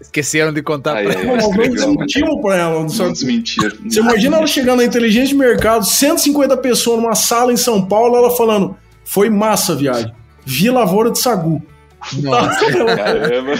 Esqueceram 0.00 0.52
de 0.52 0.62
contar 0.62 0.92
pra 0.92 1.12
ela. 1.12 1.24
Não, 1.24 1.50
não 1.50 1.68
desmentimos 1.68 2.40
pra 2.40 2.56
ela. 2.56 2.80
Não 2.80 3.12
desmentir. 3.12 3.76
Você 3.84 4.00
imagina 4.00 4.36
ela 4.36 4.46
chegando 4.46 4.78
na 4.78 4.84
inteligência 4.84 5.28
de 5.28 5.34
mercado, 5.34 5.84
150 5.84 6.56
pessoas 6.58 7.00
numa 7.00 7.14
sala 7.14 7.52
em 7.52 7.56
São 7.56 7.84
Paulo, 7.84 8.16
ela 8.16 8.36
falando: 8.36 8.76
foi 9.04 9.28
massa 9.28 9.72
a 9.72 9.76
viagem. 9.76 10.12
Vi 10.44 10.70
lavoura 10.70 11.10
de 11.10 11.18
sagu. 11.18 11.62
Nossa, 12.22 12.72
caramba. 12.72 13.52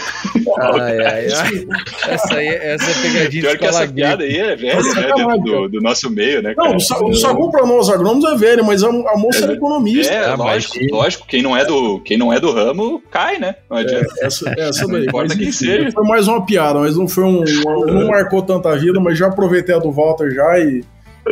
Ai, 0.59 0.99
ai, 1.01 1.27
ai. 1.33 1.67
Essa 2.09 2.35
aí, 2.37 2.49
essa 2.49 2.91
é 2.91 3.03
pegadinha 3.03 3.43
Pior 3.43 3.59
que 3.59 3.67
essa 3.67 3.89
piada 3.89 4.25
aí 4.25 4.37
é 4.37 4.57
velha, 4.57 4.77
né? 4.77 5.39
Do, 5.45 5.69
do, 5.69 5.81
nosso 5.81 6.11
meio, 6.11 6.41
né? 6.41 6.55
Cara? 6.55 6.71
Não, 6.71 6.77
o, 6.77 7.15
sagu 7.15 7.51
pra 7.51 7.67
nós 7.67 7.91
agrônomos 7.91 8.25
é 8.25 8.37
velho, 8.37 8.65
mas 8.65 8.83
a, 8.83 8.89
a 8.89 9.17
moça 9.17 9.45
é, 9.45 9.51
é 9.51 9.53
economista. 9.53 10.13
É, 10.13 10.35
lógico, 10.35 10.77
lógico. 10.91 11.27
Quem 11.27 11.43
não 11.43 11.57
é, 11.57 11.65
do, 11.65 12.01
quem 12.01 12.17
não 12.17 12.33
é 12.33 12.41
do 12.41 12.53
ramo, 12.53 13.03
cai, 13.11 13.39
né? 13.39 13.57
Não 13.69 13.77
adianta. 13.77 14.07
É, 14.19 14.27
essa, 14.27 14.55
essa 14.57 14.87
daí. 14.87 15.01
Não 15.01 15.05
importa 15.05 15.37
quem 15.37 15.53
seja. 15.53 15.91
Foi 15.93 16.05
mais 16.05 16.29
uma 16.29 16.45
piada, 16.45 16.79
mas 16.79 16.97
não 16.97 17.09
foi 17.09 17.25
um. 17.25 17.45
Não 17.87 18.09
marcou 18.09 18.41
tanta 18.43 18.75
vida, 18.77 19.01
mas 19.01 19.19
já 19.19 19.27
aproveitei 19.27 19.75
a 19.75 19.79
do 19.79 19.91
Walter 19.91 20.31
já 20.33 20.59
e. 20.59 20.85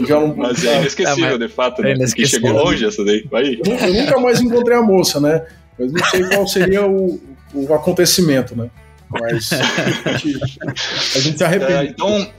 Já 0.07 0.20
não, 0.20 0.35
mas 0.37 0.62
é 0.62 0.81
inesquecível, 0.81 1.24
é, 1.24 1.31
mas... 1.31 1.39
de 1.39 1.49
fato, 1.49 1.81
né? 1.81 1.93
É 1.93 1.97
que 1.97 2.27
chegou 2.27 2.53
longe 2.53 2.85
essa 2.85 3.03
daí. 3.03 3.24
Vai. 3.31 3.59
Eu, 3.65 3.74
eu 3.74 3.95
nunca 3.95 4.20
mais 4.20 4.41
encontrei 4.43 4.77
a 4.77 4.83
moça, 4.83 5.19
né? 5.19 5.43
Mas 5.78 5.93
não 5.93 6.05
sei 6.05 6.24
qual 6.28 6.47
seria 6.47 6.86
o, 6.86 7.20
o 7.53 7.74
acontecimento, 7.74 8.57
né? 8.57 8.70
Mas 9.09 9.51
a 9.53 10.12
gente, 10.16 10.40
a 10.61 11.20
gente 11.20 11.39
se 11.39 11.44
arrepende. 11.44 11.73
Uh, 11.73 11.90
então, 11.90 12.31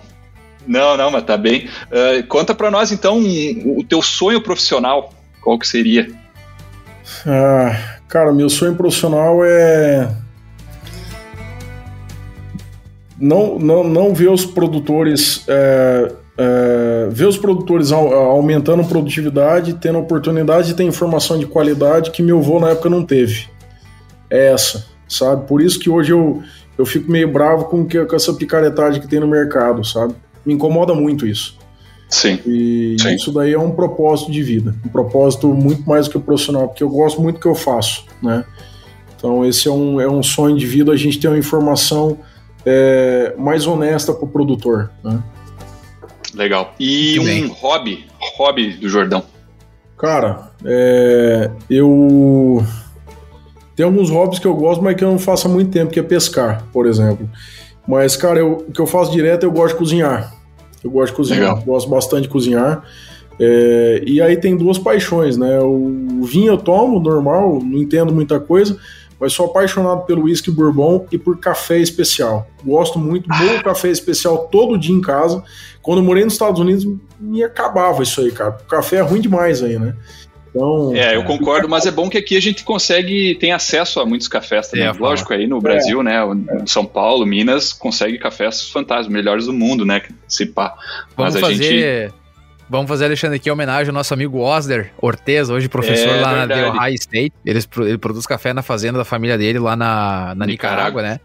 não, 0.66 0.98
não, 0.98 1.12
mas 1.12 1.24
tá 1.24 1.38
bem. 1.38 1.70
Uh, 1.88 2.26
conta 2.28 2.54
para 2.54 2.70
nós 2.70 2.92
então 2.92 3.20
o 3.20 3.84
teu 3.84 4.02
sonho 4.02 4.42
profissional, 4.42 5.14
qual 5.42 5.58
que 5.58 5.68
seria? 5.68 6.10
Ah, 7.26 8.00
cara, 8.08 8.34
meu 8.34 8.50
sonho 8.50 8.76
profissional 8.76 9.46
é 9.46 10.10
não, 13.20 13.58
não, 13.58 13.84
não 13.84 14.14
ver 14.14 14.30
os 14.30 14.46
produtores 14.46 15.44
é, 15.48 16.12
é, 16.38 17.08
ver 17.10 17.28
os 17.28 17.38
produtores 17.38 17.92
aumentando 17.92 18.84
produtividade, 18.86 19.74
tendo 19.74 19.98
oportunidade 19.98 20.68
de 20.68 20.74
ter 20.76 20.84
informação 20.84 21.38
de 21.40 21.48
qualidade 21.48 22.12
que 22.12 22.22
meu 22.22 22.38
avô 22.38 22.60
na 22.60 22.70
época 22.70 22.90
não 22.90 23.04
teve. 23.04 23.48
É 24.30 24.52
essa, 24.52 24.86
sabe? 25.08 25.48
Por 25.48 25.62
isso 25.62 25.80
que 25.80 25.90
hoje 25.90 26.12
eu, 26.12 26.44
eu 26.78 26.86
fico 26.86 27.12
meio 27.12 27.32
bravo 27.32 27.66
com, 27.66 27.86
que, 27.86 28.06
com 28.06 28.16
essa 28.16 28.34
picaretagem 28.34 29.02
que 29.02 29.08
tem 29.08 29.20
no 29.20 29.28
mercado, 29.28 29.84
sabe? 29.84 30.14
Me 30.46 30.54
incomoda 30.54 30.94
muito 30.94 31.26
isso. 31.26 31.58
Sim. 32.10 32.40
E 32.46 32.96
Sim. 33.00 33.16
isso 33.16 33.34
daí 33.34 33.54
é 33.54 33.60
um 33.60 33.72
propósito 33.72 34.32
de 34.32 34.42
vida, 34.42 34.76
um 34.86 34.90
propósito 34.90 35.48
muito 35.48 35.88
mais 35.90 36.06
do 36.06 36.12
que 36.12 36.18
o 36.18 36.22
profissional, 36.22 36.68
porque 36.68 36.84
eu 36.84 36.90
gosto 36.90 37.22
muito 37.22 37.36
do 37.36 37.42
que 37.42 37.48
eu 37.48 37.56
faço, 37.56 38.06
né? 38.22 38.46
Então 39.18 39.44
esse 39.44 39.68
é 39.68 39.72
um, 39.72 40.00
é 40.00 40.08
um 40.08 40.22
sonho 40.22 40.56
de 40.56 40.66
vida, 40.66 40.92
a 40.92 40.96
gente 40.96 41.20
ter 41.20 41.28
uma 41.28 41.38
informação 41.38 42.20
é, 42.66 43.34
mais 43.38 43.66
honesta 43.66 44.14
para 44.14 44.24
o 44.24 44.28
produtor, 44.28 44.92
né? 45.04 45.22
Legal. 46.38 46.74
E 46.80 47.16
Muito 47.18 47.22
um 47.22 47.26
bem. 47.26 47.48
hobby, 47.48 48.06
hobby 48.38 48.74
do 48.74 48.88
Jordão? 48.88 49.24
Cara, 49.98 50.52
é, 50.64 51.50
eu 51.70 52.64
tem 53.76 53.86
alguns 53.86 54.10
hobbies 54.10 54.40
que 54.40 54.46
eu 54.46 54.56
gosto, 54.56 54.84
mas 54.84 54.96
que 54.96 55.04
eu 55.04 55.10
não 55.10 55.20
faço 55.20 55.48
há 55.48 55.52
muito 55.52 55.72
tempo, 55.72 55.92
que 55.92 56.00
é 56.00 56.04
pescar, 56.04 56.64
por 56.72 56.86
exemplo. 56.86 57.30
Mas, 57.88 58.16
cara, 58.16 58.40
eu, 58.40 58.66
o 58.68 58.72
que 58.72 58.80
eu 58.80 58.88
faço 58.88 59.12
direto, 59.12 59.44
eu 59.44 59.52
gosto 59.52 59.74
de 59.74 59.80
cozinhar. 59.80 60.34
Eu 60.84 60.92
gosto 60.92 61.12
de 61.12 61.18
cozinhar, 61.18 61.42
Legal. 61.42 61.62
gosto 61.64 61.90
bastante 61.90 62.24
de 62.24 62.30
cozinhar. 62.30 62.84
É, 63.40 64.04
e 64.06 64.22
aí 64.22 64.36
tem 64.36 64.58
duas 64.58 64.78
paixões, 64.78 65.38
né? 65.38 65.60
O 65.62 66.24
vinho 66.24 66.54
eu 66.54 66.58
tomo, 66.58 67.00
normal, 67.00 67.60
não 67.64 67.80
entendo 67.80 68.14
muita 68.14 68.40
coisa, 68.40 68.78
mas 69.20 69.34
sou 69.34 69.48
apaixonado 69.48 70.06
pelo 70.06 70.24
whisky 70.24 70.52
bourbon 70.52 71.06
e 71.12 71.18
por 71.18 71.40
café 71.40 71.80
especial. 71.80 72.48
Gosto 72.64 73.00
muito, 73.00 73.28
bom 73.28 73.62
café 73.64 73.90
especial 73.90 74.48
todo 74.52 74.78
dia 74.78 74.96
em 74.96 75.02
casa. 75.02 75.44
Quando 75.82 76.00
eu 76.00 76.04
morei 76.04 76.24
nos 76.24 76.34
Estados 76.34 76.60
Unidos, 76.60 76.86
me 77.20 77.44
acabava 77.44 78.04
isso 78.04 78.22
aí, 78.22 78.32
cara. 78.32 78.58
O 78.62 78.68
café 78.68 78.98
é 78.98 79.02
ruim 79.02 79.22
demais 79.22 79.64
aí, 79.64 79.80
né? 79.80 79.96
Então, 80.50 80.96
é, 80.96 81.16
eu 81.16 81.24
concordo, 81.24 81.70
mas 81.70 81.86
é 81.86 81.92
bom 81.92 82.10
que 82.10 82.18
aqui 82.18 82.36
a 82.36 82.40
gente 82.40 82.64
consegue, 82.64 83.36
tem 83.36 83.52
acesso 83.52 84.00
a 84.00 84.06
muitos 84.06 84.28
cafés 84.28 84.70
também. 84.70 84.88
É, 84.88 84.92
Lógico, 84.92 85.34
aí 85.34 85.46
no 85.46 85.60
Brasil, 85.60 86.02
é. 86.02 86.04
né? 86.04 86.20
São 86.66 86.86
Paulo, 86.86 87.26
Minas, 87.26 87.74
consegue 87.74 88.18
cafés 88.18 88.70
fantásticos, 88.70 89.14
melhores 89.14 89.46
do 89.46 89.54
mundo, 89.54 89.86
né? 89.86 90.02
Se 90.28 90.46
pá. 90.46 90.76
Mas 91.16 91.34
Vamos 91.34 91.36
a 91.36 91.40
fazer... 91.42 91.64
gente 91.64 92.14
Vamos 92.70 92.90
fazer, 92.90 93.06
Alexandre, 93.06 93.38
aqui 93.38 93.50
homenagem 93.50 93.88
ao 93.88 93.94
nosso 93.94 94.14
amigo 94.14 94.40
Osler 94.40 94.92
Ortez, 95.02 95.50
hoje 95.50 95.70
professor 95.70 96.10
é, 96.10 96.22
lá 96.22 96.34
verdade. 96.34 96.62
na 96.62 96.72
The 96.72 96.78
Ohio 96.78 96.96
State. 96.96 97.34
Ele, 97.46 97.60
ele, 97.78 97.98
produz 97.98 98.26
café 98.26 98.54
na 98.54 98.62
fazenda 98.62 98.98
da 98.98 99.06
família 99.06 99.38
dele 99.38 99.58
lá 99.58 99.76
na, 99.76 100.36
na 100.36 100.46
Nicarágua, 100.46 101.02
né? 101.02 101.20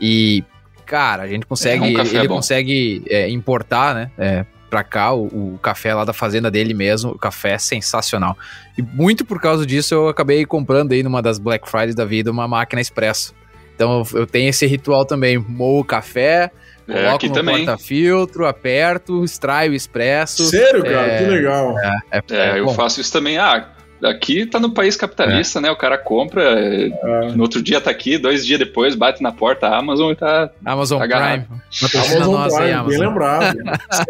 E, 0.00 0.44
cara, 0.84 1.24
a 1.24 1.26
gente 1.26 1.44
consegue, 1.44 1.82
é 1.82 1.86
um 1.86 2.00
ele, 2.00 2.16
ele 2.16 2.28
consegue 2.28 3.02
é, 3.08 3.28
importar, 3.28 3.96
né? 3.96 4.10
É, 4.16 4.46
pra 4.70 4.84
cá, 4.84 5.12
o, 5.12 5.26
o, 5.26 5.58
café 5.60 5.92
lá 5.92 6.04
da 6.04 6.12
fazenda 6.12 6.50
dele 6.52 6.72
mesmo, 6.72 7.10
o 7.10 7.18
café 7.18 7.52
é 7.52 7.58
sensacional. 7.58 8.36
E 8.78 8.82
muito 8.82 9.24
por 9.24 9.40
causa 9.40 9.66
disso 9.66 9.92
eu 9.92 10.08
acabei 10.08 10.44
comprando 10.46 10.92
aí 10.92 11.02
numa 11.02 11.20
das 11.20 11.40
Black 11.40 11.68
Fridays 11.68 11.96
da 11.96 12.04
vida 12.04 12.30
uma 12.30 12.46
máquina 12.46 12.80
expresso. 12.80 13.34
Então 13.74 14.04
eu 14.14 14.26
tenho 14.26 14.48
esse 14.48 14.66
ritual 14.66 15.04
também, 15.04 15.36
moo 15.36 15.80
o 15.80 15.84
café, 15.84 16.52
é, 16.88 17.04
coloco 17.18 17.26
no 17.26 17.44
porta-filtro, 17.44 18.46
aperto, 18.46 19.24
extraio 19.24 19.72
o 19.72 19.74
expresso. 19.74 20.44
Sério, 20.46 20.82
cara? 20.82 21.12
É, 21.12 21.18
que 21.18 21.24
legal. 21.24 21.78
É, 21.78 21.98
é, 22.10 22.22
é 22.30 22.60
eu 22.60 22.68
faço 22.68 23.00
isso 23.00 23.12
também. 23.12 23.38
Ah, 23.38 23.68
aqui 24.04 24.46
tá 24.46 24.60
no 24.60 24.70
país 24.70 24.96
capitalista, 24.96 25.58
é. 25.58 25.62
né? 25.62 25.70
O 25.70 25.76
cara 25.76 25.98
compra, 25.98 26.42
é. 26.42 26.88
no 27.34 27.42
outro 27.42 27.62
dia 27.62 27.80
tá 27.80 27.90
aqui, 27.90 28.18
dois 28.18 28.46
dias 28.46 28.58
depois 28.58 28.94
bate 28.94 29.22
na 29.22 29.32
porta 29.32 29.66
a 29.66 29.78
Amazon 29.78 30.12
e 30.12 30.16
tá. 30.16 30.50
Amazon 30.64 31.00
tá 31.00 31.06
Prime. 31.06 31.46
Amazon 31.94 32.32
nós 32.32 32.54
Prime, 32.54 32.68
aí, 32.68 32.72
Amazon. 32.72 32.98
bem 32.98 33.08
lembrado. 33.08 33.58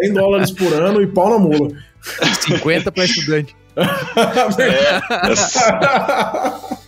100 0.00 0.12
dólares 0.12 0.50
por 0.50 0.72
ano 0.72 1.02
e 1.02 1.06
pau 1.06 1.30
na 1.30 1.38
mula. 1.38 1.68
50 2.46 2.92
para 2.92 3.04
estudante. 3.04 3.56
É. 4.58 5.00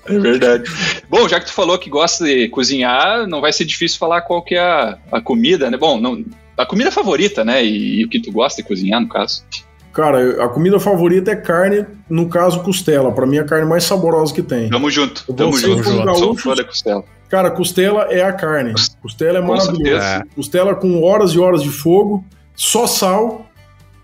É 0.09 0.19
verdade. 0.19 0.65
Bom, 1.09 1.28
já 1.28 1.39
que 1.39 1.47
tu 1.47 1.52
falou 1.52 1.78
que 1.78 1.90
gosta 1.90 2.24
de 2.24 2.48
cozinhar, 2.48 3.27
não 3.27 3.40
vai 3.40 3.52
ser 3.52 3.65
difícil 3.65 3.98
falar 3.98 4.23
qual 4.23 4.43
que 4.43 4.55
é 4.55 4.60
a, 4.60 4.98
a 5.12 5.20
comida, 5.20 5.70
né? 5.70 5.77
Bom, 5.77 6.01
não, 6.01 6.24
a 6.56 6.65
comida 6.65 6.90
favorita, 6.90 7.44
né? 7.44 7.62
E, 7.65 8.01
e, 8.01 8.05
o 8.05 8.09
que 8.09 8.20
tu 8.20 8.32
gosta 8.32 8.62
de 8.62 8.69
cozinhar, 8.69 9.01
no 9.01 9.09
caso. 9.09 9.44
Cara, 9.93 10.44
a 10.44 10.48
comida 10.48 10.81
favorita 10.81 11.31
é 11.31 11.36
carne, 11.36 11.85
no 12.09 12.28
caso 12.28 12.62
costela. 12.62 13.12
Para 13.12 13.27
mim 13.27 13.36
é 13.36 13.40
a 13.40 13.44
carne 13.44 13.69
mais 13.69 13.85
saborosa 13.85 14.32
que 14.32 14.43
tem. 14.43 14.69
Tamo 14.69 14.90
junto, 14.90 15.32
tamo 15.32 15.56
junto. 15.56 15.85
Sou 16.16 16.36
fã 16.36 16.55
da 16.55 16.65
costela. 16.65 17.05
Cara, 17.28 17.51
costela 17.51 18.06
é 18.10 18.23
a 18.23 18.32
carne. 18.32 18.73
Costela 19.02 19.39
é 19.39 19.40
maravilhosa. 19.43 20.27
Costela 20.35 20.74
com 20.74 21.02
horas 21.02 21.32
e 21.32 21.39
horas 21.39 21.62
de 21.62 21.69
fogo, 21.69 22.24
só 22.55 22.86
sal 22.86 23.47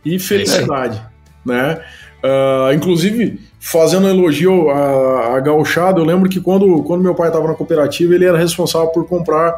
e 0.05 0.19
felicidade, 0.19 0.99
é 0.99 1.49
né? 1.49 1.81
Uh, 2.25 2.73
inclusive, 2.73 3.39
fazendo 3.61 4.09
elogio 4.09 4.71
a, 4.71 5.37
a 5.37 5.41
gauchada, 5.41 6.01
eu 6.01 6.05
lembro 6.05 6.31
que 6.31 6.41
quando, 6.41 6.83
quando 6.85 7.03
meu 7.03 7.15
pai 7.15 7.29
estava 7.29 7.47
na 7.47 7.53
cooperativa, 7.53 8.15
ele 8.15 8.25
era 8.25 8.39
responsável 8.39 8.89
por 8.89 9.07
comprar 9.07 9.55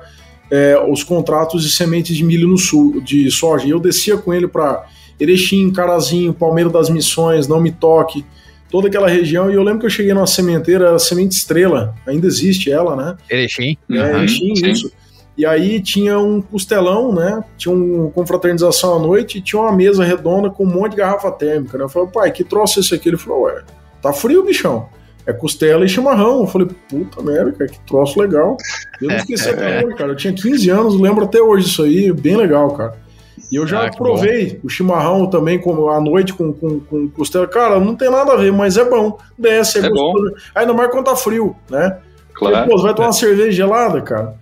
é, 0.51 0.77
os 0.89 1.05
contratos 1.05 1.63
de 1.63 1.71
sementes 1.71 2.17
de 2.17 2.25
milho 2.25 2.49
no 2.49 2.59
sul, 2.59 3.01
de 3.01 3.31
soja. 3.31 3.67
E 3.67 3.71
eu 3.71 3.79
descia 3.79 4.17
com 4.17 4.35
ele 4.35 4.49
para 4.49 4.85
Erechim, 5.19 5.71
Carazinho, 5.73 6.35
Palmeiro 6.35 6.71
das 6.71 6.91
Missões, 6.91 7.47
Não 7.47 7.61
Me 7.61 7.71
Toque, 7.71 8.25
toda 8.69 8.89
aquela 8.89 9.09
região. 9.09 9.49
E 9.49 9.55
eu 9.55 9.63
lembro 9.63 9.81
que 9.81 9.87
eu 9.87 9.91
cheguei 9.91 10.13
numa 10.13 10.27
sementeira, 10.27 10.95
a 10.95 10.99
Semente 10.99 11.37
Estrela, 11.37 11.95
ainda 12.05 12.27
existe 12.27 12.71
ela, 12.71 12.97
né? 12.97 13.17
Erechim. 13.31 13.77
É, 13.91 13.95
uhum, 13.95 14.19
Erechim, 14.19 14.53
isso. 14.53 14.93
E 15.37 15.45
aí 15.45 15.81
tinha 15.81 16.19
um 16.19 16.41
costelão, 16.41 17.13
né? 17.13 17.45
Tinha 17.59 17.75
uma 17.75 18.11
confraternização 18.11 18.97
à 18.97 18.99
noite 18.99 19.39
e 19.39 19.41
tinha 19.43 19.61
uma 19.61 19.73
mesa 19.73 20.03
redonda 20.03 20.49
com 20.49 20.65
um 20.65 20.73
monte 20.73 20.93
de 20.93 20.97
garrafa 20.97 21.31
térmica, 21.31 21.77
né? 21.77 21.85
Eu 21.85 21.89
falei, 21.89 22.09
pai, 22.09 22.33
que 22.33 22.43
troço 22.43 22.79
é 22.79 22.83
esse 22.83 22.95
aqui? 22.95 23.11
Ele 23.11 23.19
falou, 23.19 23.43
ué, 23.43 23.63
tá 24.01 24.13
frio, 24.13 24.43
bichão. 24.43 24.89
É 25.27 25.33
costela 25.33 25.85
e 25.85 25.89
chimarrão. 25.89 26.41
Eu 26.41 26.47
falei, 26.47 26.69
puta 26.89 27.23
merda, 27.23 27.53
cara, 27.53 27.71
que 27.71 27.79
troço 27.81 28.19
legal. 28.19 28.57
Eu 29.01 29.09
não 29.09 29.17
esqueci 29.17 29.49
até 29.51 29.85
hoje, 29.85 29.97
cara. 29.97 30.13
Eu 30.13 30.17
tinha 30.17 30.33
15 30.33 30.71
anos, 30.71 30.99
lembro 30.99 31.25
até 31.25 31.41
hoje 31.41 31.67
isso 31.67 31.83
aí, 31.83 32.11
bem 32.13 32.37
legal, 32.37 32.71
cara. 32.71 32.95
E 33.53 33.57
eu 33.57 33.67
já 33.67 33.87
ah, 33.87 33.91
provei 33.91 34.55
bom. 34.55 34.61
o 34.65 34.69
chimarrão 34.69 35.27
também 35.27 35.59
com, 35.59 35.89
à 35.91 36.01
noite 36.01 36.33
com, 36.33 36.53
com, 36.53 36.81
com, 36.81 37.09
costela. 37.11 37.47
Cara, 37.47 37.79
não 37.79 37.95
tem 37.95 38.11
nada 38.11 38.33
a 38.33 38.37
ver, 38.37 38.53
mas 38.53 38.77
é 38.77 38.85
bom. 38.85 39.19
Desce, 39.39 39.79
é, 39.79 39.87
é 39.87 39.89
gostoso. 39.89 40.31
Bom. 40.31 40.37
Ainda 40.55 40.73
mais 40.73 40.91
quando 40.91 41.05
tá 41.05 41.15
frio, 41.15 41.55
né? 41.69 41.99
Claro. 42.33 42.57
Porque, 42.57 42.71
pô, 42.71 42.83
vai 42.83 42.95
tomar 42.95 43.09
uma 43.09 43.13
cerveja 43.13 43.53
gelada, 43.53 44.01
cara. 44.01 44.35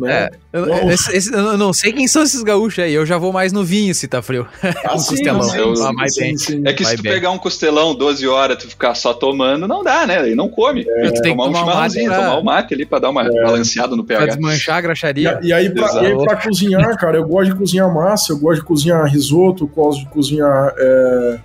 Né? 0.00 0.28
É, 0.52 0.58
eu, 0.58 0.90
esse, 0.90 1.16
esse, 1.16 1.32
eu, 1.32 1.58
não 1.58 1.72
sei 1.72 1.92
quem 1.92 2.08
são 2.08 2.22
esses 2.22 2.42
gaúchos 2.42 2.82
aí, 2.82 2.92
eu 2.92 3.04
já 3.04 3.18
vou 3.18 3.32
mais 3.32 3.52
no 3.52 3.62
vinho 3.62 3.94
se 3.94 4.08
tá 4.08 4.22
frio. 4.22 4.46
Ah, 4.84 4.94
um 4.96 4.98
sim, 4.98 5.10
costelão. 5.10 5.42
Sim, 5.42 5.58
eu, 5.58 5.74
ah, 5.86 6.08
sim, 6.08 6.36
sim, 6.36 6.62
É 6.64 6.72
que 6.72 6.84
se 6.84 6.96
tu 6.96 7.02
bem. 7.02 7.12
pegar 7.12 7.30
um 7.30 7.38
costelão 7.38 7.94
12 7.94 8.26
horas 8.26 8.56
tu 8.58 8.68
ficar 8.68 8.94
só 8.94 9.12
tomando, 9.12 9.68
não 9.68 9.84
dá, 9.84 10.06
né? 10.06 10.18
Aí 10.18 10.34
não 10.34 10.48
come. 10.48 10.86
É. 10.88 11.10
Tu 11.10 11.22
tem 11.22 11.32
tomar 11.32 11.48
que 11.48 11.48
tomar 11.48 11.48
um 11.48 11.54
chimarrãozinho, 11.54 12.10
pra... 12.10 12.16
tomar 12.16 12.38
o 12.38 12.44
mate 12.44 12.74
ali 12.74 12.86
pra 12.86 12.98
dar 12.98 13.10
uma 13.10 13.26
é. 13.26 13.30
balanceada 13.30 13.94
no 13.94 14.04
pH. 14.04 14.18
Pra 14.18 14.34
desmanchar 14.34 14.76
a 14.76 14.80
graxaria. 14.80 15.38
E, 15.42 15.48
e 15.48 15.52
aí, 15.52 15.70
pra, 15.70 16.02
e 16.02 16.06
aí, 16.06 16.16
pra, 16.16 16.36
cozinhar, 16.36 16.96
cara, 16.98 17.18
eu 17.18 17.26
gosto 17.26 17.52
de 17.52 17.56
cozinhar 17.56 17.92
massa, 17.92 18.32
eu 18.32 18.38
gosto 18.38 18.60
de 18.60 18.66
cozinhar 18.66 19.04
risoto, 19.06 19.64
eu 19.64 19.68
gosto 19.68 20.00
de 20.00 20.08
cozinhar. 20.08 20.74
É... 20.76 21.38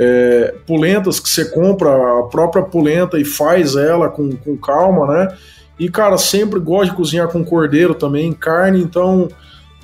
É, 0.00 0.54
pulentas 0.64 1.18
que 1.18 1.28
você 1.28 1.44
compra 1.44 1.90
a 1.90 2.22
própria 2.30 2.62
pulenta 2.62 3.18
e 3.18 3.24
faz 3.24 3.74
ela 3.74 4.08
com, 4.08 4.30
com 4.30 4.56
calma, 4.56 5.06
né? 5.08 5.36
E, 5.78 5.88
cara, 5.88 6.18
sempre 6.18 6.58
gosto 6.58 6.90
de 6.90 6.96
cozinhar 6.96 7.28
com 7.28 7.44
cordeiro 7.44 7.94
também, 7.94 8.32
carne, 8.32 8.82
então 8.82 9.28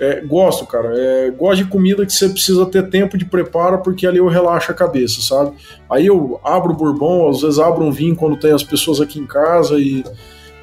é, 0.00 0.20
gosto, 0.20 0.66
cara. 0.66 0.92
É, 0.96 1.30
gosto 1.30 1.62
de 1.62 1.70
comida 1.70 2.04
que 2.04 2.12
você 2.12 2.28
precisa 2.28 2.66
ter 2.66 2.88
tempo 2.88 3.16
de 3.16 3.24
preparo, 3.24 3.78
porque 3.78 4.06
ali 4.06 4.18
eu 4.18 4.26
relaxo 4.26 4.72
a 4.72 4.74
cabeça, 4.74 5.20
sabe? 5.20 5.52
Aí 5.88 6.06
eu 6.06 6.40
abro 6.42 6.74
bourbon, 6.74 7.28
às 7.28 7.42
vezes 7.42 7.58
abro 7.58 7.84
um 7.84 7.92
vinho 7.92 8.16
quando 8.16 8.38
tem 8.38 8.52
as 8.52 8.62
pessoas 8.64 9.00
aqui 9.00 9.20
em 9.20 9.26
casa 9.26 9.78
e, 9.78 10.04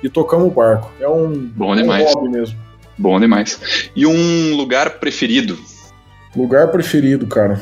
e 0.03 0.09
tocamos 0.09 0.47
o 0.47 0.51
barco. 0.51 0.91
É 0.99 1.07
um, 1.07 1.49
Bom 1.55 1.75
demais. 1.75 2.13
um 2.15 2.29
mesmo. 2.29 2.57
Bom 2.97 3.19
demais. 3.19 3.89
E 3.95 4.05
um 4.05 4.55
lugar 4.55 4.99
preferido? 4.99 5.57
Lugar 6.35 6.69
preferido, 6.69 7.25
cara 7.27 7.59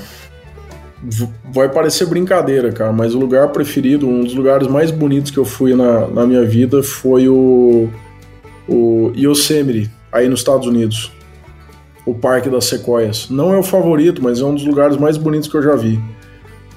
vai 1.45 1.69
parecer 1.69 2.05
brincadeira, 2.05 2.71
cara, 2.71 2.91
mas 2.91 3.15
o 3.15 3.19
lugar 3.19 3.49
preferido, 3.49 4.07
um 4.07 4.21
dos 4.21 4.34
lugares 4.34 4.67
mais 4.67 4.91
bonitos 4.91 5.31
que 5.31 5.38
eu 5.38 5.45
fui 5.45 5.73
na, 5.73 6.07
na 6.07 6.26
minha 6.26 6.43
vida 6.43 6.84
foi 6.84 7.30
o, 7.30 7.89
o 8.67 9.11
Yosemite, 9.15 9.89
aí 10.11 10.27
nos 10.27 10.41
Estados 10.41 10.67
Unidos. 10.67 11.11
O 12.05 12.13
Parque 12.13 12.49
das 12.49 12.65
Sequoias. 12.65 13.30
Não 13.30 13.53
é 13.53 13.57
o 13.57 13.63
favorito, 13.63 14.21
mas 14.23 14.41
é 14.41 14.45
um 14.45 14.55
dos 14.55 14.65
lugares 14.65 14.97
mais 14.97 15.15
bonitos 15.15 15.47
que 15.47 15.55
eu 15.55 15.61
já 15.61 15.76
vi. 15.76 16.01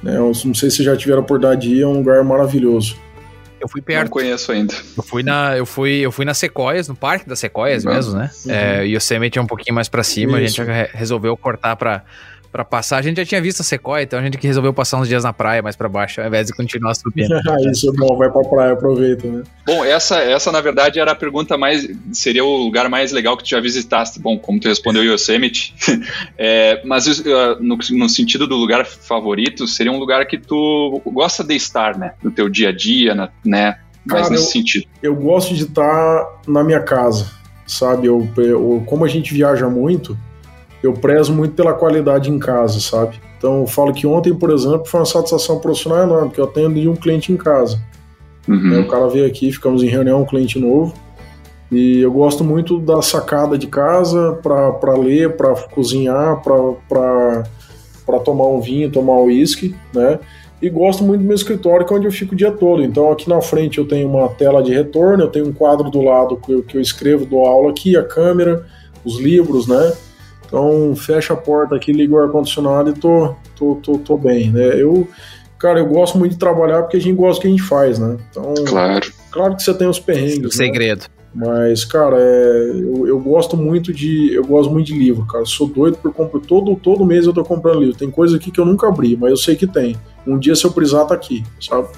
É, 0.04 0.16
eu 0.16 0.32
não 0.44 0.54
sei 0.54 0.70
se 0.70 0.82
já 0.82 0.96
tiveram 0.96 1.20
a 1.20 1.22
oportunidade 1.22 1.68
de 1.68 1.76
ir, 1.76 1.82
é 1.82 1.86
um 1.86 1.98
lugar 1.98 2.22
maravilhoso. 2.22 2.96
Eu 3.60 3.68
fui 3.68 3.80
perto. 3.80 4.02
Não 4.02 4.10
conheço 4.10 4.50
ainda. 4.50 4.74
Eu 4.96 5.02
fui 5.04 5.22
na, 5.22 5.56
eu 5.56 5.64
fui, 5.64 6.00
eu 6.00 6.10
fui 6.10 6.24
na 6.24 6.34
Sequoias, 6.34 6.88
no 6.88 6.96
Parque 6.96 7.28
das 7.28 7.38
Sequoias 7.38 7.84
uhum. 7.84 7.94
mesmo, 7.94 8.18
né? 8.18 8.30
Uhum. 8.44 8.52
É, 8.52 8.84
Yosemite 8.84 9.38
é 9.38 9.42
um 9.42 9.46
pouquinho 9.46 9.74
mais 9.74 9.88
para 9.88 10.02
cima, 10.02 10.40
Isso. 10.40 10.60
a 10.60 10.64
gente 10.64 10.90
resolveu 10.92 11.36
cortar 11.36 11.76
para 11.76 12.02
para 12.52 12.64
passar. 12.64 12.98
A 12.98 13.02
gente 13.02 13.16
já 13.16 13.24
tinha 13.24 13.40
visto 13.40 13.60
a 13.60 13.64
Sequoia, 13.64 14.02
então 14.02 14.18
a 14.18 14.22
gente 14.22 14.36
resolveu 14.36 14.74
passar 14.74 14.98
uns 14.98 15.08
dias 15.08 15.24
na 15.24 15.32
praia 15.32 15.62
mais 15.62 15.74
para 15.74 15.88
baixo, 15.88 16.20
ao 16.20 16.26
invés 16.26 16.46
de 16.46 16.52
continuar 16.52 16.94
subindo. 16.94 17.34
Isso 17.72 17.88
é 17.88 17.92
bom, 17.96 18.14
vai 18.16 18.30
pra 18.30 18.42
praia, 18.42 18.72
aproveita, 18.74 19.26
né? 19.26 19.42
Bom, 19.66 19.82
essa, 19.82 20.18
essa 20.18 20.52
na 20.52 20.60
verdade 20.60 21.00
era 21.00 21.12
a 21.12 21.14
pergunta 21.14 21.56
mais. 21.56 21.88
Seria 22.12 22.44
o 22.44 22.56
lugar 22.56 22.90
mais 22.90 23.10
legal 23.10 23.36
que 23.36 23.44
tu 23.44 23.48
já 23.48 23.60
visitaste. 23.60 24.20
Bom, 24.20 24.38
como 24.38 24.60
tu 24.60 24.68
respondeu 24.68 25.02
Yosemite. 25.02 25.74
é, 26.36 26.82
mas 26.84 27.06
uh, 27.06 27.56
no, 27.58 27.78
no, 27.92 28.08
sentido 28.08 28.46
do 28.46 28.56
lugar 28.56 28.84
favorito, 28.84 29.66
seria 29.66 29.90
um 29.90 29.98
lugar 29.98 30.26
que 30.26 30.36
tu 30.36 31.00
gosta 31.06 31.42
de 31.42 31.54
estar, 31.54 31.96
né? 31.96 32.12
No 32.22 32.30
teu 32.30 32.50
dia 32.50 32.68
a 32.68 32.72
dia, 32.72 33.14
na, 33.14 33.30
né? 33.44 33.78
Mas 34.04 34.28
nesse 34.28 34.44
eu, 34.44 34.50
sentido. 34.50 34.86
Eu 35.02 35.14
gosto 35.14 35.54
de 35.54 35.62
estar 35.62 36.40
na 36.46 36.62
minha 36.62 36.80
casa, 36.80 37.30
sabe? 37.66 38.08
Eu, 38.08 38.28
eu, 38.36 38.82
como 38.84 39.04
a 39.04 39.08
gente 39.08 39.32
viaja 39.32 39.68
muito 39.70 40.18
eu 40.82 40.92
prezo 40.92 41.32
muito 41.32 41.54
pela 41.54 41.72
qualidade 41.72 42.30
em 42.30 42.38
casa, 42.38 42.80
sabe? 42.80 43.20
Então 43.38 43.60
eu 43.60 43.66
falo 43.66 43.92
que 43.92 44.06
ontem, 44.06 44.34
por 44.34 44.50
exemplo, 44.50 44.84
foi 44.86 45.00
uma 45.00 45.06
satisfação 45.06 45.58
profissional 45.58 46.02
enorme, 46.04 46.28
porque 46.28 46.40
eu 46.40 46.44
atendo 46.44 46.90
um 46.90 46.96
cliente 46.96 47.32
em 47.32 47.36
casa. 47.36 47.80
Uhum. 48.48 48.80
o 48.80 48.88
cara 48.88 49.06
veio 49.06 49.24
aqui, 49.24 49.52
ficamos 49.52 49.84
em 49.84 49.86
reunião, 49.86 50.22
um 50.22 50.26
cliente 50.26 50.58
novo. 50.58 50.92
E 51.70 52.00
eu 52.00 52.12
gosto 52.12 52.44
muito 52.44 52.78
da 52.78 53.00
sacada 53.00 53.56
de 53.56 53.66
casa 53.66 54.38
para 54.42 54.94
ler, 54.94 55.36
para 55.36 55.54
cozinhar, 55.54 56.42
para 56.42 58.18
tomar 58.24 58.46
um 58.48 58.60
vinho, 58.60 58.90
tomar 58.90 59.14
um 59.14 59.24
uísque, 59.24 59.74
né? 59.94 60.18
E 60.60 60.68
gosto 60.68 61.02
muito 61.02 61.22
do 61.22 61.26
meu 61.26 61.34
escritório, 61.34 61.86
que 61.86 61.92
é 61.92 61.96
onde 61.96 62.06
eu 62.06 62.12
fico 62.12 62.34
o 62.34 62.36
dia 62.36 62.52
todo. 62.52 62.82
Então 62.82 63.10
aqui 63.10 63.28
na 63.28 63.40
frente 63.40 63.78
eu 63.78 63.88
tenho 63.88 64.08
uma 64.08 64.28
tela 64.28 64.62
de 64.62 64.72
retorno, 64.72 65.24
eu 65.24 65.28
tenho 65.28 65.48
um 65.48 65.52
quadro 65.52 65.90
do 65.90 66.02
lado 66.02 66.36
que 66.36 66.52
eu, 66.52 66.62
que 66.62 66.76
eu 66.76 66.80
escrevo, 66.80 67.24
dou 67.24 67.46
aula 67.46 67.70
aqui, 67.70 67.96
a 67.96 68.04
câmera, 68.04 68.66
os 69.04 69.18
livros, 69.18 69.66
né? 69.66 69.92
Então, 70.52 70.94
fecha 70.94 71.32
a 71.32 71.36
porta 71.36 71.74
aqui, 71.74 71.92
liga 71.92 72.12
o 72.12 72.18
ar-condicionado 72.18 72.90
e 72.90 72.92
tô, 72.92 73.34
tô, 73.56 73.76
tô, 73.76 73.96
tô 73.96 74.18
bem, 74.18 74.50
né? 74.50 74.78
Eu, 74.78 75.08
cara, 75.58 75.78
eu 75.78 75.86
gosto 75.86 76.18
muito 76.18 76.32
de 76.32 76.38
trabalhar 76.38 76.82
porque 76.82 76.98
a 76.98 77.00
gente 77.00 77.16
gosta 77.16 77.38
do 77.38 77.40
que 77.40 77.48
a 77.48 77.50
gente 77.50 77.62
faz, 77.62 77.98
né? 77.98 78.18
Então, 78.30 78.52
claro. 78.66 79.10
Claro 79.30 79.56
que 79.56 79.62
você 79.62 79.72
tem 79.72 79.88
os 79.88 79.98
perrengues. 79.98 80.36
O 80.36 80.42
né? 80.42 80.50
segredo. 80.50 81.06
Mas, 81.34 81.86
cara, 81.86 82.18
é, 82.20 82.70
eu, 82.70 83.08
eu, 83.08 83.18
gosto 83.18 83.56
muito 83.56 83.94
de. 83.94 84.34
Eu 84.34 84.44
gosto 84.44 84.70
muito 84.70 84.88
de 84.88 84.92
livro, 84.92 85.24
cara. 85.24 85.46
Sou 85.46 85.66
doido 85.66 85.96
por 85.96 86.12
comprar. 86.12 86.40
Todo, 86.40 86.76
todo 86.76 87.06
mês 87.06 87.24
eu 87.24 87.32
tô 87.32 87.42
comprando 87.42 87.80
livro. 87.80 87.96
Tem 87.96 88.10
coisa 88.10 88.36
aqui 88.36 88.50
que 88.50 88.60
eu 88.60 88.66
nunca 88.66 88.86
abri, 88.86 89.16
mas 89.16 89.30
eu 89.30 89.38
sei 89.38 89.56
que 89.56 89.66
tem. 89.66 89.96
Um 90.26 90.38
dia, 90.38 90.54
se 90.54 90.66
eu 90.66 90.72
precisar, 90.72 91.06
tá 91.06 91.14
aqui, 91.14 91.42
sabe? 91.58 91.88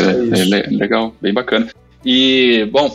É, 0.00 0.40
é 0.40 0.66
legal, 0.70 1.12
bem 1.20 1.34
bacana. 1.34 1.68
E, 2.02 2.66
bom, 2.72 2.90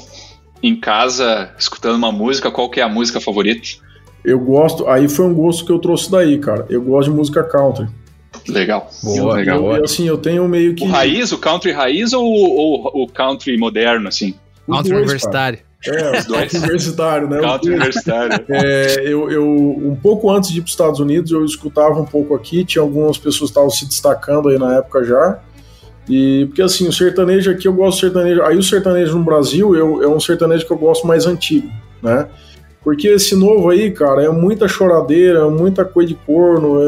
em 0.64 0.76
casa, 0.76 1.52
escutando 1.56 1.98
uma 1.98 2.12
música, 2.12 2.50
qual 2.50 2.68
que 2.68 2.80
é 2.80 2.84
a 2.84 2.90
música 2.90 3.22
favorita? 3.22 3.85
Eu 4.26 4.40
gosto. 4.40 4.88
Aí 4.88 5.08
foi 5.08 5.26
um 5.26 5.34
gosto 5.34 5.66
que 5.66 5.72
eu 5.72 5.80
trouxe 5.80 6.10
daí, 6.10 6.40
cara. 6.40 6.66
Eu 6.70 6.82
gosto 6.82 7.10
de 7.10 7.16
música 7.16 7.44
country. 7.44 7.88
Legal. 8.48 8.90
Boa, 9.04 9.18
eu, 9.18 9.28
legal. 9.36 9.76
Eu, 9.76 9.84
assim, 9.86 10.08
eu 10.08 10.18
tenho 10.18 10.48
meio 10.48 10.76
que. 10.76 10.84
O 10.84 10.88
raiz, 10.88 11.32
o 11.32 11.38
country 11.38 11.72
raiz 11.72 12.14
ou, 12.14 12.26
ou 12.26 13.04
o 13.04 13.08
country 13.08 13.58
moderno, 13.58 14.08
assim? 14.08 14.36
Country 14.68 14.96
universitário. 14.96 15.60
É, 15.88 16.18
os 16.18 16.26
dois. 16.26 16.54
universitário, 16.54 17.30
né? 17.30 17.40
Country 17.40 17.70
universitário. 17.72 18.46
É, 18.50 19.02
eu, 19.06 19.30
eu, 19.30 19.46
um 19.46 19.96
pouco 19.96 20.32
antes 20.32 20.50
de 20.50 20.58
ir 20.58 20.62
para 20.62 20.68
os 20.68 20.72
Estados 20.72 21.00
Unidos, 21.00 21.32
eu 21.32 21.46
escutava 21.46 22.00
um 22.00 22.06
pouco 22.06 22.34
aqui, 22.34 22.66
tinha 22.66 22.82
algumas 22.82 23.18
pessoas 23.18 23.52
que 23.52 23.54
estavam 23.58 23.70
se 23.70 23.86
destacando 23.86 24.50
aí 24.50 24.58
na 24.58 24.78
época 24.78 25.04
já. 25.04 25.40
E 26.10 26.46
porque 26.48 26.62
assim, 26.62 26.88
o 26.88 26.94
sertanejo 26.94 27.52
aqui 27.52 27.68
eu 27.68 27.74
gosto 27.74 27.98
de 27.98 28.02
sertanejo. 28.02 28.42
Aí 28.44 28.58
o 28.58 28.64
sertanejo 28.64 29.18
no 29.18 29.24
Brasil 29.24 29.76
eu, 29.76 30.04
é 30.04 30.08
um 30.08 30.20
sertanejo 30.20 30.66
que 30.66 30.72
eu 30.72 30.78
gosto 30.78 31.06
mais 31.06 31.26
antigo, 31.26 31.70
né? 32.02 32.28
Porque 32.86 33.08
esse 33.08 33.36
novo 33.36 33.72
aí, 33.72 33.90
cara, 33.90 34.24
é 34.24 34.30
muita 34.30 34.68
choradeira, 34.68 35.50
muita 35.50 35.84
coisa 35.84 36.10
de 36.10 36.14
corno. 36.14 36.80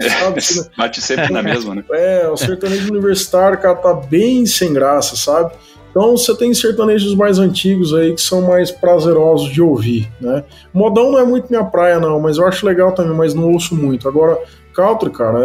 É, 0.00 0.08
sabe? 0.08 0.40
Bate 0.76 1.00
sempre 1.00 1.32
na 1.32 1.40
mesma, 1.40 1.76
né? 1.76 1.84
É, 1.92 2.28
o 2.28 2.36
sertanejo 2.36 2.90
universitário, 2.90 3.56
cara, 3.56 3.76
tá 3.76 3.94
bem 3.94 4.44
sem 4.44 4.72
graça, 4.72 5.14
sabe? 5.14 5.52
Então 5.88 6.16
você 6.16 6.36
tem 6.36 6.52
sertanejos 6.52 7.14
mais 7.14 7.38
antigos 7.38 7.94
aí 7.94 8.12
que 8.12 8.20
são 8.20 8.42
mais 8.42 8.72
prazerosos 8.72 9.52
de 9.52 9.62
ouvir, 9.62 10.10
né? 10.20 10.42
Modão 10.74 11.12
não 11.12 11.18
é 11.20 11.24
muito 11.24 11.48
minha 11.48 11.64
praia, 11.64 12.00
não, 12.00 12.18
mas 12.18 12.36
eu 12.36 12.46
acho 12.48 12.66
legal 12.66 12.90
também, 12.90 13.16
mas 13.16 13.32
não 13.32 13.52
ouço 13.52 13.76
muito. 13.76 14.08
Agora, 14.08 14.36
country, 14.74 15.10
cara, 15.10 15.38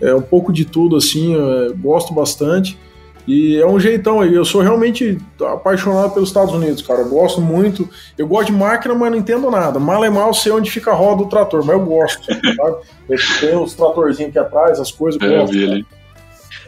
é, 0.00 0.08
é 0.08 0.14
um 0.14 0.22
pouco 0.22 0.50
de 0.50 0.64
tudo, 0.64 0.96
assim, 0.96 1.36
gosto 1.82 2.14
bastante. 2.14 2.78
E 3.26 3.58
é 3.58 3.66
um 3.66 3.78
jeitão 3.78 4.20
aí. 4.20 4.34
Eu 4.34 4.44
sou 4.44 4.62
realmente 4.62 5.18
apaixonado 5.40 6.14
pelos 6.14 6.28
Estados 6.28 6.54
Unidos, 6.54 6.82
cara. 6.82 7.00
Eu 7.00 7.08
gosto 7.08 7.40
muito. 7.40 7.88
Eu 8.16 8.26
gosto 8.26 8.46
de 8.46 8.52
máquina, 8.52 8.94
mas 8.94 9.10
não 9.10 9.18
entendo 9.18 9.50
nada. 9.50 9.78
Mal 9.78 10.04
é 10.04 10.10
mal 10.10 10.32
sei 10.32 10.52
onde 10.52 10.70
fica 10.70 10.92
a 10.92 10.94
roda 10.94 11.24
do 11.24 11.28
trator, 11.28 11.64
mas 11.64 11.76
eu 11.76 11.84
gosto, 11.84 12.24
sabe? 12.24 12.76
Tem 13.40 13.56
os 13.56 13.74
tratorzinhos 13.74 14.30
aqui 14.30 14.38
atrás, 14.38 14.78
as 14.78 14.92
coisas. 14.92 15.20
Eu, 15.20 15.30
eu 15.30 15.40
gosto, 15.40 15.52
vi 15.52 15.64
ali. 15.64 15.86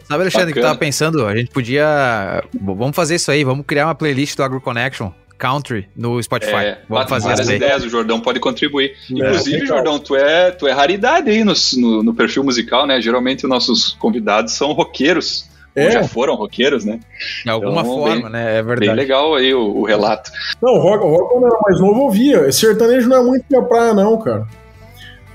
Sabe, 0.03 0.23
Alexandre, 0.23 0.47
Bacana. 0.47 0.53
que 0.53 0.59
eu 0.59 0.63
tava 0.63 0.79
pensando? 0.79 1.25
A 1.25 1.35
gente 1.35 1.51
podia. 1.51 2.43
Vamos 2.59 2.95
fazer 2.95 3.15
isso 3.15 3.31
aí, 3.31 3.43
vamos 3.43 3.65
criar 3.65 3.85
uma 3.85 3.95
playlist 3.95 4.35
do 4.35 4.43
AgroConnection 4.43 5.11
Country 5.39 5.87
no 5.95 6.21
Spotify. 6.21 6.55
É, 6.55 6.81
vamos 6.87 7.09
fazer 7.09 7.29
várias 7.29 7.49
ideias, 7.49 7.83
o 7.83 7.89
Jordão 7.89 8.19
pode 8.19 8.39
contribuir. 8.41 8.91
É, 8.91 9.13
Inclusive, 9.13 9.65
Jordão, 9.65 9.97
tu 9.97 10.15
é, 10.15 10.51
tu 10.51 10.67
é 10.67 10.73
raridade 10.73 11.29
aí 11.29 11.43
no, 11.45 11.53
no, 11.77 12.03
no, 12.03 12.13
perfil 12.13 12.43
musical, 12.43 12.85
né? 12.85 12.99
Geralmente 13.01 13.45
os 13.45 13.49
nossos 13.49 13.93
convidados 13.93 14.53
são 14.53 14.73
roqueiros. 14.73 15.49
É. 15.81 15.91
já 15.91 16.03
foram 16.03 16.35
roqueiros, 16.35 16.85
né? 16.85 16.99
De 17.43 17.49
alguma 17.49 17.81
então, 17.81 17.93
forma, 17.93 18.21
bem, 18.23 18.31
né? 18.31 18.57
É 18.57 18.63
verdade. 18.63 18.87
Bem 18.87 18.95
legal 18.95 19.35
aí 19.35 19.53
o, 19.53 19.77
o 19.77 19.85
relato. 19.85 20.31
Não, 20.61 20.73
o 20.73 20.79
rock, 20.79 21.03
o 21.03 21.09
rock 21.09 21.33
quando 21.33 21.47
era 21.47 21.59
mais 21.61 21.79
novo 21.79 22.01
ouvia. 22.01 22.51
Sertanejo 22.51 23.07
não 23.09 23.17
é 23.17 23.23
muito 23.23 23.45
minha 23.49 23.63
praia, 23.63 23.93
não, 23.93 24.17
cara. 24.19 24.47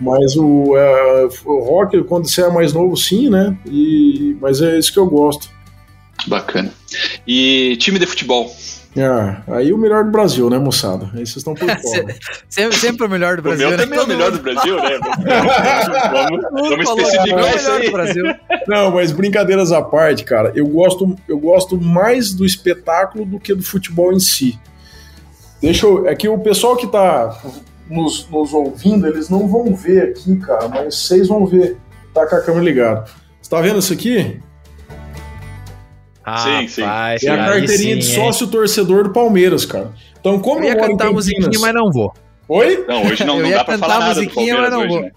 Mas 0.00 0.36
o, 0.36 0.76
é, 0.76 1.28
o 1.44 1.58
rock, 1.60 2.02
quando 2.04 2.28
você 2.28 2.42
é 2.42 2.48
mais 2.50 2.72
novo, 2.72 2.96
sim, 2.96 3.30
né? 3.30 3.56
E, 3.66 4.36
mas 4.40 4.60
é 4.60 4.78
isso 4.78 4.92
que 4.92 4.98
eu 4.98 5.06
gosto. 5.06 5.48
Bacana. 6.26 6.72
E 7.26 7.76
time 7.78 7.98
de 7.98 8.06
futebol? 8.06 8.50
Ah, 8.96 9.42
aí 9.48 9.72
o 9.72 9.78
melhor 9.78 10.04
do 10.04 10.10
Brasil, 10.10 10.48
né, 10.48 10.56
moçada? 10.56 11.06
Aí 11.06 11.26
vocês 11.26 11.38
estão 11.38 11.54
por 11.54 11.68
fora. 11.82 12.14
sempre, 12.48 12.76
sempre 12.76 13.06
o 13.06 13.10
melhor 13.10 13.36
do 13.36 13.42
Brasil. 13.42 13.66
O 13.66 13.70
meu 13.70 13.78
né? 13.78 13.84
também 13.84 13.98
é 13.98 14.02
o 14.02 14.06
melhor 14.06 14.30
do 14.30 14.38
Brasil, 14.38 14.76
né? 14.76 14.98
vamos, 16.12 16.70
vamos 16.70 16.88
especificar 16.88 17.56
isso 17.56 17.70
aí. 17.72 17.90
Brasil. 17.90 18.24
Não, 18.68 18.92
mas 18.92 19.10
brincadeiras 19.10 19.72
à 19.72 19.82
parte, 19.82 20.22
cara, 20.24 20.52
eu 20.54 20.66
gosto, 20.66 21.16
eu 21.28 21.38
gosto 21.38 21.80
mais 21.80 22.32
do 22.32 22.44
espetáculo 22.44 23.24
do 23.24 23.40
que 23.40 23.54
do 23.54 23.62
futebol 23.62 24.12
em 24.12 24.20
si. 24.20 24.58
Deixa 25.60 25.86
eu. 25.86 26.06
É 26.06 26.14
que 26.14 26.28
o 26.28 26.38
pessoal 26.38 26.76
que 26.76 26.86
tá 26.86 27.40
nos, 27.90 28.28
nos 28.30 28.54
ouvindo, 28.54 29.06
eles 29.06 29.28
não 29.28 29.48
vão 29.48 29.74
ver 29.74 30.10
aqui, 30.10 30.36
cara, 30.36 30.68
mas 30.68 30.94
vocês 30.94 31.28
vão 31.28 31.44
ver. 31.46 31.78
Tá 32.12 32.26
com 32.26 32.36
a 32.36 32.40
câmera 32.40 32.64
ligada. 32.64 33.04
Você 33.42 33.50
tá 33.50 33.60
vendo 33.60 33.80
isso 33.80 33.92
aqui? 33.92 34.40
Ah, 36.24 36.38
sim, 36.38 36.68
sim. 36.68 36.82
é 36.82 37.30
a 37.30 37.36
carteirinha 37.36 37.94
sim, 37.94 37.98
de 37.98 38.14
sócio 38.14 38.46
torcedor 38.46 39.04
do 39.04 39.10
Palmeiras, 39.10 39.66
cara. 39.66 39.92
Então, 40.18 40.40
como 40.40 40.60
eu 40.60 40.68
ia 40.68 40.72
eu 40.72 40.80
cantar 40.80 41.08
a 41.08 41.12
musiquinha, 41.12 41.58
mas 41.60 41.74
não 41.74 41.92
vou. 41.92 42.14
Oi? 42.48 42.84
Não, 42.86 43.06
hoje 43.06 43.24
não, 43.24 43.40
não 43.42 43.50
dá 43.50 43.64
pra 43.64 43.78
falar 43.78 44.00
nada 44.00 44.20
do 44.20 44.30
Palmeiras 44.30 44.70
não 44.70 44.80
hoje, 44.80 44.88
vou. 44.88 45.00
Né? 45.00 45.12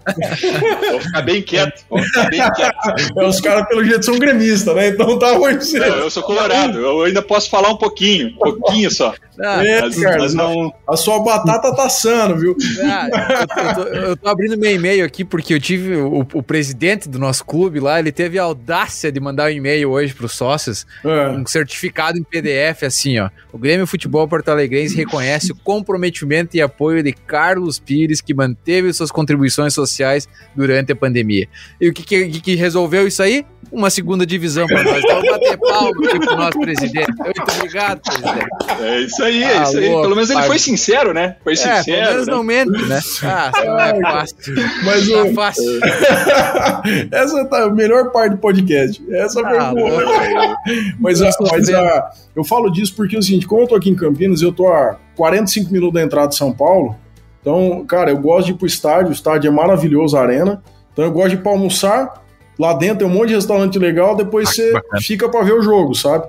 vou 0.90 1.00
ficar 1.00 1.22
bem 1.22 1.42
quieto, 1.42 1.84
vou 1.88 2.02
ficar 2.02 2.30
bem 2.30 2.40
quieto. 2.52 2.76
É, 3.16 3.24
os 3.24 3.40
caras, 3.40 3.68
pelo 3.68 3.84
jeito, 3.84 4.04
são 4.04 4.18
gremistas, 4.18 4.74
né? 4.74 4.88
Então 4.88 5.18
tá 5.18 5.32
ruim 5.32 5.58
não, 5.74 5.86
Eu 5.86 6.10
sou 6.10 6.22
colorado, 6.22 6.78
eu 6.78 7.02
ainda 7.02 7.22
posso 7.22 7.50
falar 7.50 7.70
um 7.70 7.76
pouquinho, 7.76 8.28
um 8.28 8.38
pouquinho 8.38 8.90
só. 8.90 9.14
Ah, 9.40 9.58
mas, 9.58 9.96
cara, 9.96 10.18
mas 10.18 10.34
não... 10.34 10.72
A 10.86 10.96
sua 10.96 11.22
batata 11.22 11.74
tá 11.74 11.84
assando, 11.84 12.36
viu? 12.36 12.56
Ah, 12.82 13.08
eu, 13.56 13.74
tô, 13.74 13.82
eu, 13.82 14.16
tô, 14.16 14.28
abrindo 14.28 14.58
meu 14.58 14.74
e-mail 14.74 15.04
aqui 15.04 15.24
porque 15.24 15.54
eu 15.54 15.60
tive 15.60 15.94
o, 15.96 16.26
o, 16.32 16.42
presidente 16.42 17.08
do 17.08 17.18
nosso 17.18 17.44
clube 17.44 17.78
lá, 17.78 18.00
ele 18.00 18.10
teve 18.10 18.38
a 18.38 18.42
audácia 18.42 19.12
de 19.12 19.20
mandar 19.20 19.44
um 19.44 19.54
e-mail 19.54 19.90
hoje 19.90 20.12
pros 20.12 20.32
sócios, 20.32 20.86
é. 21.04 21.28
um 21.28 21.46
certificado 21.46 22.18
em 22.18 22.24
PDF 22.24 22.82
assim, 22.82 23.18
ó. 23.20 23.30
O 23.52 23.58
Grêmio 23.58 23.86
Futebol 23.86 24.26
Porto 24.26 24.48
Alegrense 24.48 24.96
reconhece 24.96 25.52
o 25.52 25.56
comprometimento 25.56 26.56
e 26.56 26.60
apoio 26.60 27.02
de 27.02 27.12
Carlos 27.26 27.78
Pires, 27.78 28.20
que 28.20 28.32
manteve 28.32 28.92
suas 28.92 29.10
contribuições 29.10 29.74
sociais 29.74 30.28
durante 30.54 30.92
a 30.92 30.96
pandemia. 30.96 31.48
E 31.80 31.88
o 31.88 31.92
que, 31.92 32.02
que, 32.02 32.40
que 32.40 32.54
resolveu 32.54 33.06
isso 33.06 33.22
aí? 33.22 33.44
Uma 33.70 33.90
segunda 33.90 34.24
divisão 34.24 34.66
para 34.66 34.82
nós. 34.82 35.02
Então, 35.04 35.20
bater 35.20 35.58
palma 35.58 35.90
aqui 35.90 36.18
pro 36.20 36.36
nosso 36.36 36.60
presidente. 36.60 37.12
Muito 37.18 37.42
obrigado, 37.42 38.00
presidente. 38.00 38.48
É 38.80 39.00
isso 39.00 39.22
aí, 39.22 39.42
é 39.42 39.62
isso 39.62 39.78
aí. 39.78 39.88
Pelo 39.88 40.14
menos 40.14 40.30
ele 40.30 40.42
foi 40.42 40.58
sincero, 40.58 41.12
né? 41.12 41.36
Foi 41.44 41.54
sincero. 41.54 41.90
É, 41.90 42.06
pelo 42.06 42.14
menos 42.14 42.26
né? 42.26 42.32
não 42.32 42.42
mente, 42.42 42.88
né? 42.88 43.00
Ah, 43.24 43.52
não 43.64 43.78
é 43.78 44.00
fácil. 44.00 44.36
Mas 44.84 45.08
tá 45.08 45.22
o... 45.22 45.34
fácil. 45.34 45.80
Essa 47.12 47.44
tá 47.44 47.64
a 47.64 47.70
melhor 47.70 48.10
parte 48.10 48.32
do 48.32 48.38
podcast. 48.38 49.02
Essa 49.10 49.40
foi 49.40 49.58
ah, 49.58 49.74
boa. 49.74 49.98
Mas, 50.98 51.22
a, 51.22 51.30
mas 51.50 51.68
a, 51.70 52.10
eu 52.34 52.44
falo 52.44 52.70
disso 52.70 52.94
porque 52.94 53.16
é 53.16 53.18
o 53.18 53.22
seguinte, 53.22 53.46
como 53.46 53.62
eu 53.62 53.66
tô 53.66 53.74
aqui 53.74 53.90
em 53.90 53.94
Campinas, 53.94 54.42
eu 54.42 54.52
tô 54.52 54.68
a 54.68 54.98
45 55.16 55.72
minutos 55.72 55.94
da 55.94 56.02
entrada 56.02 56.28
de 56.28 56.36
São 56.36 56.52
Paulo, 56.52 56.96
então, 57.40 57.84
cara, 57.86 58.10
eu 58.10 58.18
gosto 58.18 58.46
de 58.46 58.52
ir 58.52 58.56
pro 58.56 58.66
estádio, 58.66 59.10
o 59.10 59.12
estádio 59.12 59.48
é 59.48 59.50
maravilhoso, 59.50 60.16
a 60.16 60.22
arena. 60.22 60.62
Então 60.92 61.04
eu 61.04 61.12
gosto 61.12 61.30
de 61.30 61.34
ir 61.36 61.42
pra 61.42 61.52
almoçar, 61.52 62.24
lá 62.58 62.72
dentro 62.72 62.98
tem 62.98 63.06
um 63.06 63.10
monte 63.10 63.28
de 63.28 63.34
restaurante 63.34 63.78
legal, 63.78 64.16
depois 64.16 64.48
ah, 64.48 64.52
você 64.52 64.72
bacana. 64.72 65.02
fica 65.02 65.28
para 65.28 65.44
ver 65.44 65.54
o 65.54 65.62
jogo, 65.62 65.94
sabe? 65.94 66.26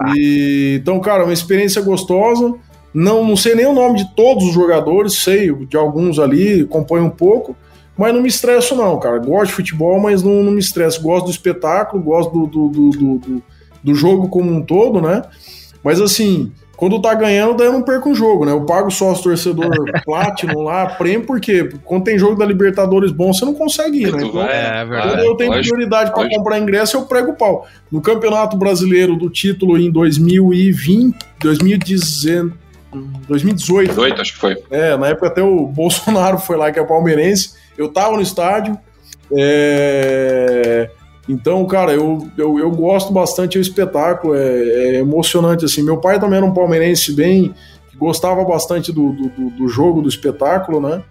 Ah. 0.00 0.12
E, 0.16 0.78
então, 0.80 1.00
cara, 1.00 1.24
uma 1.24 1.32
experiência 1.32 1.82
gostosa. 1.82 2.54
Não, 2.94 3.22
não 3.22 3.36
sei 3.36 3.54
nem 3.54 3.66
o 3.66 3.74
nome 3.74 3.98
de 3.98 4.14
todos 4.14 4.44
os 4.44 4.54
jogadores, 4.54 5.14
sei 5.14 5.52
de 5.66 5.76
alguns 5.76 6.18
ali, 6.18 6.62
acompanho 6.62 7.04
um 7.04 7.10
pouco, 7.10 7.54
mas 7.94 8.14
não 8.14 8.22
me 8.22 8.28
estresso 8.28 8.74
não, 8.74 8.98
cara. 8.98 9.18
Gosto 9.18 9.48
de 9.48 9.52
futebol, 9.52 10.00
mas 10.00 10.22
não, 10.22 10.42
não 10.42 10.52
me 10.52 10.60
estresso. 10.60 11.02
Gosto 11.02 11.26
do 11.26 11.30
espetáculo, 11.30 12.02
gosto 12.02 12.32
do, 12.32 12.46
do, 12.46 12.68
do, 12.68 13.18
do, 13.18 13.42
do 13.84 13.94
jogo 13.94 14.28
como 14.28 14.50
um 14.50 14.62
todo, 14.62 15.02
né? 15.02 15.22
Mas 15.84 16.00
assim, 16.00 16.52
quando 16.76 17.00
tá 17.00 17.14
ganhando, 17.14 17.54
daí 17.54 17.66
eu 17.66 17.72
não 17.72 17.82
perco 17.82 18.10
um 18.10 18.14
jogo, 18.14 18.44
né? 18.44 18.52
Eu 18.52 18.66
pago 18.66 18.90
sócio 18.90 19.24
torcedor 19.24 19.70
Platinum 20.04 20.60
lá, 20.60 20.86
prêmio, 20.86 21.26
porque 21.26 21.70
quando 21.84 22.04
tem 22.04 22.18
jogo 22.18 22.36
da 22.36 22.44
Libertadores 22.44 23.10
bom, 23.10 23.32
você 23.32 23.44
não 23.44 23.54
consegue 23.54 24.02
ir, 24.02 24.12
né? 24.12 24.22
Então, 24.22 24.42
é, 24.42 24.82
é 24.82 24.84
verdade. 24.84 25.08
Quando 25.08 25.24
eu 25.24 25.36
tenho 25.36 25.50
lógico, 25.52 25.74
prioridade 25.74 26.12
para 26.12 26.28
comprar 26.28 26.58
ingresso, 26.58 26.96
eu 26.96 27.06
prego 27.06 27.30
o 27.30 27.34
pau. 27.34 27.66
No 27.90 28.02
Campeonato 28.02 28.56
Brasileiro 28.56 29.16
do 29.16 29.30
título 29.30 29.78
em 29.78 29.90
2020, 29.90 31.16
2018, 31.40 32.52
2018. 33.26 33.88
18, 33.88 34.20
acho 34.20 34.32
que 34.34 34.38
foi. 34.38 34.56
É, 34.70 34.96
na 34.96 35.08
época 35.08 35.28
até 35.28 35.42
o 35.42 35.66
Bolsonaro 35.68 36.38
foi 36.38 36.56
lá, 36.56 36.70
que 36.70 36.78
é 36.78 36.84
palmeirense. 36.84 37.54
Eu 37.76 37.88
tava 37.88 38.16
no 38.16 38.22
estádio. 38.22 38.78
É... 39.32 40.90
Então, 41.28 41.64
cara, 41.66 41.92
eu, 41.92 42.26
eu, 42.38 42.58
eu 42.58 42.70
gosto 42.70 43.12
bastante 43.12 43.58
do 43.58 43.62
espetáculo, 43.62 44.34
é, 44.34 44.40
é, 44.40 44.94
emocionante, 44.96 45.64
assim. 45.64 45.82
Meu 45.82 45.98
pai 45.98 46.20
também 46.20 46.36
era 46.36 46.46
um 46.46 46.54
palmeirense 46.54 47.12
bem, 47.12 47.54
que 47.90 47.96
gostava 47.96 48.44
bastante 48.44 48.92
do, 48.92 49.12
do, 49.12 49.50
do 49.50 49.68
jogo, 49.68 50.00
do 50.00 50.08
espetáculo, 50.08 50.80
né? 50.80 51.02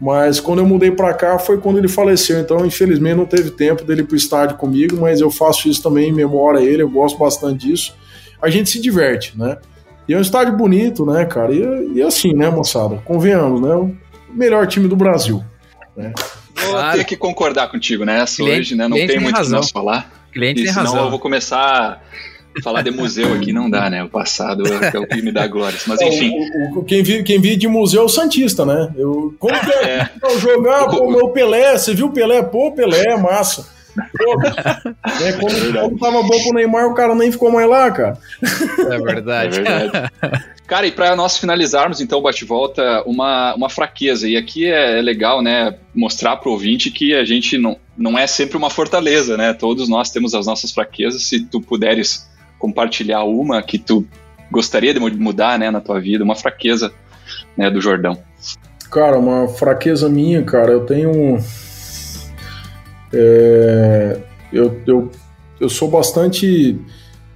Mas 0.00 0.38
quando 0.38 0.58
eu 0.58 0.66
mudei 0.66 0.90
para 0.90 1.14
cá 1.14 1.38
foi 1.38 1.58
quando 1.58 1.78
ele 1.78 1.88
faleceu, 1.88 2.38
então 2.38 2.64
infelizmente 2.66 3.16
não 3.16 3.24
teve 3.24 3.50
tempo 3.50 3.82
dele 3.82 4.02
ir 4.02 4.04
pro 4.04 4.16
estádio 4.16 4.56
comigo, 4.56 4.96
mas 5.00 5.20
eu 5.20 5.30
faço 5.30 5.68
isso 5.68 5.82
também 5.82 6.10
em 6.10 6.12
memória 6.12 6.60
a 6.60 6.62
ele, 6.62 6.82
eu 6.82 6.90
gosto 6.90 7.18
bastante 7.18 7.66
disso. 7.66 7.94
A 8.40 8.50
gente 8.50 8.68
se 8.68 8.80
diverte, 8.80 9.36
né? 9.36 9.56
E 10.06 10.14
é 10.14 10.18
um 10.18 10.20
estádio 10.20 10.54
bonito, 10.56 11.04
né, 11.04 11.24
cara? 11.24 11.52
E, 11.52 11.94
e 11.94 12.02
assim, 12.02 12.32
né, 12.34 12.48
moçada? 12.50 12.96
Convenhamos, 13.04 13.60
né? 13.60 13.74
O 13.74 13.96
melhor 14.30 14.66
time 14.66 14.86
do 14.86 14.94
Brasil, 14.94 15.42
né? 15.96 16.12
Vou 16.76 16.84
claro. 16.84 16.98
ter 16.98 17.04
que 17.04 17.16
concordar 17.16 17.68
contigo 17.68 18.04
nessa 18.04 18.36
cliente, 18.36 18.60
hoje, 18.60 18.74
né? 18.74 18.88
Não 18.88 18.96
tem 18.96 19.18
muito 19.18 19.40
o 19.40 19.44
que 19.44 19.50
nós 19.50 19.70
falar. 19.70 20.10
Cliente 20.32 20.60
e 20.60 20.64
tem 20.64 20.72
senão 20.72 20.86
razão. 20.86 21.04
eu 21.04 21.10
vou 21.10 21.18
começar 21.18 22.02
a 22.58 22.62
falar 22.62 22.82
de 22.82 22.90
museu 22.90 23.34
aqui, 23.34 23.52
não 23.52 23.68
dá, 23.68 23.88
né? 23.90 24.02
O 24.02 24.08
passado 24.08 24.64
é 24.66 24.98
o 24.98 25.06
que 25.06 25.22
me 25.22 25.32
dá 25.32 25.46
glórias. 25.46 25.84
Mas 25.86 26.00
enfim. 26.00 26.32
O, 26.74 26.80
o, 26.80 26.84
quem, 26.84 27.02
vive, 27.02 27.22
quem 27.22 27.40
vive 27.40 27.56
de 27.56 27.68
museu 27.68 28.02
é 28.02 28.04
o 28.04 28.08
Santista, 28.08 28.64
né? 28.64 28.92
Eu, 28.96 29.34
como 29.38 29.58
que 29.58 29.72
é? 29.72 30.10
é. 30.22 30.38
jogar, 30.38 30.86
pô, 30.90 31.10
meu 31.10 31.28
Pelé, 31.30 31.76
você 31.76 31.94
viu 31.94 32.06
o 32.06 32.12
Pelé? 32.12 32.42
Pô, 32.42 32.72
Pelé, 32.72 33.16
massa. 33.16 33.75
Pô, 33.96 34.36
né, 34.38 35.32
quando, 35.40 35.76
é 35.76 35.80
quando 35.80 35.98
tava 35.98 36.22
bom 36.22 36.42
pro 36.42 36.54
Neymar, 36.54 36.86
o 36.86 36.94
cara 36.94 37.14
nem 37.14 37.32
ficou 37.32 37.50
mais 37.50 37.68
lá, 37.68 37.90
cara. 37.90 38.18
É 38.90 38.98
verdade. 38.98 39.60
É 39.60 39.62
verdade. 39.62 40.12
Cara, 40.66 40.84
e 40.84 40.90
para 40.90 41.14
nós 41.14 41.38
finalizarmos 41.38 42.00
então 42.00 42.18
o 42.18 42.22
bate-volta, 42.22 43.00
uma, 43.06 43.54
uma 43.54 43.70
fraqueza, 43.70 44.28
e 44.28 44.36
aqui 44.36 44.66
é, 44.66 44.98
é 44.98 45.00
legal, 45.00 45.40
né, 45.40 45.76
mostrar 45.94 46.36
para 46.38 46.48
o 46.48 46.52
ouvinte 46.52 46.90
que 46.90 47.14
a 47.14 47.24
gente 47.24 47.56
não, 47.56 47.76
não 47.96 48.18
é 48.18 48.26
sempre 48.26 48.56
uma 48.56 48.68
fortaleza, 48.68 49.36
né, 49.36 49.52
todos 49.52 49.88
nós 49.88 50.10
temos 50.10 50.34
as 50.34 50.44
nossas 50.44 50.72
fraquezas, 50.72 51.22
se 51.22 51.44
tu 51.44 51.60
puderes 51.60 52.28
compartilhar 52.58 53.22
uma 53.22 53.62
que 53.62 53.78
tu 53.78 54.04
gostaria 54.50 54.92
de 54.92 54.98
mudar, 54.98 55.56
né, 55.56 55.70
na 55.70 55.80
tua 55.80 56.00
vida, 56.00 56.24
uma 56.24 56.34
fraqueza, 56.34 56.92
né, 57.56 57.70
do 57.70 57.80
Jordão. 57.80 58.18
Cara, 58.90 59.18
uma 59.18 59.48
fraqueza 59.48 60.08
minha, 60.08 60.42
cara, 60.42 60.72
eu 60.72 60.84
tenho. 60.84 61.38
É, 63.12 64.18
eu, 64.52 64.80
eu, 64.86 65.10
eu 65.60 65.68
sou 65.68 65.88
bastante. 65.88 66.78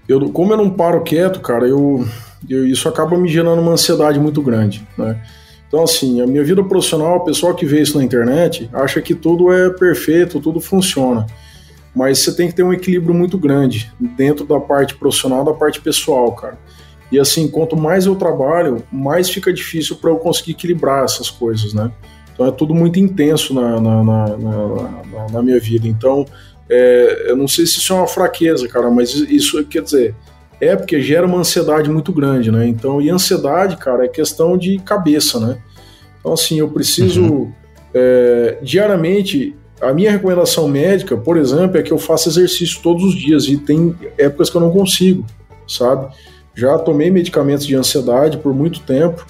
Eu, 0.08 0.30
como 0.30 0.52
eu 0.52 0.56
não 0.56 0.70
paro 0.70 1.02
quieto, 1.02 1.40
cara, 1.40 1.66
eu, 1.66 2.06
eu, 2.48 2.66
isso 2.66 2.88
acaba 2.88 3.16
me 3.16 3.28
gerando 3.28 3.60
uma 3.60 3.72
ansiedade 3.72 4.18
muito 4.18 4.42
grande, 4.42 4.86
né? 4.96 5.20
Então, 5.68 5.84
assim, 5.84 6.20
a 6.20 6.26
minha 6.26 6.42
vida 6.42 6.64
profissional, 6.64 7.18
o 7.18 7.24
pessoal 7.24 7.54
que 7.54 7.64
vê 7.64 7.80
isso 7.80 7.96
na 7.96 8.02
internet 8.02 8.68
acha 8.72 9.00
que 9.00 9.14
tudo 9.14 9.52
é 9.52 9.70
perfeito, 9.70 10.40
tudo 10.40 10.60
funciona. 10.60 11.26
Mas 11.94 12.18
você 12.18 12.34
tem 12.34 12.48
que 12.48 12.54
ter 12.54 12.64
um 12.64 12.72
equilíbrio 12.72 13.14
muito 13.14 13.38
grande 13.38 13.92
dentro 14.00 14.44
da 14.44 14.58
parte 14.58 14.96
profissional 14.96 15.44
da 15.44 15.52
parte 15.52 15.80
pessoal, 15.80 16.32
cara. 16.32 16.58
E 17.12 17.18
assim, 17.18 17.48
quanto 17.48 17.76
mais 17.76 18.06
eu 18.06 18.16
trabalho, 18.16 18.82
mais 18.90 19.30
fica 19.30 19.52
difícil 19.52 19.96
para 19.96 20.10
eu 20.10 20.16
conseguir 20.16 20.52
equilibrar 20.52 21.04
essas 21.04 21.30
coisas, 21.30 21.72
né? 21.72 21.90
Então 22.40 22.48
é 22.48 22.52
tudo 22.52 22.74
muito 22.74 22.98
intenso 22.98 23.52
na, 23.52 23.78
na, 23.78 24.02
na, 24.02 24.36
na, 24.38 25.28
na 25.30 25.42
minha 25.42 25.60
vida. 25.60 25.86
Então, 25.86 26.24
é, 26.70 27.26
eu 27.28 27.36
não 27.36 27.46
sei 27.46 27.66
se 27.66 27.76
isso 27.76 27.92
é 27.92 27.96
uma 27.96 28.06
fraqueza, 28.06 28.66
cara, 28.66 28.90
mas 28.90 29.14
isso 29.14 29.62
quer 29.66 29.82
dizer, 29.82 30.14
é 30.58 30.74
porque 30.74 31.02
gera 31.02 31.26
uma 31.26 31.36
ansiedade 31.36 31.90
muito 31.90 32.10
grande, 32.10 32.50
né? 32.50 32.66
Então, 32.66 32.98
e 32.98 33.10
ansiedade, 33.10 33.76
cara, 33.76 34.06
é 34.06 34.08
questão 34.08 34.56
de 34.56 34.78
cabeça, 34.78 35.38
né? 35.38 35.58
Então, 36.18 36.32
assim, 36.32 36.58
eu 36.58 36.70
preciso 36.70 37.22
uhum. 37.22 37.52
é, 37.92 38.56
diariamente. 38.62 39.54
A 39.78 39.92
minha 39.92 40.10
recomendação 40.10 40.66
médica, 40.66 41.18
por 41.18 41.36
exemplo, 41.36 41.76
é 41.76 41.82
que 41.82 41.92
eu 41.92 41.98
faça 41.98 42.30
exercício 42.30 42.80
todos 42.82 43.04
os 43.04 43.14
dias 43.14 43.48
e 43.48 43.58
tem 43.58 43.94
épocas 44.16 44.48
que 44.48 44.56
eu 44.56 44.62
não 44.62 44.70
consigo, 44.70 45.26
sabe? 45.68 46.10
Já 46.54 46.78
tomei 46.78 47.10
medicamentos 47.10 47.66
de 47.66 47.76
ansiedade 47.76 48.38
por 48.38 48.54
muito 48.54 48.80
tempo, 48.80 49.26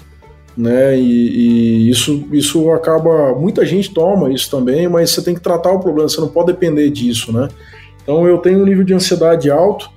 né? 0.55 0.97
E, 0.97 1.01
e, 1.01 1.89
isso, 1.89 2.27
isso 2.31 2.71
acaba. 2.71 3.33
Muita 3.35 3.65
gente 3.65 3.93
toma 3.93 4.31
isso 4.31 4.49
também, 4.49 4.87
mas 4.87 5.11
você 5.11 5.21
tem 5.21 5.33
que 5.33 5.41
tratar 5.41 5.71
o 5.71 5.79
problema, 5.79 6.09
você 6.09 6.19
não 6.19 6.27
pode 6.27 6.47
depender 6.47 6.89
disso, 6.89 7.31
né? 7.31 7.47
Então 8.03 8.27
eu 8.27 8.37
tenho 8.37 8.59
um 8.59 8.65
nível 8.65 8.83
de 8.83 8.93
ansiedade 8.93 9.49
alto, 9.49 9.89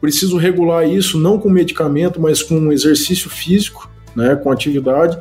preciso 0.00 0.36
regular 0.36 0.88
isso 0.88 1.18
não 1.18 1.38
com 1.38 1.48
medicamento, 1.48 2.20
mas 2.20 2.42
com 2.42 2.72
exercício 2.72 3.30
físico, 3.30 3.90
né? 4.14 4.34
Com 4.36 4.50
atividade. 4.50 5.18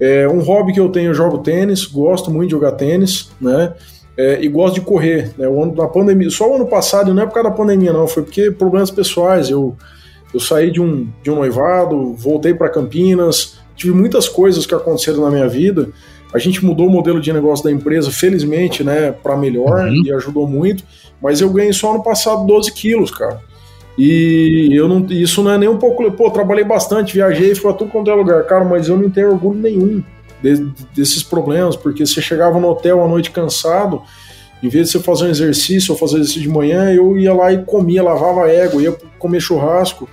É, 0.00 0.28
um 0.28 0.40
hobby 0.40 0.72
que 0.72 0.80
eu 0.80 0.88
tenho, 0.88 1.10
eu 1.10 1.14
jogo 1.14 1.38
tênis, 1.38 1.84
gosto 1.84 2.30
muito 2.30 2.48
de 2.48 2.52
jogar 2.52 2.72
tênis, 2.72 3.30
né? 3.40 3.74
É, 4.16 4.42
e 4.42 4.48
gosto 4.48 4.74
de 4.74 4.80
correr. 4.82 5.32
Né? 5.38 5.48
O 5.48 5.62
ano 5.62 5.74
da 5.74 5.88
pandemia, 5.88 6.28
só 6.28 6.50
o 6.50 6.56
ano 6.56 6.66
passado, 6.66 7.14
não 7.14 7.22
é 7.22 7.26
por 7.26 7.32
causa 7.32 7.48
da 7.48 7.54
pandemia, 7.54 7.92
não, 7.92 8.06
foi 8.06 8.22
porque 8.22 8.50
problemas 8.50 8.90
pessoais. 8.90 9.48
Eu 9.48 9.76
eu 10.32 10.40
saí 10.40 10.70
de 10.70 10.80
um, 10.80 11.08
de 11.22 11.30
um 11.30 11.36
noivado, 11.36 12.14
voltei 12.14 12.54
para 12.54 12.70
Campinas, 12.70 13.58
tive 13.82 13.94
muitas 13.94 14.28
coisas 14.28 14.64
que 14.64 14.74
aconteceram 14.74 15.22
na 15.22 15.30
minha 15.30 15.48
vida. 15.48 15.88
A 16.32 16.38
gente 16.38 16.64
mudou 16.64 16.86
o 16.86 16.90
modelo 16.90 17.20
de 17.20 17.32
negócio 17.32 17.64
da 17.64 17.70
empresa, 17.70 18.10
felizmente, 18.10 18.82
né, 18.82 19.12
para 19.12 19.36
melhor 19.36 19.86
uhum. 19.86 20.02
e 20.04 20.12
ajudou 20.12 20.46
muito. 20.46 20.82
Mas 21.20 21.40
eu 21.40 21.50
ganhei 21.50 21.72
só 21.72 21.92
no 21.92 22.02
passado 22.02 22.46
12 22.46 22.72
quilos, 22.72 23.10
cara. 23.10 23.40
E 23.98 24.70
eu 24.72 24.88
não, 24.88 25.04
isso 25.10 25.42
não 25.42 25.50
é 25.50 25.58
nem 25.58 25.68
um 25.68 25.76
pouco. 25.76 26.10
Pô, 26.12 26.30
trabalhei 26.30 26.64
bastante, 26.64 27.14
viajei, 27.14 27.54
fui 27.54 27.70
a 27.70 27.74
tudo 27.74 27.90
quanto 27.90 28.10
é 28.10 28.14
lugar, 28.14 28.44
cara, 28.44 28.64
mas 28.64 28.88
eu 28.88 28.96
não 28.96 29.10
tenho 29.10 29.30
orgulho 29.30 29.60
nenhum 29.60 30.02
de, 30.42 30.66
desses 30.94 31.22
problemas, 31.22 31.76
porque 31.76 32.04
você 32.04 32.22
chegava 32.22 32.58
no 32.58 32.68
hotel 32.68 33.04
à 33.04 33.08
noite 33.08 33.30
cansado, 33.30 34.02
em 34.62 34.68
vez 34.68 34.86
de 34.86 34.92
você 34.92 35.00
fazer 35.00 35.26
um 35.26 35.28
exercício 35.28 35.92
ou 35.92 35.98
fazer 35.98 36.16
exercício 36.16 36.42
de 36.42 36.48
manhã, 36.48 36.90
eu 36.90 37.18
ia 37.18 37.34
lá 37.34 37.52
e 37.52 37.62
comia, 37.64 38.02
lavava 38.02 38.48
ego, 38.48 38.80
ia 38.80 38.96
comer 39.18 39.40
churrasco. 39.40 40.08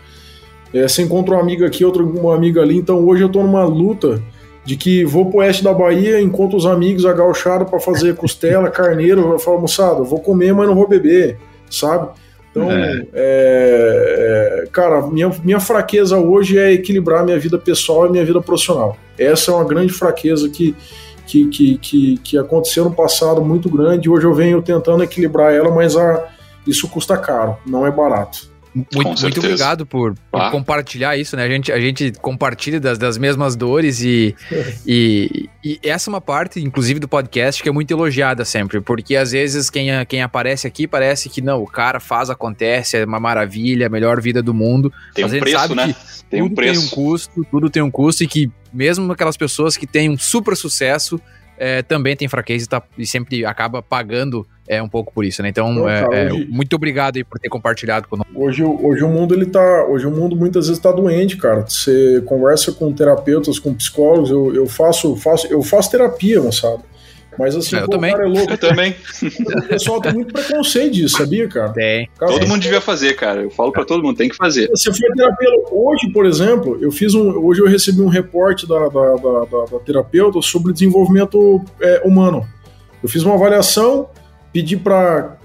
É, 0.73 0.87
você 0.87 1.01
encontra 1.01 1.35
uma 1.35 1.41
amiga 1.41 1.65
aqui, 1.65 1.83
outra 1.83 2.03
uma 2.03 2.35
amiga 2.35 2.61
ali. 2.61 2.77
Então 2.77 3.05
hoje 3.07 3.23
eu 3.23 3.29
tô 3.29 3.41
numa 3.41 3.63
luta 3.63 4.21
de 4.63 4.75
que 4.75 5.03
vou 5.03 5.25
pro 5.25 5.39
oeste 5.39 5.63
da 5.63 5.73
Bahia, 5.73 6.21
encontro 6.21 6.57
os 6.57 6.65
amigos 6.65 7.05
agauchados 7.05 7.69
para 7.69 7.79
fazer 7.79 8.15
costela, 8.15 8.69
carneiro. 8.71 9.31
Eu 9.31 9.39
falo, 9.39 9.59
moçada, 9.59 10.03
vou 10.03 10.19
comer, 10.19 10.53
mas 10.53 10.67
não 10.67 10.75
vou 10.75 10.87
beber, 10.87 11.37
sabe? 11.69 12.09
Então, 12.51 12.69
é. 12.71 13.05
É, 13.13 14.67
cara, 14.71 15.07
minha, 15.07 15.29
minha 15.43 15.59
fraqueza 15.59 16.17
hoje 16.17 16.57
é 16.57 16.71
equilibrar 16.71 17.23
minha 17.23 17.39
vida 17.39 17.57
pessoal 17.57 18.07
e 18.07 18.11
minha 18.11 18.25
vida 18.25 18.41
profissional. 18.41 18.97
Essa 19.17 19.51
é 19.51 19.53
uma 19.53 19.63
grande 19.63 19.93
fraqueza 19.93 20.49
que, 20.49 20.75
que, 21.25 21.45
que, 21.47 21.77
que, 21.77 22.17
que 22.17 22.37
aconteceu 22.37 22.85
no 22.85 22.91
passado 22.91 23.43
muito 23.43 23.69
grande. 23.69 24.09
Hoje 24.09 24.25
eu 24.25 24.33
venho 24.33 24.61
tentando 24.61 25.03
equilibrar 25.03 25.53
ela, 25.53 25.69
mas 25.69 25.95
a, 25.95 26.27
isso 26.65 26.87
custa 26.89 27.17
caro, 27.17 27.57
não 27.65 27.85
é 27.85 27.91
barato. 27.91 28.49
Muito, 28.73 29.21
muito 29.21 29.39
obrigado 29.39 29.85
por, 29.85 30.13
por 30.31 30.41
ah. 30.41 30.51
compartilhar 30.51 31.17
isso, 31.17 31.35
né? 31.35 31.43
A 31.43 31.49
gente, 31.49 31.71
a 31.71 31.79
gente 31.79 32.11
compartilha 32.21 32.79
das, 32.79 32.97
das 32.97 33.17
mesmas 33.17 33.55
dores 33.55 34.01
e, 34.01 34.35
e, 34.85 35.49
e, 35.63 35.79
essa 35.83 36.09
é 36.09 36.11
uma 36.11 36.21
parte, 36.21 36.61
inclusive, 36.61 36.99
do 36.99 37.07
podcast 37.07 37.63
que 37.63 37.69
é 37.69 37.71
muito 37.71 37.91
elogiada 37.91 38.45
sempre, 38.45 38.79
porque 38.79 39.15
às 39.15 39.31
vezes 39.31 39.69
quem, 39.69 39.89
quem 40.07 40.21
aparece 40.21 40.67
aqui 40.67 40.87
parece 40.87 41.29
que 41.29 41.41
não, 41.41 41.61
o 41.61 41.67
cara 41.67 41.99
faz, 41.99 42.29
acontece, 42.29 42.97
é 42.97 43.05
uma 43.05 43.19
maravilha, 43.19 43.87
a 43.87 43.89
melhor 43.89 44.21
vida 44.21 44.41
do 44.41 44.53
mundo. 44.53 44.93
Tem 45.15 45.25
um 45.25 45.39
preço, 45.39 45.75
né? 45.75 45.95
Tem 46.29 46.41
um 46.41 46.49
preço. 46.49 46.79
Tem 46.79 46.87
um 46.87 46.89
custo, 46.89 47.45
tudo 47.49 47.69
tem 47.69 47.81
um 47.81 47.89
custo 47.89 48.23
e 48.23 48.27
que 48.27 48.51
mesmo 48.71 49.11
aquelas 49.11 49.35
pessoas 49.35 49.75
que 49.75 49.87
têm 49.87 50.09
um 50.09 50.17
super 50.17 50.55
sucesso 50.55 51.19
é, 51.57 51.81
também 51.81 52.15
tem 52.15 52.27
fraqueza 52.27 52.65
e, 52.65 52.67
tá, 52.67 52.81
e 52.97 53.05
sempre 53.05 53.45
acaba 53.45 53.81
pagando 53.81 54.47
é 54.69 54.83
um 54.83 54.87
pouco 54.87 55.11
por 55.11 55.25
isso, 55.25 55.41
né? 55.41 55.49
Então, 55.49 55.89
é, 55.89 56.01
é, 56.01 56.31
hoje, 56.31 56.47
muito 56.47 56.75
obrigado 56.75 57.17
aí 57.17 57.23
por 57.23 57.39
ter 57.39 57.49
compartilhado 57.49 58.07
conosco. 58.07 58.31
Hoje, 58.35 58.63
hoje 58.63 59.03
o 59.03 59.09
mundo 59.09 59.33
ele 59.33 59.47
tá, 59.47 59.85
hoje 59.87 60.05
o 60.05 60.11
mundo 60.11 60.35
muitas 60.35 60.67
vezes 60.67 60.77
está 60.77 60.91
doente, 60.91 61.37
cara. 61.37 61.65
Você 61.67 62.21
conversa 62.27 62.71
com 62.71 62.93
terapeutas, 62.93 63.57
com 63.57 63.73
psicólogos, 63.73 64.29
eu, 64.29 64.53
eu 64.53 64.67
faço, 64.67 65.15
faço, 65.15 65.47
eu 65.47 65.63
faço 65.63 65.89
terapia, 65.89 66.39
sabe? 66.51 66.83
Mas 67.37 67.55
assim, 67.55 67.77
eu 67.77 67.85
pô, 67.85 67.91
também. 67.93 68.11
cara 68.11 68.25
é 68.25 68.27
louco. 68.27 68.51
Eu 68.51 68.57
também. 68.57 68.95
O 69.23 69.61
pessoal 69.69 70.01
tem 70.01 70.13
muito 70.13 70.33
preconceito 70.33 70.93
disso, 70.93 71.17
sabia, 71.17 71.47
cara? 71.47 71.69
Tem. 71.69 72.09
Cara, 72.19 72.33
todo 72.33 72.47
mundo 72.47 72.61
devia 72.61 72.81
fazer, 72.81 73.15
cara. 73.15 73.41
Eu 73.41 73.49
falo 73.49 73.71
para 73.71 73.85
todo 73.85 74.03
mundo, 74.03 74.17
tem 74.17 74.29
que 74.29 74.35
fazer. 74.35 74.69
Você 74.69 74.93
foi 74.93 75.09
terapia. 75.13 75.49
Hoje, 75.71 76.11
por 76.11 76.25
exemplo, 76.25 76.77
eu 76.81 76.91
fiz 76.91 77.15
um. 77.15 77.29
Hoje 77.43 77.61
eu 77.61 77.67
recebi 77.67 78.01
um 78.01 78.09
reporte 78.09 78.67
da, 78.67 78.87
da, 78.89 79.15
da, 79.15 79.45
da, 79.45 79.65
da 79.71 79.79
terapeuta 79.79 80.41
sobre 80.41 80.73
desenvolvimento 80.73 81.63
é, 81.81 82.01
humano. 82.03 82.45
Eu 83.01 83.07
fiz 83.07 83.23
uma 83.23 83.35
avaliação 83.35 84.09
pedi 84.51 84.75
para 84.77 85.37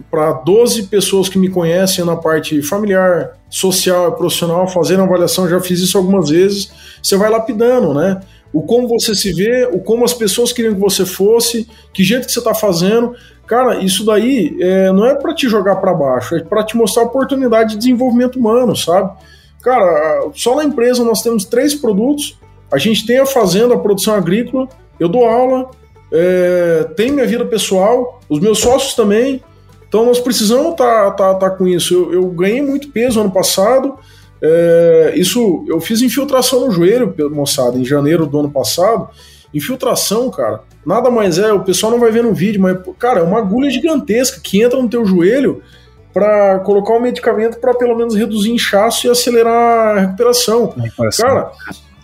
12 0.45 0.85
pessoas 0.85 1.29
que 1.29 1.39
me 1.39 1.49
conhecem 1.49 2.05
na 2.05 2.17
parte 2.17 2.63
familiar, 2.63 3.37
social 3.51 4.09
e 4.09 4.17
profissional 4.17 4.67
fazerem 4.67 5.05
avaliação, 5.05 5.49
já 5.49 5.61
fiz 5.61 5.81
isso 5.81 5.99
algumas 5.99 6.31
vezes. 6.31 6.73
Você 7.03 7.17
vai 7.17 7.31
lapidando, 7.31 7.93
né? 7.93 8.21
O 8.53 8.63
como 8.63 8.89
você 8.89 9.15
se 9.15 9.33
vê, 9.33 9.67
o 9.67 9.81
como 9.81 10.05
as 10.05 10.15
pessoas 10.15 10.53
queriam 10.53 10.75
que 10.75 10.81
você 10.81 11.05
fosse, 11.05 11.69
que 11.93 12.05
jeito 12.05 12.27
que 12.27 12.33
você 12.33 12.39
está 12.39 12.55
fazendo. 12.55 13.15
Cara, 13.47 13.81
isso 13.85 14.07
daí 14.07 14.57
é, 14.61 14.93
não 14.93 15.07
é 15.07 15.15
para 15.15 15.35
te 15.35 15.49
jogar 15.49 15.77
para 15.77 15.93
baixo, 15.93 16.37
é 16.37 16.43
para 16.43 16.63
te 16.63 16.77
mostrar 16.77 17.03
oportunidade 17.03 17.73
de 17.73 17.79
desenvolvimento 17.79 18.39
humano, 18.39 18.75
sabe? 18.75 19.13
Cara, 19.61 20.31
só 20.35 20.55
na 20.55 20.65
empresa 20.65 21.05
nós 21.05 21.21
temos 21.21 21.45
três 21.45 21.75
produtos. 21.75 22.39
A 22.73 22.79
gente 22.79 23.05
tem 23.07 23.19
a 23.19 23.27
fazenda, 23.27 23.75
a 23.75 23.79
produção 23.79 24.15
agrícola, 24.15 24.69
eu 24.99 25.09
dou 25.09 25.25
aula, 25.27 25.71
é, 26.13 26.87
tem 26.97 27.11
minha 27.11 27.27
vida 27.27 27.45
pessoal, 27.45 28.21
os 28.29 28.41
meus 28.41 28.59
sócios 28.59 28.95
também. 28.95 29.43
Então 29.89 30.05
nós 30.05 30.19
precisamos 30.19 30.73
estar 30.73 31.13
tá, 31.13 31.33
tá, 31.33 31.35
tá 31.35 31.51
com 31.51 31.67
isso. 31.67 31.95
Eu, 31.95 32.15
eu, 32.15 32.27
ganhei 32.29 32.63
muito 32.63 32.91
peso 32.91 33.21
ano 33.21 33.31
passado. 33.31 33.97
É, 34.43 35.15
isso 35.17 35.65
eu 35.69 35.81
fiz 35.81 36.03
infiltração 36.03 36.67
no 36.67 36.71
joelho, 36.71 37.15
moçada, 37.31 37.79
em 37.79 37.85
janeiro 37.85 38.27
do 38.27 38.41
ano 38.41 38.51
passado. 38.51 39.09
Infiltração, 39.53 40.31
cara, 40.31 40.63
nada 40.85 41.11
mais 41.11 41.39
é, 41.39 41.53
o 41.53 41.63
pessoal 41.63 41.93
não 41.93 42.01
vai 42.01 42.11
ver 42.11 42.25
no 42.25 42.35
vídeo, 42.35 42.61
mas, 42.61 42.77
cara, 42.99 43.21
é 43.21 43.23
uma 43.23 43.39
agulha 43.39 43.71
gigantesca 43.71 44.41
que 44.43 44.61
entra 44.61 44.83
no 44.83 44.89
teu 44.89 45.07
joelho 45.07 45.63
para 46.13 46.59
colocar 46.61 46.95
um 46.95 47.01
medicamento 47.01 47.59
para 47.59 47.75
pelo 47.75 47.97
menos 47.97 48.15
reduzir 48.15 48.51
inchaço 48.51 49.07
e 49.07 49.11
acelerar 49.11 49.97
a 49.97 50.01
recuperação. 50.01 50.75
Cara, 51.21 51.53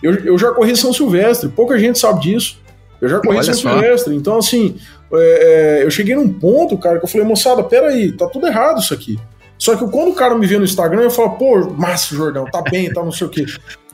eu, 0.01 0.15
eu 0.25 0.37
já 0.37 0.51
corri 0.51 0.75
São 0.75 0.93
Silvestre, 0.93 1.49
pouca 1.49 1.77
gente 1.77 1.99
sabe 1.99 2.21
disso. 2.21 2.59
Eu 3.01 3.09
já 3.09 3.19
conheço 3.19 3.53
São 3.55 3.71
Silvestre, 3.71 4.15
então 4.15 4.37
assim, 4.37 4.77
é, 5.11 5.79
é, 5.79 5.83
eu 5.83 5.89
cheguei 5.89 6.15
num 6.15 6.31
ponto, 6.31 6.77
cara, 6.77 6.99
que 6.99 7.05
eu 7.05 7.09
falei, 7.09 7.25
moçada, 7.25 7.63
peraí, 7.63 8.11
tá 8.11 8.27
tudo 8.27 8.47
errado 8.47 8.79
isso 8.79 8.93
aqui. 8.93 9.19
Só 9.57 9.75
que 9.75 9.87
quando 9.89 10.09
o 10.09 10.15
cara 10.15 10.35
me 10.35 10.47
vê 10.47 10.57
no 10.57 10.63
Instagram, 10.63 11.01
eu 11.01 11.11
falo, 11.11 11.31
pô, 11.31 11.69
massa, 11.71 12.15
Jordão, 12.15 12.45
tá 12.45 12.61
bem, 12.61 12.91
tá 12.91 13.03
não 13.03 13.11
sei 13.11 13.27
o 13.27 13.29
quê. 13.29 13.45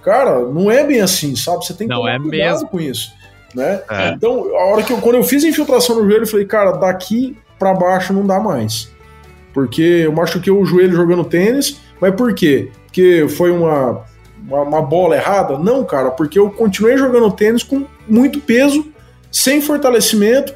Cara, 0.03 0.39
não 0.39 0.71
é 0.71 0.85
bem 0.85 1.01
assim, 1.01 1.35
sabe? 1.35 1.65
Você 1.65 1.73
tem 1.73 1.87
que 1.87 1.93
não 1.93 2.01
tomar 2.01 2.15
é 2.15 2.19
cuidado 2.19 2.53
mesmo. 2.53 2.67
com 2.69 2.79
isso. 2.79 3.11
Né? 3.53 3.81
É. 3.89 4.09
Então, 4.09 4.55
a 4.55 4.65
hora 4.65 4.83
que 4.83 4.93
eu, 4.93 4.97
quando 4.99 5.15
eu 5.15 5.23
fiz 5.23 5.43
a 5.43 5.47
infiltração 5.47 5.95
no 5.95 6.05
joelho, 6.05 6.23
eu 6.23 6.27
falei, 6.27 6.45
cara, 6.45 6.71
daqui 6.71 7.37
para 7.57 7.73
baixo 7.73 8.13
não 8.13 8.25
dá 8.25 8.39
mais. 8.39 8.89
Porque 9.53 9.81
eu 9.81 10.11
machuquei 10.13 10.53
o 10.53 10.63
joelho 10.63 10.95
jogando 10.95 11.25
tênis, 11.25 11.81
mas 11.99 12.13
por 12.15 12.33
quê? 12.33 12.71
Porque 12.85 13.25
foi 13.27 13.51
uma, 13.51 14.05
uma, 14.47 14.61
uma 14.61 14.81
bola 14.81 15.15
errada? 15.15 15.57
Não, 15.57 15.83
cara, 15.83 16.11
porque 16.11 16.37
eu 16.37 16.49
continuei 16.49 16.97
jogando 16.97 17.31
tênis 17.31 17.63
com 17.63 17.85
muito 18.07 18.39
peso 18.39 18.85
sem 19.31 19.61
fortalecimento, 19.61 20.53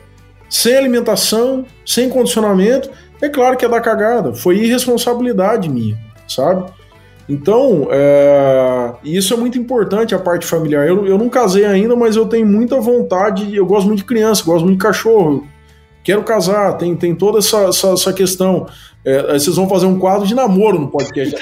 sem 0.49 0.76
alimentação, 0.76 1.65
sem 1.85 2.10
condicionamento, 2.10 2.89
é 3.22 3.30
claro 3.30 3.56
que 3.56 3.64
é 3.64 3.69
dar 3.69 3.81
cagada. 3.81 4.34
Foi 4.34 4.57
irresponsabilidade 4.57 5.69
minha, 5.69 5.98
sabe? 6.27 6.72
Então, 7.30 7.88
é, 7.91 8.93
isso 9.03 9.34
é 9.34 9.38
muito 9.38 9.57
importante, 9.57 10.14
a 10.14 10.19
parte 10.19 10.45
familiar. 10.45 10.85
Eu, 10.85 11.06
eu 11.06 11.18
não 11.18 11.30
casei 11.30 11.64
ainda, 11.64 11.95
mas 11.95 12.15
eu 12.15 12.26
tenho 12.26 12.45
muita 12.45 12.81
vontade, 12.81 13.56
eu 13.56 13.65
gosto 13.65 13.88
muito 13.88 13.99
de 13.99 14.06
criança, 14.06 14.43
gosto 14.43 14.65
muito 14.65 14.80
de 14.80 14.84
cachorro, 14.84 15.48
quero 16.03 16.23
casar, 16.23 16.73
tem, 16.73 16.95
tem 16.95 17.15
toda 17.15 17.39
essa, 17.39 17.69
essa, 17.69 17.89
essa 17.91 18.11
questão. 18.11 18.68
É, 19.06 19.34
vocês 19.34 19.56
vão 19.56 19.69
fazer 19.69 19.85
um 19.85 19.98
quadro 19.98 20.27
de 20.27 20.35
namoro 20.35 20.80
no 20.80 20.89
podcast. 20.89 21.34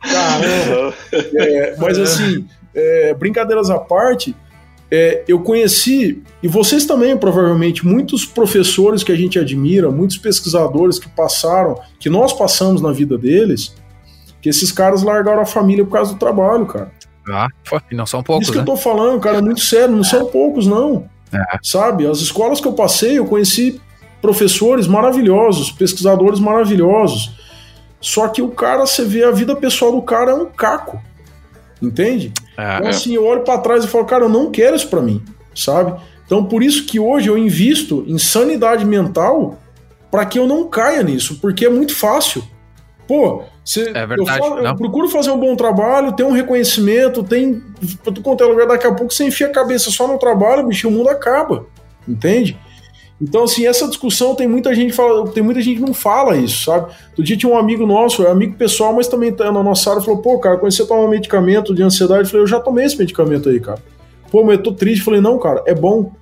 Caramba! 0.00 0.94
É, 1.12 1.76
mas 1.76 1.98
assim, 1.98 2.46
é, 2.74 3.14
brincadeiras 3.14 3.68
à 3.68 3.78
parte, 3.78 4.34
é, 4.90 5.22
eu 5.28 5.40
conheci, 5.40 6.22
e 6.42 6.48
vocês 6.48 6.84
também, 6.84 7.16
provavelmente, 7.16 7.86
muitos 7.86 8.24
professores 8.24 9.04
que 9.04 9.12
a 9.12 9.16
gente 9.16 9.38
admira, 9.38 9.90
muitos 9.90 10.18
pesquisadores 10.18 10.98
que 10.98 11.08
passaram, 11.08 11.78
que 11.98 12.10
nós 12.10 12.32
passamos 12.32 12.82
na 12.82 12.90
vida 12.90 13.16
deles, 13.16 13.74
que 14.42 14.48
esses 14.48 14.72
caras 14.72 15.02
largaram 15.02 15.42
a 15.42 15.46
família 15.46 15.84
por 15.84 15.92
causa 15.92 16.12
do 16.12 16.18
trabalho, 16.18 16.66
cara. 16.66 16.90
Ah, 17.28 17.48
e 17.90 17.94
não 17.94 18.06
são 18.06 18.22
poucos. 18.22 18.44
Isso 18.44 18.52
que 18.52 18.58
né? 18.58 18.62
eu 18.62 18.66
tô 18.66 18.76
falando, 18.76 19.20
cara, 19.20 19.38
é 19.38 19.42
muito 19.42 19.60
sério, 19.60 19.94
não 19.94 20.02
são 20.02 20.26
poucos, 20.26 20.66
não. 20.66 21.08
É. 21.32 21.58
Sabe? 21.62 22.06
As 22.06 22.18
escolas 22.18 22.60
que 22.60 22.66
eu 22.66 22.72
passei, 22.72 23.18
eu 23.18 23.26
conheci 23.26 23.80
professores 24.20 24.88
maravilhosos, 24.88 25.70
pesquisadores 25.70 26.40
maravilhosos. 26.40 27.38
Só 28.00 28.26
que 28.28 28.42
o 28.42 28.48
cara, 28.48 28.86
você 28.86 29.04
vê 29.04 29.22
a 29.22 29.30
vida 29.30 29.54
pessoal 29.54 29.92
do 29.92 30.02
cara 30.02 30.32
é 30.32 30.34
um 30.34 30.46
caco. 30.46 31.00
Entende? 31.80 32.32
É, 32.56 32.76
então, 32.76 32.88
assim, 32.88 33.14
eu 33.14 33.24
olho 33.24 33.42
para 33.42 33.58
trás 33.58 33.84
e 33.84 33.88
falo, 33.88 34.04
cara, 34.04 34.24
eu 34.24 34.28
não 34.28 34.50
quero 34.50 34.76
isso 34.76 34.88
para 34.88 35.00
mim, 35.00 35.22
sabe? 35.54 35.98
Então, 36.26 36.44
por 36.44 36.62
isso 36.62 36.86
que 36.86 37.00
hoje 37.00 37.28
eu 37.28 37.36
invisto 37.36 38.04
em 38.06 38.18
sanidade 38.18 38.84
mental 38.84 39.58
para 40.10 40.26
que 40.26 40.38
eu 40.38 40.46
não 40.46 40.68
caia 40.68 41.02
nisso, 41.02 41.38
porque 41.40 41.64
é 41.64 41.70
muito 41.70 41.94
fácil. 41.94 42.42
Pô, 43.06 43.42
você, 43.64 43.90
é 43.94 44.06
verdade, 44.06 44.38
eu, 44.38 44.48
falo, 44.48 44.66
eu, 44.66 44.76
procuro 44.76 45.08
fazer 45.08 45.30
um 45.30 45.38
bom 45.38 45.56
trabalho, 45.56 46.12
ter 46.12 46.22
um 46.22 46.32
reconhecimento, 46.32 47.22
tem. 47.22 47.62
Pra 48.02 48.12
tu 48.12 48.22
contar 48.22 48.46
lugar, 48.46 48.66
daqui 48.66 48.86
a 48.86 48.92
pouco 48.92 49.12
você 49.12 49.24
enfia 49.24 49.48
a 49.48 49.52
cabeça 49.52 49.90
só 49.90 50.06
no 50.06 50.18
trabalho, 50.18 50.66
bicho, 50.66 50.88
o 50.88 50.90
mundo 50.90 51.08
acaba. 51.08 51.66
Entende? 52.06 52.58
Então, 53.20 53.44
assim, 53.44 53.66
essa 53.66 53.86
discussão 53.86 54.34
tem 54.34 54.48
muita 54.48 54.74
gente 54.74 54.94
fala, 54.94 55.28
tem 55.28 55.42
muita 55.42 55.60
gente 55.60 55.78
que 55.78 55.84
não 55.84 55.92
fala 55.92 56.38
isso, 56.38 56.64
sabe? 56.64 56.90
Outro 57.08 57.22
dia 57.22 57.36
tinha 57.36 57.52
um 57.52 57.58
amigo 57.58 57.86
nosso, 57.86 58.24
é 58.24 58.30
amigo 58.30 58.54
pessoal, 58.54 58.94
mas 58.94 59.08
também 59.08 59.30
tá 59.30 59.52
na 59.52 59.62
nossa 59.62 59.90
área, 59.90 60.02
falou, 60.02 60.22
pô, 60.22 60.38
cara, 60.38 60.56
quando 60.56 60.72
você 60.72 60.86
toma 60.86 61.02
um 61.02 61.08
medicamento 61.08 61.74
de 61.74 61.82
ansiedade, 61.82 62.22
eu 62.22 62.26
falei, 62.26 62.42
eu 62.42 62.46
já 62.46 62.58
tomei 62.58 62.86
esse 62.86 62.96
medicamento 62.96 63.50
aí, 63.50 63.60
cara. 63.60 63.78
Pô, 64.30 64.42
mas 64.42 64.56
eu 64.56 64.62
tô 64.62 64.72
triste. 64.72 65.00
Eu 65.00 65.04
falei, 65.04 65.20
não, 65.20 65.38
cara, 65.38 65.62
é 65.66 65.74
bom. 65.74 66.12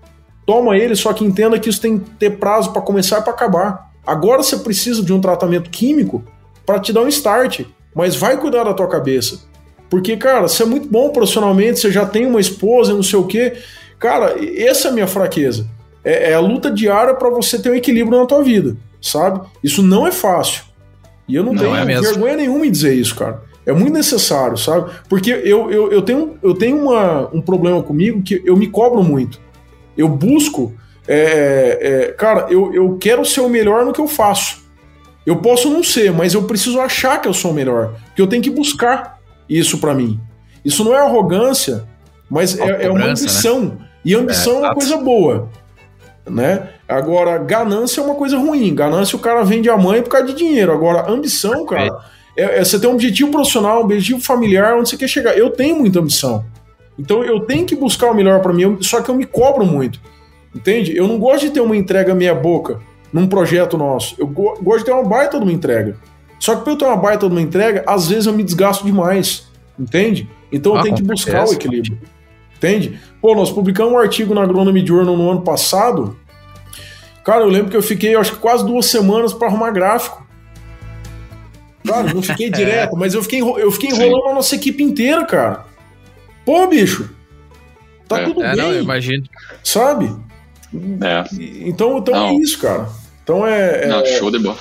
Toma 0.44 0.76
ele, 0.76 0.96
só 0.96 1.12
que 1.12 1.24
entenda 1.24 1.58
que 1.58 1.68
isso 1.68 1.80
tem 1.80 1.98
que 1.98 2.10
ter 2.10 2.30
prazo 2.38 2.72
para 2.72 2.82
começar 2.82 3.20
e 3.20 3.22
pra 3.22 3.32
acabar. 3.32 3.92
Agora 4.04 4.42
você 4.42 4.56
precisa 4.56 5.02
de 5.02 5.12
um 5.12 5.20
tratamento 5.20 5.70
químico 5.70 6.24
para 6.66 6.80
te 6.80 6.92
dar 6.92 7.02
um 7.02 7.08
start, 7.08 7.60
mas 7.94 8.16
vai 8.16 8.36
cuidar 8.38 8.64
da 8.64 8.74
tua 8.74 8.88
cabeça. 8.88 9.40
Porque, 9.88 10.16
cara, 10.16 10.48
você 10.48 10.64
é 10.64 10.66
muito 10.66 10.88
bom 10.88 11.10
profissionalmente, 11.10 11.78
você 11.78 11.92
já 11.92 12.04
tem 12.04 12.26
uma 12.26 12.40
esposa, 12.40 12.92
não 12.92 13.02
sei 13.02 13.18
o 13.18 13.26
quê. 13.26 13.56
Cara, 13.98 14.34
essa 14.56 14.88
é 14.88 14.90
a 14.90 14.94
minha 14.94 15.06
fraqueza 15.06 15.77
é, 16.04 16.30
é 16.30 16.34
a 16.34 16.40
luta 16.40 16.70
diária 16.70 17.14
para 17.14 17.30
você 17.30 17.58
ter 17.58 17.70
um 17.70 17.74
equilíbrio 17.74 18.18
na 18.18 18.26
tua 18.26 18.42
vida, 18.42 18.76
sabe? 19.00 19.40
Isso 19.62 19.82
não 19.82 20.06
é 20.06 20.12
fácil. 20.12 20.64
E 21.28 21.34
eu 21.34 21.44
não, 21.44 21.52
não 21.52 21.60
tenho 21.60 21.76
é 21.76 22.00
vergonha 22.00 22.36
nenhuma 22.36 22.66
em 22.66 22.70
dizer 22.70 22.94
isso, 22.94 23.14
cara. 23.14 23.42
É 23.66 23.72
muito 23.72 23.92
necessário, 23.92 24.56
sabe? 24.56 24.90
Porque 25.10 25.30
eu, 25.30 25.70
eu, 25.70 25.92
eu 25.92 26.00
tenho, 26.00 26.38
eu 26.42 26.54
tenho 26.54 26.80
uma, 26.80 27.28
um 27.34 27.42
problema 27.42 27.82
comigo 27.82 28.22
que 28.22 28.40
eu 28.44 28.56
me 28.56 28.66
cobro 28.66 29.02
muito. 29.02 29.38
Eu 29.94 30.08
busco. 30.08 30.72
É, 31.06 31.78
é, 31.80 32.12
cara, 32.12 32.46
eu, 32.48 32.72
eu 32.72 32.96
quero 32.98 33.24
ser 33.26 33.42
o 33.42 33.48
melhor 33.48 33.84
no 33.84 33.92
que 33.92 34.00
eu 34.00 34.08
faço. 34.08 34.66
Eu 35.26 35.36
posso 35.36 35.68
não 35.68 35.84
ser, 35.84 36.10
mas 36.12 36.32
eu 36.32 36.44
preciso 36.44 36.80
achar 36.80 37.20
que 37.20 37.28
eu 37.28 37.34
sou 37.34 37.50
o 37.50 37.54
melhor. 37.54 37.92
Porque 38.06 38.22
eu 38.22 38.26
tenho 38.26 38.42
que 38.42 38.48
buscar 38.48 39.18
isso 39.46 39.76
para 39.76 39.94
mim. 39.94 40.18
Isso 40.64 40.82
não 40.82 40.94
é 40.94 40.98
arrogância, 41.00 41.84
mas 42.30 42.58
é, 42.58 42.86
é, 42.86 42.90
uma 42.90 43.00
né? 43.00 43.10
ambição. 43.10 43.60
Né? 43.60 43.72
E 44.02 44.14
ambição 44.14 44.54
é, 44.54 44.56
é 44.56 44.60
uma 44.60 44.74
coisa 44.74 44.96
boa 44.96 45.50
né? 46.30 46.68
Agora, 46.88 47.38
ganância 47.38 48.00
é 48.00 48.04
uma 48.04 48.14
coisa 48.14 48.38
ruim. 48.38 48.74
Ganância 48.74 49.16
o 49.16 49.20
cara 49.20 49.42
vende 49.42 49.68
a 49.68 49.76
mãe 49.76 50.02
por 50.02 50.10
causa 50.10 50.26
de 50.28 50.34
dinheiro. 50.34 50.72
Agora, 50.72 51.10
ambição, 51.10 51.64
cara, 51.66 51.88
é, 52.36 52.60
é, 52.60 52.64
você 52.64 52.78
tem 52.78 52.88
um 52.88 52.94
objetivo 52.94 53.30
profissional, 53.30 53.80
um 53.80 53.84
objetivo 53.84 54.20
familiar, 54.20 54.76
onde 54.76 54.88
você 54.88 54.96
quer 54.96 55.08
chegar. 55.08 55.36
Eu 55.36 55.50
tenho 55.50 55.76
muita 55.76 55.98
ambição. 55.98 56.44
Então 56.98 57.24
eu 57.24 57.40
tenho 57.40 57.64
que 57.64 57.76
buscar 57.76 58.10
o 58.10 58.14
melhor 58.14 58.40
para 58.40 58.52
mim, 58.52 58.78
só 58.80 59.00
que 59.00 59.08
eu 59.08 59.14
me 59.14 59.24
cobro 59.24 59.64
muito. 59.64 60.00
Entende? 60.54 60.96
Eu 60.96 61.06
não 61.06 61.18
gosto 61.18 61.46
de 61.46 61.50
ter 61.50 61.60
uma 61.60 61.76
entrega 61.76 62.14
meia 62.14 62.34
boca 62.34 62.80
num 63.12 63.26
projeto 63.26 63.76
nosso. 63.76 64.14
Eu 64.18 64.26
go 64.26 64.58
gosto 64.62 64.80
de 64.80 64.84
ter 64.86 64.92
uma 64.92 65.04
baita 65.04 65.38
de 65.38 65.44
uma 65.44 65.52
entrega. 65.52 65.96
Só 66.40 66.56
que 66.56 66.62
para 66.62 66.72
eu 66.72 66.76
ter 66.76 66.84
uma 66.84 66.96
baita 66.96 67.26
de 67.26 67.32
uma 67.32 67.40
entrega, 67.40 67.84
às 67.86 68.08
vezes 68.08 68.26
eu 68.26 68.32
me 68.32 68.42
desgasto 68.42 68.84
demais. 68.84 69.46
Entende? 69.78 70.28
Então 70.50 70.74
ah, 70.74 70.78
eu 70.78 70.82
tenho 70.82 70.96
que 70.96 71.02
buscar 71.02 71.46
o 71.46 71.52
equilíbrio. 71.52 71.98
Entende? 72.58 73.00
Pô, 73.22 73.34
nós 73.34 73.50
publicamos 73.50 73.92
um 73.92 73.98
artigo 73.98 74.34
na 74.34 74.42
Agronomy 74.42 74.84
Journal 74.84 75.16
no 75.16 75.30
ano 75.30 75.42
passado. 75.42 76.18
Cara, 77.24 77.42
eu 77.42 77.48
lembro 77.48 77.70
que 77.70 77.76
eu 77.76 77.82
fiquei, 77.82 78.14
acho 78.16 78.32
que 78.32 78.38
quase 78.38 78.66
duas 78.66 78.86
semanas 78.86 79.32
para 79.32 79.48
arrumar 79.48 79.70
gráfico. 79.70 80.26
Claro, 81.86 82.14
não 82.14 82.22
fiquei 82.22 82.50
direto, 82.50 82.96
mas 82.96 83.14
eu 83.14 83.22
fiquei, 83.22 83.40
eu 83.40 83.70
fiquei 83.70 83.90
enrolando 83.90 84.24
Sim. 84.24 84.30
a 84.30 84.34
nossa 84.34 84.54
equipe 84.56 84.82
inteira, 84.82 85.24
cara. 85.24 85.64
Pô, 86.44 86.66
bicho. 86.66 87.10
Tá 88.08 88.20
é, 88.20 88.24
tudo 88.24 88.42
é, 88.42 88.54
bem. 88.54 88.56
Não, 88.56 88.72
eu 88.72 88.82
imagino. 88.82 89.24
Sabe? 89.62 90.12
É. 90.74 91.24
Então, 91.66 91.98
então 91.98 92.28
é 92.28 92.34
isso, 92.34 92.58
cara. 92.58 92.88
Então 93.22 93.46
é. 93.46 93.86
Não, 93.86 94.00
é, 94.00 94.06
show 94.18 94.30
de 94.30 94.38
bola. 94.38 94.58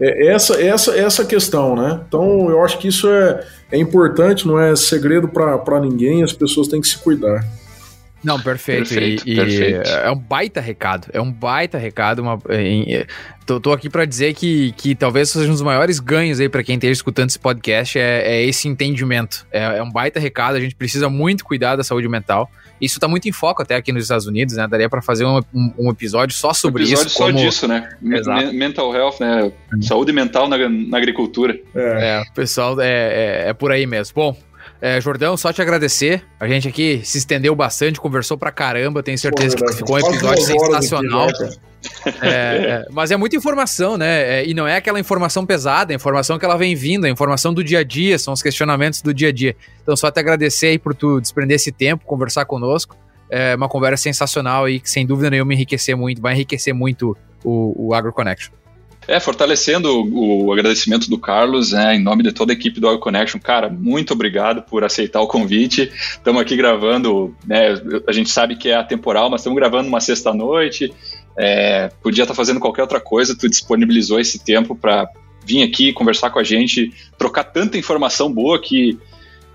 É 0.00 0.28
essa, 0.28 0.60
essa, 0.60 0.96
essa 0.96 1.24
questão, 1.24 1.76
né? 1.76 2.00
Então 2.06 2.50
eu 2.50 2.64
acho 2.64 2.78
que 2.78 2.88
isso 2.88 3.08
é, 3.08 3.44
é 3.70 3.78
importante, 3.78 4.46
não 4.46 4.58
é 4.58 4.74
segredo 4.74 5.28
para 5.28 5.80
ninguém, 5.80 6.22
as 6.22 6.32
pessoas 6.32 6.68
têm 6.68 6.80
que 6.80 6.88
se 6.88 6.98
cuidar. 6.98 7.44
Não, 8.24 8.40
perfeito. 8.40 8.88
perfeito, 8.88 9.22
e, 9.26 9.36
perfeito. 9.36 9.88
é 9.88 10.10
um 10.10 10.16
baita 10.16 10.60
recado. 10.60 11.08
É 11.12 11.20
um 11.20 11.30
baita 11.30 11.76
recado. 11.76 12.22
Uma, 12.22 12.40
em, 12.50 13.04
tô, 13.44 13.60
tô, 13.60 13.72
aqui 13.72 13.90
para 13.90 14.06
dizer 14.06 14.32
que, 14.32 14.72
que 14.72 14.94
talvez 14.94 15.28
seja 15.28 15.46
um 15.46 15.52
dos 15.52 15.62
maiores 15.62 16.00
ganhos 16.00 16.40
aí 16.40 16.48
para 16.48 16.64
quem 16.64 16.76
esteja 16.76 16.92
escutando 16.92 17.28
esse 17.28 17.38
podcast 17.38 17.98
é, 17.98 18.22
é 18.22 18.42
esse 18.42 18.66
entendimento. 18.66 19.46
É, 19.52 19.78
é, 19.78 19.82
um 19.82 19.90
baita 19.90 20.18
recado. 20.18 20.56
A 20.56 20.60
gente 20.60 20.74
precisa 20.74 21.08
muito 21.10 21.44
cuidar 21.44 21.76
da 21.76 21.84
saúde 21.84 22.08
mental. 22.08 22.50
Isso 22.80 22.98
tá 22.98 23.06
muito 23.06 23.28
em 23.28 23.32
foco 23.32 23.62
até 23.62 23.76
aqui 23.76 23.92
nos 23.92 24.04
Estados 24.04 24.26
Unidos, 24.26 24.56
né? 24.56 24.66
Daria 24.66 24.88
para 24.88 25.02
fazer 25.02 25.26
um, 25.26 25.40
um, 25.54 25.72
um, 25.78 25.90
episódio 25.90 26.34
só 26.34 26.52
sobre 26.54 26.82
um 26.82 26.86
episódio 26.86 27.06
isso. 27.06 27.16
Episódio 27.16 27.38
só 27.38 27.44
disso, 27.44 27.68
né? 27.68 27.88
Exato. 28.02 28.52
Mental 28.54 28.94
health, 28.94 29.20
né? 29.20 29.52
Saúde 29.82 30.12
mental 30.12 30.48
na, 30.48 30.56
na 30.68 30.96
agricultura. 30.96 31.58
É, 31.74 32.20
é 32.20 32.22
pessoal, 32.34 32.80
é, 32.80 32.88
é, 32.88 33.48
é 33.48 33.52
por 33.52 33.70
aí 33.70 33.86
mesmo. 33.86 34.14
Bom, 34.14 34.36
é, 34.84 35.00
Jordão, 35.00 35.34
só 35.34 35.50
te 35.50 35.62
agradecer. 35.62 36.22
A 36.38 36.46
gente 36.46 36.68
aqui 36.68 37.00
se 37.02 37.16
estendeu 37.16 37.56
bastante, 37.56 37.98
conversou 37.98 38.36
pra 38.36 38.52
caramba. 38.52 39.02
Tenho 39.02 39.16
certeza 39.16 39.56
Pô, 39.56 39.64
que 39.64 39.76
ficou 39.76 39.96
um 39.96 39.98
episódio 39.98 40.44
sensacional. 40.44 41.26
É, 42.20 42.28
é, 42.28 42.86
mas 42.90 43.10
é 43.10 43.16
muita 43.16 43.34
informação, 43.34 43.96
né? 43.96 44.40
É, 44.40 44.46
e 44.46 44.52
não 44.52 44.68
é 44.68 44.76
aquela 44.76 45.00
informação 45.00 45.46
pesada, 45.46 45.90
é 45.90 45.94
a 45.94 45.96
informação 45.96 46.38
que 46.38 46.44
ela 46.44 46.58
vem 46.58 46.74
vindo, 46.74 47.06
a 47.06 47.08
informação 47.08 47.54
do 47.54 47.64
dia 47.64 47.78
a 47.78 47.82
dia, 47.82 48.18
são 48.18 48.34
os 48.34 48.42
questionamentos 48.42 49.00
do 49.00 49.14
dia 49.14 49.28
a 49.28 49.32
dia. 49.32 49.56
Então, 49.82 49.96
só 49.96 50.10
te 50.10 50.20
agradecer 50.20 50.66
aí 50.66 50.78
por 50.78 50.94
tu 50.94 51.18
desprender 51.18 51.56
esse 51.56 51.72
tempo, 51.72 52.04
conversar 52.04 52.44
conosco. 52.44 52.94
É 53.30 53.54
uma 53.54 53.70
conversa 53.70 54.02
sensacional 54.02 54.66
aí, 54.66 54.80
que 54.80 54.90
sem 54.90 55.06
dúvida 55.06 55.30
nenhuma 55.30 55.54
enriquecer 55.54 55.96
muito, 55.96 56.20
vai 56.20 56.34
enriquecer 56.34 56.74
muito 56.74 57.16
o, 57.42 57.88
o 57.88 57.94
AgroConnection. 57.94 58.52
É, 59.06 59.20
fortalecendo 59.20 59.90
o, 59.90 60.46
o 60.46 60.52
agradecimento 60.52 61.08
do 61.10 61.18
Carlos, 61.18 61.72
né, 61.72 61.94
em 61.96 62.02
nome 62.02 62.22
de 62.22 62.32
toda 62.32 62.52
a 62.52 62.54
equipe 62.54 62.80
do 62.80 62.88
AgroConnection. 62.88 63.40
Cara, 63.40 63.68
muito 63.68 64.12
obrigado 64.12 64.62
por 64.62 64.84
aceitar 64.84 65.20
o 65.20 65.26
convite. 65.26 65.92
Estamos 65.94 66.40
aqui 66.40 66.56
gravando, 66.56 67.36
né, 67.46 67.74
a 68.06 68.12
gente 68.12 68.30
sabe 68.30 68.56
que 68.56 68.70
é 68.70 68.76
atemporal, 68.76 69.28
mas 69.30 69.40
estamos 69.40 69.58
gravando 69.58 69.88
uma 69.88 70.00
sexta-noite. 70.00 70.92
É, 71.36 71.90
podia 72.02 72.24
estar 72.24 72.32
tá 72.32 72.36
fazendo 72.36 72.60
qualquer 72.60 72.82
outra 72.82 73.00
coisa, 73.00 73.36
tu 73.36 73.48
disponibilizou 73.48 74.20
esse 74.20 74.42
tempo 74.42 74.74
para 74.74 75.08
vir 75.44 75.62
aqui 75.62 75.92
conversar 75.92 76.30
com 76.30 76.38
a 76.38 76.44
gente, 76.44 76.92
trocar 77.18 77.44
tanta 77.44 77.76
informação 77.76 78.32
boa 78.32 78.58
que 78.58 78.98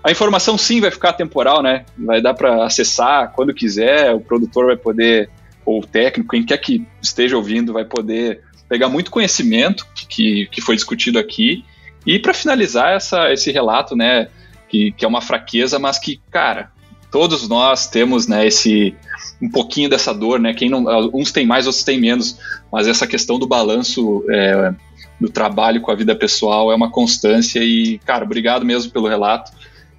a 0.02 0.10
informação 0.10 0.56
sim 0.56 0.80
vai 0.80 0.90
ficar 0.90 1.12
temporal, 1.12 1.62
né? 1.62 1.84
Vai 1.98 2.22
dar 2.22 2.32
para 2.34 2.64
acessar 2.64 3.32
quando 3.32 3.52
quiser, 3.52 4.14
o 4.14 4.20
produtor 4.20 4.66
vai 4.66 4.76
poder, 4.76 5.28
ou 5.64 5.80
o 5.80 5.86
técnico, 5.86 6.30
quem 6.30 6.44
quer 6.44 6.58
que 6.58 6.86
esteja 7.02 7.36
ouvindo, 7.36 7.72
vai 7.72 7.84
poder 7.84 8.40
pegar 8.70 8.88
muito 8.88 9.10
conhecimento 9.10 9.84
que, 10.08 10.46
que 10.46 10.60
foi 10.60 10.76
discutido 10.76 11.18
aqui. 11.18 11.64
E 12.06 12.20
para 12.20 12.32
finalizar 12.32 12.92
essa, 12.92 13.32
esse 13.32 13.50
relato, 13.50 13.96
né, 13.96 14.28
que, 14.68 14.92
que 14.92 15.04
é 15.04 15.08
uma 15.08 15.20
fraqueza, 15.20 15.76
mas 15.80 15.98
que, 15.98 16.20
cara, 16.30 16.70
todos 17.10 17.48
nós 17.48 17.88
temos, 17.88 18.28
né, 18.28 18.46
esse 18.46 18.94
um 19.42 19.50
pouquinho 19.50 19.88
dessa 19.88 20.14
dor, 20.14 20.38
né? 20.38 20.52
Quem 20.52 20.68
não, 20.68 20.84
uns 21.14 21.32
têm 21.32 21.46
mais, 21.46 21.66
outros 21.66 21.82
têm 21.82 21.98
menos, 21.98 22.38
mas 22.70 22.86
essa 22.86 23.06
questão 23.06 23.38
do 23.38 23.46
balanço 23.46 24.22
é, 24.30 24.72
do 25.18 25.30
trabalho 25.30 25.80
com 25.80 25.90
a 25.90 25.94
vida 25.94 26.14
pessoal 26.14 26.70
é 26.70 26.74
uma 26.74 26.90
constância 26.90 27.64
e, 27.64 27.98
cara, 28.04 28.24
obrigado 28.24 28.64
mesmo 28.64 28.92
pelo 28.92 29.08
relato 29.08 29.50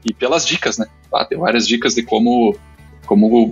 e 0.06 0.14
pelas 0.14 0.46
dicas, 0.46 0.78
né? 0.78 0.86
Ah, 1.14 1.26
tem 1.26 1.38
várias 1.38 1.68
dicas 1.68 1.96
de 1.96 2.04
como 2.04 2.56
como 3.06 3.52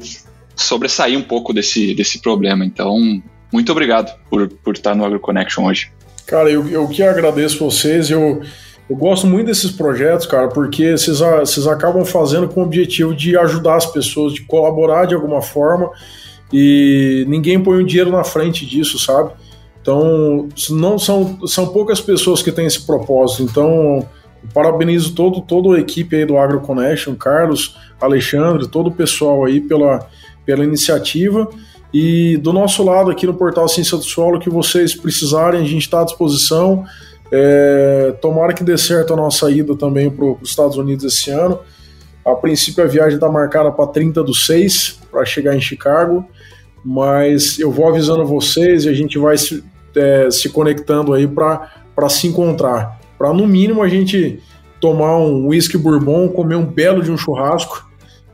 sobressair 0.55 1.17
um 1.17 1.23
pouco 1.23 1.51
desse, 1.51 1.93
desse 1.93 2.19
problema. 2.21 2.63
Então, 2.63 3.21
muito 3.51 3.71
obrigado 3.71 4.17
por, 4.29 4.47
por 4.47 4.75
estar 4.75 4.95
no 4.95 5.05
AgroConnection 5.05 5.65
hoje. 5.65 5.91
Cara, 6.25 6.49
eu, 6.49 6.67
eu 6.67 6.87
que 6.87 7.01
agradeço 7.01 7.59
vocês. 7.59 8.09
Eu, 8.09 8.41
Eu 8.89 8.95
gosto 8.95 9.27
muito 9.27 9.47
desses 9.47 9.69
projetos, 9.69 10.25
cara, 10.25 10.47
porque 10.47 10.97
vocês, 10.97 11.19
vocês 11.19 11.67
acabam 11.67 12.03
fazendo 12.03 12.47
com 12.47 12.61
o 12.61 12.63
objetivo 12.63 13.13
de 13.13 13.37
ajudar 13.37 13.75
as 13.75 13.85
pessoas, 13.85 14.33
de 14.33 14.41
colaborar 14.41 15.05
de 15.05 15.13
alguma 15.13 15.41
forma 15.41 15.91
e 16.51 17.23
ninguém 17.27 17.61
põe 17.61 17.77
o 17.77 17.81
um 17.81 17.85
dinheiro 17.85 18.11
na 18.11 18.23
frente 18.23 18.65
disso, 18.65 18.97
sabe? 18.97 19.31
Então, 19.81 20.49
não 20.71 20.97
são, 20.97 21.47
são 21.47 21.67
poucas 21.67 22.01
pessoas 22.01 22.41
que 22.41 22.51
têm 22.51 22.65
esse 22.65 22.85
propósito. 22.85 23.43
Então, 23.43 24.07
parabenizo 24.53 25.13
todo, 25.13 25.41
toda 25.41 25.77
a 25.77 25.79
equipe 25.79 26.15
aí 26.15 26.25
do 26.25 26.37
Agro 26.37 26.59
Connection, 26.61 27.15
Carlos, 27.15 27.77
Alexandre, 28.01 28.67
todo 28.67 28.87
o 28.87 28.91
pessoal 28.91 29.45
aí 29.45 29.61
pela, 29.61 30.07
pela 30.49 30.63
iniciativa. 30.63 31.47
E 31.93 32.37
do 32.37 32.51
nosso 32.51 32.83
lado 32.83 33.11
aqui 33.11 33.27
no 33.27 33.35
Portal 33.35 33.67
Ciência 33.67 33.95
do 33.95 34.03
Solo, 34.03 34.39
que 34.39 34.49
vocês 34.49 34.95
precisarem, 34.95 35.61
a 35.61 35.63
gente 35.63 35.83
está 35.83 36.01
à 36.01 36.03
disposição. 36.03 36.83
É, 37.31 38.15
tomara 38.19 38.51
que 38.51 38.63
dê 38.63 38.75
certo 38.75 39.13
a 39.13 39.15
nossa 39.15 39.51
ida 39.51 39.75
também 39.75 40.09
para 40.09 40.25
os 40.25 40.49
Estados 40.49 40.75
Unidos 40.75 41.05
esse 41.05 41.29
ano. 41.29 41.59
A 42.25 42.33
princípio 42.33 42.83
a 42.83 42.87
viagem 42.87 43.13
está 43.13 43.29
marcada 43.29 43.71
para 43.71 43.85
30 43.85 44.23
do 44.23 44.33
6, 44.33 45.01
para 45.11 45.23
chegar 45.23 45.55
em 45.55 45.61
Chicago, 45.61 46.25
mas 46.83 47.59
eu 47.59 47.71
vou 47.71 47.87
avisando 47.87 48.25
vocês 48.25 48.85
e 48.85 48.89
a 48.89 48.93
gente 48.93 49.19
vai 49.19 49.37
se, 49.37 49.63
é, 49.95 50.31
se 50.31 50.49
conectando 50.49 51.13
aí 51.13 51.27
para 51.27 52.09
se 52.09 52.25
encontrar. 52.25 52.99
Para 53.19 53.31
no 53.33 53.45
mínimo 53.45 53.83
a 53.83 53.87
gente 53.87 54.39
tomar 54.81 55.15
um 55.17 55.47
whisky 55.47 55.77
bourbon, 55.77 56.27
comer 56.29 56.55
um 56.55 56.65
belo 56.65 57.03
de 57.03 57.11
um 57.11 57.17
churrasco 57.17 57.88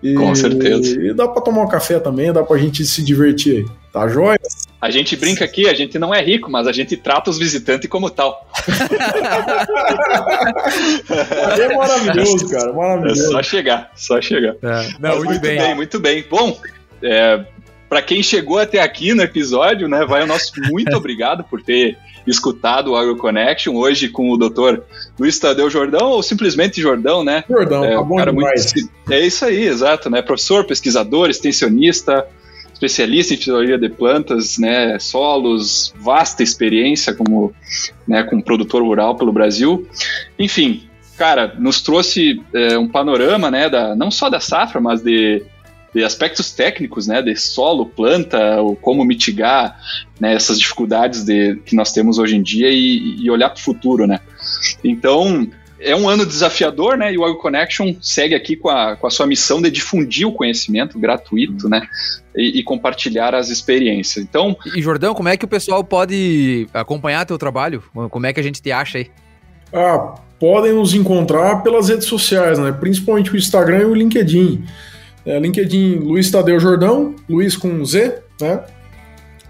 e, 0.05 0.13
Com 0.13 0.35
certeza. 0.35 1.01
E 1.01 1.13
dá 1.13 1.27
para 1.27 1.41
tomar 1.41 1.63
um 1.63 1.67
café 1.67 1.99
também, 1.99 2.31
dá 2.31 2.43
para 2.43 2.55
a 2.55 2.59
gente 2.59 2.85
se 2.85 3.03
divertir 3.03 3.55
aí. 3.57 3.65
Tá 3.91 4.07
joia? 4.07 4.39
A 4.79 4.91
gente 4.91 5.15
brinca 5.15 5.43
aqui, 5.43 5.67
a 5.67 5.73
gente 5.73 5.97
não 5.97 6.13
é 6.13 6.21
rico, 6.21 6.51
mas 6.51 6.67
a 6.67 6.71
gente 6.71 6.95
trata 6.95 7.31
os 7.31 7.39
visitantes 7.39 7.89
como 7.89 8.07
tal. 8.11 8.47
é 11.59 11.75
maravilhoso, 11.75 12.47
cara, 12.49 12.71
maravilhoso. 12.71 13.23
É 13.23 13.31
só 13.31 13.41
chegar, 13.41 13.91
só 13.95 14.21
chegar. 14.21 14.55
É. 14.61 14.89
Não, 14.99 15.15
muito, 15.15 15.25
muito 15.25 15.41
bem. 15.41 15.57
bem. 15.57 15.75
muito 15.75 15.99
bem. 15.99 16.23
Bom, 16.29 16.59
é, 17.01 17.43
para 17.89 18.01
quem 18.01 18.21
chegou 18.23 18.59
até 18.59 18.81
aqui 18.81 19.13
no 19.13 19.21
episódio, 19.21 19.87
né, 19.87 20.05
vai 20.05 20.23
o 20.23 20.27
nosso 20.27 20.51
muito 20.71 20.95
obrigado 20.95 21.43
por 21.43 21.61
ter 21.61 21.97
escutado 22.27 22.91
o 22.91 22.95
AgroConnection 22.95 23.75
hoje 23.75 24.09
com 24.09 24.31
o 24.31 24.37
doutor 24.37 24.83
Luiz 25.19 25.37
Tadeu 25.37 25.69
Jordão, 25.69 26.09
ou 26.09 26.23
simplesmente 26.23 26.81
Jordão, 26.81 27.23
né? 27.23 27.43
Jordão, 27.47 27.85
é, 27.85 27.95
tá 27.95 28.01
bom 28.01 28.15
cara 28.15 28.31
demais. 28.31 28.73
Muito, 28.73 28.91
é 29.11 29.19
isso 29.19 29.45
aí, 29.45 29.63
exato, 29.67 30.09
né? 30.09 30.21
Professor, 30.23 30.65
pesquisador, 30.65 31.29
extensionista, 31.29 32.25
especialista 32.75 33.33
em 33.33 33.37
fisiologia 33.37 33.77
de 33.77 33.89
plantas, 33.89 34.57
né, 34.57 34.99
solos, 34.99 35.93
vasta 35.97 36.43
experiência 36.43 37.13
como, 37.13 37.53
né, 38.07 38.23
como 38.23 38.43
produtor 38.43 38.83
rural 38.83 39.15
pelo 39.15 39.31
Brasil. 39.31 39.87
Enfim, 40.37 40.83
cara, 41.17 41.55
nos 41.57 41.81
trouxe 41.81 42.41
é, 42.53 42.77
um 42.77 42.87
panorama, 42.87 43.49
né, 43.49 43.69
da, 43.69 43.95
não 43.95 44.11
só 44.11 44.29
da 44.29 44.41
safra, 44.41 44.81
mas 44.81 45.01
de 45.01 45.41
de 45.95 46.03
aspectos 46.03 46.51
técnicos, 46.51 47.07
né, 47.07 47.21
de 47.21 47.33
solo, 47.37 47.85
planta, 47.85 48.61
ou 48.61 48.75
como 48.75 49.05
mitigar 49.05 49.79
né, 50.19 50.33
essas 50.33 50.59
dificuldades 50.59 51.23
de, 51.23 51.55
que 51.65 51.73
nós 51.73 51.93
temos 51.93 52.19
hoje 52.19 52.35
em 52.35 52.43
dia 52.43 52.69
e, 52.69 53.23
e 53.23 53.31
olhar 53.31 53.49
para 53.49 53.59
o 53.59 53.63
futuro, 53.63 54.05
né. 54.05 54.19
Então, 54.83 55.49
é 55.79 55.95
um 55.95 56.09
ano 56.09 56.25
desafiador, 56.25 56.97
né? 56.97 57.13
E 57.13 57.17
o 57.17 57.23
Agro 57.23 57.37
Connection 57.37 57.95
segue 58.01 58.33
aqui 58.33 58.55
com 58.55 58.69
a, 58.69 58.95
com 58.95 59.07
a 59.07 59.09
sua 59.09 59.27
missão 59.27 59.61
de 59.61 59.69
difundir 59.69 60.27
o 60.27 60.31
conhecimento 60.31 60.97
gratuito, 60.97 61.69
né? 61.69 61.87
E, 62.35 62.59
e, 62.59 62.63
compartilhar 62.63 63.35
as 63.35 63.49
experiências. 63.49 64.23
Então. 64.23 64.57
E 64.75 64.81
Jordão, 64.81 65.13
como 65.13 65.29
é 65.29 65.37
que 65.37 65.45
o 65.45 65.47
pessoal 65.47 65.83
pode 65.83 66.67
acompanhar 66.73 67.25
teu 67.25 67.37
trabalho? 67.37 67.83
Como 68.09 68.25
é 68.25 68.33
que 68.33 68.39
a 68.39 68.43
gente 68.43 68.61
te 68.61 68.71
acha 68.71 68.97
aí? 68.97 69.11
Ah, 69.71 70.15
podem 70.39 70.73
nos 70.73 70.93
encontrar 70.93 71.61
pelas 71.61 71.89
redes 71.89 72.07
sociais, 72.07 72.57
né? 72.57 72.71
Principalmente 72.71 73.31
o 73.31 73.37
Instagram 73.37 73.81
e 73.81 73.85
o 73.85 73.93
LinkedIn. 73.93 74.65
É, 75.25 75.39
LinkedIn 75.39 75.95
Luiz 75.95 76.29
Tadeu 76.29 76.59
Jordão, 76.59 77.15
Luiz 77.27 77.57
com 77.57 77.83
Z, 77.83 78.19
né? 78.39 78.63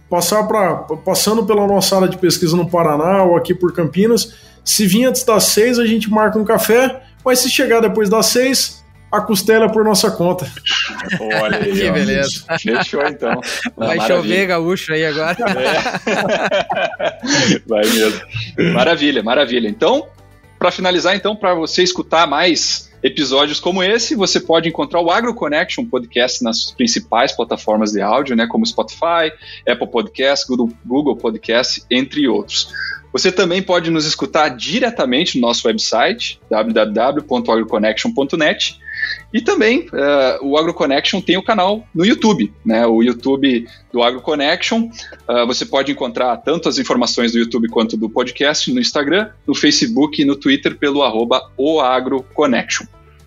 Passar 0.09 0.43
para 0.43 0.75
passando 1.03 1.45
pela 1.45 1.67
nossa 1.67 1.97
área 1.97 2.07
de 2.07 2.17
pesquisa 2.17 2.55
no 2.55 2.69
Paraná 2.69 3.23
ou 3.23 3.35
aqui 3.35 3.53
por 3.53 3.73
Campinas. 3.73 4.33
Se 4.63 4.85
vir 4.85 5.03
antes 5.05 5.23
das 5.23 5.43
seis, 5.45 5.79
a 5.79 5.85
gente 5.85 6.09
marca 6.09 6.39
um 6.39 6.45
café 6.45 7.01
mas 7.27 7.39
se 7.39 7.49
chegar 7.49 7.81
depois 7.81 8.09
das 8.09 8.27
seis, 8.27 8.85
a 9.11 9.19
costela 9.19 9.65
é 9.65 9.67
por 9.67 9.83
nossa 9.83 10.09
conta. 10.09 10.49
Olha 11.19 11.57
aí, 11.57 11.73
que 11.73 11.89
ó. 11.89 11.91
beleza. 11.91 12.45
Fechou 12.57 13.05
então. 13.05 13.41
Vai 13.75 13.97
Maravilha. 13.97 14.15
chover 14.15 14.47
gaúcho 14.47 14.93
aí 14.93 15.05
agora. 15.05 15.35
É. 16.07 17.59
Vai 17.67 17.85
mesmo. 17.85 18.21
Maravilha, 18.73 19.21
maravilha. 19.21 19.67
Então, 19.67 20.07
para 20.57 20.71
finalizar, 20.71 21.17
então, 21.17 21.35
para 21.35 21.53
você 21.53 21.83
escutar 21.83 22.25
mais 22.25 22.89
episódios 23.03 23.59
como 23.59 23.83
esse, 23.83 24.15
você 24.15 24.39
pode 24.39 24.69
encontrar 24.69 25.01
o 25.01 25.11
Agro 25.11 25.33
Connection 25.33 25.85
podcast 25.85 26.41
nas 26.41 26.71
principais 26.71 27.33
plataformas 27.33 27.91
de 27.91 28.01
áudio, 28.01 28.37
né, 28.37 28.47
como 28.47 28.65
Spotify, 28.65 29.33
Apple 29.67 29.87
Podcast, 29.87 30.47
Google, 30.47 30.71
Google 30.85 31.17
Podcast, 31.17 31.83
entre 31.91 32.25
outros. 32.25 32.69
Você 33.11 33.31
também 33.31 33.61
pode 33.61 33.89
nos 33.89 34.05
escutar 34.05 34.49
diretamente 34.49 35.39
no 35.39 35.47
nosso 35.47 35.67
website, 35.67 36.39
www.agroconnection.net. 36.49 38.79
E 39.33 39.41
também 39.41 39.87
uh, 39.87 40.37
o 40.41 40.57
AgroConnection 40.57 41.21
tem 41.21 41.37
o 41.37 41.43
canal 41.43 41.85
no 41.93 42.05
YouTube, 42.05 42.51
né? 42.65 42.85
O 42.85 43.03
YouTube 43.03 43.67
do 43.91 44.01
AgroConnection. 44.01 44.89
Uh, 45.27 45.45
você 45.45 45.65
pode 45.65 45.91
encontrar 45.91 46.37
tanto 46.37 46.67
as 46.67 46.77
informações 46.77 47.31
do 47.31 47.39
YouTube 47.39 47.69
quanto 47.69 47.97
do 47.97 48.09
podcast 48.09 48.71
no 48.73 48.79
Instagram, 48.79 49.29
no 49.45 49.55
Facebook 49.55 50.21
e 50.21 50.25
no 50.25 50.35
Twitter 50.35 50.77
pelo 50.77 51.03
arroba 51.03 51.49
OAgroConnection. 51.57 52.85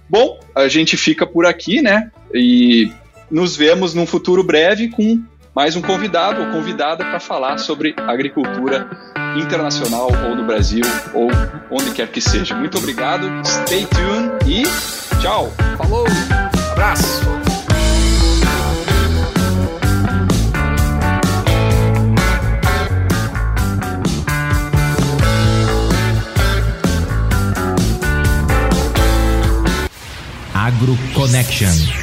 Bom, 0.08 0.40
a 0.54 0.68
gente 0.68 0.96
fica 0.96 1.26
por 1.26 1.46
aqui, 1.46 1.80
né? 1.80 2.10
E 2.34 2.90
nos 3.30 3.56
vemos 3.56 3.94
num 3.94 4.06
futuro 4.06 4.42
breve 4.42 4.88
com 4.88 5.22
mais 5.54 5.76
um 5.76 5.82
convidado 5.82 6.42
ou 6.42 6.50
convidada 6.50 7.04
para 7.04 7.20
falar 7.20 7.58
sobre 7.58 7.94
agricultura 7.96 8.88
internacional 9.36 10.08
ou 10.28 10.34
no 10.34 10.44
Brasil 10.44 10.84
ou 11.14 11.28
onde 11.70 11.92
quer 11.92 12.08
que 12.08 12.20
seja. 12.20 12.54
Muito 12.54 12.78
obrigado, 12.78 13.26
stay 13.44 13.86
tuned 13.86 14.32
e 14.46 14.62
tchau. 15.20 15.52
Falou, 15.76 16.06
abraço. 16.72 17.20
Agro 30.54 30.96
Connection. 31.14 31.99